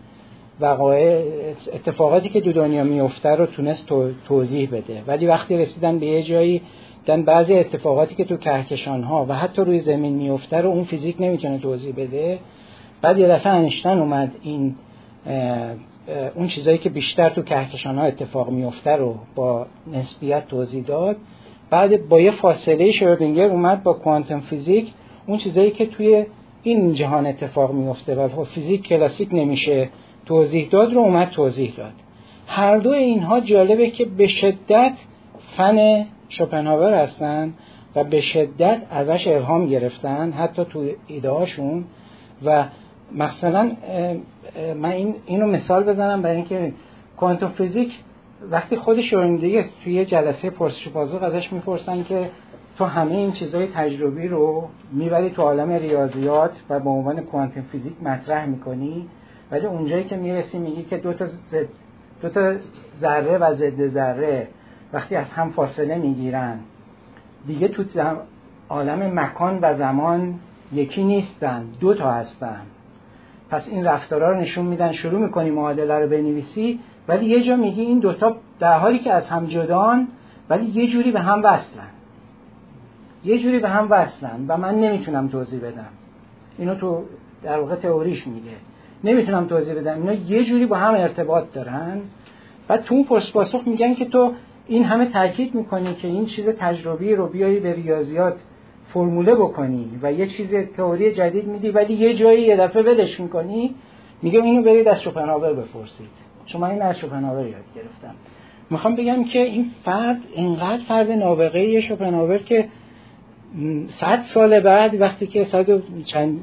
وقایع 0.61 1.25
اتفاقاتی 1.73 2.29
که 2.29 2.41
دو 2.41 2.53
دنیا 2.53 2.85
میفته 2.85 3.29
رو 3.29 3.47
تونست 3.47 3.89
توضیح 4.29 4.71
بده. 4.73 5.03
ولی 5.07 5.27
وقتی 5.27 5.57
رسیدن 5.57 5.99
به 5.99 6.07
یه 6.07 6.23
جایی 6.23 6.63
دن 7.07 7.23
بعضی 7.23 7.55
اتفاقاتی 7.55 8.15
که 8.15 8.25
تو 8.25 8.37
کهکشان 8.37 9.03
ها 9.03 9.27
و 9.29 9.35
حتی 9.35 9.63
روی 9.63 9.79
زمین 9.79 10.13
میفته 10.13 10.57
رو 10.57 10.71
اون 10.71 10.85
فیزیک 10.85 11.17
نمی‌تونه 11.21 11.59
توضیح 11.59 11.95
بده. 11.97 12.39
بعد 13.03 13.19
یه 13.19 13.29
دفعه 13.29 13.53
انشتن 13.53 13.99
اومد 13.99 14.33
این 14.43 14.75
اون 16.35 16.47
چیزایی 16.47 16.79
که 16.79 16.91
بیشتر 16.91 17.29
تو 17.29 17.43
کهکشان 17.43 17.99
ها 17.99 18.05
اتفاق 18.05 18.51
میفته 18.51 18.97
رو 18.97 19.15
با 19.35 19.67
نسبیت 19.93 20.49
توضیح 20.49 20.85
داد. 20.85 21.17
بعد 21.71 22.09
با 22.09 22.21
یه 22.21 22.31
فاصله 22.31 22.93
شرودینگر 22.93 23.45
اومد 23.45 23.83
با 23.83 23.93
کوانتوم 23.93 24.41
فیزیک 24.41 24.93
اون 25.27 25.37
چیزایی 25.37 25.71
که 25.71 25.87
توی 25.87 26.27
این 26.63 26.93
جهان 26.93 27.27
اتفاق 27.27 27.73
میفته 27.73 28.15
و 28.15 28.45
فیزیک 28.45 28.87
کلاسیک 28.87 29.29
نمیشه. 29.33 29.89
توضیح 30.27 30.69
داد 30.69 30.93
رو 30.93 31.01
اومد 31.01 31.31
توضیح 31.31 31.75
داد. 31.77 31.93
هر 32.47 32.77
دو 32.77 32.91
اینها 32.91 33.41
جالبه 33.41 33.91
که 33.91 34.05
به 34.05 34.27
شدت 34.27 34.93
فن 35.57 36.07
شوپنهاور 36.29 36.95
هستن 36.95 37.55
و 37.97 38.05
به 38.05 38.21
شدت 38.21 38.83
ازش 38.91 39.27
الهام 39.27 39.67
گرفتن 39.67 40.33
حتی 40.33 40.65
تو 40.65 40.85
ایدهاشون 41.07 41.85
و 42.45 42.65
مثلا 43.13 43.73
من 44.77 44.91
این 44.91 45.15
اینو 45.27 45.47
مثال 45.47 45.85
بزنم 45.85 46.23
برای 46.23 46.37
اینکه 46.37 46.73
کوانتوم 47.17 47.49
فیزیک 47.49 47.99
وقتی 48.51 48.77
خود 48.77 49.01
شورندیگه 49.01 49.65
توی 49.85 50.05
جلسه 50.05 50.51
پرسش 50.51 50.89
پاسخ 50.89 51.23
ازش 51.23 51.53
می‌پرسن 51.53 52.03
که 52.03 52.31
تو 52.81 52.87
همه 52.87 53.15
این 53.15 53.33
چیزهای 53.33 53.67
تجربی 53.67 54.29
رو 54.29 54.69
می‌بری 54.93 55.31
تو 55.31 55.43
عالم 55.43 55.71
ریاضیات 55.71 56.61
و 56.69 56.81
به 56.81 56.91
عنوان 56.91 57.21
کوانتوم 57.21 57.63
فیزیک 57.63 58.03
مطرح 58.03 58.47
می‌کنی 58.47 59.09
ولی 59.51 59.67
اونجایی 59.67 60.05
که 60.05 60.17
می‌رسی 60.17 60.59
میگی 60.59 60.83
که 60.83 60.97
دو 60.97 61.13
تا 61.13 61.27
دو 62.23 62.29
تا 62.29 62.55
ذره 62.99 63.39
و 63.39 63.55
ضد 63.55 63.89
ذره 63.89 64.49
وقتی 64.93 65.17
از 65.17 65.33
هم 65.33 65.51
فاصله 65.51 65.99
می‌گیرن. 65.99 66.59
دیگه 67.47 67.69
تو 67.69 67.85
عالم 68.69 69.21
مکان 69.21 69.59
و 69.63 69.75
زمان 69.75 70.35
یکی 70.73 71.05
نیستن 71.05 71.65
دو 71.81 71.95
تا 71.95 72.11
هستن. 72.11 72.63
پس 73.51 73.69
این 73.69 73.85
رفتارا 73.85 74.33
رو 74.33 74.41
نشون 74.41 74.67
میدن 74.67 74.93
شروع 74.93 75.21
می‌کنی 75.21 75.51
معادله 75.51 75.99
رو 75.99 76.09
بنویسی 76.09 76.81
ولی 77.09 77.27
یه 77.27 77.43
جا 77.43 77.57
میگی 77.57 77.83
این 77.83 77.99
دوتا 77.99 78.37
در 78.61 78.79
حالی 78.79 78.99
که 78.99 79.13
از 79.13 79.29
هم 79.29 79.45
جدان 79.45 80.09
ولی 80.51 80.67
یه 80.67 80.87
جوری 80.87 81.13
به 81.13 81.21
هم 81.21 81.41
وصلن. 81.45 82.00
یه 83.25 83.39
جوری 83.39 83.59
به 83.59 83.69
هم 83.69 83.87
وصلن 83.91 84.45
و 84.49 84.57
من 84.57 84.75
نمی‌تونم 84.75 85.29
توضیح 85.29 85.61
بدم. 85.61 85.89
اینو 86.59 86.75
تو 86.75 87.05
در 87.43 87.61
واقع 87.61 87.75
تئوریش 87.75 88.27
میگه. 88.27 88.57
نمی‌تونم 89.05 89.47
توضیح 89.47 89.75
بدم. 89.75 89.95
اینا 89.95 90.13
یه 90.13 90.45
جوری 90.45 90.67
با 90.67 90.77
هم 90.77 90.95
ارتباط 90.95 91.53
دارن. 91.53 92.01
بعد 92.69 92.83
تو 92.83 92.95
اون 92.95 93.05
پاسخ 93.05 93.63
میگن 93.67 93.95
که 93.95 94.05
تو 94.05 94.33
این 94.67 94.85
همه 94.85 95.07
تاکید 95.07 95.55
می‌کنی 95.55 95.95
که 95.95 96.09
این 96.09 96.27
چیز 96.27 96.49
تجربی 96.49 97.15
رو 97.15 97.27
بیایی 97.27 97.61
به 97.61 97.73
ریاضیات 97.73 98.41
فرموله 98.87 99.35
بکنی 99.35 99.99
و 100.03 100.13
یه 100.13 100.27
چیز 100.27 100.55
تئوری 100.55 101.13
جدید 101.13 101.47
میدی 101.47 101.71
ولی 101.71 101.95
یه 101.95 102.15
جایی 102.15 102.43
یه 102.43 102.57
دفعه 102.57 102.83
ولش 102.83 103.21
می‌کنی. 103.21 103.75
میگه 104.23 104.43
اینو 104.43 104.63
برید 104.63 104.89
از 104.89 105.03
شوپنهاور 105.03 105.53
بپرسید. 105.53 106.11
چون 106.47 106.61
من 106.61 106.71
این 106.71 106.83
از 106.83 106.99
شوپنهاور 106.99 107.47
یاد 107.47 107.65
گرفتم. 107.77 108.15
می‌خوام 108.71 108.95
بگم 108.95 109.25
که 109.25 109.43
این 109.43 109.67
فرد 109.85 110.21
اینقدر 110.35 110.83
فرد 110.89 111.11
نابغه 111.11 111.81
شوپنهاور 111.81 112.39
که 112.39 112.69
صد 113.89 114.21
سال 114.21 114.61
بعد 114.61 115.01
وقتی 115.01 115.27
که 115.27 115.45
صد 115.45 115.71
و 115.71 115.83
چند 116.05 116.41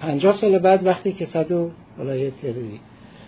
پنجاه 0.00 0.32
سال 0.32 0.58
بعد 0.58 0.86
وقتی 0.86 1.12
که 1.12 1.24
صد 1.24 1.52
و 1.52 1.70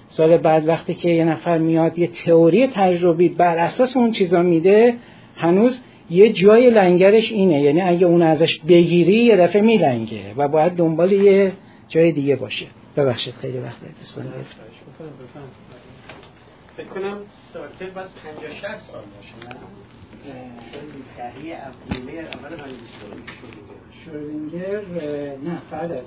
سال 0.09 0.37
بعد 0.37 0.69
وقتی 0.69 0.95
که 0.95 1.11
یه 1.11 1.25
نفر 1.25 1.59
میاد 1.59 1.99
یه 1.99 2.07
تئوری 2.07 2.67
تجربی 2.67 3.29
بر 3.29 3.59
اساس 3.59 3.97
اون 3.97 4.11
چیزا 4.11 4.43
میده 4.43 4.95
هنوز 5.37 5.83
یه 6.11 6.33
جای 6.33 6.71
لنگرش 6.71 7.33
اینه. 7.33 7.63
یعنی 7.63 7.81
اگه 7.81 8.07
اون 8.07 8.23
ازش 8.23 8.59
بگیری 8.59 9.25
یه 9.25 9.37
دفعه 9.37 9.63
میلنگه 9.63 10.35
و 10.37 10.49
باید 10.49 10.73
دنبال 10.73 11.13
یه 11.13 11.53
جای 11.89 12.13
دیگه 12.13 12.37
باشه. 12.37 12.67
ببخشید 12.97 13.35
خیلی 13.35 13.59
وقت 13.59 13.79
دوستان 13.99 14.25
گرفت 14.25 14.57
فکر 16.77 16.87
کنم 16.87 17.19
ساعت 17.53 17.93
بعد 17.95 18.09
50 18.25 18.53
60 18.53 18.77
سال 18.77 19.03
باشه 19.17 19.57
شرودینگر 24.05 24.81
نه 25.45 25.63
بعد 25.71 25.93
از 25.93 26.05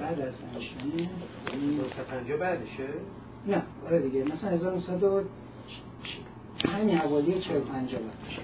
بعد 0.00 0.20
از 0.20 0.34
انشتین 0.54 1.08
1950 1.52 2.38
بعدشه؟ 2.38 2.88
نه 3.46 3.62
آره 3.86 3.98
دیگه 3.98 4.24
مثلا 4.24 4.50
1900 4.50 5.24
همین 6.68 6.96
حوالی 6.96 7.40
45 7.40 7.94
بعدشه. 7.94 8.42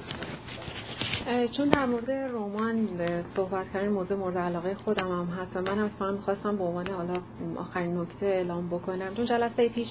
چون 1.56 1.68
در 1.68 1.86
مورد 1.86 2.10
رمان 2.10 2.88
صحبت 3.36 3.72
کردن 3.72 3.88
موضوع 3.88 4.18
مورد 4.18 4.38
علاقه 4.38 4.74
خودم 4.74 5.08
هم 5.08 5.26
هست 5.26 5.56
و 5.56 5.60
من 5.60 5.90
هم 6.00 6.14
می‌خواستم 6.14 6.56
به 6.56 6.64
عنوان 6.64 6.86
حالا 6.86 7.20
آخرین 7.56 7.98
نکته 7.98 8.26
اعلام 8.26 8.68
بکنم. 8.68 9.14
چون 9.14 9.26
جلسه 9.26 9.68
پیش 9.68 9.88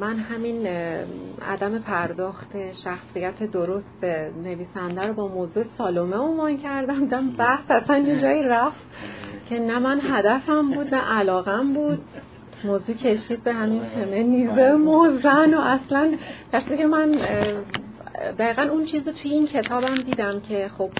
من 0.00 0.18
همین 0.18 0.66
عدم 1.42 1.78
پرداخت 1.78 2.72
شخصیت 2.84 3.50
درست 3.50 4.04
نویسنده 4.42 5.02
رو 5.06 5.14
با 5.14 5.28
موضوع 5.28 5.64
سالومه 5.78 6.16
عنوان 6.16 6.56
کردم. 6.56 7.06
دم 7.06 7.30
بحث 7.30 7.70
اصلا 7.70 7.98
یه 7.98 8.20
جایی 8.20 8.42
رفت 8.42 8.86
که 9.48 9.58
نه 9.58 9.78
من 9.78 10.00
هدفم 10.02 10.70
بود 10.70 10.94
نه 10.94 11.00
علاقم 11.00 11.72
بود. 11.72 11.98
موضوع 12.64 12.96
کشید 12.96 13.44
به 13.44 13.52
همین 13.52 13.82
همه 13.82 14.22
نیزه 14.22 14.72
موزن 14.72 15.54
و 15.54 15.60
اصلا 15.60 16.14
دسته 16.52 16.76
که 16.76 16.86
من 16.86 17.18
دقیقا 18.38 18.62
اون 18.62 18.84
چیز 18.84 19.06
رو 19.06 19.12
توی 19.12 19.30
این 19.30 19.46
کتابم 19.46 19.94
دیدم 19.94 20.40
که 20.40 20.70
خب 20.78 20.90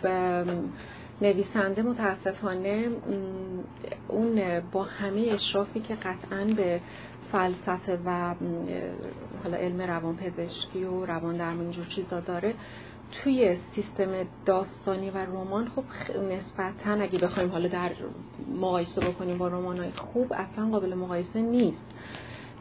نویسنده 1.23 1.83
متاسفانه 1.83 2.89
اون 4.09 4.41
با 4.73 4.83
همه 4.83 5.21
اشرافی 5.21 5.81
که 5.81 5.95
قطعا 5.95 6.45
به 6.57 6.81
فلسفه 7.33 7.99
و 8.05 8.35
حالا 9.45 9.57
علم 9.57 9.81
روان 9.81 10.17
پزشکی 10.17 10.85
و 10.85 11.07
روان 11.07 11.37
درمان 11.37 11.61
اینجور 11.61 11.87
چیزا 11.87 12.21
داره. 12.21 12.55
توی 13.13 13.57
سیستم 13.75 14.27
داستانی 14.47 15.11
و 15.11 15.17
رمان 15.17 15.69
خب 15.69 15.85
نسبتا 16.33 16.91
اگه 16.93 17.19
بخوایم 17.19 17.51
حالا 17.51 17.69
در 17.69 17.91
مقایسه 18.61 19.01
بکنیم 19.01 19.39
با 19.39 19.49
رمان‌های 19.49 19.91
خوب 19.91 20.33
اصلا 20.33 20.71
قابل 20.71 20.95
مقایسه 20.95 21.41
نیست. 21.41 21.87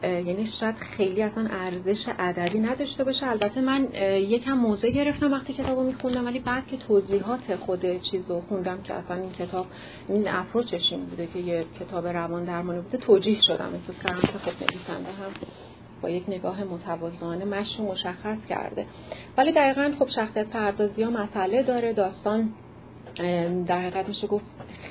یعنی 0.02 0.52
شاید 0.60 0.74
خیلی 0.96 1.22
اصلا 1.22 1.48
ارزش 1.50 2.04
ادبی 2.18 2.58
نداشته 2.58 3.04
باشه. 3.04 3.26
البته 3.26 3.60
من 3.60 3.88
یکم 4.14 4.52
موضع 4.52 4.90
گرفتم 4.90 5.32
وقتی 5.32 5.52
کتابو 5.52 5.82
میخوندم 5.82 6.26
ولی 6.26 6.38
بعد 6.38 6.66
که 6.66 6.76
توضیحات 6.76 7.56
خود 7.56 8.00
چیزو 8.00 8.40
خوندم 8.40 8.82
که 8.82 8.94
اصلا 8.94 9.16
این 9.16 9.32
کتاب 9.32 9.66
این 10.08 10.28
اپروچش 10.28 10.92
این 10.92 11.04
بوده 11.04 11.26
که 11.26 11.38
یه 11.38 11.64
کتاب 11.80 12.06
روان 12.06 12.44
درمانی 12.44 12.80
بوده 12.80 12.98
توجیه 12.98 13.40
شدم 13.40 13.70
احساس 13.74 14.02
کردم 14.04 14.20
که 14.20 14.38
خب 14.38 14.52
نویسنده 14.62 15.08
هم 15.08 15.30
با 16.02 16.10
یک 16.10 16.24
نگاه 16.28 16.64
متوازانه 16.64 17.44
مش 17.44 17.80
مشخص 17.80 18.46
کرده. 18.48 18.86
ولی 19.36 19.52
دقیقا 19.52 19.92
خب 19.98 20.08
شخصیت 20.08 20.46
پردازی 20.46 21.02
ها 21.02 21.10
مسئله 21.10 21.62
داره. 21.62 21.92
داستان 21.92 22.52
در 23.66 23.80
حقیقت 23.80 24.08
میشه 24.08 24.26
گفت 24.26 24.44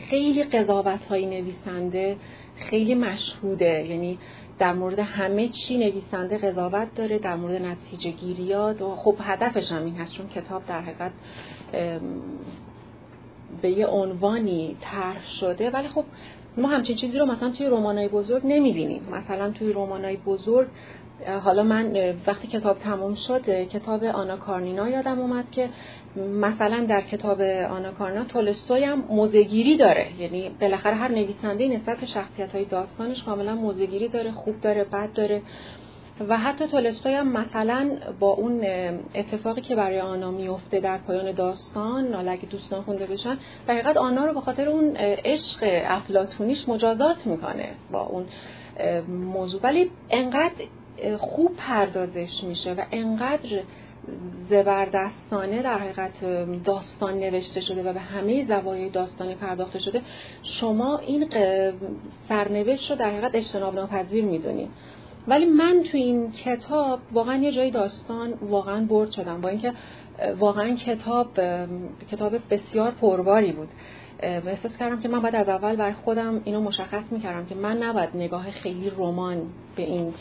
خیلی 0.09 0.43
قضاوت 0.43 1.05
های 1.05 1.25
نویسنده 1.25 2.17
خیلی 2.55 2.95
مشهوده. 2.95 3.85
یعنی 3.85 4.17
در 4.59 4.73
مورد 4.73 4.99
همه 4.99 5.47
چی 5.47 5.77
نویسنده 5.77 6.37
قضاوت 6.37 6.95
داره 6.95 7.19
در 7.19 7.35
مورد 7.35 7.61
نتیجه 7.61 8.11
گیریات 8.11 8.81
و 8.81 8.95
خب 8.95 9.15
هدفش 9.19 9.71
هم 9.71 9.85
این 9.85 9.95
هست 9.95 10.13
چون 10.13 10.27
کتاب 10.27 10.65
در 10.65 10.81
حقیقت 10.81 11.11
به 13.61 13.69
یه 13.69 13.87
عنوانی 13.87 14.77
طرح 14.81 15.25
شده. 15.25 15.69
ولی 15.69 15.87
خب 15.87 16.05
ما 16.57 16.67
همچین 16.67 16.95
چیزی 16.95 17.19
رو 17.19 17.25
مثلا 17.25 17.51
توی 17.51 17.65
رمانای 17.65 18.07
بزرگ 18.07 18.41
نمی‌بینیم. 18.45 19.01
مثلا 19.11 19.51
توی 19.51 19.73
رمانای 19.73 20.17
بزرگ 20.17 20.67
حالا 21.43 21.63
من 21.63 22.15
وقتی 22.27 22.47
کتاب 22.47 22.79
تموم 22.79 23.15
شد 23.15 23.63
کتاب 23.63 24.03
آنا 24.03 24.37
کارنینا 24.37 24.89
یادم 24.89 25.19
اومد 25.19 25.51
که 25.51 25.69
مثلا 26.15 26.85
در 26.85 27.01
کتاب 27.01 27.41
آنا 27.41 27.91
کارنینا 27.91 28.23
تولستوی 28.23 28.83
هم 28.83 29.03
موزگیری 29.09 29.77
داره. 29.77 30.07
یعنی 30.19 30.49
بالاخره 30.61 30.95
هر 30.95 31.11
نویسنده 31.11 31.67
نسبت 31.67 32.05
شخصیت 32.05 32.55
های 32.55 32.65
داستانش 32.65 33.23
کاملا 33.23 33.55
موزگیری 33.55 34.07
داره 34.07 34.31
خوب 34.31 34.61
داره 34.61 34.83
بد 34.83 35.13
داره. 35.13 35.41
و 36.29 36.37
حتی 36.37 36.67
تولستوی 36.67 37.13
هم 37.13 37.27
مثلا 37.31 37.91
با 38.19 38.29
اون 38.29 38.61
اتفاقی 39.15 39.61
که 39.61 39.75
برای 39.75 39.99
آنا 39.99 40.31
میفته 40.31 40.79
در 40.79 40.97
پایان 40.97 41.31
داستان 41.31 42.13
حالا 42.13 42.31
اگه 42.31 42.45
دوستان 42.45 42.81
خونده 42.81 43.05
بشن 43.05 43.37
در 43.67 43.99
آنا 43.99 44.25
رو 44.25 44.33
به 44.33 44.41
خاطر 44.41 44.69
اون 44.69 44.95
عشق 45.25 45.57
افلاتونیش 45.87 46.69
مجازات 46.69 47.27
می‌کنه 47.27 47.69
با 47.91 48.01
اون 48.01 48.25
موضوع. 49.07 49.61
ولی 49.63 49.91
انقدر 50.09 50.53
خوب 51.17 51.55
پردازش 51.57 52.43
میشه 52.43 52.73
و 52.73 52.81
انقدر 52.91 53.61
زبردستانه 54.49 55.61
در 55.61 55.77
حقیقت 55.77 56.25
داستان 56.63 57.13
نوشته 57.13 57.61
شده 57.61 57.83
و 57.89 57.93
به 57.93 57.99
همه 57.99 58.45
زوایای 58.45 58.89
داستانی 58.89 59.35
پرداخته 59.35 59.79
شده 59.79 60.01
شما 60.43 60.97
این 60.97 61.29
سرنوشت 62.29 62.91
رو 62.91 62.97
در 62.97 63.09
حقیقت 63.09 63.35
اجتناب 63.35 63.75
ناپذیر 63.75 64.25
می‌دونید 64.25 64.69
ولی 65.27 65.45
من 65.45 65.83
تو 65.83 65.97
این 65.97 66.31
کتاب 66.31 66.99
واقعا 67.11 67.35
یه 67.35 67.51
جای 67.51 67.71
داستان 67.71 68.33
واقعا 68.41 68.85
برد 68.85 69.11
شدم 69.11 69.41
با 69.41 69.49
اینکه 69.49 69.73
واقعا 70.39 70.75
کتاب 70.75 71.27
کتاب 72.11 72.35
بسیار 72.49 72.91
پرباری 72.91 73.51
بود. 73.51 73.67
احساس 74.19 74.77
کردم 74.77 74.99
که 74.99 75.07
من 75.07 75.21
باید 75.21 75.35
از 75.35 75.49
اول 75.49 75.75
بر 75.75 75.91
خودم 75.91 76.41
اینو 76.43 76.61
مشخص 76.61 77.11
می‌کردم 77.11 77.45
که 77.45 77.55
من 77.55 77.77
نباید 77.77 78.09
نگاه 78.15 78.51
خیلی 78.51 78.89
رمان 78.89 79.41
به 79.75 79.83
این 79.83 80.13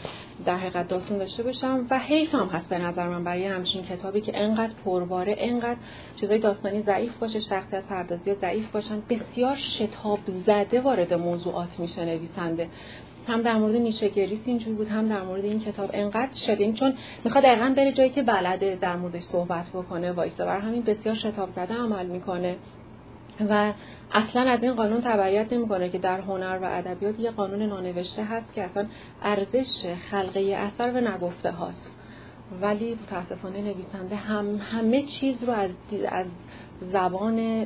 در 0.45 0.57
حقیقت 0.57 0.89
داستان 0.89 1.19
داشته 1.19 1.43
باشم 1.43 1.87
و 1.91 1.99
حیف 1.99 2.35
هم 2.35 2.47
هست 2.47 2.69
به 2.71 2.79
نظر 2.79 3.09
من 3.09 3.25
برای 3.25 3.47
همچین 3.47 3.83
کتابی 3.83 4.21
که 4.21 4.39
انقدر 4.41 4.75
پرباره 4.85 5.37
انقدر 5.39 5.79
چیزای 6.21 6.39
داستانی 6.39 6.83
ضعیف 6.83 7.17
باشه 7.19 7.41
شخصیت 7.41 7.85
پردازی 7.85 8.35
ضعیف 8.35 8.71
باشن 8.71 9.03
بسیار 9.11 9.57
شتاب 9.57 10.19
زده 10.27 10.81
وارد 10.81 11.15
موضوعات 11.15 11.81
میشه 11.81 12.05
نویسنده. 12.05 12.69
هم 13.29 13.43
در 13.43 13.59
مورد 13.59 13.75
نیشه 13.75 14.09
گریس 14.09 14.41
اینجور 14.45 14.75
بود 14.75 14.89
هم 14.89 15.09
در 15.09 15.23
مورد 15.23 15.45
این 15.45 15.61
کتاب 15.61 15.91
انقدر 15.93 16.41
شدیم 16.47 16.75
چون 16.75 16.95
می‌خواد 17.25 17.45
دقیقا 17.45 17.75
بره 17.77 17.93
جایی 17.93 18.11
که 18.11 18.23
بلده 18.23 18.79
در 18.81 18.97
موردش 18.97 19.23
صحبت 19.23 19.69
بکنه 19.69 20.13
وایسه 20.13 20.45
بر 20.45 20.61
همین 20.61 20.83
بسیار 20.83 21.15
شتاب 21.15 21.51
زده 21.51 21.75
عمل 21.75 22.07
می‌کنه. 22.07 22.57
و 23.41 23.73
اصلا 24.13 24.43
از 24.43 24.63
این 24.63 24.75
قانون 24.75 25.01
تبعیت 25.01 25.53
نمی‌کنه 25.53 25.89
که 25.89 25.99
در 25.99 26.21
هنر 26.21 26.59
و 26.63 26.65
ادبیات 26.65 27.21
یه 27.21 27.31
قانون 27.31 27.63
نانوشته 27.63 28.25
هست 28.25 28.53
که 28.53 28.63
اصلا 28.63 28.87
ارزش 29.23 29.87
خلقه 30.11 30.41
اثر 30.41 30.91
و 30.91 31.01
نگفته 31.01 31.51
هاست. 31.51 32.03
ولی 32.61 32.99
متاسفانه 33.03 33.63
نویسنده 33.63 34.17
هم 34.17 34.57
همه 34.57 35.03
چیز 35.03 35.45
رو 35.45 35.53
از, 35.53 35.71
از 36.09 36.27
زبان 36.93 37.65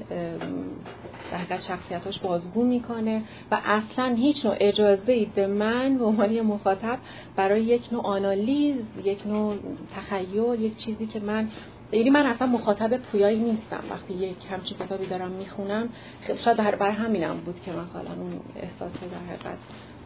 در 1.49 1.57
شخصیتاش 1.69 2.19
بازگو 2.19 2.65
می‌کنه 2.65 3.23
و 3.51 3.61
اصلا 3.65 4.15
هیچ 4.15 4.47
نوع 4.47 4.57
اجازه 4.61 5.13
ای 5.13 5.25
به 5.25 5.47
من 5.47 5.99
به 5.99 6.05
عنوان 6.05 6.41
مخاطب 6.41 6.99
برای 7.37 7.63
یک 7.63 7.93
نوع 7.93 8.07
آنالیز 8.07 8.77
یک 9.05 9.27
نوع 9.27 9.57
تخیل 9.97 10.61
یک 10.61 10.77
چیزی 10.77 11.07
که 11.07 11.21
من 11.21 11.49
یعنی 11.93 12.11
من 12.11 12.27
اصلا 12.27 12.47
مخاطب 12.47 12.97
پویایی 12.97 13.39
نیستم. 13.39 13.85
وقتی 13.91 14.15
یک 14.15 14.37
همچین 14.51 14.79
کتابی 14.79 15.07
دارم 15.07 15.31
می‌خونم 15.31 15.89
خب 16.29 16.37
شاید 16.37 16.57
بر, 16.57 16.75
بر 16.75 16.91
همینم 16.91 17.37
بود 17.37 17.61
که 17.61 17.73
مثلا 17.73 18.13
اون 18.17 18.41
احساس 18.57 18.93
در 18.93 19.35
حقیقت 19.35 19.59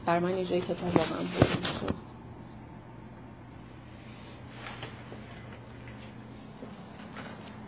بر 0.06 0.18
من 0.18 0.38
یه 0.38 0.44
جایی 0.44 0.60
کتاب 0.60 0.96
واقعا 0.96 1.18
بود. 1.18 1.94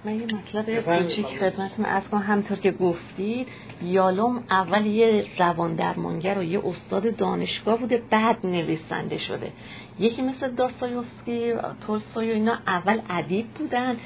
من 0.05 0.21
یه 0.21 0.27
مطلب 0.27 0.81
کوچیک 0.81 1.27
خدمتتون 1.27 1.85
از 1.85 2.03
همطور 2.13 2.59
که 2.59 2.71
گفتید 2.71 3.49
یالوم 3.83 4.45
اول 4.51 4.87
یه 4.87 5.27
روان 5.39 5.75
درمانگر 5.75 6.39
و 6.39 6.43
یه 6.43 6.67
استاد 6.67 7.17
دانشگاه 7.17 7.79
بوده 7.79 8.03
بعد 8.11 8.47
نویسنده 8.47 9.19
شده. 9.19 9.53
یکی 9.99 10.23
مثل 10.23 10.51
داستایوفسکی 10.51 11.55
تولستوی 11.87 12.31
اینا 12.31 12.59
اول 12.67 13.01
ادیب 13.11 13.47
بودن. 13.47 13.97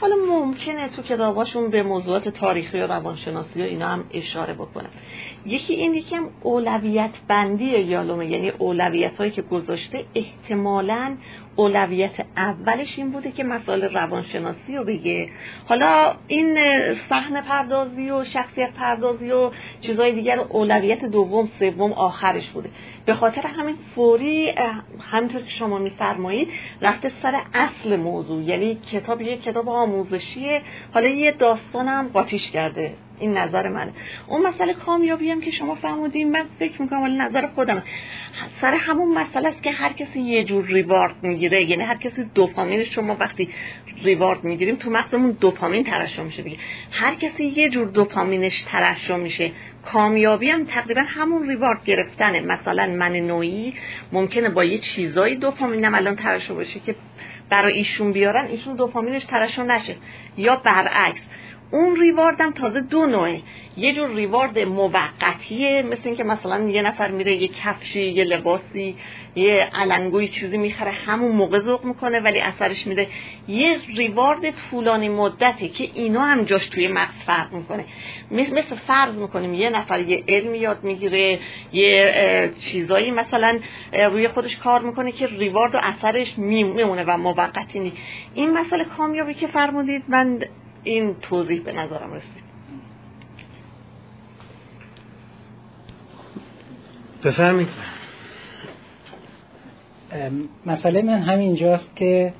حالا 0.00 0.14
ممکنه 0.28 0.88
تو 0.88 1.02
کتاباشون 1.02 1.70
به 1.70 1.82
موضوعات 1.82 2.28
تاریخی 2.28 2.80
و 2.80 2.86
روانشناسی 2.86 3.62
و 3.62 3.64
اینا 3.64 3.88
هم 3.88 4.04
اشاره 4.14 4.54
بکنن. 4.54 4.88
یکی 5.46 5.74
این 5.74 5.94
یکی 5.94 6.14
هم 6.16 6.28
اولویت 6.42 7.10
بندی 7.28 7.64
یالومه. 7.64 8.26
یعنی 8.26 8.48
اولویت 8.48 9.16
هایی 9.16 9.30
که 9.30 9.42
گذاشته 9.42 10.04
احتمالا 10.14 11.16
اولویت 11.56 12.26
اولش 12.36 12.98
این 12.98 13.10
بوده 13.10 13.30
که 13.30 13.44
مسائل 13.44 13.82
روانشناسی 13.82 14.76
رو 14.76 14.84
بگه. 14.84 15.28
حالا 15.66 16.14
این 16.26 16.58
صحنه 17.08 17.42
پردازی 17.42 18.10
و 18.10 18.24
شخصیت 18.24 18.72
پردازی 18.72 19.30
و 19.30 19.50
چیزهای 19.80 20.12
دیگر 20.12 20.38
اولویت 20.38 21.04
دوم 21.04 21.48
سوم 21.58 21.92
آخرش 21.92 22.48
بوده. 22.48 22.68
به 23.06 23.14
خاطر 23.14 23.42
همین 23.42 23.76
فوری 23.94 24.52
همینطور 25.00 25.39
که 25.40 25.50
شما 25.50 25.78
میفرمایید 25.78 26.48
رفته 26.80 27.12
سر 27.22 27.40
اصل 27.54 27.96
موضوع. 27.96 28.42
یعنی 28.42 28.74
کتاب 28.74 29.22
یه 29.22 29.36
کتاب 29.36 29.68
آموزشیه. 29.68 30.62
حالا 30.94 31.06
یه 31.08 31.32
داستانم 31.32 32.10
قاطیش 32.12 32.50
کرده. 32.50 32.94
این 33.20 33.38
نظر 33.38 33.68
منه. 33.68 33.92
اون 34.26 34.46
مسئله 34.46 34.74
کامیابی 34.74 35.30
هم 35.30 35.40
که 35.40 35.50
شما 35.50 35.74
فرمودین 35.74 36.30
من 36.30 36.46
فکر 36.58 36.82
می‌کنم 36.82 37.02
ولی 37.02 37.16
نظر 37.16 37.46
خودم. 37.46 37.82
سر 38.60 38.74
همون 38.74 39.14
مسئله 39.14 39.48
است 39.48 39.62
که 39.62 39.70
هر 39.70 39.92
کسی 39.92 40.20
یه 40.20 40.44
جور 40.44 40.66
ریوارد 40.66 41.14
می‌گیره. 41.22 41.70
یعنی 41.70 41.82
هر 41.82 41.96
کسی 41.96 42.24
دوپامین 42.34 42.84
شما 42.84 43.16
وقتی 43.20 43.48
ریوارد 44.02 44.44
می‌گیریم 44.44 44.76
تو 44.76 44.90
مغزمون 44.90 45.30
دوپامین 45.30 45.84
ترشح 45.84 46.22
میشه 46.22 46.42
دیگه. 46.42 46.56
هر 46.90 47.14
کسی 47.14 47.44
یه 47.44 47.68
جور 47.68 47.88
دوپامینش 47.88 48.62
ترشح 48.62 49.16
میشه. 49.16 49.50
کامیابی 49.84 50.50
هم 50.50 50.64
تقریبا 50.64 51.00
همون 51.06 51.48
ریوارد 51.48 51.84
گرفتنه. 51.84 52.40
مثلا 52.40 52.86
من 52.86 53.12
نوعی 53.12 53.74
ممکنه 54.12 54.48
با 54.48 54.64
یه 54.64 54.78
چیزایی 54.78 55.36
دوپامینم 55.36 55.94
الان 55.94 56.16
ترشح 56.16 56.54
باشه 56.54 56.80
که 56.80 56.94
برای 57.50 57.72
ایشون 57.72 58.12
بیارن 58.12 58.46
ایشون 58.46 58.76
دوپامینش 58.76 59.24
ترشح 59.24 59.62
نشه. 59.62 59.96
یا 60.36 60.56
برعکس 60.56 61.20
اون 61.70 62.00
ریواردم 62.00 62.50
تازه 62.50 62.80
دو 62.80 63.06
نوعه. 63.06 63.42
یه 63.76 63.94
جور 63.94 64.14
ریوارد 64.14 64.58
موقتیه 64.58 65.82
مثل 65.82 66.02
اینکه 66.04 66.24
مثلا 66.24 66.68
یه 66.68 66.82
نفر 66.82 67.10
میره 67.10 67.32
یه 67.32 67.48
کفشی 67.48 68.02
یه 68.02 68.24
لباسی 68.24 68.96
یه 69.36 69.70
علنگوی 69.74 70.28
چیزی 70.28 70.58
می‌خره 70.58 70.90
همون 70.90 71.36
موقع 71.36 71.58
ذوق 71.58 71.84
می‌کنه 71.84 72.20
ولی 72.20 72.40
اثرش 72.40 72.86
میده. 72.86 73.06
یه 73.48 73.78
ریوارد 73.96 74.50
طولانی 74.50 75.08
مدته 75.08 75.68
که 75.68 75.88
اینا 75.94 76.20
هم 76.20 76.44
جاش 76.44 76.66
توی 76.68 76.88
مغز 76.88 77.14
فرق 77.26 77.52
می‌کنه. 77.52 77.84
مثل, 78.30 78.76
فرض 78.86 79.14
می‌کنیم 79.14 79.54
یه 79.54 79.70
نفر 79.70 80.00
یه 80.00 80.24
علم 80.28 80.54
یاد 80.54 80.84
می‌گیره 80.84 81.38
یه 81.72 82.52
چیزایی 82.60 83.10
مثلا 83.10 83.58
روی 83.92 84.28
خودش 84.28 84.56
کار 84.56 84.82
می‌کنه 84.82 85.12
که 85.12 85.26
ریوارد 85.26 85.74
و 85.74 85.78
اثرش 85.82 86.38
میمونه 86.38 87.04
و 87.04 87.16
موقتی 87.16 87.80
نیست. 87.80 87.96
این 88.34 88.58
مسئله 88.58 88.84
کامیابی 88.84 89.34
که 89.34 89.46
فرمودید 89.46 90.02
من 90.08 90.38
این 90.84 91.14
توضیح 91.14 91.62
به 91.62 91.72
نظرم 91.72 92.12
رسید. 92.12 92.50
بفرمایید. 97.24 97.68
مسئله 100.66 101.02
من 101.02 101.22
همینجاست 101.22 101.96
که 101.96 102.32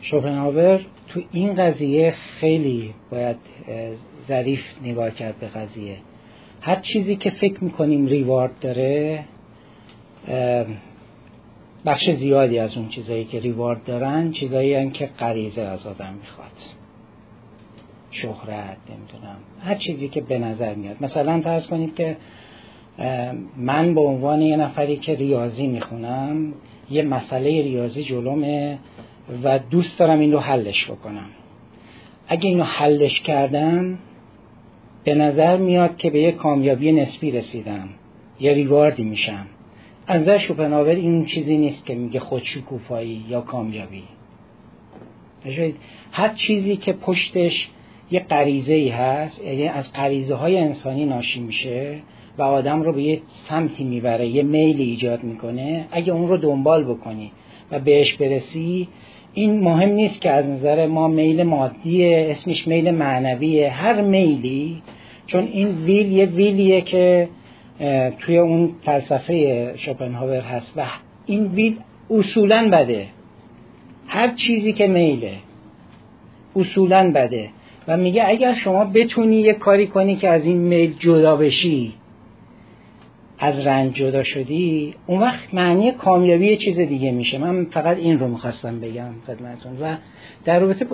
شوپنهاور 0.00 0.80
تو 1.08 1.22
این 1.32 1.54
قضیه 1.54 2.10
خیلی 2.10 2.94
باید 3.10 3.36
ظریف 4.26 4.64
نگاه 4.82 5.10
کرد 5.10 5.38
به 5.38 5.46
قضیه. 5.46 5.98
هر 6.60 6.76
چیزی 6.76 7.16
که 7.16 7.30
فکر 7.30 7.64
می‌کنیم 7.64 8.06
ریوارد 8.06 8.58
داره 8.60 9.24
بخش 11.86 12.10
زیادی 12.10 12.58
از 12.58 12.76
اون 12.76 12.88
چیزایی 12.88 13.24
که 13.24 13.40
ریوارد 13.40 13.84
دارن 13.84 14.30
چیزایی 14.30 14.90
که 14.90 15.06
غریزه 15.06 15.62
از 15.62 15.86
آدم 15.86 16.14
می‌خواد. 16.14 16.50
شهرت 18.14 18.76
نمی‌دونم. 18.88 19.36
هر 19.60 19.74
چیزی 19.74 20.08
که 20.08 20.20
به 20.20 20.38
نظر 20.38 20.74
میاد. 20.74 20.96
مثلا 21.00 21.40
فرض 21.40 21.66
کنید 21.66 21.94
که 21.94 22.16
من 23.56 23.94
به 23.94 24.00
عنوان 24.00 24.42
یه 24.42 24.56
نفری 24.56 24.96
که 24.96 25.14
ریاضی 25.14 25.66
می‌خونم 25.66 26.54
یه 26.90 27.02
مسئله 27.02 27.62
ریاضی 27.62 28.02
جلومه 28.02 28.78
و 29.42 29.58
دوست 29.58 29.98
دارم 29.98 30.18
این 30.18 30.32
رو 30.32 30.38
حلش 30.38 30.90
بکنم. 30.90 31.28
اگه 32.28 32.48
اینو 32.48 32.64
حلش 32.64 33.20
کردم 33.20 33.98
به 35.04 35.14
نظر 35.14 35.56
میاد 35.56 35.96
که 35.96 36.10
به 36.10 36.20
یه 36.20 36.32
کامیابی 36.32 36.92
نسبی 36.92 37.30
رسیدم. 37.30 37.88
یه 38.40 38.52
ریواردی 38.52 39.04
میشم. 39.04 39.46
از 40.06 40.20
نظر 40.20 40.38
شوپنهاور 40.38 40.94
این 40.94 41.24
چیزی 41.24 41.58
نیست 41.58 41.86
که 41.86 41.94
میگه 41.94 42.20
خودشکوفایی 42.20 43.24
یا 43.28 43.40
کامیابی. 43.40 44.02
هر 46.12 46.28
چیزی 46.28 46.76
که 46.76 46.92
پشتش 46.92 47.70
یه 48.10 48.20
غریزه 48.20 48.72
ای 48.72 48.88
هست 48.88 49.44
یعنی 49.44 49.68
از 49.68 49.92
غریزه 49.92 50.34
های 50.34 50.58
انسانی 50.58 51.04
ناشی 51.04 51.40
میشه 51.40 51.98
و 52.38 52.42
آدم 52.42 52.82
رو 52.82 52.92
به 52.92 53.02
یه 53.02 53.20
سمتی 53.26 53.84
می‌بره 53.84 54.26
یه 54.26 54.42
میلی 54.42 54.84
ایجاد 54.84 55.22
می‌کنه. 55.22 55.86
اگه 55.92 56.12
اون 56.12 56.28
رو 56.28 56.36
دنبال 56.36 56.84
بکنی 56.84 57.32
و 57.70 57.80
بهش 57.80 58.14
برسی 58.14 58.88
این 59.34 59.60
مهم 59.60 59.88
نیست 59.88 60.20
که 60.20 60.30
از 60.30 60.48
نظر 60.48 60.86
ما 60.86 61.08
میل 61.08 61.42
مادیه 61.42 62.26
اسمش 62.30 62.68
میل 62.68 62.90
معنویه. 62.90 63.70
هر 63.70 64.00
میلی 64.00 64.82
چون 65.26 65.48
این 65.52 65.68
ویل 65.68 66.12
یه 66.12 66.24
ویلیه 66.24 66.80
که 66.80 67.28
توی 68.18 68.38
اون 68.38 68.70
فلسفه 68.82 69.72
شوپنهاور 69.76 70.40
هست. 70.40 70.72
و 70.76 70.84
این 71.26 71.46
ویل 71.46 71.76
اصولا 72.10 72.68
بده. 72.72 73.06
هر 74.06 74.28
چیزی 74.28 74.72
که 74.72 74.86
میله 74.86 75.32
اصولا 76.56 77.12
بده. 77.14 77.48
و 77.88 77.96
میگه 77.96 78.24
اگر 78.28 78.52
شما 78.52 78.84
بتونی 78.84 79.40
یه 79.40 79.52
کاری 79.52 79.86
کنی 79.86 80.16
که 80.16 80.28
از 80.28 80.46
این 80.46 80.56
میل 80.56 80.94
جدا 80.98 81.36
بشی 81.36 81.94
از 83.38 83.66
رنج 83.66 83.92
جدا 83.92 84.22
شدی 84.22 84.94
اون 85.06 85.20
وقت 85.20 85.54
معنی 85.54 85.92
کامیابی 85.92 86.46
یه 86.46 86.56
چیز 86.56 86.80
دیگه 86.80 87.12
میشه. 87.12 87.38
من 87.38 87.64
فقط 87.64 87.96
این 87.96 88.18
رو 88.18 88.28
می‌خواستم 88.28 88.80
بگم 88.80 89.10
خدمتون 89.26 89.80
و 89.80 89.96
در 90.44 90.58
رابطه. 90.58 90.86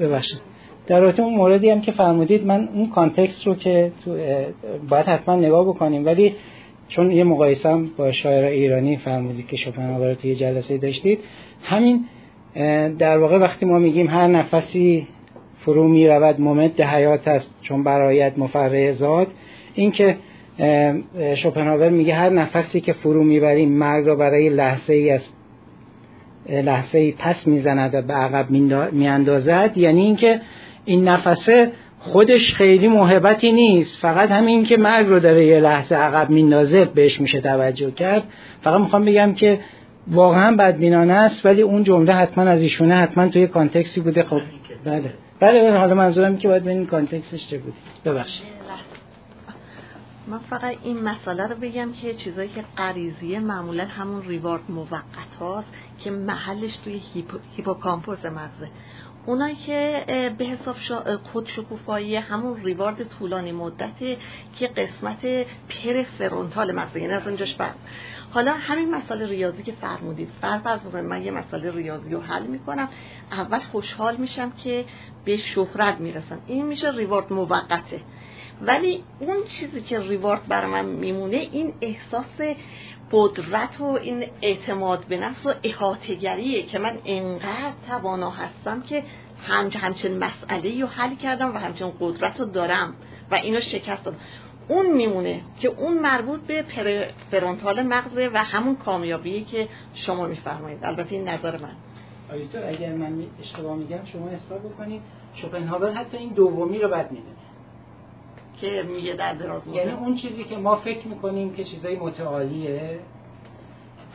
ببخشید. 0.00 0.40
در 0.86 1.00
رابطه 1.00 1.22
اون 1.22 1.34
موردی 1.34 1.70
هم 1.70 1.80
که 1.80 1.92
فرمودید 1.92 2.46
من 2.46 2.68
اون 2.74 2.90
کانتکست 2.90 3.46
رو 3.46 3.54
که 3.54 3.92
تو 4.04 4.16
باید 4.88 5.06
حتما 5.06 5.36
نگاه 5.36 5.64
بکنیم. 5.64 6.06
ولی 6.06 6.34
چون 6.88 7.10
یه 7.10 7.24
مقایسه 7.24 7.68
هم 7.68 7.90
با 7.96 8.12
شاعر 8.12 8.44
ایرانی 8.44 8.96
فرمودید 8.96 9.46
که 9.46 9.56
شوپنهاور 9.56 10.14
توی 10.14 10.34
جلسه 10.34 10.78
داشتید 10.78 11.18
همین 11.62 12.04
در 12.98 13.18
واقع 13.18 13.38
وقتی 13.38 13.66
ما 13.66 13.78
میگیم 13.78 14.06
هر 14.06 14.26
نفسی 14.26 15.06
فرو 15.64 15.88
می 15.88 16.08
رود 16.08 16.40
ممد 16.40 16.80
حیات 16.80 17.28
است 17.28 17.54
چون 17.60 17.84
برایت 17.84 18.32
مفرع 18.38 18.90
زاد 18.90 19.26
این 19.74 19.90
که 19.90 20.16
شوپنهاور 21.34 21.88
میگه 21.88 22.14
هر 22.14 22.28
نفسی 22.28 22.80
که 22.80 22.92
فرو 22.92 23.24
می‌بریم 23.24 23.72
مرگ 23.72 24.06
را 24.06 24.16
برای 24.16 24.48
لحظه 24.48 24.94
ای 24.94 25.10
از 25.10 25.28
لحظه 26.48 26.98
ای 26.98 27.14
پس 27.18 27.46
می‌زند 27.46 27.94
و 27.94 28.02
به 28.02 28.14
عقب 28.14 28.50
میاندازد. 28.92 29.72
یعنی 29.76 30.00
اینکه 30.00 30.40
این 30.84 31.08
نفسه 31.08 31.72
خودش 31.98 32.54
خیلی 32.54 32.88
محبتی 32.88 33.52
نیست. 33.52 34.00
فقط 34.00 34.30
همین 34.30 34.64
که 34.64 34.76
مرگ 34.76 35.06
رو 35.06 35.18
داره 35.18 35.46
یه 35.46 35.60
لحظه 35.60 35.96
عقب 35.96 36.30
میندازه 36.30 36.84
بهش 36.84 37.20
میشه 37.20 37.40
توجه 37.40 37.90
کرد. 37.90 38.22
فقط 38.60 38.80
می‌خوام 38.80 39.04
بگم 39.04 39.34
که 39.34 39.58
واقعا 40.10 40.56
بدبینانه 40.56 41.12
است 41.12 41.46
ولی 41.46 41.62
اون 41.62 41.84
جمله 41.84 42.12
حتما 42.12 42.44
از 42.44 42.62
ایشونه 42.62 42.94
حتما 42.94 43.28
توی 43.28 43.46
context 43.46 43.93
ی 43.93 44.00
بوده. 44.00 44.22
خب 44.22 44.40
بله. 44.84 45.10
بله 45.42 45.78
حالا 45.78 45.94
منظورم 45.94 46.36
که 46.36 46.48
باید 46.48 46.62
ببینیم 46.62 46.86
context 46.86 47.36
ش 47.36 47.50
چه 47.50 47.58
بود 47.58 47.74
ببخشید. 48.04 48.51
من 50.32 50.38
فقط 50.38 50.76
این 50.82 51.02
مسئله 51.02 51.46
رو 51.46 51.56
بگم 51.56 51.92
که 51.92 52.14
چیزایی 52.14 52.48
که 52.48 52.64
غریزیه 52.76 53.40
معمولا 53.40 53.84
همون 53.84 54.22
reward 54.22 54.70
موقت 54.70 55.34
هاست 55.40 55.68
که 55.98 56.10
محلش 56.10 56.76
توی 56.76 57.00
هیپوکامپوس 57.56 58.24
مغزه. 58.24 58.70
اونایی 59.26 59.56
که 59.56 60.04
به 60.38 60.44
حساب 60.44 60.76
خود 61.32 61.48
شکوفایی 61.48 62.16
همون 62.16 62.64
reward 62.64 63.04
طولانی 63.04 63.52
مدته 63.52 64.16
که 64.56 64.66
قسمت 64.66 65.26
پر 65.68 66.02
فرونتال 66.18 66.72
مغزه 66.72 67.00
یعنی 67.00 67.12
از 67.12 67.26
اونجاش 67.26 67.54
بعد. 67.54 67.76
حالا 68.30 68.52
همین 68.52 68.94
مسئله 68.94 69.26
ریاضی 69.26 69.62
که 69.62 69.72
فرمودید. 69.72 70.28
فرض 70.40 70.66
از 70.66 70.94
من 70.94 71.22
یه 71.22 71.30
مسئله 71.30 71.70
ریاضی 71.70 72.10
رو 72.10 72.20
حل 72.20 72.46
می‌کنم. 72.46 72.88
اول 73.32 73.58
خوشحال 73.58 74.16
میشم 74.16 74.50
که 74.50 74.84
به 75.24 75.36
شهرت 75.36 76.00
می‌رسم. 76.00 76.38
این 76.46 76.66
میشه 76.66 76.90
ریوارد 76.90 77.32
موقته. 77.32 78.00
ولی 78.66 79.04
اون 79.18 79.44
چیزی 79.44 79.80
که 79.80 79.98
ریوارد 79.98 80.46
بر 80.48 80.66
من 80.66 80.84
میمونه 80.84 81.36
این 81.36 81.74
احساس 81.80 82.56
قدرت 83.12 83.80
و 83.80 83.84
این 83.84 84.26
اعتماد 84.42 85.04
به 85.04 85.16
نفس 85.16 85.46
و 85.46 85.54
احاتگریه 85.62 86.62
که 86.62 86.78
من 86.78 86.98
انقدر 87.04 87.72
توانا 87.88 88.30
هستم 88.30 88.82
که 88.82 89.02
هم 89.46 89.70
همچین 89.70 90.18
مسئله 90.18 90.80
رو 90.80 90.86
حل 90.86 91.14
کردم 91.14 91.54
و 91.54 91.58
همچین 91.58 91.92
قدرت 92.00 92.40
رو 92.40 92.46
دارم 92.46 92.94
و 93.30 93.34
اینو 93.34 93.60
شکستم 93.60 94.14
اون 94.68 94.92
میمونه 94.92 95.40
که 95.60 95.68
اون 95.68 95.98
مربوط 95.98 96.40
به 96.40 96.64
فرونتال 97.30 97.82
مغزه 97.82 98.30
و 98.34 98.38
همون 98.38 98.76
کامیابی 98.76 99.44
که 99.44 99.68
شما 99.94 100.26
میفرمایید. 100.26 100.84
البته 100.84 101.14
این 101.14 101.28
نظر 101.28 101.58
من. 101.58 101.74
آیتور 102.32 102.66
اگر 102.66 102.92
من 102.92 103.26
اشتباه 103.40 103.76
میگم 103.76 104.04
شما 104.12 104.28
اصلاح 104.28 104.60
بکنید 104.60 105.00
شوپنهاور 105.34 105.92
حتی 105.92 106.16
این 106.16 106.28
دومی 106.28 106.78
رو 106.78 106.88
بد 106.88 107.10
می‌دونه. 107.10 107.41
که 108.62 108.82
میگه 108.82 109.12
در 109.12 109.34
دراز 109.34 109.66
یعنی 109.66 109.92
اون 109.92 110.16
چیزی 110.16 110.44
که 110.44 110.56
ما 110.56 110.76
فکر 110.76 111.08
می‌کنیم 111.08 111.54
که 111.54 111.64
چیزای 111.64 111.96
متعالیه 111.96 113.00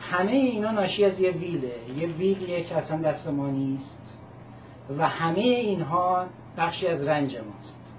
همه 0.00 0.32
اینا 0.32 0.70
ناشی 0.70 1.04
از 1.04 1.20
یه 1.20 1.30
ویله. 1.30 1.74
یه 1.96 2.08
ویلیه 2.08 2.64
که 2.64 2.76
اصلا 2.76 3.02
دست 3.02 3.28
ما 3.28 3.50
نیست 3.50 4.18
و 4.98 5.08
همه 5.08 5.40
اینها 5.40 6.26
بخشی 6.56 6.86
از 6.86 7.08
رنج 7.08 7.36
ماست. 7.36 7.94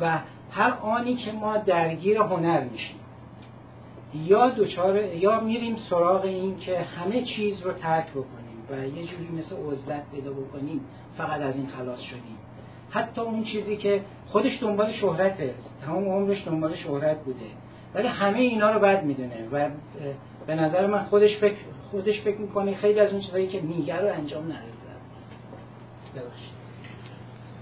و 0.00 0.18
هر 0.50 0.70
آنی 0.70 1.16
که 1.16 1.32
ما 1.32 1.56
درگیر 1.56 2.18
هنر 2.18 2.64
میشیم 2.64 2.96
یا 4.14 4.50
دوچار 4.50 5.04
یا 5.04 5.40
میریم 5.40 5.76
سراغ 5.76 6.24
این 6.24 6.58
که 6.58 6.78
همه 6.80 7.22
چیز 7.22 7.62
رو 7.62 7.72
ترک 7.72 8.10
بکنیم 8.10 8.64
و 8.70 8.86
یه 8.86 9.06
جوری 9.06 9.28
مثل 9.38 9.56
عزلت 9.56 10.10
پیدا 10.10 10.32
بکنیم 10.32 10.80
فقط 11.16 11.40
از 11.40 11.56
این 11.56 11.66
خلاص 11.66 12.00
شدیم. 12.00 12.38
حتی 12.90 13.20
اون 13.20 13.44
چیزی 13.44 13.76
که 13.76 14.00
خودش 14.26 14.62
دنبال 14.62 14.90
شهرته. 14.90 15.54
تمام 15.86 16.04
عمرش 16.04 16.46
دنبال 16.46 16.74
شهرت 16.74 17.24
بوده. 17.24 17.38
ولی 17.94 18.08
همه 18.08 18.38
اینا 18.38 18.70
رو 18.70 18.80
بد 18.80 19.04
می‌دونه 19.04 19.48
و 19.52 19.68
به 20.46 20.54
نظر 20.54 20.86
من 20.86 21.04
خودش 21.04 21.36
فکر 21.36 21.56
خودش 21.90 22.20
فکر 22.20 22.38
می‌کنه 22.38 22.74
خیلی 22.74 23.00
از 23.00 23.12
اون 23.12 23.20
چیزایی 23.20 23.46
که 23.46 23.60
میگه 23.60 23.96
رو 23.96 24.08
انجام 24.12 24.44
نده 24.44 24.80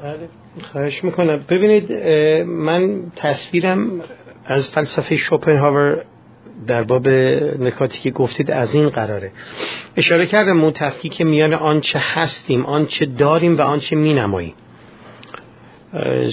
بله. 0.03 0.29
خواهش 0.73 1.05
می‌کنم. 1.05 1.45
ببینید 1.49 1.93
من 2.43 3.13
تصویرم 3.17 4.01
از 4.45 4.69
فلسفه 4.69 5.17
شوپنهاور 5.17 6.05
در 6.67 6.83
باب 6.83 7.09
نکاتی 7.59 8.01
که 8.01 8.11
گفتید 8.11 8.51
از 8.51 8.75
این 8.75 8.89
قراره. 8.89 9.33
اشاره 9.97 10.27
کردم 10.27 10.61
اون 10.61 10.73
تفکیک 10.73 11.21
میان 11.21 11.55
آنچه 11.55 11.99
هستیم 12.03 12.67
آنچه 12.67 13.07
داریم 13.07 13.57
و 13.57 13.63
آنچه 13.63 13.97
مینماییم. 13.97 14.55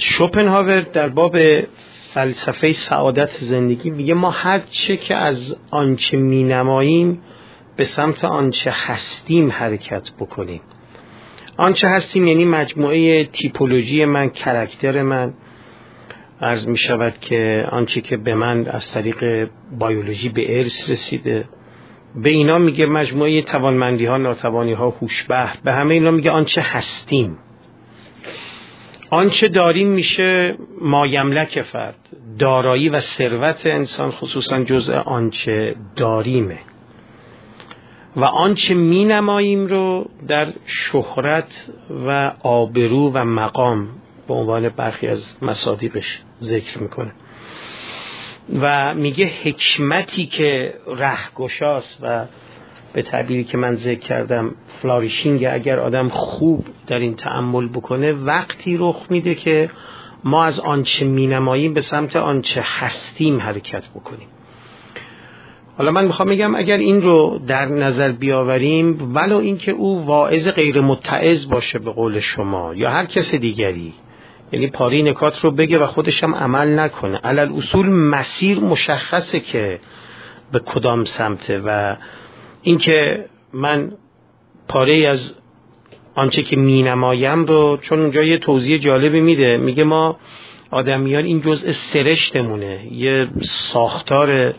شوپنهاور 0.00 0.80
در 0.80 1.08
باب 1.08 1.36
فلسفه 2.14 2.72
سعادت 2.72 3.30
زندگی 3.30 3.90
میگه 3.90 4.14
ما 4.14 4.30
هر 4.30 4.58
چه 4.70 4.96
که 4.96 5.16
از 5.16 5.56
آنچه 5.70 6.16
مینماییم 6.16 7.22
به 7.76 7.84
سمت 7.84 8.24
آنچه 8.24 8.70
هستیم 8.74 9.50
حرکت 9.50 10.10
بکنیم. 10.18 10.60
آنچه 11.56 11.88
هستیم 11.88 12.26
یعنی 12.26 12.44
مجموعه 12.44 13.24
تیپولوژی 13.24 14.04
من 14.04 14.30
کرکتر 14.30 15.02
من. 15.02 15.34
عرض 16.40 16.68
می 16.68 16.76
شود 16.76 17.14
که 17.20 17.66
آنچه 17.70 18.00
که 18.00 18.16
به 18.16 18.34
من 18.34 18.66
از 18.66 18.92
طریق 18.92 19.48
بیولوژی 19.78 20.28
به 20.28 20.58
ارث 20.58 20.90
رسیده. 20.90 21.48
به 22.14 22.30
اینا 22.30 22.58
میگه 22.58 22.86
مجموعه 22.86 23.42
توانمندی 23.42 24.04
ها 24.04 24.16
ناتوانی 24.16 24.72
ها 24.72 24.90
هوشبهر 24.90 25.58
به 25.64 25.72
همه 25.72 25.94
اینا 25.94 26.10
میگه 26.10 26.30
آنچه 26.30 26.60
هستیم. 26.60 27.38
آنچه 29.10 29.48
داریم 29.48 29.88
میشه 29.88 30.56
مایملک 30.80 31.62
فرد. 31.62 31.98
دارایی 32.38 32.88
و 32.88 32.98
ثروت 32.98 33.66
انسان 33.66 34.10
خصوصا 34.10 34.64
جزء 34.64 34.98
آنچه 34.98 35.76
داریمه. 35.96 36.58
و 38.16 38.24
آنچه 38.24 38.74
می 38.74 39.04
نماییم 39.04 39.66
رو 39.66 40.10
در 40.28 40.52
شهرت 40.66 41.70
و 42.06 42.32
آبرو 42.42 43.10
و 43.14 43.24
مقام 43.24 43.88
به 44.28 44.34
عنوان 44.34 44.68
برخی 44.68 45.06
از 45.06 45.36
مصادیقش 45.42 46.22
ذکر 46.40 46.78
می‌کنه. 46.78 47.12
و 48.60 48.94
میگه 48.94 49.30
حکمتی 49.42 50.26
که 50.26 50.74
رهگشاست 50.86 51.98
و 52.02 52.26
به 52.96 53.02
تعبیری 53.02 53.44
که 53.44 53.58
من 53.58 53.74
ذکر 53.74 53.98
کردم 53.98 54.54
فلاریشینگ 54.82 55.44
اگر 55.44 55.78
آدم 55.78 56.08
خوب 56.08 56.64
در 56.86 56.98
این 56.98 57.14
تعمل 57.14 57.68
بکنه 57.68 58.12
وقتی 58.12 58.76
رخ 58.80 59.06
میده 59.10 59.34
که 59.34 59.70
ما 60.24 60.44
از 60.44 60.60
آنچه 60.60 61.04
مینماییم 61.04 61.74
به 61.74 61.80
سمت 61.80 62.16
آنچه 62.16 62.62
هستیم 62.64 63.40
حرکت 63.40 63.88
بکنیم. 63.88 64.28
حالا 65.78 65.90
من 65.90 66.04
می‌خوام 66.04 66.28
بگم 66.28 66.54
اگر 66.54 66.76
این 66.76 67.02
رو 67.02 67.40
در 67.46 67.66
نظر 67.66 68.12
بیاوریم 68.12 69.12
ولو 69.14 69.36
اینکه 69.36 69.72
او 69.72 70.06
واعظ 70.06 70.48
غیر 70.48 70.80
متعز 70.80 71.48
باشه 71.48 71.78
به 71.78 71.90
قول 71.90 72.20
شما 72.20 72.74
یا 72.74 72.90
هر 72.90 73.04
کس 73.04 73.34
دیگری 73.34 73.94
یعنی 74.52 74.66
پاری 74.66 75.02
نکات 75.02 75.40
رو 75.40 75.50
بگه 75.50 75.78
و 75.78 75.86
خودش 75.86 76.22
هم 76.22 76.34
عمل 76.34 76.78
نکنه. 76.78 77.16
علل 77.16 77.52
اصول 77.52 77.88
مسیر 77.88 78.60
مشخصه 78.60 79.40
که 79.40 79.80
به 80.52 80.58
کدام 80.58 81.04
سمته 81.04 81.62
و 81.64 81.96
اینکه 82.66 83.24
من 83.52 83.92
پاره 84.68 84.94
از 84.94 85.34
آنچه 86.14 86.42
که 86.42 86.56
مینمایم 86.56 87.44
رو 87.44 87.78
چون 87.80 88.00
اونجا 88.00 88.22
یه 88.22 88.38
توضیح 88.38 88.78
جالبی 88.78 89.20
میده. 89.20 89.56
میگه 89.56 89.84
ما 89.84 90.16
آدمیان 90.70 91.24
این 91.24 91.40
جزء 91.40 91.70
سرشتمونه. 91.70 92.92
یه 92.92 93.28
ساختار 93.40 94.54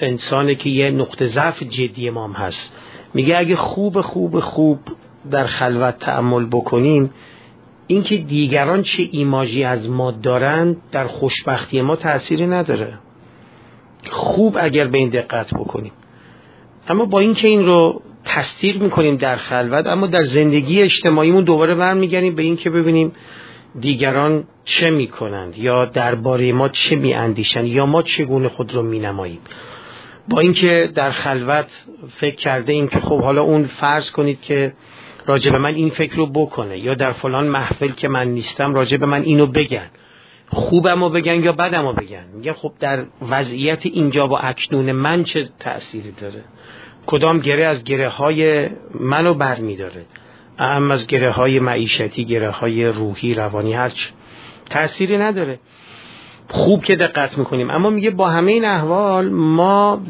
انسانه 0.00 0.54
که 0.54 0.70
یه 0.70 0.90
نقطه 0.90 1.24
ضعف 1.24 1.62
جدی 1.62 2.10
ما 2.10 2.32
هست. 2.32 2.76
میگه 3.14 3.38
اگه 3.38 3.56
خوب 3.56 4.00
خوب 4.00 4.40
خوب 4.40 4.78
در 5.30 5.46
خلوت 5.46 5.98
تعمل 5.98 6.46
بکنیم 6.46 7.10
اینکه 7.86 8.16
دیگران 8.16 8.82
چه 8.82 9.08
ایماژی 9.12 9.64
از 9.64 9.90
ما 9.90 10.10
دارند 10.10 10.76
در 10.92 11.06
خوشبختی 11.06 11.80
ما 11.80 11.96
تأثیری 11.96 12.46
نداره. 12.46 12.98
خوب 14.10 14.56
اگر 14.60 14.86
به 14.86 14.98
این 14.98 15.08
دقت 15.08 15.54
بکنیم. 15.54 15.92
اما 16.88 17.04
با 17.04 17.20
اینکه 17.20 17.48
این 17.48 17.66
رو 17.66 18.02
تصدیق 18.24 18.82
می‌کنیم 18.82 19.16
در 19.16 19.36
خلوت 19.36 19.86
اما 19.86 20.06
در 20.06 20.22
زندگی 20.22 20.82
اجتماعیمون 20.82 21.44
دوباره 21.44 21.74
برمیگردیم 21.74 22.34
به 22.34 22.42
اینکه 22.42 22.70
ببینیم 22.70 23.12
دیگران 23.80 24.44
چه 24.64 24.90
می‌کنند 24.90 25.58
یا 25.58 25.84
درباره 25.84 26.52
ما 26.52 26.68
چه 26.68 26.96
میاندیشند 26.96 27.66
یا 27.66 27.86
ما 27.86 28.02
چگونه 28.02 28.48
خود 28.48 28.74
رو 28.74 28.82
مینماییم. 28.82 29.40
با 30.28 30.40
اینکه 30.40 30.90
در 30.94 31.10
خلوت 31.10 31.66
فکر 32.16 32.36
کرده 32.36 32.72
ایم 32.72 32.88
که 32.88 33.00
خب 33.00 33.20
حالا 33.20 33.42
اون 33.42 33.64
فرض 33.64 34.10
کنید 34.10 34.40
که 34.40 34.72
راجع 35.26 35.50
به 35.50 35.58
من 35.58 35.74
این 35.74 35.90
فکر 35.90 36.16
رو 36.16 36.26
بکنه 36.26 36.78
یا 36.78 36.94
در 36.94 37.12
فلان 37.12 37.46
محفل 37.46 37.88
که 37.88 38.08
من 38.08 38.28
نیستم 38.28 38.74
راجع 38.74 38.96
به 38.96 39.06
من 39.06 39.22
اینو 39.22 39.46
بگن. 39.46 39.90
خوبمو 40.52 41.08
بگن 41.08 41.42
یا 41.42 41.52
بدمو 41.52 41.92
بگن؟ 41.92 42.24
میگه 42.34 42.52
خب 42.52 42.72
در 42.80 43.04
وضعیت 43.30 43.86
اینجا 43.86 44.28
و 44.28 44.32
اکنون 44.40 44.92
من 44.92 45.24
چه 45.24 45.48
تأثیری 45.58 46.12
داره؟ 46.12 46.44
کدام 47.06 47.38
گره 47.38 47.64
از 47.64 47.84
گره 47.84 48.08
های 48.08 48.68
منو 49.00 49.34
بر 49.34 49.60
می 49.60 49.76
داره 49.76 50.04
اهم 50.58 50.90
از 50.90 51.06
گره 51.06 51.30
های 51.30 51.60
معیشتی 51.60 52.24
گره 52.24 52.50
های 52.50 52.86
روحی 52.86 53.34
روانی 53.34 53.72
هرچ 53.72 54.06
تأثیری 54.70 55.18
نداره. 55.18 55.58
خوب 56.48 56.84
که 56.84 56.96
دقت 56.96 57.38
می‌کنیم. 57.38 57.70
اما 57.70 57.90
میگه 57.90 58.10
با 58.10 58.28
همه 58.28 58.52
این 58.52 58.64
احوال 58.64 59.28
ما 59.28 60.02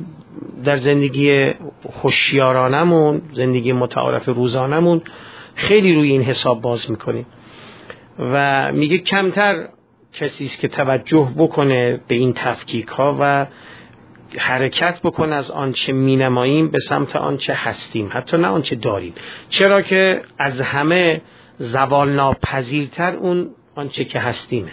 در 0.65 0.77
زندگی 0.77 1.51
خوشیارانمون 1.93 3.23
زندگی 3.33 3.73
متعارف 3.73 4.29
روزانمون 4.29 5.03
خیلی 5.55 5.95
روی 5.95 6.11
این 6.11 6.23
حساب 6.23 6.61
باز 6.61 6.91
می‌کنیم. 6.91 7.27
و 8.19 8.73
میگه 8.73 8.99
کمتر 8.99 9.69
کسی 10.13 10.45
است 10.45 10.59
که 10.59 10.69
توجه 10.69 11.33
بکنه 11.37 12.01
به 12.09 12.15
این 12.15 12.33
تفکیک 12.33 12.89
ها 12.89 13.17
و 13.21 13.47
حرکت 14.39 15.01
بکنه 15.03 15.35
از 15.35 15.51
آنچه 15.51 15.93
مینماییم 15.93 16.69
به 16.69 16.79
سمت 16.79 17.17
آنچه 17.17 17.55
هستیم. 17.55 18.09
حتی 18.13 18.37
نه 18.37 18.49
آنچه 18.49 18.77
داریم. 18.77 19.15
چرا 19.49 19.83
که 19.83 20.23
از 20.39 20.61
همه 20.61 21.21
زوال 21.59 22.11
ناپذیرتر 22.11 23.17
اون 23.17 23.51
آنچه 23.75 24.05
که 24.05 24.19
هستیمه. 24.19 24.73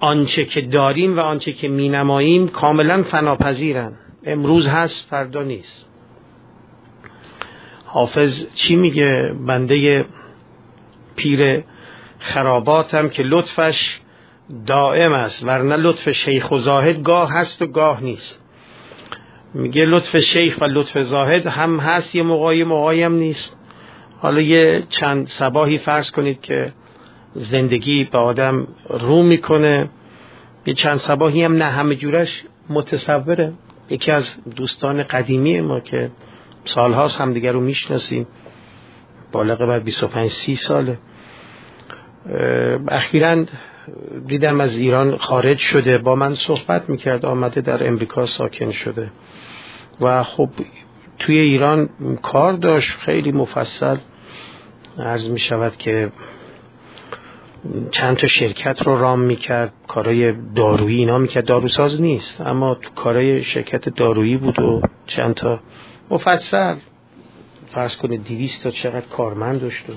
آنچه 0.00 0.44
که 0.44 0.60
داریم 0.60 1.16
و 1.16 1.20
آنچه 1.20 1.52
که 1.52 1.68
مینماییم 1.68 2.48
کاملا 2.48 3.02
فناپذیرن. 3.02 3.92
امروز 4.24 4.68
هست 4.68 5.08
فردا 5.10 5.42
نیست. 5.42 5.86
حافظ 7.84 8.54
چی 8.54 8.76
میگه؟ 8.76 9.34
بنده 9.46 10.04
پیر 11.16 11.64
خراباتم 12.18 13.08
که 13.08 13.22
لطفش 13.22 14.00
دائم 14.66 15.12
است 15.12 15.44
ورنه 15.44 15.76
لطف 15.76 16.10
شیخ 16.10 16.50
و 16.50 16.58
زاهد 16.58 17.02
گاه 17.02 17.32
هست 17.32 17.62
و 17.62 17.66
گاه 17.66 18.02
نیست. 18.02 18.42
میگه 19.54 19.84
لطف 19.84 20.16
شیخ 20.16 20.58
و 20.60 20.64
لطف 20.64 20.98
زاهد 20.98 21.46
هم 21.46 21.78
هست 21.78 22.14
یه 22.14 22.22
موقعی 22.22 22.64
موقعی 22.64 23.02
هم 23.02 23.14
نیست. 23.14 23.58
حالا 24.18 24.40
یه 24.40 24.82
چند 24.88 25.26
سباهی 25.26 25.78
فرض 25.78 26.10
کنید 26.10 26.40
که 26.40 26.72
زندگی 27.34 28.04
به 28.04 28.18
آدم 28.18 28.68
رو 28.88 29.22
می‌کنه 29.22 29.88
یه 30.66 30.74
چند 30.74 30.96
سباهی 30.96 31.44
هم 31.44 31.52
نه 31.52 31.64
همه 31.64 31.94
جورش 31.94 32.42
متصوره. 32.68 33.52
یکی 33.90 34.10
از 34.10 34.36
دوستان 34.56 35.02
قدیمی 35.02 35.60
ما 35.60 35.80
که 35.80 36.10
سالهاست 36.64 37.20
همدیگر 37.20 37.52
رو 37.52 37.60
می‌شناسیم 37.60 38.26
بالغ 39.32 39.66
بر 39.66 39.78
25 39.78 40.30
30 40.30 40.56
ساله. 40.56 40.98
اخیرا 42.88 43.44
دیدم 44.26 44.60
از 44.60 44.78
ایران 44.78 45.16
خارج 45.16 45.58
شده. 45.58 45.98
با 45.98 46.14
من 46.14 46.34
صحبت 46.34 46.88
می‌کرد 46.90 47.26
آمده 47.26 47.60
در 47.60 47.88
امریکا 47.88 48.26
ساکن 48.26 48.70
شده. 48.70 49.10
و 50.00 50.22
خب 50.22 50.50
توی 51.18 51.38
ایران 51.38 51.88
کار 52.22 52.52
داشت 52.52 52.90
خیلی 52.90 53.32
مفصل 53.32 53.96
عرض 54.98 55.28
می 55.28 55.38
شود 55.38 55.76
که 55.76 56.12
چند 57.90 58.16
تا 58.16 58.26
شرکت 58.26 58.82
رو 58.82 59.00
رام 59.00 59.20
می‌کرد. 59.20 59.72
کارای 59.88 60.32
دارویی 60.54 60.98
اینا 60.98 61.18
می‌کرد. 61.18 61.44
داروساز 61.44 62.00
نیست 62.00 62.40
اما 62.40 62.74
تو 62.74 62.90
کارای 62.94 63.42
شرکت 63.42 63.88
دارویی 63.88 64.36
بود 64.36 64.58
و 64.58 64.80
چند 65.06 65.34
تا 65.34 65.60
مفصل. 66.10 66.76
فرض 67.74 67.96
کنه 67.96 68.16
دیویست 68.16 68.62
تا 68.62 68.70
چقدر 68.70 69.06
کارمند 69.06 69.60
داشت 69.60 69.90
و 69.90 69.92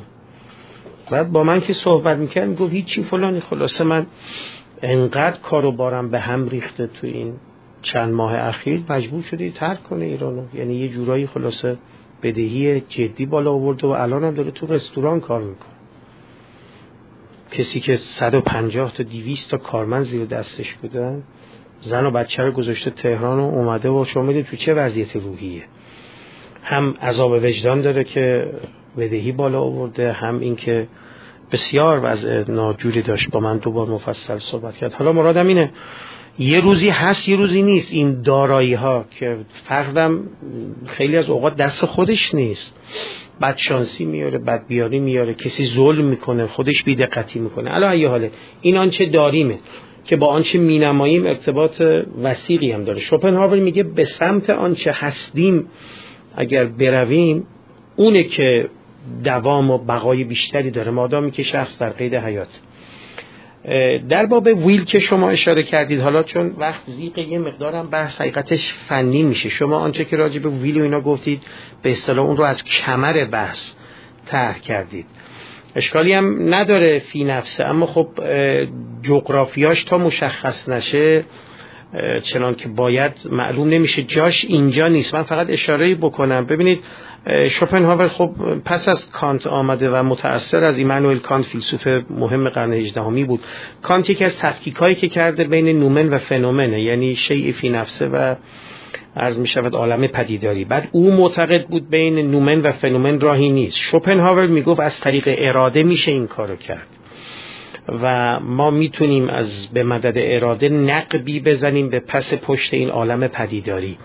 بعد 1.11 1.31
با 1.31 1.43
من 1.43 1.61
که 1.61 1.73
صحبت 1.73 2.17
می‌کرد 2.17 2.55
گفت 2.55 2.73
هیچی 2.73 3.03
فلانی. 3.03 3.39
خلاصه 3.39 3.83
من 3.83 4.05
انقدر 4.81 5.39
کارو 5.39 5.71
بارم 5.71 6.09
به 6.09 6.19
هم 6.19 6.49
ریخته 6.49 6.87
تو 6.87 7.07
این 7.07 7.33
چند 7.81 8.13
ماه 8.13 8.35
اخیر 8.35 8.83
مجبور 8.89 9.23
شده 9.23 9.51
ترک 9.51 9.83
کنه 9.83 10.05
ایرانو 10.05 10.43
یعنی 10.53 10.75
یه 10.75 10.89
جورایی 10.89 11.27
خلاصه 11.27 11.77
بدهی 12.23 12.81
جدی 12.81 13.25
بالا 13.25 13.51
آورده 13.51 13.87
و 13.87 13.89
الان 13.89 14.23
هم 14.23 14.33
داره 14.33 14.51
تو 14.51 14.67
رستوران 14.67 15.19
کار 15.19 15.41
می‌کنه. 15.41 15.69
کسی 17.51 17.79
که 17.79 17.95
150 17.95 18.93
تا 18.93 19.03
200 19.03 19.51
تا 19.51 19.57
کارمند 19.57 20.03
زیر 20.03 20.25
دستش 20.25 20.73
بودن 20.73 21.23
زن 21.81 22.05
و 22.05 22.11
بچه 22.11 22.43
رو 22.43 22.51
گذاشته 22.51 22.89
تهران 22.89 23.39
و 23.39 23.43
اومده 23.43 23.89
و 23.89 24.05
شما 24.05 24.23
می‌دید 24.23 24.45
تو 24.45 24.55
چه 24.55 24.73
وضعیت 24.73 25.15
روحیه. 25.15 25.63
هم 26.63 26.93
عذاب 27.01 27.31
وجدان 27.31 27.81
داره 27.81 28.03
که 28.03 28.51
بدهی 28.97 29.31
بالا 29.31 29.61
آورده 29.61 30.11
هم 30.11 30.39
اینکه 30.39 30.87
بسیار 31.51 32.01
وضع 32.03 32.51
ناجوری 32.51 33.01
داشت 33.01 33.29
با 33.29 33.39
من 33.39 33.57
دوبار 33.57 33.87
مفصل 33.87 34.37
صحبت 34.37 34.77
کرد. 34.77 34.93
حالا 34.93 35.13
مرادم 35.13 35.47
اینه 35.47 35.71
یه 36.39 36.61
روزی 36.61 36.89
هست 36.89 37.29
یه 37.29 37.35
روزی 37.35 37.61
نیست. 37.61 37.93
این 37.93 38.21
دارایی 38.21 38.73
ها 38.73 39.05
که 39.19 39.37
فردم 39.65 40.23
خیلی 40.87 41.17
از 41.17 41.29
اوقات 41.29 41.55
دست 41.55 41.85
خودش 41.85 42.35
نیست. 42.35 42.75
بدشانسی 43.41 44.05
میاره 44.05 44.37
بدبیاری 44.37 44.99
میاره 44.99 45.33
کسی 45.33 45.65
ظلم 45.65 46.05
می‌کنه 46.05 46.47
خودش 46.47 46.83
بیدقتی 46.83 47.39
می‌کنه. 47.39 47.73
الان 47.73 47.97
یه 47.97 48.09
حاله 48.09 48.31
این 48.61 48.77
آنچه 48.77 49.05
داریمه 49.05 49.59
که 50.05 50.15
با 50.15 50.27
آنچه 50.27 50.59
مینماییم 50.59 51.25
ارتباط 51.25 51.81
وسیقی 52.23 52.71
هم 52.71 52.83
داره. 52.83 52.99
شوپنهاور 52.99 53.59
میگه 53.59 53.83
به 53.83 54.05
سمت 54.05 54.49
آنچه 54.49 54.91
هستیم 54.95 55.67
اگر 56.35 56.65
برویم 56.65 57.47
اونه 57.95 58.23
که 58.23 58.69
دوام 59.23 59.71
و 59.71 59.77
بقای 59.77 60.23
بیشتری 60.23 60.71
داره. 60.71 60.91
مادامی 60.91 61.31
که 61.31 61.43
شخص 61.43 61.77
در 61.77 61.89
قید 61.89 62.15
حیات. 62.15 62.59
در 64.09 64.25
باب 64.25 64.47
ویل 64.47 64.83
که 64.83 64.99
شما 64.99 65.29
اشاره 65.29 65.63
کردید 65.63 65.99
حالا 65.99 66.23
چون 66.23 66.55
وقت 66.57 66.81
زیق 66.85 67.17
یه 67.17 67.39
مقدارم 67.39 67.89
بحث 67.89 68.21
حقیقتش 68.21 68.73
فنی 68.73 69.23
میشه. 69.23 69.49
شما 69.49 69.77
آنچه 69.77 70.05
که 70.05 70.17
راجع 70.17 70.39
به 70.39 70.49
ویل 70.49 70.79
و 70.79 70.83
اینا 70.83 71.01
گفتید 71.01 71.43
به 71.81 71.89
اصطلاح 71.89 72.25
اون 72.25 72.37
رو 72.37 72.43
از 72.43 72.63
کمر 72.63 73.25
بحث 73.25 73.73
طرح 74.25 74.59
کردید. 74.59 75.05
اشکالی 75.75 76.13
هم 76.13 76.53
نداره 76.53 76.99
فی 76.99 77.23
نفسه 77.23 77.65
اما 77.65 77.85
خب 77.85 78.09
جغرافیاش 79.01 79.83
تا 79.83 79.97
مشخص 79.97 80.69
نشه 80.69 81.25
چنان 82.23 82.55
که 82.55 82.69
باید 82.69 83.11
معلوم 83.31 83.69
نمیشه. 83.69 84.03
جاش 84.03 84.45
اینجا 84.45 84.87
نیست. 84.87 85.15
من 85.15 85.23
فقط 85.23 85.49
اشاره 85.49 85.95
بکنم. 85.95 86.45
ببینید 86.45 86.83
شوپنهاور 87.49 88.07
خب 88.07 88.31
پس 88.65 88.89
از 88.89 89.11
کانت 89.11 89.47
آمده 89.47 89.89
و 89.89 90.03
متأثر 90.03 90.63
از 90.63 90.77
ایمانوئل 90.77 91.17
کانت 91.17 91.45
فیلسوف 91.45 91.87
مهم 92.09 92.49
قرن 92.49 92.73
هجدهمی 92.73 93.23
بود. 93.23 93.39
کانت 93.81 94.09
یکی 94.09 94.25
از 94.25 94.37
تفکیکایی 94.37 94.95
که 94.95 95.07
کرده 95.07 95.43
بین 95.43 95.79
نومن 95.79 96.09
و 96.09 96.17
فنومنه 96.17 96.83
یعنی 96.83 97.15
شیء 97.15 97.53
فی 97.53 97.69
نفسه 97.69 98.07
و 98.07 98.35
عرض 99.15 99.37
می 99.37 99.47
شود 99.47 99.75
عالم 99.75 100.07
پدیداری. 100.07 100.65
بعد 100.65 100.89
او 100.91 101.11
معتقد 101.11 101.67
بود 101.67 101.89
بین 101.89 102.31
نومن 102.31 102.61
و 102.61 102.71
فنومن 102.71 103.19
راهی 103.19 103.49
نیست. 103.49 103.77
شوپنهاور 103.77 104.47
می 104.47 104.61
گفت 104.61 104.79
از 104.79 104.99
طریق 104.99 105.35
اراده 105.37 105.83
میشه 105.83 106.11
این 106.11 106.27
کارو 106.27 106.55
کرد. 106.55 106.87
و 108.03 108.39
ما 108.39 108.71
می‌تونیم 108.71 109.29
از 109.29 109.67
به 109.73 109.83
مدد 109.83 110.13
اراده 110.15 110.69
نقبی 110.69 111.39
بزنیم 111.39 111.89
به 111.89 111.99
پس 111.99 112.37
پشت 112.37 112.73
این 112.73 112.89
عالم 112.89 113.27
پدیداری. 113.27 113.97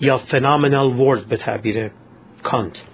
یا 0.00 0.18
فنامنال 0.18 0.86
ورد 0.86 1.26
به 1.28 1.36
تعبیر 1.36 1.90
کانت. 2.42 2.84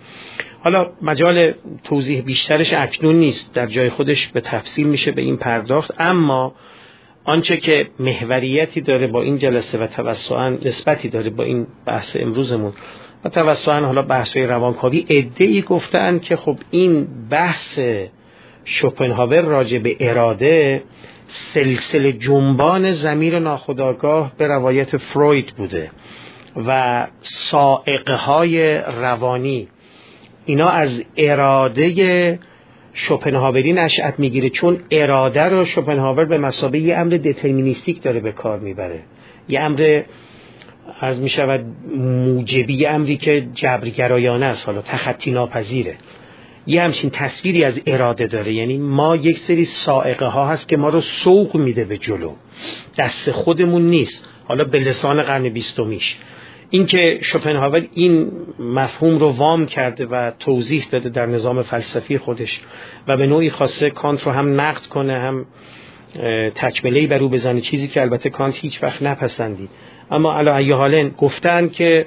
حالا 0.64 0.90
مجال 1.02 1.52
توضیح 1.85 2.20
بیشترش 2.20 2.73
اکنون 2.73 3.14
نیست. 3.14 3.55
در 3.55 3.66
جای 3.66 3.90
خودش 3.90 4.28
به 4.28 4.40
تفصیل 4.40 4.86
میشه 4.86 5.12
به 5.12 5.23
این 5.23 5.36
پرداخت. 5.36 5.93
اما 5.98 6.55
آنچه 7.24 7.56
که 7.56 7.89
محوریتی 8.01 8.81
داره 8.81 9.06
با 9.06 9.23
این 9.23 9.39
جلسه 9.39 9.78
و 9.78 9.86
توسعا 9.86 10.51
نسبتی 10.51 11.09
داره 11.09 11.31
با 11.31 11.44
این 11.44 11.66
بحث 11.86 12.16
امروزمون 12.20 12.73
و 13.24 13.28
توسعا 13.28 13.86
حالا 13.86 14.02
بحث 14.02 14.36
روانکاوی 14.36 15.06
ادعی 15.09 15.62
گفتن 15.62 16.18
که 16.18 16.36
خب 16.36 16.59
این 16.70 17.06
بحث 17.31 17.81
شوپنهاور 18.64 19.40
راجع 19.40 19.78
به 19.78 19.97
اراده 20.01 20.82
سلسله 21.27 22.12
جنبان 22.12 22.93
زمیر 22.93 23.39
ناخداگاه 23.39 24.32
به 24.39 24.47
روایت 24.47 24.97
فروید 24.97 25.47
بوده. 25.47 25.90
و 26.66 27.07
سائقه 27.20 28.15
های 28.15 28.78
روانی. 28.78 29.69
اینا 30.45 30.69
از 30.69 31.03
اراده 31.16 32.39
شوپنهاوری 32.93 33.73
نشأت 33.73 34.19
می‌گیره 34.19 34.51
چون 34.51 34.78
اراده 34.91 35.43
رو 35.43 35.65
شوپنهاور 35.65 36.24
به 36.24 36.39
مسابقه 36.39 36.78
یه 36.78 36.97
امر 36.97 37.12
دترمینیستیک 37.12 38.03
داره 38.03 38.20
به 38.20 38.33
کار 38.33 38.59
می‌بره. 38.59 39.03
یه 39.49 39.61
امر 39.61 40.03
از 41.01 41.20
می 41.20 41.28
شود 41.28 41.65
موجبی 41.97 42.87
امری 42.87 43.16
که 43.16 43.47
جبرگرایانه 43.55 44.47
است 44.47 44.66
حالا 44.66 44.81
تخطی 44.81 45.31
ناپذیره. 45.31 45.97
یه 46.66 46.83
همچین 46.83 47.11
تصویری 47.11 47.65
از 47.65 47.81
اراده 47.87 48.27
داره 48.27 48.53
یعنی 48.53 48.78
ما 48.78 49.16
یک 49.16 49.39
سری 49.39 49.65
سائقه 49.65 50.27
ها 50.27 50.47
هست 50.47 50.69
که 50.69 50.77
ما 50.77 50.89
رو 50.89 51.01
سوق 51.01 51.57
میده 51.57 51.85
به 51.85 51.99
جلو. 51.99 52.33
دست 52.99 53.31
خودمون 53.31 53.83
نیست. 53.83 54.28
حالا 54.45 54.65
به 54.65 54.78
لسان 54.78 55.23
قرن 55.23 55.49
بیستمیش. 55.49 56.16
اینکه 56.70 57.18
شوپنهاور 57.22 57.82
این 57.94 58.32
مفهوم 58.59 59.18
رو 59.18 59.28
وام 59.28 59.66
کرده 59.66 60.06
و 60.06 60.30
توضیح 60.38 60.86
داده 60.90 61.09
در 61.09 61.26
نظام 61.26 61.62
فلسفی 61.62 62.18
خودش 62.18 62.60
و 63.09 63.16
به 63.16 63.26
نوعی 63.26 63.51
خاصه 63.51 63.90
کانت 63.90 64.22
رو 64.22 64.32
هم 64.32 64.60
نقد 64.60 64.86
کنه 64.86 65.18
هم 65.18 65.47
تکمله 66.55 67.06
بر 67.06 67.18
او 67.18 67.28
بزنه 67.28 67.60
چیزی 67.60 67.88
که 67.88 68.01
البته 68.01 68.30
کانت 68.30 68.56
هیچ 68.56 68.82
وقت 68.82 69.02
نپسندید. 69.02 69.68
اما 70.10 70.38
علا 70.38 70.76
حالن 70.76 71.09
گفتن 71.09 71.68
که 71.68 72.06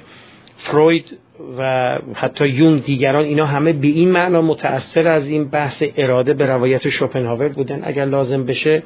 فروید 0.56 1.18
و 1.58 1.98
حتی 2.14 2.48
یونگ 2.48 2.84
دیگران 2.84 3.24
اینا 3.24 3.46
همه 3.46 3.72
به 3.72 3.86
این 3.86 4.10
معنا 4.10 4.42
متأثر 4.42 5.06
از 5.06 5.28
این 5.28 5.48
بحث 5.48 5.82
اراده 5.96 6.34
به 6.34 6.46
روایت 6.46 6.88
شوپنهاور 6.88 7.48
بودن. 7.48 7.80
اگر 7.84 8.04
لازم 8.04 8.44
بشه 8.44 8.82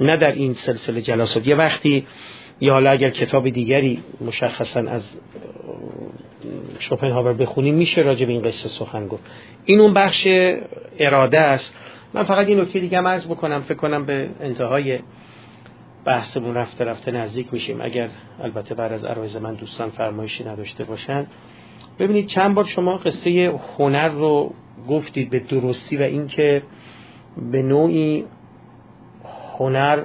نه 0.00 0.16
در 0.16 0.32
این 0.32 0.54
سلسله 0.54 1.00
جلسات. 1.00 1.48
یه 1.48 1.54
وقتی 1.54 2.06
یا 2.60 2.72
حالا 2.72 2.90
اگر 2.90 3.10
کتاب 3.10 3.48
دیگری 3.48 4.02
مشخصا 4.20 4.80
از 4.80 5.16
شوپنهاور 6.78 7.32
بخونیم 7.32 7.74
میشه 7.74 8.02
راجع 8.02 8.26
به 8.26 8.32
این 8.32 8.42
قصه 8.42 8.68
سخن 8.68 9.06
گفت. 9.06 9.22
این 9.64 9.80
اون 9.80 9.94
بخش 9.94 10.28
اراده 10.98 11.40
است. 11.40 11.76
من 12.14 12.22
فقط 12.22 12.46
این 12.46 12.60
نکته 12.60 12.80
دیگه 12.80 12.98
عرض 12.98 13.26
بکنم 13.26 13.62
فکر 13.62 13.74
کنم 13.74 14.04
به 14.06 14.28
انتهای 14.40 14.98
بحثمون 16.04 16.54
رفته 16.54 16.84
رفته 16.84 17.12
نزدیک 17.12 17.52
میشیم. 17.52 17.80
اگر 17.80 18.08
البته 18.42 18.74
بعد 18.74 18.92
از 18.92 19.04
عرایز 19.04 19.36
من 19.36 19.54
دوستان 19.54 19.90
فرمایشی 19.90 20.44
نداشته 20.44 20.84
باشن. 20.84 21.26
ببینید 21.98 22.26
چند 22.26 22.54
بار 22.54 22.64
شما 22.64 22.96
قصه 22.96 23.60
هنر 23.78 24.08
رو 24.08 24.54
گفتید 24.88 25.30
به 25.30 25.38
درستی 25.38 25.96
و 25.96 26.02
اینکه 26.02 26.62
به 27.52 27.62
نوعی 27.62 28.24
هنر 29.58 30.02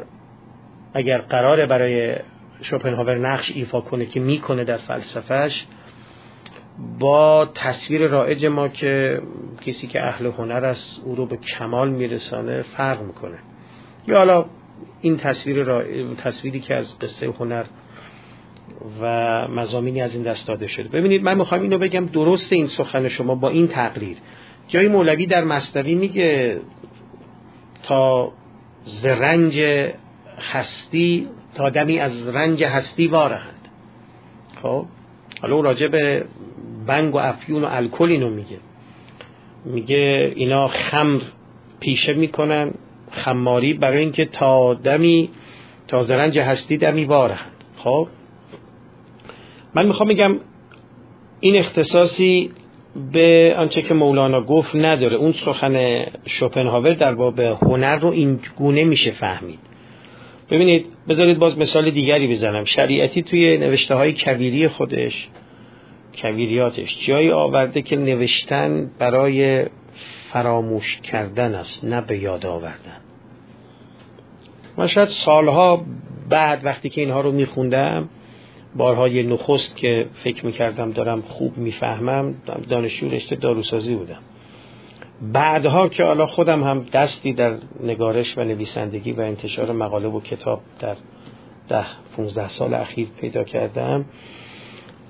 اگر 0.94 1.18
قراره 1.18 1.66
برای 1.66 2.16
شوپنهاور 2.62 3.18
نقش 3.18 3.52
ایفا 3.56 3.82
کنه 3.82 4.06
که 4.06 4.20
می‌کنه 4.20 4.64
در 4.64 4.78
فلسفهش 4.78 5.66
با 7.00 7.46
تصویر 7.46 8.08
رایج 8.08 8.46
ما 8.46 8.68
که 8.68 9.22
کسی 9.62 9.88
که 9.88 10.08
اهل 10.08 10.26
هنر 10.26 10.66
است 10.66 11.02
او 11.06 11.16
رو 11.16 11.26
به 11.26 11.38
کمال 11.38 11.90
میرسانه 11.90 12.62
فرق 12.62 13.02
می‌کنه. 13.02 13.38
یا 14.08 14.18
حالا 14.18 14.46
این 15.02 15.18
تصویر 15.18 15.64
را... 15.64 15.84
تصویری 16.16 16.60
که 16.60 16.76
از 16.76 17.00
قصه 17.00 17.34
هنر 17.40 17.66
و 19.02 19.48
مزامینی 19.48 20.02
از 20.02 20.16
این 20.16 20.24
دست 20.24 20.48
داده 20.48 20.68
شده. 20.68 20.90
ببینید 20.90 21.24
من 21.24 21.38
می‌خوام 21.38 21.62
اینو 21.62 21.78
بگم 21.78 22.06
درست 22.06 22.54
این 22.54 22.68
سخن 22.68 23.08
شما 23.08 23.36
با 23.36 23.50
این 23.50 23.68
تقریر. 23.68 24.18
جای 24.68 24.88
مولوی 24.88 25.26
در 25.26 25.44
مصنوی 25.44 25.96
میگه 25.96 26.62
تا 27.84 28.32
زرنج 28.86 29.60
هستی 30.40 31.28
تا 31.56 31.70
دمی 31.70 32.00
از 32.00 32.28
رنج 32.28 32.64
هستی 32.64 33.08
وارهند 33.08 33.68
خب 34.62 34.86
حالا 35.42 35.56
اون 35.56 35.64
راجع 35.66 35.88
به 35.88 36.26
بنگ 36.88 37.16
و 37.16 37.18
افیون 37.18 37.64
و 37.64 37.68
الکل 37.72 38.10
اینو 38.10 38.30
میگه. 38.30 38.58
میگه 39.66 40.34
اینا 40.36 40.68
خمر 40.68 41.22
پیشه 41.80 42.14
می‌کنن 42.14 42.72
خماری 43.12 43.74
برای 43.74 43.98
اینکه 43.98 44.26
تا 44.26 44.74
دمی 44.74 45.30
تا 45.88 46.02
زرنج 46.02 46.40
هستی 46.40 46.78
دمی 46.78 47.06
وارهند 47.06 47.64
خب 47.78 48.08
من 49.74 49.86
می‌خوام 49.86 50.10
بگم 50.10 50.40
این 51.40 51.56
اختصاصی 51.56 52.52
به 53.12 53.56
آنچه 53.58 53.82
که 53.82 53.94
مولانا 53.94 54.42
گفت 54.42 54.76
نداره. 54.76 55.16
اون 55.16 55.32
سخن 55.32 56.06
شوپنهاور 56.26 56.94
در 56.94 57.16
باب 57.16 57.40
هنر 57.40 57.96
رو 58.00 58.08
این 58.10 58.40
گونه 58.58 58.84
میشه 58.84 59.12
فهمید. 59.12 59.69
ببینید 60.52 60.86
بذارید 61.08 61.40
باز 61.40 61.58
مثال 61.58 61.92
دیگری 61.92 62.28
بزنم. 62.28 62.64
شریعتی 62.64 63.22
توی 63.22 63.58
نوشته 63.58 63.96
های 63.96 64.14
کبیری 64.14 64.68
خودش 64.68 65.28
کبیریاتش 66.24 67.06
جایی 67.08 67.32
آورده 67.32 67.82
که 67.82 67.96
نوشتن 67.96 68.92
برای 69.00 69.66
فراموش 70.32 71.00
کردن 71.04 71.56
است 71.56 71.86
نه 71.86 72.02
به 72.02 72.18
یاد 72.18 72.46
آوردن. 72.46 72.98
من 74.78 74.88
شاید 74.88 75.08
سالها 75.08 75.86
بعد 76.30 76.66
وقتی 76.66 76.90
که 76.90 77.02
اینها 77.02 77.22
رو 77.22 77.32
میخوندم 77.32 78.10
بارها 78.76 79.08
یه 79.08 79.24
نخست 79.24 79.78
که 79.78 80.08
فکر 80.24 80.46
می‌کردم 80.46 80.92
دارم 80.92 81.22
خوب 81.22 81.58
می‌فهمم 81.58 82.36
دانشجو 82.70 83.10
رشته 83.10 83.36
داروسازی 83.36 83.96
بودم. 83.96 84.20
بعدها 85.22 85.88
که 85.88 86.04
حالا 86.04 86.26
خودم 86.26 86.64
هم 86.64 86.86
دستی 86.94 87.34
در 87.34 87.58
نگارش 87.84 88.38
و 88.38 88.44
نویسندگی 88.44 89.12
و 89.12 89.22
انتشار 89.22 89.72
مقاله 89.72 90.08
و 90.08 90.20
کتاب 90.20 90.62
در 90.80 90.98
ده 91.70 91.86
15 92.18 92.48
سال 92.48 92.74
اخیر 92.74 93.08
پیدا 93.22 93.44
کردم 93.44 94.06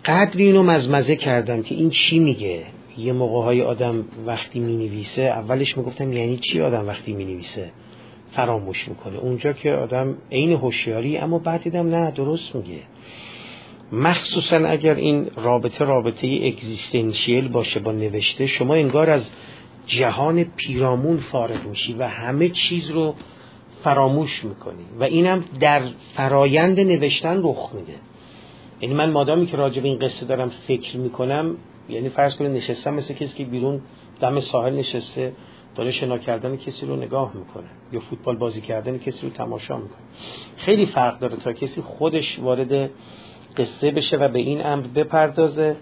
قدری 0.06 0.44
اینو 0.44 0.64
مزمزه 0.64 1.16
کردم 1.16 1.62
که 1.62 1.76
این 1.76 1.90
چی 1.90 2.20
میگه؟ 2.20 2.64
یه 2.98 3.14
موقع 3.14 3.44
های 3.46 3.62
آدم 3.62 4.06
وقتی 4.26 4.60
می 4.60 4.76
نویسه 4.76 5.22
اولش 5.22 5.78
می‌گفتم 5.78 6.14
یعنی 6.14 6.38
چی 6.38 6.62
آدم 6.62 6.88
وقتی 6.88 7.14
می 7.14 7.26
نویسه 7.26 7.72
فراموش 8.32 8.88
می‌کنه. 8.88 9.18
اونجا 9.18 9.54
که 9.54 9.72
آدم 9.72 10.18
عین 10.32 10.52
هوشیاری 10.52 11.18
اما 11.18 11.40
بعد 11.40 11.64
دیدم 11.64 11.88
نه 11.96 12.12
درست 12.12 12.56
میگه. 12.56 12.80
مخصوصا 13.92 14.58
اگر 14.58 14.96
این 14.96 15.28
رابطه 15.36 15.86
رابطه 15.86 16.28
اگزیستنشیل 16.28 17.48
باشه 17.48 17.80
با 17.80 17.92
نوشته 17.92 18.46
شما 18.46 18.74
انگار 18.74 19.10
از 19.10 19.32
جهان 19.90 20.44
پیرامون 20.44 21.18
فارغ 21.18 21.66
میشی 21.66 21.94
و 21.94 22.08
همه 22.08 22.50
چیز 22.50 22.92
رو 22.92 23.16
فراموش 23.84 24.46
می‌کنی. 24.46 24.86
و 25.00 25.04
اینم 25.04 25.44
در 25.60 25.82
فرایند 26.16 26.80
نوشتن 26.80 27.40
رخ 27.44 27.72
میده. 27.74 27.96
یعنی 28.82 28.96
من 28.96 29.12
مادامی 29.12 29.46
که 29.46 29.58
راجع 29.58 29.82
به 29.82 29.88
این 29.88 30.00
قصه 30.00 30.26
دارم 30.26 30.50
فکر 30.50 30.98
می‌کنم 30.98 31.56
یعنی 31.90 32.10
فرض 32.10 32.36
کنید 32.36 32.52
نشستم 32.52 32.94
مثل 32.94 33.14
کسی 33.14 33.38
که 33.38 33.50
بیرون 33.50 33.82
دم 34.20 34.40
ساحل 34.40 34.76
نشسته 34.76 35.34
داره 35.76 35.92
شنا 35.92 36.18
کردن 36.18 36.58
کسی 36.58 36.86
رو 36.86 36.96
نگاه 36.96 37.32
می‌کنه 37.36 37.68
یا 37.94 38.00
فوتبال 38.00 38.38
بازی 38.38 38.62
کردن 38.62 38.98
کسی 38.98 39.28
رو 39.28 39.34
تماشا 39.34 39.78
می‌کنه. 39.78 40.02
خیلی 40.58 40.86
فرق 40.86 41.20
داره 41.20 41.38
تا 41.38 41.54
کسی 41.54 41.82
خودش 41.82 42.40
وارد 42.40 42.90
قصه 43.58 43.92
بشه 43.92 44.18
و 44.18 44.28
به 44.28 44.40
این 44.40 44.66
امر 44.66 44.88
بپردازه 44.88 45.76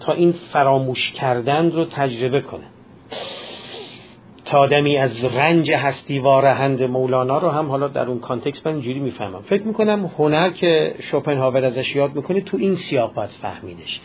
تا 0.00 0.12
این 0.12 0.32
فراموش 0.32 1.12
کردن 1.12 1.70
رو 1.70 1.84
تجربه 1.84 2.40
کنه. 2.40 2.64
تا 4.44 4.58
آدمی 4.58 4.96
از 4.96 5.24
رنج 5.24 5.72
هستی 5.72 6.18
وارهند 6.18 6.82
مولانا 6.82 7.38
رو 7.38 7.48
هم 7.48 7.66
حالا 7.66 7.88
در 7.88 8.06
اون 8.06 8.18
کانتکست 8.18 8.66
من 8.66 8.72
اینجوری 8.72 9.00
می‌فهمم. 9.00 9.42
فکر 9.42 9.62
می‌کنم 9.62 10.10
هنر 10.18 10.50
که 10.50 10.94
شوپنهاور 11.00 11.64
ازش 11.64 11.96
یاد 11.96 12.14
می‌کنه 12.14 12.40
تو 12.40 12.56
این 12.56 12.74
سیاق 12.74 13.14
باید 13.14 13.30
فهمیدش. 13.30 14.00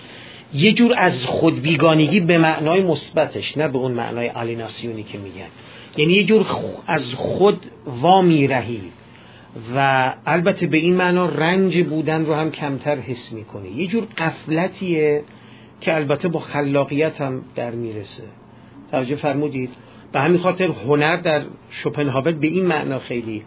یه 0.54 0.74
جور 0.74 0.94
از 0.98 1.26
خود 1.26 1.62
بیگانگی 1.62 2.20
به 2.20 2.38
معنای 2.38 2.84
مثبتش 2.84 3.58
نه 3.58 3.68
به 3.68 3.78
اون 3.78 3.92
معنای 3.92 4.30
آلیناسیونی 4.30 5.04
که 5.04 5.18
میگن. 5.18 5.48
یعنی 5.98 6.14
یه 6.14 6.24
جور 6.24 6.46
از 6.88 7.14
خود 7.14 7.66
وامی 8.02 8.48
رهی. 8.48 8.82
و 9.76 10.14
البته 10.26 10.68
به 10.68 10.78
این 10.78 10.96
معنا 10.96 11.26
رنج 11.26 11.84
بودن 11.84 12.26
رو 12.26 12.34
هم 12.34 12.52
کمتر 12.52 12.96
حس 12.96 13.34
می‌کنه. 13.34 13.70
یه 13.70 13.88
جور 13.88 14.08
قفلتیه 14.18 15.24
که 15.82 15.96
البته 15.96 16.28
با 16.28 16.40
خلاقیت 16.40 17.22
هم 17.22 17.42
در 17.56 17.72
می‌رسه. 17.72 18.24
توجه 18.92 19.16
فرمودید. 19.16 19.70
به 20.12 20.20
همین 20.20 20.38
خاطر 20.38 20.68
هنر 20.68 21.18
در 21.18 21.42
شوپنهاور 21.70 22.32
به 22.32 22.48
این 22.48 22.66
معنا 22.66 23.00
خیلی 23.00 23.44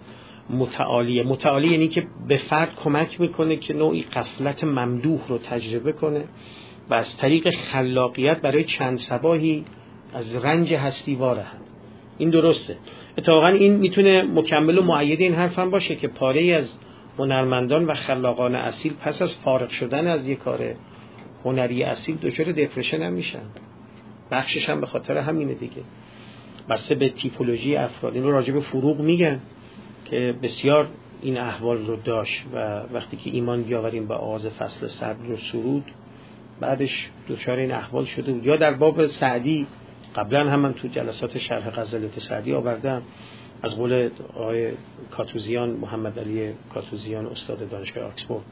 متعالیه. 0.50 1.22
متعالی 1.22 1.68
یعنی 1.68 1.88
که 1.88 2.06
به 2.28 2.36
فرد 2.36 2.74
کمک 2.84 3.20
می‌کنه 3.20 3.56
که 3.56 3.74
نوعی 3.74 4.02
قفلت 4.02 4.64
ممدوح 4.64 5.20
رو 5.28 5.38
تجربه 5.38 5.92
کنه 5.92 6.24
و 6.90 6.94
از 6.94 7.16
طریق 7.16 7.54
خلاقیت 7.54 8.40
برای 8.40 8.64
چند 8.64 8.98
سباهی 8.98 9.64
از 10.14 10.44
رنج 10.44 10.74
هستی 10.74 11.14
وارهند 11.14 11.60
این 12.18 12.30
درسته. 12.30 12.76
اتفاقا 13.18 13.46
این 13.46 13.76
می‌تونه 13.76 14.22
مکمل 14.22 14.78
و 14.78 14.82
معید 14.82 15.20
این 15.20 15.34
حرف 15.34 15.58
هم 15.58 15.70
باشه 15.70 15.96
که 15.96 16.08
پاره 16.08 16.52
از 16.52 16.78
هنرمندان 17.18 17.84
و 17.84 17.94
خلاقان 17.94 18.54
اصیل 18.54 18.92
پس 19.00 19.22
از 19.22 19.40
فارغ 19.40 19.70
شدن 19.70 20.06
از 20.06 20.28
یک 20.28 20.38
کار 20.38 20.74
هنری 21.44 21.82
اصیل 21.82 22.16
دچار 22.16 22.52
دپرشن 22.52 23.02
هم 23.02 23.12
میشن. 23.12 23.42
بخشش 24.30 24.68
هم 24.68 24.80
به 24.80 24.86
خاطر 24.86 25.18
همینه 25.18 25.54
دیگه. 25.54 25.82
بسته 26.68 26.94
به 26.94 27.08
تیپولوژی 27.08 27.76
افراد. 27.76 28.14
این 28.14 28.24
رو 28.24 28.32
راجع 28.32 28.52
به 28.52 28.60
فروغ 28.60 29.00
میگن 29.00 29.40
که 30.04 30.34
بسیار 30.42 30.88
این 31.22 31.38
احوال 31.38 31.86
رو 31.86 31.96
داشت 31.96 32.44
و 32.54 32.82
وقتی 32.92 33.16
که 33.16 33.30
ایمان 33.30 33.62
بیاوریم 33.62 34.08
به 34.08 34.14
آغاز 34.14 34.48
فصل 34.48 34.86
صبر 34.86 35.30
و 35.30 35.36
سرود 35.36 35.84
بعدش 36.60 37.10
دچار 37.28 37.58
این 37.58 37.72
احوال 37.72 38.04
شده 38.04 38.32
بود. 38.32 38.46
یا 38.46 38.56
در 38.56 38.74
باب 38.74 39.06
سعدی 39.06 39.66
قبلا 40.16 40.50
هم 40.50 40.60
من 40.60 40.74
تو 40.74 40.88
جلسات 40.88 41.38
شرح 41.38 41.70
غزلیات 41.70 42.18
سعدی 42.18 42.52
آوردم. 42.52 43.02
از 43.62 43.76
قول 43.76 44.10
آقای 44.34 44.72
کاتوزیان 45.10 45.70
محمد 45.70 46.18
علی 46.18 46.52
کاتوزیان 46.74 47.26
استاد 47.26 47.68
دانشگاه 47.68 48.04
آکسفورد 48.04 48.44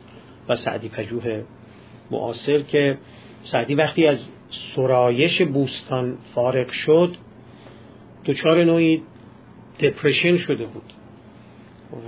و 0.49 0.57
سعدی 0.57 0.89
پژوه 0.89 1.45
معاصر 2.11 2.59
که 2.63 2.99
سعدی 3.43 3.75
وقتی 3.75 4.07
از 4.07 4.29
سرایش 4.53 5.43
بوستان 5.43 6.19
فارغ 6.35 6.71
شد 6.71 7.17
دچار 8.25 8.65
نوعی 8.65 9.03
دپرشن 9.81 10.37
شده 10.37 10.67
بود 10.67 10.93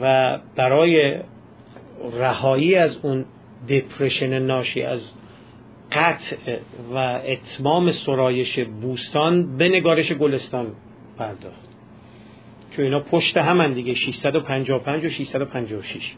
و 0.02 0.38
برای 0.56 1.18
رهایی 2.12 2.74
از 2.74 2.98
اون 3.02 3.24
دپرشن 3.68 4.38
ناشی 4.38 4.82
از 4.82 5.14
قطع 5.92 6.58
و 6.94 7.20
اتمام 7.26 7.90
سرایش 7.90 8.60
بوستان 8.60 9.56
به 9.56 9.68
نگارش 9.68 10.12
گلستان 10.12 10.72
پرداخت. 11.18 11.68
چون 12.70 12.84
اینا 12.84 13.00
پشت 13.00 13.36
همن 13.36 13.72
دیگه 13.72 13.94
655 13.94 15.04
و 15.04 15.08
656 15.08 16.14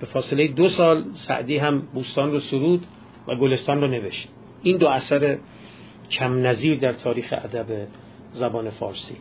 به 0.00 0.06
فاصله 0.06 0.48
دو 0.48 0.68
سال 0.68 1.04
سعدی 1.14 1.56
هم 1.56 1.80
بوستان 1.80 2.30
رو 2.30 2.40
سرود 2.40 2.86
و 3.28 3.36
گلستان 3.36 3.80
رو 3.80 3.86
نوشت. 3.86 4.28
این 4.64 4.76
دو 4.76 4.88
اثر 4.88 5.38
کم 6.10 6.46
نظیر 6.46 6.78
در 6.78 6.92
تاریخ 6.92 7.34
ادب 7.44 7.66
زبان 8.32 8.70
فارسی. 8.70 9.16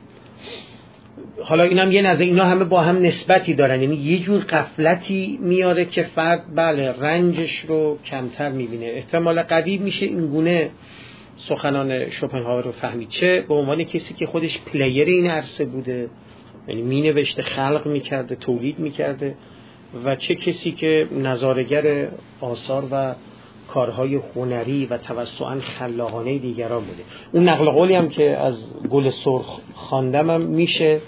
حالا 1.43 1.63
اینم 1.63 1.91
یه 1.91 2.01
نظر 2.01 2.23
اینا 2.23 2.43
همه 2.45 2.63
با 2.63 2.81
هم 2.81 2.97
نسبتی 2.97 3.53
دارن. 3.53 3.81
یعنی 3.81 3.95
یه 3.95 4.19
جور 4.19 4.43
قفلتی 4.43 5.39
میاره 5.41 5.85
که 5.85 6.03
فرد 6.03 6.55
بله 6.55 6.91
رنجش 6.91 7.59
رو 7.67 7.97
کمتر 8.05 8.49
می‌بینه. 8.49 8.85
احتمال 8.85 9.41
قوی 9.41 9.77
میشه 9.77 10.05
این 10.05 10.27
گونه 10.27 10.69
سخنان 11.37 12.09
شوپنهاور 12.09 12.63
رو 12.63 12.71
فهمید. 12.71 13.09
چه؟ 13.09 13.45
به 13.47 13.53
عنوان 13.53 13.83
کسی 13.83 14.13
که 14.13 14.25
خودش 14.25 14.59
پلیر 14.59 15.07
این 15.07 15.27
عرصه 15.27 15.65
بوده. 15.65 16.09
یعنی 16.67 16.81
مینوشته 16.81 17.41
خلق 17.41 17.87
می‌کرده 17.87 18.35
تولید 18.35 18.79
می‌کرده. 18.79 19.35
و 20.05 20.15
چه 20.15 20.35
کسی 20.35 20.71
که 20.71 21.07
نظارگر 21.11 22.07
آثار 22.41 22.87
و 22.91 23.15
کارهای 23.73 24.15
هنری 24.35 24.85
و 24.85 24.97
توسعا 24.97 25.59
خلاقانه 25.59 26.37
دیگران 26.37 26.85
بوده. 26.85 27.03
اون 27.31 27.49
نقل 27.49 27.69
قولی 27.69 27.95
هم 27.95 28.09
که 28.09 28.37
از 28.37 28.69
گل 28.89 29.09
سرخ 29.09 29.59
خواندم 29.73 30.29
هم 30.29 30.41
میشه 30.41 31.01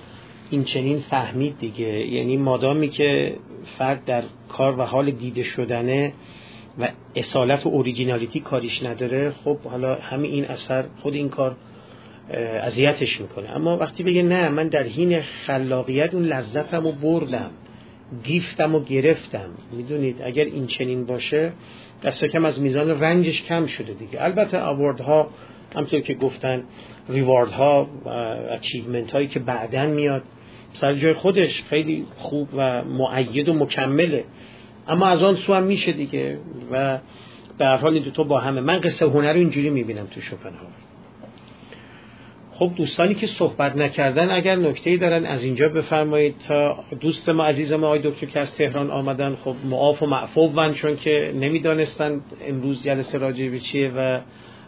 این 0.49 0.63
چنین 0.63 0.99
فهمید 0.99 1.57
دیگه. 1.59 2.07
یعنی 2.07 2.37
مادامی 2.37 2.89
که 2.89 3.35
فرد 3.77 4.05
در 4.05 4.23
کار 4.49 4.79
و 4.79 4.81
حال 4.81 5.11
دیده 5.11 5.43
شدنه 5.43 6.13
و 6.79 6.89
اصالت 7.15 7.65
و 7.65 7.69
اوریجینالیتی 7.69 8.39
کاریش 8.39 8.83
نداره 8.83 9.33
خب 9.43 9.57
حالا 9.59 9.95
همین 9.95 10.31
این 10.31 10.45
اثر 10.45 10.85
خود 11.01 11.13
این 11.13 11.29
کار 11.29 11.55
اذیتش 12.63 13.21
می‌کنه. 13.21 13.49
اما 13.49 13.77
وقتی 13.77 14.03
بگه 14.03 14.23
نه 14.23 14.49
من 14.49 14.67
در 14.67 14.83
حین 14.83 15.21
خلاقیت 15.21 16.13
اون 16.13 16.23
لذتم 16.23 16.83
رو 16.83 16.91
بردم 16.91 17.51
گیفتم 18.23 18.75
و 18.75 18.79
گرفتم. 18.79 19.49
می‌دونید 19.71 20.21
اگر 20.21 20.45
این 20.45 20.67
چنین 20.67 21.05
باشه 21.05 21.53
دست 22.05 22.25
کم 22.25 22.45
از 22.45 22.61
میزان 22.61 22.99
رنجش 22.99 23.43
کم 23.43 23.65
شده 23.65 23.93
دیگه. 23.93 24.23
البته 24.23 24.59
ها 24.59 25.29
همطور 25.75 25.99
که 25.99 26.13
گفتن 26.13 26.63
ریوارد 27.09 27.51
ها 27.51 27.89
و 28.05 28.09
اچیومنت 28.09 29.11
هایی 29.11 29.27
که 29.27 29.39
بعدا 29.39 29.85
میاد 29.85 30.23
سر 30.73 30.95
جای 30.95 31.13
خودش 31.13 31.63
خیلی 31.63 32.05
خوب 32.17 32.49
و 32.57 32.83
معید 32.83 33.49
و 33.49 33.53
مکمله. 33.53 34.23
اما 34.87 35.05
از 35.05 35.23
آن 35.23 35.35
سو 35.35 35.53
هم 35.53 35.63
میشه 35.63 35.91
دیگه 35.91 36.39
و 36.71 36.99
به 37.57 37.67
حال 37.67 37.93
این 37.93 38.03
دو 38.03 38.23
با 38.23 38.39
همه. 38.39 38.61
من 38.61 38.79
قصه 38.79 39.05
هنر 39.05 39.33
رو 39.33 39.39
اینجوری 39.39 39.69
می‌بینم 39.69 40.05
تو 40.05 40.21
شوپنهاور. 40.21 40.84
خب 42.59 42.71
دوستانی 42.75 43.13
که 43.13 43.27
صحبت 43.27 43.75
نکردن 43.75 44.31
اگر 44.31 44.55
نکته 44.55 44.97
دارن 44.97 45.25
از 45.25 45.43
اینجا 45.43 45.69
بفرمایید 45.69 46.35
تا 46.47 46.83
دوست 46.99 47.29
ما 47.29 47.45
عزیز 47.45 47.73
ما 47.73 47.87
آقای 47.87 47.99
دکتر 47.99 48.27
که 48.27 48.39
از 48.39 48.55
تهران 48.55 48.91
آمدن. 48.91 49.35
خب 49.35 49.55
معاف 49.69 50.03
و 50.03 50.05
معفو 50.05 50.41
ون 50.41 50.73
چون 50.73 50.95
که 50.95 51.33
نمی‌دانستن 51.35 52.21
امروز 52.47 52.83
جلسه 52.83 53.17
راجع 53.17 53.49
به 53.49 53.59
چیه 53.59 53.91
و 53.97 54.19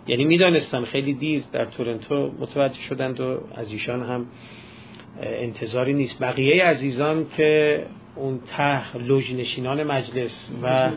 یعنی 0.07 0.25
می‌دانستن 0.25 0.83
خیلی 0.83 1.13
دیر 1.13 1.43
در 1.51 1.65
تورنتو 1.65 2.31
متوجه 2.39 2.81
شدند 2.81 3.19
و 3.19 3.39
از 3.55 3.71
ایشان 3.71 4.03
هم 4.03 4.25
انتظاری 5.21 5.93
نیست. 5.93 6.23
بقیه 6.23 6.63
عزیزان 6.63 7.25
که 7.37 7.83
اون 8.15 8.39
ته 8.57 8.97
لوژ 8.97 9.33
نشینان 9.33 9.83
مجلس 9.83 10.51
و 10.63 10.89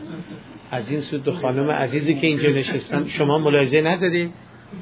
از 0.71 0.91
این 0.91 1.01
سود 1.01 1.29
خانم 1.29 1.71
عزیزی 1.71 2.13
که 2.13 2.27
اینجا 2.27 2.49
نشستن 2.49 3.07
شما 3.07 3.37
ملاحظه 3.37 3.81
ندارید؟ 3.81 4.33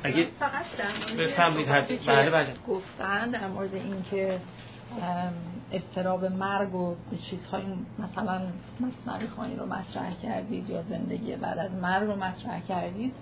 اگه 0.03 0.27
فقط 0.39 0.65
بله 2.07 2.29
بله. 2.29 2.53
گفتن 2.67 3.29
در 3.31 3.47
مورد 3.47 3.73
اینکه 3.73 4.39
استراب 5.71 6.25
مرگ 6.25 6.75
و 6.75 6.95
چیزهای 7.29 7.63
مثلا 7.99 8.41
مصنوی 8.79 9.27
خانی 9.27 9.55
رو 9.55 9.65
مطرح 9.65 10.13
کردید 10.23 10.69
یا 10.69 10.83
زندگی 10.89 11.35
بعد 11.35 11.57
از 11.57 11.71
مرگ 11.71 12.07
رو 12.07 12.15
مطرح 12.15 12.61
کردید 12.67 13.13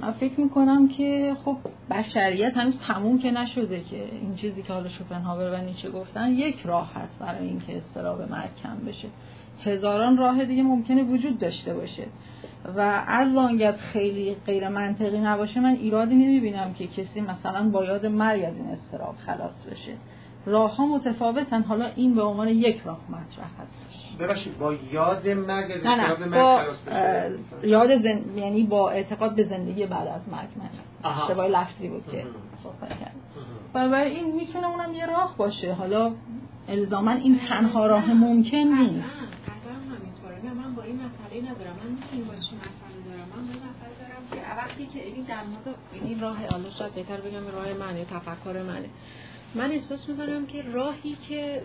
من 0.00 0.12
فکر 0.12 0.40
می‌کنم 0.40 0.88
که 0.88 1.36
خب 1.44 1.56
بشریت 1.90 2.56
هنوز 2.56 2.78
تموم 2.78 3.18
که 3.18 3.30
نشده 3.30 3.80
که 3.80 4.08
این 4.12 4.34
چیزی 4.34 4.62
که 4.62 4.72
حالا 4.72 4.88
شوپنهاور 4.88 5.52
و 5.52 5.56
نیچه 5.56 5.90
گفتن 5.90 6.32
یک 6.32 6.60
راه 6.64 6.94
هست 6.94 7.18
برای 7.18 7.46
اینکه 7.46 7.76
استراب 7.76 8.20
مرگ 8.30 8.50
کم 8.62 8.76
بشه. 8.86 9.08
هزاران 9.64 10.16
راه 10.16 10.44
دیگه 10.44 10.62
ممکنه 10.62 11.02
وجود 11.02 11.38
داشته 11.38 11.74
باشه. 11.74 12.06
و 12.76 13.04
از 13.06 13.36
آنگه 13.36 13.72
خیلی 13.72 14.36
غیر 14.46 14.68
منطقی 14.68 15.18
نباشه 15.18 15.60
من 15.60 15.74
ایرادی 15.74 16.14
نمی‌بینم 16.14 16.74
که 16.74 16.86
کسی 16.86 17.20
مثلا 17.20 17.68
با 17.68 17.84
یاد 17.84 18.06
مرگ 18.06 18.44
از 18.44 18.54
این 18.54 18.66
استراب 18.66 19.14
خلاص 19.26 19.64
بشه. 19.66 19.92
راه 20.46 20.76
ها 20.76 20.86
متفاوتن. 20.86 21.62
حالا 21.62 21.86
این 21.96 22.14
به 22.14 22.22
عنوان 22.22 22.48
یک 22.48 22.80
راه 22.84 22.98
مطرح 23.08 23.46
هستش. 23.60 24.16
ببخشید 24.18 24.58
با 24.58 24.74
یاد 24.92 25.28
مرگ 25.28 25.70
از 25.70 25.86
نه 25.86 25.94
نه. 25.96 26.28
با 26.30 26.58
خلاص 26.58 26.80
بشه. 26.80 27.38
اه، 27.62 27.66
یاد 27.66 28.02
زن... 28.02 28.20
یعنی 28.36 28.62
با 28.62 28.90
اعتقاد 28.90 29.34
به 29.34 29.44
زندگی 29.44 29.86
بعد 29.86 30.08
از 30.08 30.28
مرگ 30.28 30.48
من. 30.56 31.10
اشتباه 31.10 31.46
لفظی 31.48 31.88
بود 31.88 32.04
که. 32.10 32.24
صحبت 32.62 32.88
کرد 33.00 33.14
و 33.74 33.94
این 33.94 34.34
می‌تونه 34.34 34.66
اونم 34.66 34.94
یه 34.94 35.06
راه 35.06 35.34
باشه. 35.36 35.72
حالا 35.72 36.12
الزاما 36.68 37.10
این 37.10 37.38
تنها 37.48 37.86
راه 37.86 38.12
ممکن 38.12 38.56
نیست 38.56 39.04
قطعا 39.46 39.74
همینطوره 39.74 40.44
نه 40.44 40.54
من 40.54 40.74
با 40.74 40.82
این 40.82 40.96
مسئله 40.96 41.50
ندارم 41.50 41.76
من 41.84 41.90
می‌تونی 41.90 42.22
با 42.22 42.34
چی 42.34 42.56
مسئله 42.56 42.98
دارم 43.06 43.28
من 43.36 43.46
با 43.46 43.52
این 43.52 43.62
مسئله 43.70 43.94
دارم 44.00 44.22
که 44.30 44.53
وقتی 44.64 44.86
که 44.86 45.06
این 45.06 45.24
در 45.24 45.44
مورد 45.44 45.78
این 46.04 46.20
راه 46.20 46.46
حالا 46.46 46.70
شاید 46.70 46.94
بهتر 46.94 47.20
بگم 47.20 47.46
راه 47.48 47.72
منه 47.72 48.04
تفکر 48.04 48.62
منه. 48.62 48.88
من 49.54 49.70
احساس 49.70 50.08
می‌کنم 50.08 50.46
که 50.46 50.62
راهی 50.62 51.16
که 51.28 51.62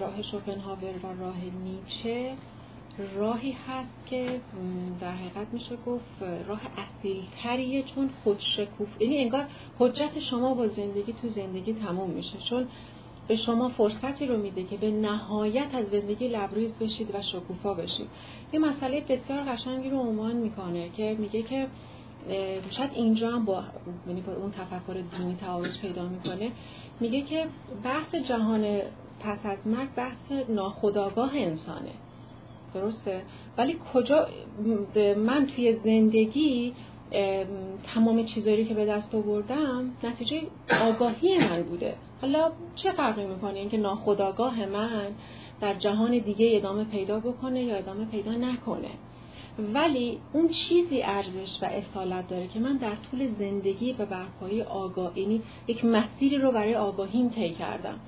راه 0.00 0.22
شوپنهاور 0.22 0.94
و 1.02 1.20
راه 1.20 1.36
نیچه 1.64 2.34
راهی 3.16 3.56
هست 3.68 4.06
که 4.06 4.40
در 5.00 5.12
حقیقت 5.12 5.46
میشه 5.52 5.76
گفت 5.86 6.22
راه 6.46 6.60
اصیلتریه 6.76 7.82
چون 7.82 8.10
خودشکوف. 8.24 9.00
یعنی 9.00 9.18
انگار 9.18 9.46
حجت 9.78 10.20
شما 10.20 10.54
با 10.54 10.68
زندگی 10.68 11.12
تو 11.12 11.28
زندگی 11.28 11.72
تموم 11.72 12.10
میشه. 12.10 12.38
چون 12.38 12.68
به 13.28 13.36
شما 13.36 13.68
فرصتی 13.68 14.26
رو 14.26 14.36
میده 14.36 14.64
که 14.64 14.76
به 14.76 14.90
نهایت 14.90 15.74
از 15.74 15.86
زندگی 15.90 16.28
لبریز 16.28 16.72
بشید 16.72 17.14
و 17.14 17.22
شکوفا 17.22 17.74
بشید. 17.74 18.08
یه 18.52 18.58
مسئله 18.58 19.00
بسیار 19.00 19.44
قشنگی 19.44 19.90
رو 19.90 19.98
عنوان 19.98 20.36
می‌کنه 20.36 20.88
که 20.88 21.16
میگه 21.18 21.42
که 21.42 21.66
شاید 22.70 22.90
اینجا 22.94 23.30
هم 23.30 23.44
با 23.44 23.62
یعنی 24.08 24.20
با 24.20 24.32
اون 24.32 24.50
تفکر 24.50 25.00
دینی 25.18 25.36
تعارض 25.40 25.78
پیدا 25.78 26.08
می‌کنه. 26.08 26.50
میگه 27.00 27.20
که 27.20 27.46
بحث 27.84 28.14
جهان 28.14 28.80
پس 29.20 29.38
از 29.44 29.66
مرگ 29.66 29.88
بحث 29.96 30.32
ناخودآگاه 30.48 31.30
انسانه. 31.34 31.90
درسته؟ 32.74 33.22
ولی 33.58 33.76
کجا 33.94 34.26
من 35.16 35.46
توی 35.46 35.76
زندگی 35.84 36.74
ام، 37.12 37.46
تمام 37.94 38.24
چیزایی 38.24 38.64
که 38.64 38.74
به 38.74 38.86
دست 38.86 39.14
آوردم 39.14 39.90
نتیجه 40.04 40.42
آگاهی 40.80 41.38
من 41.38 41.62
بوده. 41.62 41.94
حالا 42.20 42.50
چه 42.74 42.92
فرقی 42.92 43.26
می‌کنه 43.26 43.58
اینکه 43.58 43.76
ناخودآگاه 43.76 44.66
من 44.66 45.06
در 45.60 45.74
جهان 45.74 46.18
دیگه 46.18 46.56
ادامه 46.56 46.84
پیدا 46.84 47.20
بکنه 47.20 47.62
یا 47.64 47.76
ادامه 47.76 48.04
پیدا 48.04 48.32
نکنه؟ 48.32 48.90
ولی 49.58 50.18
اون 50.32 50.48
چیزی 50.48 51.02
ارزش 51.02 51.62
و 51.62 51.64
اصالت 51.64 52.28
داره 52.28 52.46
که 52.46 52.58
من 52.60 52.76
در 52.76 52.96
طول 53.10 53.26
زندگی 53.38 53.92
به 53.92 54.04
برپایی 54.04 54.62
آگاه 54.62 55.18
یعنی 55.18 55.42
یک 55.66 55.84
مسیری 55.84 56.38
رو 56.38 56.52
برای 56.52 56.74
آگاهیم 56.74 57.28
طی 57.28 57.50
کردم. 57.50 57.98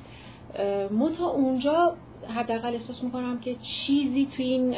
متا 0.90 1.26
اونجا 1.26 1.96
حداقل 2.28 2.74
احساس 2.74 3.04
می‌کنم 3.04 3.38
که 3.40 3.54
چیزی 3.54 4.26
توی 4.36 4.44
این 4.44 4.76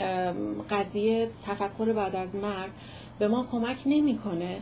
قضیه 0.70 1.30
تفکر 1.46 1.92
بعد 1.92 2.16
از 2.16 2.34
مرگ 2.34 2.70
به 3.18 3.28
ما 3.28 3.46
کمک 3.52 3.76
نمی‌کنه 3.86 4.58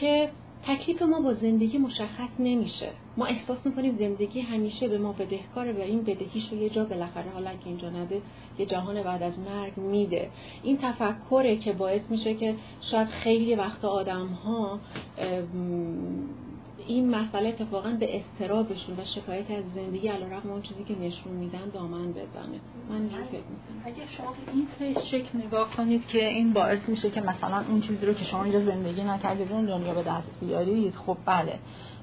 که 0.00 0.30
تکلیف 0.68 1.02
ما 1.02 1.20
با 1.20 1.32
زندگی 1.32 1.78
مشخص 1.78 2.28
نمیشه. 2.38 2.90
ما 3.16 3.26
احساس 3.26 3.66
می‌کنیم 3.66 3.96
زندگی 3.98 4.40
همیشه 4.40 4.88
به 4.88 4.98
ما 4.98 5.12
بدهکاره 5.12 5.72
و 5.72 5.80
این 5.80 6.02
بدهیش 6.02 6.52
رو 6.52 6.58
یه 6.58 6.70
جا 6.70 6.84
بالاخره 6.84 7.30
حالا 7.30 7.50
که 7.50 7.66
اینجا 7.66 7.90
نده 7.90 8.20
یه 8.58 8.66
جهان 8.66 9.02
بعد 9.02 9.22
از 9.22 9.40
مرگ 9.40 9.76
میده. 9.76 10.30
این 10.62 10.78
تفکره 10.82 11.56
که 11.56 11.72
باعث 11.72 12.02
میشه 12.10 12.34
که 12.34 12.54
شاید 12.80 13.08
خیلی 13.08 13.54
وقت 13.54 13.84
آدم 13.84 14.26
ها 14.26 14.80
این 16.88 17.10
مسئله 17.10 17.48
اتفاقا 17.48 17.90
به 17.90 18.20
استرابشون 18.20 19.00
و 19.00 19.04
شکایت 19.04 19.50
از 19.50 19.64
زندگی 19.74 20.08
علیرغم 20.08 20.50
اون 20.50 20.62
چیزی 20.62 20.84
که 20.84 20.98
نشون 20.98 21.32
میدن 21.32 21.68
دامن 21.74 22.12
بزنه. 22.12 22.60
من 22.90 23.08
فکر 23.08 23.22
می‌کنم. 23.32 23.82
اگه 23.84 23.96
شما 24.16 24.34
این 24.82 24.96
شکل 25.04 25.38
نگاه 25.46 25.70
کنید 25.76 26.06
که 26.06 26.28
این 26.28 26.52
باعث 26.52 26.88
میشه 26.88 27.10
که 27.10 27.20
مثلا 27.20 27.64
اون 27.68 27.80
چیزی 27.80 28.06
رو 28.06 28.12
که 28.12 28.24
شما 28.24 28.44
اینجا 28.44 28.64
زندگی 28.64 29.02
نکردید 29.04 29.52
اون 29.52 29.64
دنیا 29.64 29.94
به 29.94 30.02
دست 30.02 30.40
بیارید 30.40 30.94
خب 30.94 31.16
بله. 31.26 31.58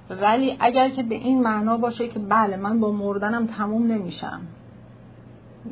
ولی 0.10 0.58
اگر 0.60 0.90
که 0.90 1.04
به 1.04 1.16
این 1.16 1.44
معنا 1.44 1.78
باشه 1.78 2.08
که 2.08 2.20
بله 2.20 2.58
من 2.58 2.80
با 2.80 2.92
مردنم 2.92 3.48
تموم 3.48 3.88
نمیشم. 3.88 4.42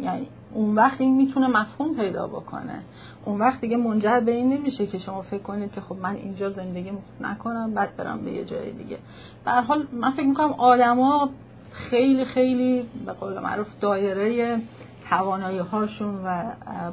یعنی 0.02 0.28
اون 0.54 0.76
وقت 0.76 1.02
این 1.02 1.16
می‌تونه 1.16 1.48
مفهوم 1.48 1.96
پیدا 1.96 2.28
بکنه. 2.28 2.80
اون 3.26 3.40
وقت 3.40 3.62
دیگه 3.62 3.78
منجر 3.78 4.20
به 4.20 4.32
این 4.32 4.54
نمیشه 4.54 4.88
که 4.88 4.98
شما 4.98 5.22
فکر 5.22 5.42
کنید 5.42 5.72
که 5.72 5.82
خب 5.82 5.96
من 5.96 6.16
اینجا 6.16 6.50
زندگی 6.50 6.92
نکنم 7.22 7.74
بعد 7.74 7.98
برم 7.98 8.26
به 8.26 8.32
یه 8.32 8.46
جای 8.46 8.72
دیگه. 8.72 8.98
به 9.46 9.52
حال 9.52 9.88
من 9.92 10.12
فکر 10.12 10.28
می‌کنم 10.28 10.54
آدما 10.54 11.30
خیلی 11.72 12.26
خیلی 12.26 12.90
به 13.06 13.14
قول 13.14 13.40
معروف 13.40 13.68
دایره 13.82 14.62
توانایی 15.10 15.60
هاشون 15.60 16.26
و 16.26 16.44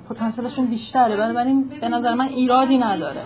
پتانسیلشون 0.08 0.66
بیشتره. 0.66 1.16
بنابراین 1.16 1.68
به 1.80 1.88
نظر 1.88 2.14
من 2.14 2.28
ایرادی 2.28 2.78
نداره. 2.78 3.20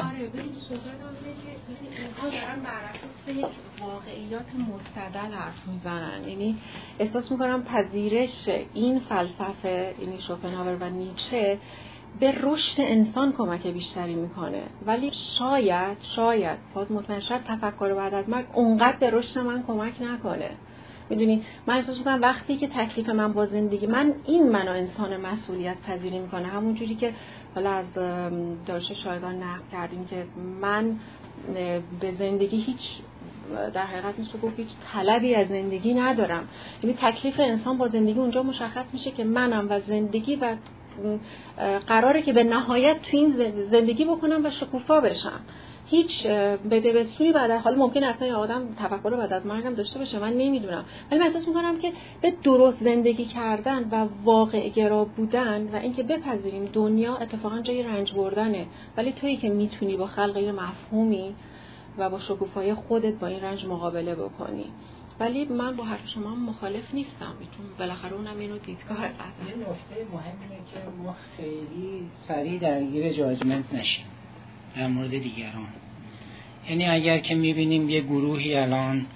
واقعیات 3.86 4.47
مستدل 4.74 5.35
حرف 5.35 5.69
می‌زنن. 5.69 6.28
یعنی 6.28 6.56
احساس 6.98 7.32
می‌کنم 7.32 7.62
پذیرش 7.62 8.48
این 8.74 9.01
فلسفه 9.01 9.94
یعنی 10.01 10.20
شوپنهاور 10.20 10.77
و 10.81 10.90
نیچه 10.90 11.59
به 12.20 12.35
رشد 12.40 12.82
انسان 12.82 13.32
کمک 13.32 13.66
بیشتری 13.66 14.15
می‌کنه. 14.15 14.62
ولی 14.86 15.11
شاید 15.12 15.97
شاید 16.01 16.59
باز 16.74 16.93
مطمئن 16.93 17.20
شاید 17.20 17.44
تفکر 17.44 17.94
بعد 17.94 18.15
از 18.15 18.28
مرگ 18.28 18.47
اونقدر 18.55 18.97
به 18.97 19.11
رشد 19.11 19.40
من 19.40 19.62
کمک 19.66 20.02
نکنه. 20.02 20.51
می‌دونی 21.11 21.43
من 21.66 21.74
احساس 21.74 21.98
می‌کنم 21.98 22.23
وقتی 22.23 22.56
که 22.56 22.69
تکلیف 22.69 23.09
من 23.09 23.32
با 23.32 23.47
زندگی 23.47 23.86
من 23.86 24.15
این 24.24 24.52
منو 24.52 24.70
انسان 24.70 25.16
مسئولیت 25.16 25.77
پذیری 25.86 26.19
می‌کنه. 26.19 26.48
همون 26.48 26.74
جوری 26.74 26.94
که 26.94 27.15
حالا 27.55 27.70
از 27.70 27.94
دارش 28.66 28.93
شایگان 28.93 29.43
نقل 29.43 29.62
کردیم 29.73 30.05
که 30.05 30.27
من 30.61 30.98
به 32.01 32.12
زندگی 32.19 32.56
هیچ 32.56 32.98
در 33.75 33.87
حقیقت 33.87 34.19
میشه 34.19 34.39
گفت 34.39 34.57
هیچ 34.57 34.69
طلبی 34.93 35.35
از 35.35 35.49
زندگی 35.49 35.95
ندارم. 35.95 36.49
یعنی 36.83 36.97
تکلیف 37.01 37.41
انسان 37.41 37.79
با 37.79 37.89
زندگی 37.89 38.21
اونجا 38.21 38.43
مشخص 38.43 38.85
میشه 38.93 39.11
که 39.11 39.25
منم 39.25 39.66
و 39.71 39.81
زندگی 39.81 40.37
و 40.37 40.57
قراره 41.87 42.23
که 42.23 42.33
به 42.33 42.45
نهایت 42.45 43.03
تو 43.03 43.16
این 43.16 43.35
زندگی 43.71 44.05
بکنم 44.05 44.45
و 44.45 44.51
شکوفا 44.51 45.01
بشم. 45.01 45.41
هیچ 45.87 46.27
بده 46.71 46.93
به 46.93 47.05
سوی 47.05 47.33
بعد 47.33 47.51
حال 47.51 47.77
ممکن 47.77 48.05
اصلا 48.05 48.39
آدم 48.39 48.75
تفکر 48.79 49.16
بعد 49.16 49.33
از 49.33 49.47
مرگم 49.47 49.75
داشته 49.75 49.99
باشه 49.99 50.19
من 50.19 50.33
نمی‌دونم. 50.33 50.85
ولی 51.11 51.21
من 51.21 51.27
احساس 51.27 51.49
می‌کنم 51.49 51.79
که 51.79 51.93
به 52.21 52.33
درست 52.43 52.85
زندگی 52.85 53.25
کردن 53.25 53.89
و 53.93 54.07
واقع 54.25 54.69
گرا 54.69 55.05
بودن 55.05 55.69
و 55.73 55.77
اینکه 55.77 56.03
بپذیریم 56.03 56.71
دنیا 56.73 57.16
اتفاقا 57.16 57.61
جای 57.61 57.83
رنج 57.83 58.12
بردنه. 58.12 58.66
ولی 58.97 59.12
تویی 59.12 59.37
که 59.37 59.49
می‌تونی 59.49 59.97
با 59.97 60.07
خلق 60.07 60.37
یه 60.37 60.53
مفهومی 60.53 61.35
و 61.99 62.11
با 62.11 62.19
شکوفایی 62.19 62.75
خودت 62.75 63.15
با 63.15 63.27
این 63.27 63.41
رنج 63.41 63.66
مقابله 63.66 64.15
بکنی. 64.15 64.65
ولی 65.21 65.45
من 65.45 65.77
با 65.77 65.85
حرف 65.85 66.09
شما 66.09 66.35
مخالف 66.35 66.95
نیستم. 66.95 67.35
چون 67.57 67.66
بالاخره 67.79 68.12
اونم 68.12 68.39
اینو 68.39 68.59
دیدگاه 68.59 69.03
یه 69.03 69.07
نکته 69.07 70.07
مهم 70.12 70.37
اینه 70.43 70.61
که 70.73 71.03
ما 71.05 71.16
خیلی 71.37 72.09
سریع 72.29 72.59
درگیر 72.59 73.12
جاجمنت 73.12 73.75
نشیم. 73.75 74.05
در 74.77 74.87
مورد 74.87 75.11
دیگران. 75.11 75.69
یعنی 76.69 76.87
اگر 76.87 77.19
که 77.19 77.35
می‌بینیم 77.35 77.91
یه 77.91 78.01
گروهی 78.01 78.55
الان 78.55 79.07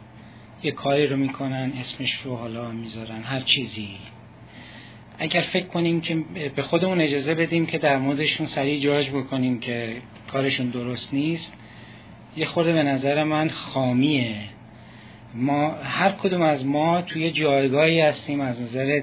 یه 0.63 0.73
کاری 0.73 1.07
رو 1.07 1.17
می‌کنن 1.17 1.73
اسمش 1.81 2.15
رو 2.15 2.37
حالا 2.37 2.71
می‌ذارن 2.71 3.23
هر 3.23 3.41
چیزی. 3.41 3.89
اگر 5.19 5.43
فکر 5.43 5.67
کنیم 5.67 6.01
که 6.01 6.25
به 6.57 6.63
خودمون 6.63 7.01
اجازه 7.01 7.35
بدیم 7.35 7.67
که 7.67 7.79
در 7.79 7.99
موردشون 7.99 8.47
سریع 8.47 8.81
جاج 8.81 9.11
بکنیم 9.11 9.61
که 9.61 10.03
کارشون 10.33 10.71
درست 10.71 11.15
نیست 11.15 11.53
یه 12.39 12.47
خورده 12.47 12.73
به 12.73 12.83
نظر 12.83 13.25
من 13.25 13.49
خامیه. 13.49 14.35
ما 15.35 15.71
هر 15.71 16.11
کدوم 16.11 16.43
از 16.43 16.67
ما 16.67 17.03
توی 17.03 17.31
جایگاهی 17.31 18.01
هستیم 18.01 18.41
از 18.41 18.63
نظر 18.63 19.01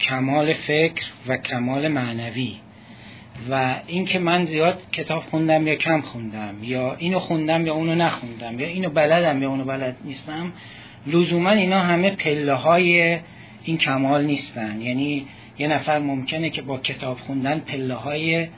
کمال 0.00 0.52
فکر 0.52 1.04
و 1.28 1.36
کمال 1.36 1.88
معنوی. 1.88 2.56
و 3.50 3.80
اینکه 3.86 4.18
من 4.18 4.44
زیاد 4.44 4.82
کتاب 4.92 5.22
خوندم 5.22 5.66
یا 5.66 5.74
کم 5.74 6.00
خوندم 6.00 6.54
یا 6.62 6.94
اینو 6.94 7.18
خوندم 7.18 7.66
یا 7.66 7.74
اونو 7.74 7.94
نخوندم 7.94 8.60
یا 8.60 8.66
اینو 8.66 8.90
بلدم 8.90 9.42
یا 9.42 9.48
اونو 9.48 9.64
بلد 9.64 9.96
نیستم 10.04 10.52
لزوما 11.06 11.50
اینا 11.50 11.80
همه 11.80 12.10
پله 12.10 12.54
های 12.54 13.18
این 13.64 13.78
کمال 13.78 14.24
نیستن. 14.24 14.80
یعنی 14.80 15.26
یه 15.58 15.68
نفر 15.68 15.98
ممکنه 15.98 16.50
که 16.50 16.62
با 16.62 16.78
کتاب 16.78 17.18
خوندن 17.18 17.58
پله 17.58 17.94
های 17.94 18.48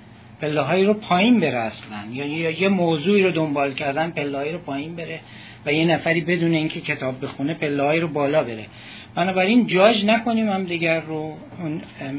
پله 0.42 0.84
رو 0.84 0.94
پایین 0.94 1.40
بره 1.40 1.58
اصلا. 1.58 1.98
یا 2.12 2.50
یه 2.50 2.68
موضوعی 2.68 3.22
رو 3.22 3.30
دنبال 3.30 3.74
کردن 3.74 4.10
پله 4.10 4.52
رو 4.52 4.58
پایین 4.58 4.96
بره 4.96 5.20
و 5.66 5.72
یه 5.72 5.84
نفری 5.84 6.20
بدون 6.20 6.54
اینکه 6.54 6.80
کتاب 6.80 7.24
بخونه 7.24 7.54
پله 7.54 8.00
رو 8.00 8.08
بالا 8.08 8.44
بره. 8.44 8.66
بنابراین 9.14 9.66
جاج 9.66 10.04
نکنیم 10.06 10.48
هم 10.48 10.64
دیگر 10.64 11.00
رو. 11.00 11.36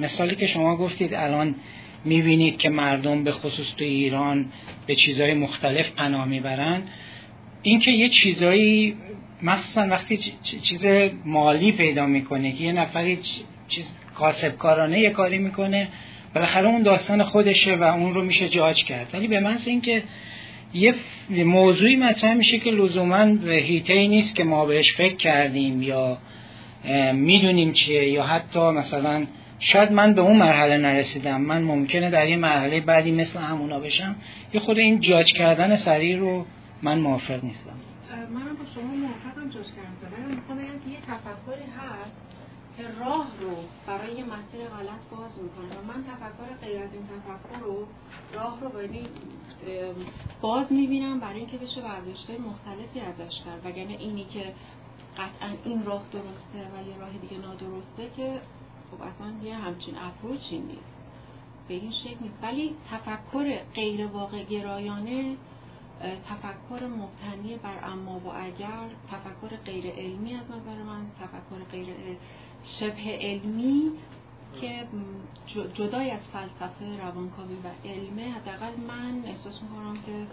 مثالی 0.02 0.36
که 0.36 0.48
شما 0.48 0.78
گفتید 0.78 1.14
الان 1.14 1.56
می‌بینید 2.06 2.58
که 2.58 2.70
مردم 2.70 3.24
به 3.24 3.32
خصوص 3.32 3.68
تو 3.78 3.84
ایران 3.84 4.46
به 4.88 4.96
چیزهای 4.96 5.34
مختلف 5.34 5.92
پناه 5.92 6.28
می‌برن. 6.28 6.82
اینکه 7.62 7.92
یه 7.92 8.10
چیزایی 8.10 8.96
مخصوصا 9.42 9.88
وقتی 9.88 10.18
چیز 10.62 10.86
مالی 11.26 11.72
پیدا 11.72 12.06
می‌کنه 12.06 12.52
که 12.52 12.64
یه 12.64 12.72
نفری 12.72 13.20
چیز 13.68 13.92
کاسبکارانه 14.16 15.00
یه 15.00 15.10
کاری 15.10 15.38
می‌کنه 15.38 15.88
بالاخره 16.36 16.68
اون 16.68 16.84
داستان 16.84 17.24
خودشه 17.24 17.76
و 17.76 17.84
اون 17.84 18.14
رو 18.14 18.24
میشه 18.24 18.50
جاج 18.50 18.84
کرد. 18.84 19.10
ولی 19.14 19.28
به 19.28 19.40
محض 19.40 19.68
اینکه 19.68 20.04
یه 20.74 20.96
موضوعی 21.30 21.96
مطرح 21.96 22.34
میشه 22.34 22.60
که 22.60 22.72
لزوما 22.72 23.26
به 23.26 23.54
هیته 23.54 23.94
ای 23.94 24.08
نیست 24.08 24.36
که 24.36 24.44
ما 24.44 24.66
بهش 24.66 24.94
فکر 24.94 25.16
کردیم 25.16 25.82
یا 25.82 26.18
می‌دونیم 27.14 27.72
چیه 27.72 28.10
یا 28.10 28.24
حتی 28.24 28.60
مثلا 28.60 29.26
شاید 29.60 29.92
من 29.92 30.14
به 30.14 30.22
اون 30.22 30.38
مرحله 30.38 30.78
نرسیدم. 30.78 31.42
من 31.42 31.62
ممکنه 31.62 32.10
در 32.10 32.28
یه 32.28 32.38
مرحله 32.38 32.80
بعدی 32.80 33.12
مثل 33.12 33.40
همونا 33.40 33.80
بشم. 33.80 34.16
یه 34.54 34.60
خود 34.60 34.78
این 34.78 35.00
جاج 35.00 35.34
کردن 35.34 35.76
سریع 35.76 36.18
رو 36.18 36.46
من 36.82 37.00
موافق 37.00 37.44
نیستم. 37.44 37.74
منم 38.34 38.56
با 38.56 38.66
شما 38.76 38.94
موافقم 38.94 39.50
جاج 39.50 39.66
کردن. 39.66 40.36
می‌خوام 40.36 40.58
که 40.58 40.90
یه 40.92 40.98
تفکری 40.98 41.66
هست. 41.78 42.23
راه 42.80 43.28
رو 43.42 43.56
برای 43.88 44.24
مسیر 44.24 44.68
غلط 44.68 45.02
باز 45.12 45.44
می‌کنه 45.44 45.80
و 45.80 45.84
من 45.88 46.04
تفکر 46.04 46.56
غیر 46.62 46.84
از 46.84 46.90
این 46.94 47.08
تفکر 47.08 47.60
رو 47.60 47.88
راه 48.34 48.62
رو 48.62 48.70
باید 48.70 49.08
باز 50.42 50.72
می‌بینم 50.72 51.20
برای 51.20 51.40
اینکه 51.40 51.58
بشه 51.58 51.82
برداشته 51.82 52.38
مختلفی 52.38 53.00
ازش 53.00 53.44
کرد. 53.46 53.66
وگرنه 53.66 53.94
اینی 54.00 54.26
که 54.26 54.54
قطعا 55.18 55.50
این 55.66 55.86
راه 55.86 56.04
درسته 56.12 56.72
و 56.74 56.88
یه 56.90 56.98
راه 56.98 57.12
دیگه 57.22 57.38
نادرسته 57.38 58.16
که 58.16 58.42
خب 58.92 59.02
اصلا 59.02 59.34
یه 59.44 59.56
همچین 59.56 59.98
اپروچی 59.98 60.60
نیست. 60.60 60.94
به 61.68 61.74
این 61.74 61.92
شکل 61.92 62.18
نیست. 62.22 62.36
ولی 62.42 62.76
تفکر 62.92 63.60
غیر 63.76 64.08
واقع 64.08 64.44
گرایانه 64.44 65.36
تفکر 66.04 66.86
مبتنی 66.86 67.58
بر 67.58 67.84
اما 67.84 68.20
و 68.20 68.28
اگر 68.28 68.90
تفکر 69.12 69.56
غیر 69.66 69.92
علمی 69.92 70.36
از 70.36 70.46
نظر 70.46 70.84
من 70.84 71.06
تفکر 71.22 71.64
غیر 71.72 71.88
شبه 72.64 73.18
علمی 73.22 73.92
که 74.62 74.88
جدای 75.74 76.12
از 76.12 76.22
فلسفه 76.34 77.02
روانکاوی 77.02 77.54
و 77.54 77.88
علمه 77.88 78.32
حداقل 78.32 78.76
من 78.88 79.24
احساس 79.26 79.62
می‌کنم 79.62 79.94
که 80.06 80.28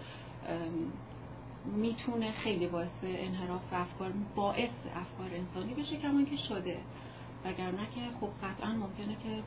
می‌تونه 1.65 2.31
خیلی 2.31 2.67
باعث 2.67 2.89
انحراف 3.03 3.61
افکار 3.71 4.11
باعث 4.35 4.69
افکار 4.95 5.29
انسانی 5.35 5.73
بشه 5.73 5.97
کمان 5.97 6.25
که 6.25 6.37
شده. 6.37 6.77
وگرنه 7.45 7.87
که 7.95 8.01
خب 8.21 8.29
قطعا 8.47 8.71
ممکنه 8.71 9.15
که 9.23 9.43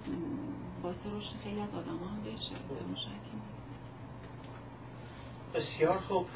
باعث 0.83 1.07
رشد 1.07 1.37
خیلی 1.45 1.61
از 1.61 1.75
آدم 1.75 1.91
هم 1.91 2.35
بشه. 2.35 2.55
بسیار 5.55 5.99
خوب. 5.99 6.27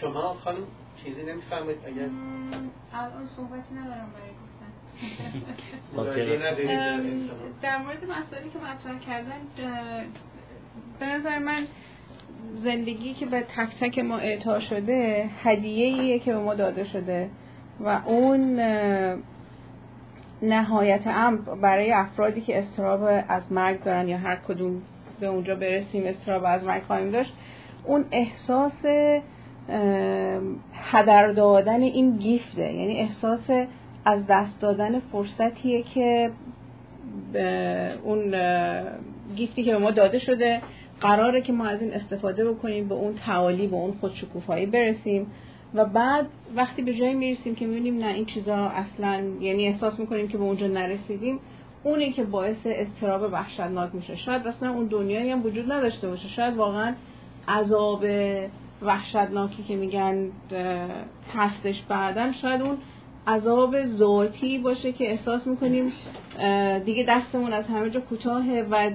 شما 0.00 0.34
خانم 0.44 0.66
چیزی 1.04 1.22
نمی‌فهمید 1.22 1.76
اگر 1.86 2.08
الان 2.92 3.26
صحبتی 3.26 3.74
ندارم 3.74 4.10
برای 4.12 4.30
در 7.62 7.78
مورد 7.78 8.04
مسائلی 8.04 8.50
که 8.50 8.58
مطرح 8.58 8.98
کردن 9.06 9.40
به 11.00 11.06
نظر 11.06 11.38
من 11.38 11.66
زندگی 12.62 13.14
که 13.14 13.26
به 13.26 13.40
تک 13.40 13.68
تک 13.80 13.98
ما 13.98 14.18
اعطا 14.18 14.60
شده 14.60 15.30
هدیه 15.42 16.18
که 16.18 16.32
به 16.32 16.38
ما 16.38 16.54
داده 16.54 16.84
شده 16.84 17.30
و 17.80 18.00
اون 18.06 18.60
نهایت 20.42 21.06
امر 21.06 21.36
برای 21.36 21.92
افرادی 21.92 22.40
که 22.40 22.58
استراب 22.58 23.24
از 23.28 23.52
مرگ 23.52 23.82
دارن 23.82 24.08
یا 24.08 24.18
هر 24.18 24.36
کدوم 24.36 24.82
به 25.20 25.26
اونجا 25.26 25.54
برسیم 25.54 26.06
استراب 26.06 26.44
از 26.44 26.64
مرگ 26.64 26.82
خواهیم 26.82 27.10
داشت 27.10 27.32
اون 27.84 28.04
احساس 28.10 28.84
هدر 30.74 31.32
دادن 31.32 31.82
این 31.82 32.16
گیفته 32.16 32.72
یعنی 32.72 33.00
احساس 33.00 33.50
از 34.06 34.26
دست 34.26 34.60
دادن 34.60 35.00
فرصتیه 35.00 35.82
که 35.82 36.30
اون 38.04 38.34
گیفتی 39.36 39.64
که 39.64 39.72
به 39.72 39.78
ما 39.78 39.90
داده 39.90 40.18
شده 40.18 40.62
قراره 41.00 41.42
که 41.42 41.52
ما 41.52 41.66
از 41.66 41.82
این 41.82 41.94
استفاده 41.94 42.50
بکنیم 42.50 42.88
به 42.88 42.94
اون 42.94 43.14
تعالی 43.14 43.66
به 43.66 43.76
اون 43.76 43.92
خودشکوفایی 44.00 44.66
برسیم. 44.66 45.26
و 45.74 45.84
بعد 45.84 46.26
وقتی 46.56 46.82
به 46.82 46.94
جایی 46.94 47.14
می‌رسیم 47.14 47.54
که 47.54 47.66
می‌بینیم 47.66 47.98
نه 47.98 48.14
این 48.14 48.26
چیزا 48.26 48.56
اصلا 48.56 49.24
یعنی 49.40 49.66
احساس 49.66 50.00
می‌کنیم 50.00 50.28
که 50.28 50.38
به 50.38 50.44
اونجا 50.44 50.66
نرسیدیم 50.66 51.38
اونی 51.84 52.12
که 52.12 52.24
باعث 52.24 52.56
استراب 52.64 53.32
وحشتناک 53.32 53.94
میشه. 53.94 54.16
شاید 54.16 54.46
اصلا 54.46 54.70
اون 54.70 54.86
دنیایی 54.86 55.30
هم 55.30 55.46
وجود 55.46 55.72
نداشته 55.72 56.08
باشه. 56.08 56.28
شاید 56.28 56.56
واقعا 56.56 56.94
عذاب 57.48 58.04
وحشتناکی 58.82 59.62
که 59.62 59.76
میگن 59.76 60.30
هستش 61.34 61.82
بعدم 61.82 62.32
شاید 62.32 62.62
اون 62.62 62.76
عذاب 63.26 63.84
ذاتی 63.84 64.58
باشه 64.58 64.92
که 64.92 65.10
احساس 65.10 65.46
می‌کنیم 65.46 65.92
دیگه 66.84 67.04
دستمون 67.08 67.52
از 67.52 67.66
همه 67.66 67.90
جا 67.90 68.00
کوتاهه 68.00 68.66
و 68.70 68.90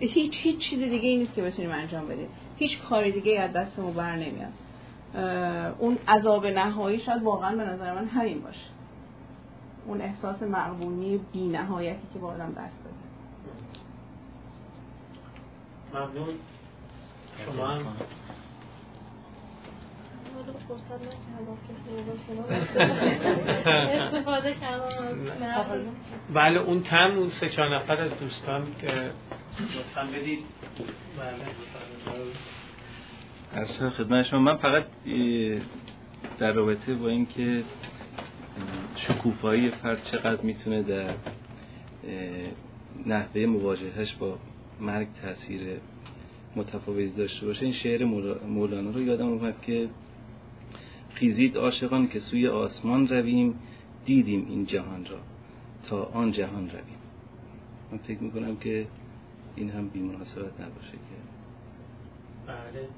هیچ 0.00 0.36
هیچ 0.36 0.58
چیز 0.58 0.78
دیگه 0.78 1.08
ای 1.08 1.16
نیست 1.16 1.34
که 1.34 1.42
بتونیم 1.42 1.70
انجام 1.72 2.08
بدیم. 2.08 2.28
هیچ 2.56 2.82
کار 2.82 3.10
دیگه 3.10 3.40
از 3.40 3.52
دستمون 3.52 3.92
بر 3.92 4.16
نمیاد. 4.16 4.52
اون 5.78 5.98
عذاب 6.08 6.46
نهایی 6.46 6.98
شاید 6.98 7.22
واقعا 7.22 7.56
به 7.56 7.64
نظر 7.64 7.94
من 7.94 8.06
همین 8.06 8.40
باشه. 8.40 8.66
اون 9.86 10.00
احساس 10.00 10.42
مغبونی 10.42 11.20
بی 11.32 11.48
نهایتی 11.48 12.06
که 12.12 12.18
با 12.18 12.28
آدم 12.28 12.50
دست 12.50 12.56
بده. 12.82 12.92
ممنون. 15.94 16.34
شما 17.44 17.78
استفاده 24.02 24.54
بله 26.34 26.60
اون 26.60 26.82
تم 26.82 27.10
اون 27.16 27.28
سه 27.28 27.48
چهار 27.48 27.76
نفر 27.76 27.96
از 27.96 28.18
دوستان 28.18 28.66
که 28.80 28.86
لطفا 28.86 30.04
بدید. 30.04 30.44
بله. 33.54 33.90
خدمت 33.90 34.22
شما. 34.22 34.40
من 34.40 34.56
فقط 34.56 34.84
در 36.38 36.52
رابطه 36.52 36.94
با 36.94 37.08
اینکه 37.08 37.64
شکوفایی 38.96 39.70
فرد 39.70 40.04
چقدر 40.04 40.42
می‌تونه 40.42 40.82
در 40.82 41.14
نحوه 43.06 43.46
مواجهش 43.46 44.14
با 44.14 44.38
مرگ 44.80 45.08
تاثیر 45.22 45.60
متفاوتی 46.56 47.08
داشته 47.08 47.46
باشه 47.46 47.62
این 47.62 47.74
شعر 47.74 48.04
مولانا 48.46 48.90
رو 48.90 49.02
یادم 49.02 49.26
اومد 49.26 49.54
که 49.62 49.88
خیزید 51.14 51.56
عاشقان 51.56 52.08
که 52.08 52.20
سوی 52.20 52.48
آسمان 52.48 53.08
رویم 53.08 53.60
دیدیم 54.04 54.46
این 54.48 54.66
جهان 54.66 55.04
را. 55.04 55.18
تا 55.84 56.04
آن 56.04 56.32
جهان 56.32 56.70
رویم. 56.70 56.98
من 57.92 57.98
فکر 57.98 58.18
می‌کنم 58.22 58.56
که 58.56 58.86
این 59.56 59.70
هم 59.70 59.88
بی 59.88 60.00
مناسبت 60.00 60.60
نباشه 60.60 60.92
که. 60.92 61.16
بله 62.46 62.88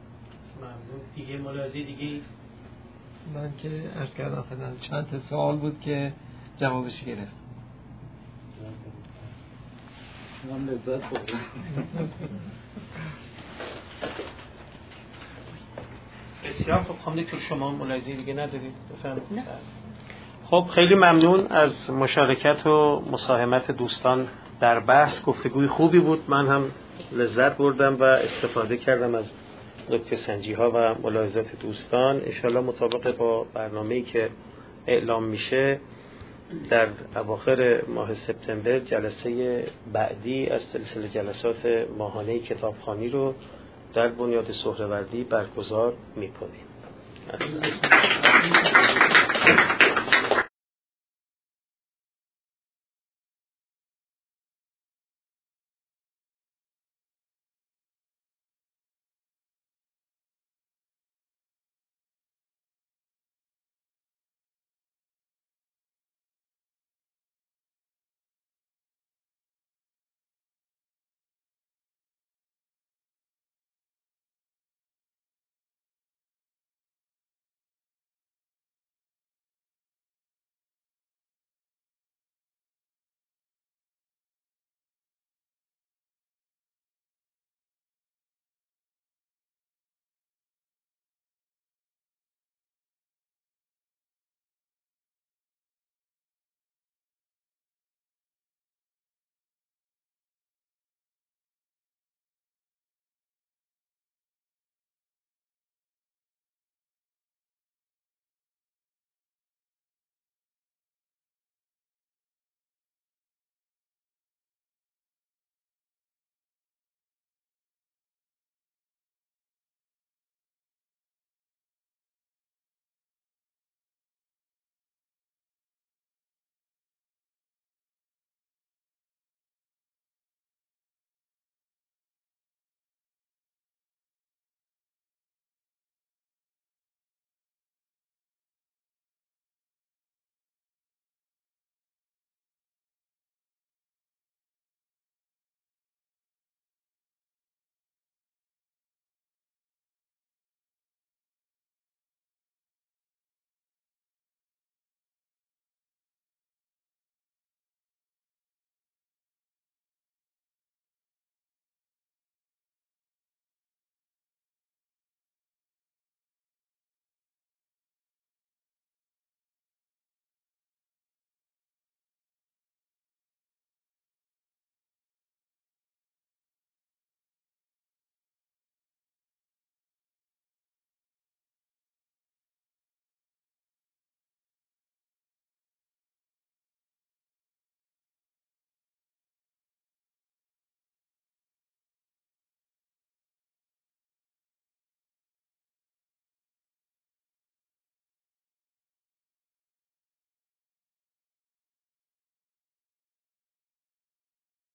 ممنون. 0.60 1.00
دیگه 1.16 1.38
ملازی 1.38 1.84
دیگه 1.84 2.20
من 3.34 3.52
که 3.58 3.90
ارز 3.94 4.14
کردم 4.14 4.42
خدمت 4.42 4.80
چند 4.80 5.06
تا 5.10 5.18
سوال 5.18 5.56
بود 5.56 5.80
که 5.80 6.12
جوابش 6.56 7.04
گرفت. 7.04 7.36
من 10.50 10.64
لذت 10.64 11.02
بسیار 16.44 16.82
خب 16.82 16.94
خانم 17.04 17.24
که 17.24 17.36
شما 17.48 17.70
ملاحظه 17.70 18.12
دیگه 18.12 18.32
ندارید؟ 18.32 18.72
بفرمایید. 18.92 19.42
خب 20.44 20.66
خیلی 20.70 20.94
ممنون 20.94 21.46
از 21.46 21.90
مشارکت 21.90 22.66
و 22.66 23.00
مساهمت 23.10 23.70
دوستان 23.70 24.28
در 24.60 24.80
بحث. 24.80 25.24
گفتگوی 25.24 25.66
خوبی 25.66 25.98
بود. 25.98 26.24
من 26.28 26.48
هم 26.48 26.70
لذت 27.12 27.56
بردم 27.56 27.96
و 28.00 28.02
استفاده 28.02 28.76
کردم 28.76 29.14
از 29.14 29.32
نکته 29.90 30.16
سنجی 30.16 30.52
ها 30.52 30.70
و 30.74 30.94
ملاحظات 31.02 31.60
دوستان. 31.60 32.20
انشالله 32.26 32.60
مطابق 32.60 33.16
با 33.16 33.46
برنامه‌ای 33.54 34.02
که 34.02 34.30
اعلام 34.86 35.24
میشه 35.24 35.80
در 36.70 36.88
اواخر 37.16 37.82
ماه 37.88 38.14
سپتامبر 38.14 38.78
جلسه 38.78 39.64
بعدی 39.92 40.46
از 40.46 40.62
سلسله 40.62 41.08
جلسات 41.08 41.86
ماهانه 41.98 42.38
کتابخانی 42.38 43.08
رو 43.08 43.34
در 43.94 44.08
بنیاد 44.08 44.52
سهروردی 44.64 45.24
برگزار 45.24 45.92
می‌کنیم. 46.16 46.64